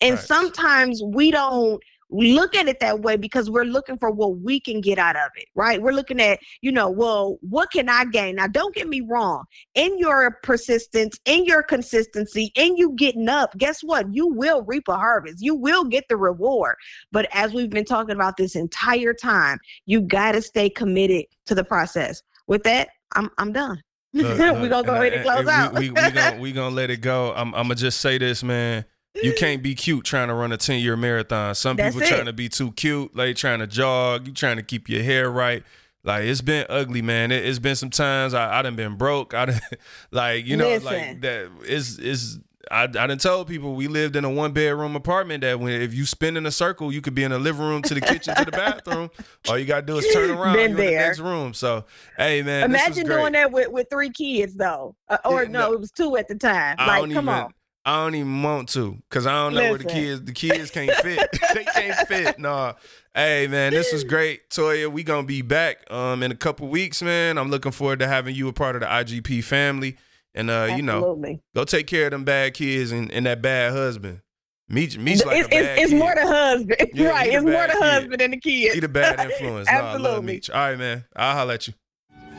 And 0.02 0.16
Right. 0.16 0.24
sometimes 0.24 1.02
we 1.04 1.32
don't 1.32 1.82
look 2.10 2.56
at 2.56 2.68
it 2.68 2.80
that 2.80 3.02
way 3.02 3.18
because 3.18 3.50
we're 3.50 3.66
looking 3.66 3.98
for 3.98 4.10
what 4.10 4.40
we 4.40 4.60
can 4.60 4.82
get 4.82 4.98
out 4.98 5.16
of 5.16 5.30
it, 5.36 5.48
right? 5.56 5.82
We're 5.82 5.92
looking 5.92 6.22
at, 6.22 6.40
you 6.62 6.72
know, 6.72 6.90
well, 6.90 7.38
what 7.42 7.72
can 7.72 7.90
I 7.90 8.06
gain? 8.06 8.36
Now, 8.36 8.48
don't 8.48 8.74
get 8.74 8.88
me 8.88 9.02
wrong. 9.02 9.44
In 9.76 9.98
your 9.98 10.40
persistence, 10.44 11.20
in 11.26 11.46
your 11.46 11.64
consistency, 11.64 12.52
in 12.56 12.78
you 12.78 12.94
getting 12.96 13.30
up, 13.30 13.58
guess 13.58 13.82
what? 13.82 14.14
You 14.14 14.28
will 14.28 14.64
reap 14.64 14.88
a 14.88 14.96
harvest. 14.96 15.44
You 15.44 15.56
will 15.56 15.84
get 15.84 16.06
the 16.08 16.18
reward. 16.18 16.76
But 17.12 17.28
as 17.34 17.54
we've 17.54 17.70
been 17.70 17.86
talking 17.86 18.16
about 18.16 18.38
this 18.38 18.56
entire 18.56 19.14
time, 19.14 19.60
you 19.86 20.02
got 20.02 20.34
to 20.34 20.42
stay 20.42 20.70
committed 20.70 21.26
to 21.46 21.56
the 21.56 21.64
process. 21.64 22.22
With 22.48 22.64
that, 22.64 22.90
I'm 23.14 23.30
I'm 23.38 23.52
done. 23.52 23.82
Look, 24.14 24.40
We're 24.40 24.70
gonna 24.70 24.88
go 24.88 24.96
ahead 24.96 25.14
and 25.14 25.24
close 25.24 25.40
and 25.40 25.50
out. 25.50 25.74
We, 25.74 25.90
we, 25.90 26.02
we, 26.02 26.12
gonna, 26.12 26.38
we 26.40 26.52
gonna 26.52 26.76
let 26.76 26.90
it 26.90 27.02
go. 27.02 27.34
I'm, 27.36 27.54
I'm 27.54 27.64
gonna 27.64 27.76
just 27.76 28.00
say 28.00 28.18
this, 28.18 28.44
man. 28.44 28.86
You 29.24 29.34
can't 29.34 29.64
be 29.64 29.76
cute 29.76 30.06
trying 30.06 30.28
to 30.28 30.34
run 30.34 30.52
a 30.52 30.58
10 30.58 30.80
year 30.82 30.96
marathon. 30.96 31.56
Some 31.56 31.76
That's 31.78 31.96
people 31.96 32.08
it. 32.08 32.10
trying 32.12 32.26
to 32.26 32.34
be 32.34 32.50
too 32.50 32.72
cute, 32.74 33.16
like 33.16 33.36
trying 33.36 33.60
to 33.60 33.68
jog, 33.68 34.28
you 34.28 34.34
trying 34.34 34.58
to 34.58 34.64
keep 34.64 34.90
your 34.90 35.04
hair 35.04 35.30
right. 35.30 35.64
Like 36.04 36.24
it's 36.24 36.42
been 36.42 36.66
ugly, 36.70 37.02
man. 37.02 37.32
It, 37.32 37.44
has 37.46 37.60
been 37.60 37.76
some 37.76 37.90
times 37.90 38.34
I, 38.34 38.60
I 38.60 38.62
done 38.62 38.76
been 38.76 38.96
broke. 38.96 39.34
I 39.34 39.46
done, 39.46 39.60
like 40.12 40.46
you 40.46 40.56
know, 40.56 40.70
Listen. 40.70 40.86
like 40.86 41.22
that. 41.22 41.50
It's 41.64 41.98
it's. 41.98 42.40
I, 42.70 42.84
I 42.84 42.88
done 42.88 43.18
told 43.18 43.48
people 43.48 43.76
we 43.76 43.88
lived 43.88 44.18
in 44.18 44.26
a 44.26 44.30
one 44.30 44.52
bedroom 44.52 44.98
apartment 44.98 45.40
that 45.42 45.58
when 45.58 45.82
if 45.82 45.94
you 45.94 46.06
spin 46.06 46.36
in 46.36 46.46
a 46.46 46.52
circle, 46.52 46.92
you 46.92 47.00
could 47.02 47.16
be 47.16 47.24
in 47.24 47.32
the 47.32 47.40
living 47.40 47.62
room 47.62 47.82
to 47.84 47.94
the 47.94 48.02
kitchen 48.02 48.36
to 48.36 48.44
the 48.44 48.52
bathroom. 48.52 49.10
All 49.48 49.58
you 49.58 49.64
gotta 49.64 49.86
do 49.86 49.98
is 49.98 50.08
turn 50.14 50.32
around. 50.32 50.60
In 50.60 50.76
the 50.76 50.84
next 50.84 51.20
room. 51.20 51.54
So 51.54 51.86
hey, 52.18 52.42
man, 52.42 52.66
Imagine 52.66 53.08
doing 53.08 53.32
that 53.34 53.52
with, 53.54 53.70
with 53.70 53.88
three 53.90 54.10
kids 54.10 54.54
though. 54.56 54.96
Uh, 55.08 55.18
or 55.24 55.44
Yeah, 55.44 55.50
no, 55.50 55.60
no. 55.60 55.74
it 55.74 55.80
was 55.80 55.92
two 55.92 56.18
at 56.18 56.28
the 56.28 56.36
time. 56.36 56.76
I 56.78 57.00
like, 57.00 57.14
come 57.14 57.30
even. 57.30 57.30
on. 57.30 57.54
I 57.88 58.04
don't 58.04 58.16
even 58.16 58.44
want 58.44 58.68
to, 58.70 59.02
cause 59.10 59.26
I 59.26 59.32
don't 59.32 59.54
know 59.54 59.70
where 59.70 59.78
the 59.78 59.86
kids. 59.86 60.22
The 60.22 60.34
kids 60.34 60.72
can't 60.72 60.92
fit. 60.92 61.26
they 61.54 61.64
can't 61.64 62.06
fit. 62.06 62.38
Nah. 62.38 62.74
Hey 63.16 63.48
man, 63.48 63.72
this 63.72 63.94
was 63.94 64.04
great, 64.04 64.50
Toya. 64.50 64.92
We 64.92 65.04
gonna 65.04 65.26
be 65.26 65.42
back 65.42 65.90
um 65.90 66.22
in 66.22 66.34
a 66.34 66.36
couple 66.36 66.68
weeks, 66.68 67.02
man. 67.02 67.38
I'm 67.38 67.50
looking 67.50 67.72
forward 67.72 68.00
to 68.00 68.08
having 68.08 68.36
you 68.36 68.50
a 68.50 68.54
part 68.54 68.76
of 68.76 68.82
the 68.82 68.88
IGP 68.88 69.42
family, 69.46 69.96
and 70.36 70.50
uh, 70.50 70.74
you 70.76 70.84
know, 70.84 71.18
go 71.56 71.64
take 71.64 71.88
care 71.88 72.08
of 72.08 72.12
them 72.12 72.26
bad 72.26 72.56
kids 72.56 72.92
and, 72.92 73.10
and 73.10 73.26
that 73.26 73.42
bad 73.42 73.72
husband. 73.72 74.20
Meech, 74.68 74.98
Meech 74.98 75.26
like 75.26 75.38
it's, 75.38 75.48
a 75.48 75.50
bad 75.50 75.80
it's, 75.80 75.84
it's 75.94 75.94
more 75.94 76.14
the 76.14 76.28
husband, 76.28 76.90
Yeah, 76.94 77.08
right? 77.08 77.32
It's 77.32 77.42
more 77.42 77.68
the 77.68 77.74
kid. 77.74 77.82
husband 77.82 78.20
than 78.20 78.32
the 78.32 78.38
kids. 78.38 78.74
He 78.74 78.82
the 78.82 78.90
bad 78.90 79.18
influence. 79.32 79.70
No, 79.72 79.78
I 79.78 79.80
love 79.80 79.96
Absolutely. 79.96 80.26
Meech. 80.26 80.50
All 80.50 80.60
right, 80.60 80.78
man. 80.78 81.06
I'll 81.16 81.38
holler 81.38 81.54
at 81.54 81.68
you. 81.70 81.74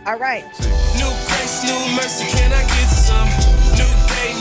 All 0.05 0.19
right. 0.19 0.45
New 0.45 1.09
grace, 1.27 1.65
new 1.65 1.97
mercy, 1.97 2.27
can 2.37 2.53
I 2.53 2.61
get 2.65 2.87
some? 2.89 3.58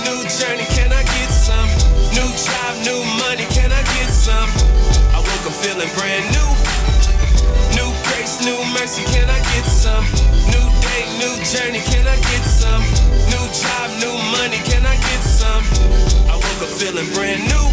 New 0.07 0.23
journey, 0.39 0.63
can 0.71 0.93
I 0.95 1.03
get 1.03 1.27
some? 1.27 1.67
New 2.15 2.31
job, 2.39 2.71
new 2.87 3.03
money, 3.19 3.43
can 3.51 3.75
I 3.75 3.83
get 3.91 4.07
some? 4.07 4.47
I 5.11 5.19
woke 5.19 5.51
up 5.51 5.55
feeling 5.59 5.91
brand 5.99 6.23
new. 6.31 6.47
New 7.75 7.91
grace, 8.07 8.39
new 8.39 8.55
mercy, 8.71 9.03
can 9.11 9.27
I 9.27 9.35
get 9.51 9.67
some? 9.67 10.07
New 10.47 10.63
day, 10.79 11.03
new 11.19 11.35
journey, 11.43 11.83
can 11.83 12.07
I 12.07 12.15
get 12.23 12.43
some? 12.47 12.87
New 13.27 13.45
job, 13.51 13.87
new 13.99 14.15
money, 14.31 14.63
can 14.63 14.87
I 14.87 14.95
get 14.95 15.21
some? 15.27 15.63
I 16.31 16.39
woke 16.39 16.61
up 16.63 16.71
feeling 16.79 17.11
brand 17.11 17.43
new. 17.43 17.67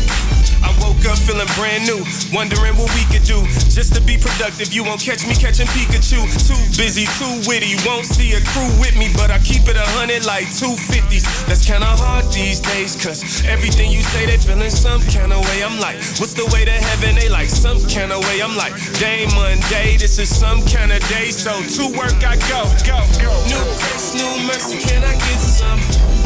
I 0.67 0.74
up 1.07 1.19
feeling 1.19 1.49
brand 1.57 1.85
new, 1.85 2.01
wondering 2.33 2.77
what 2.77 2.89
we 2.97 3.05
could 3.13 3.25
do 3.25 3.45
just 3.73 3.95
to 3.95 4.01
be 4.01 4.17
productive. 4.17 4.73
You 4.73 4.85
won't 4.85 5.01
catch 5.01 5.27
me 5.27 5.35
catching 5.35 5.67
Pikachu. 5.75 6.23
Too 6.47 6.61
busy, 6.77 7.05
too 7.19 7.35
witty. 7.49 7.77
Won't 7.85 8.07
see 8.07 8.33
a 8.33 8.41
crew 8.53 8.71
with 8.81 8.97
me, 8.97 9.11
but 9.17 9.31
I 9.31 9.39
keep 9.41 9.69
it 9.69 9.77
a 9.77 9.87
hundred 9.97 10.25
like 10.25 10.49
two 10.55 10.77
fifties. 10.77 11.25
That's 11.47 11.65
kinda 11.65 11.87
hard 11.87 12.25
these 12.33 12.61
days, 12.61 12.97
cause 12.97 13.45
everything 13.45 13.91
you 13.91 14.03
say 14.03 14.27
they 14.27 14.39
feeling 14.39 14.71
some 14.71 15.01
kind 15.13 15.33
of 15.33 15.45
way. 15.49 15.63
I'm 15.63 15.79
like, 15.81 15.97
what's 16.21 16.35
the 16.35 16.47
way 16.53 16.65
to 16.65 16.73
heaven? 16.73 17.15
They 17.17 17.29
like 17.29 17.49
some 17.49 17.81
kind 17.89 18.13
of 18.13 18.25
way. 18.25 18.41
I'm 18.41 18.57
like, 18.57 18.73
day 18.99 19.27
Monday, 19.35 19.97
this 19.97 20.19
is 20.19 20.31
some 20.31 20.65
kind 20.67 20.93
of 20.93 21.01
day. 21.09 21.31
So 21.31 21.53
to 21.53 21.83
work 21.97 22.17
I 22.25 22.37
go, 22.49 22.65
go, 22.87 22.99
go. 23.21 23.33
New 23.51 23.65
grace, 23.83 24.15
new 24.15 24.33
mercy, 24.47 24.79
can 24.79 25.05
I 25.05 25.15
get 25.15 25.41
some? 25.41 25.81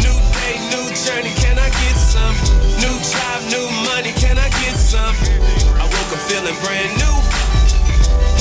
New 0.05 0.17
day, 0.39 0.55
new 0.71 0.87
journey, 0.95 1.35
can 1.41 1.59
I 1.59 1.71
get 1.71 1.97
some? 1.97 2.35
New 2.79 2.95
job, 3.03 3.39
new 3.51 3.67
money, 3.91 4.13
can 4.13 4.39
I 4.39 4.49
get 4.61 4.68
some? 4.77 5.15
I 5.79 5.85
woke 5.85 6.13
up 6.13 6.23
feeling 6.29 6.57
brand 6.65 6.91
new. 6.99 7.17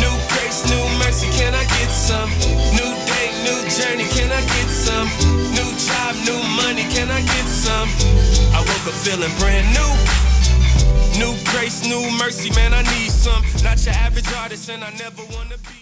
New 0.02 0.16
grace, 0.34 0.66
new 0.70 0.86
mercy, 1.00 1.28
can 1.38 1.54
I 1.54 1.64
get 1.78 1.90
some? 1.90 2.30
New 2.76 2.92
day, 3.08 3.28
new 3.46 3.60
journey, 3.70 4.08
can 4.12 4.32
I 4.32 4.42
get 4.42 4.70
some? 4.70 5.08
New 5.54 5.70
job, 5.78 6.14
new 6.26 6.42
money, 6.58 6.84
can 6.90 7.10
I 7.10 7.22
get 7.22 7.48
some? 7.48 7.90
I 8.54 8.60
woke 8.60 8.88
up 8.90 8.98
feeling 9.06 9.34
brand 9.40 9.68
new. 9.78 9.92
New 11.20 11.34
grace, 11.52 11.86
new 11.88 12.04
mercy, 12.18 12.50
man, 12.52 12.74
I 12.74 12.84
need 12.94 13.12
some. 13.12 13.44
Not 13.64 13.84
your 13.86 13.96
average 13.96 14.32
artist, 14.34 14.70
and 14.70 14.84
I 14.84 14.92
never 14.98 15.24
wanna 15.34 15.58
be. 15.58 15.78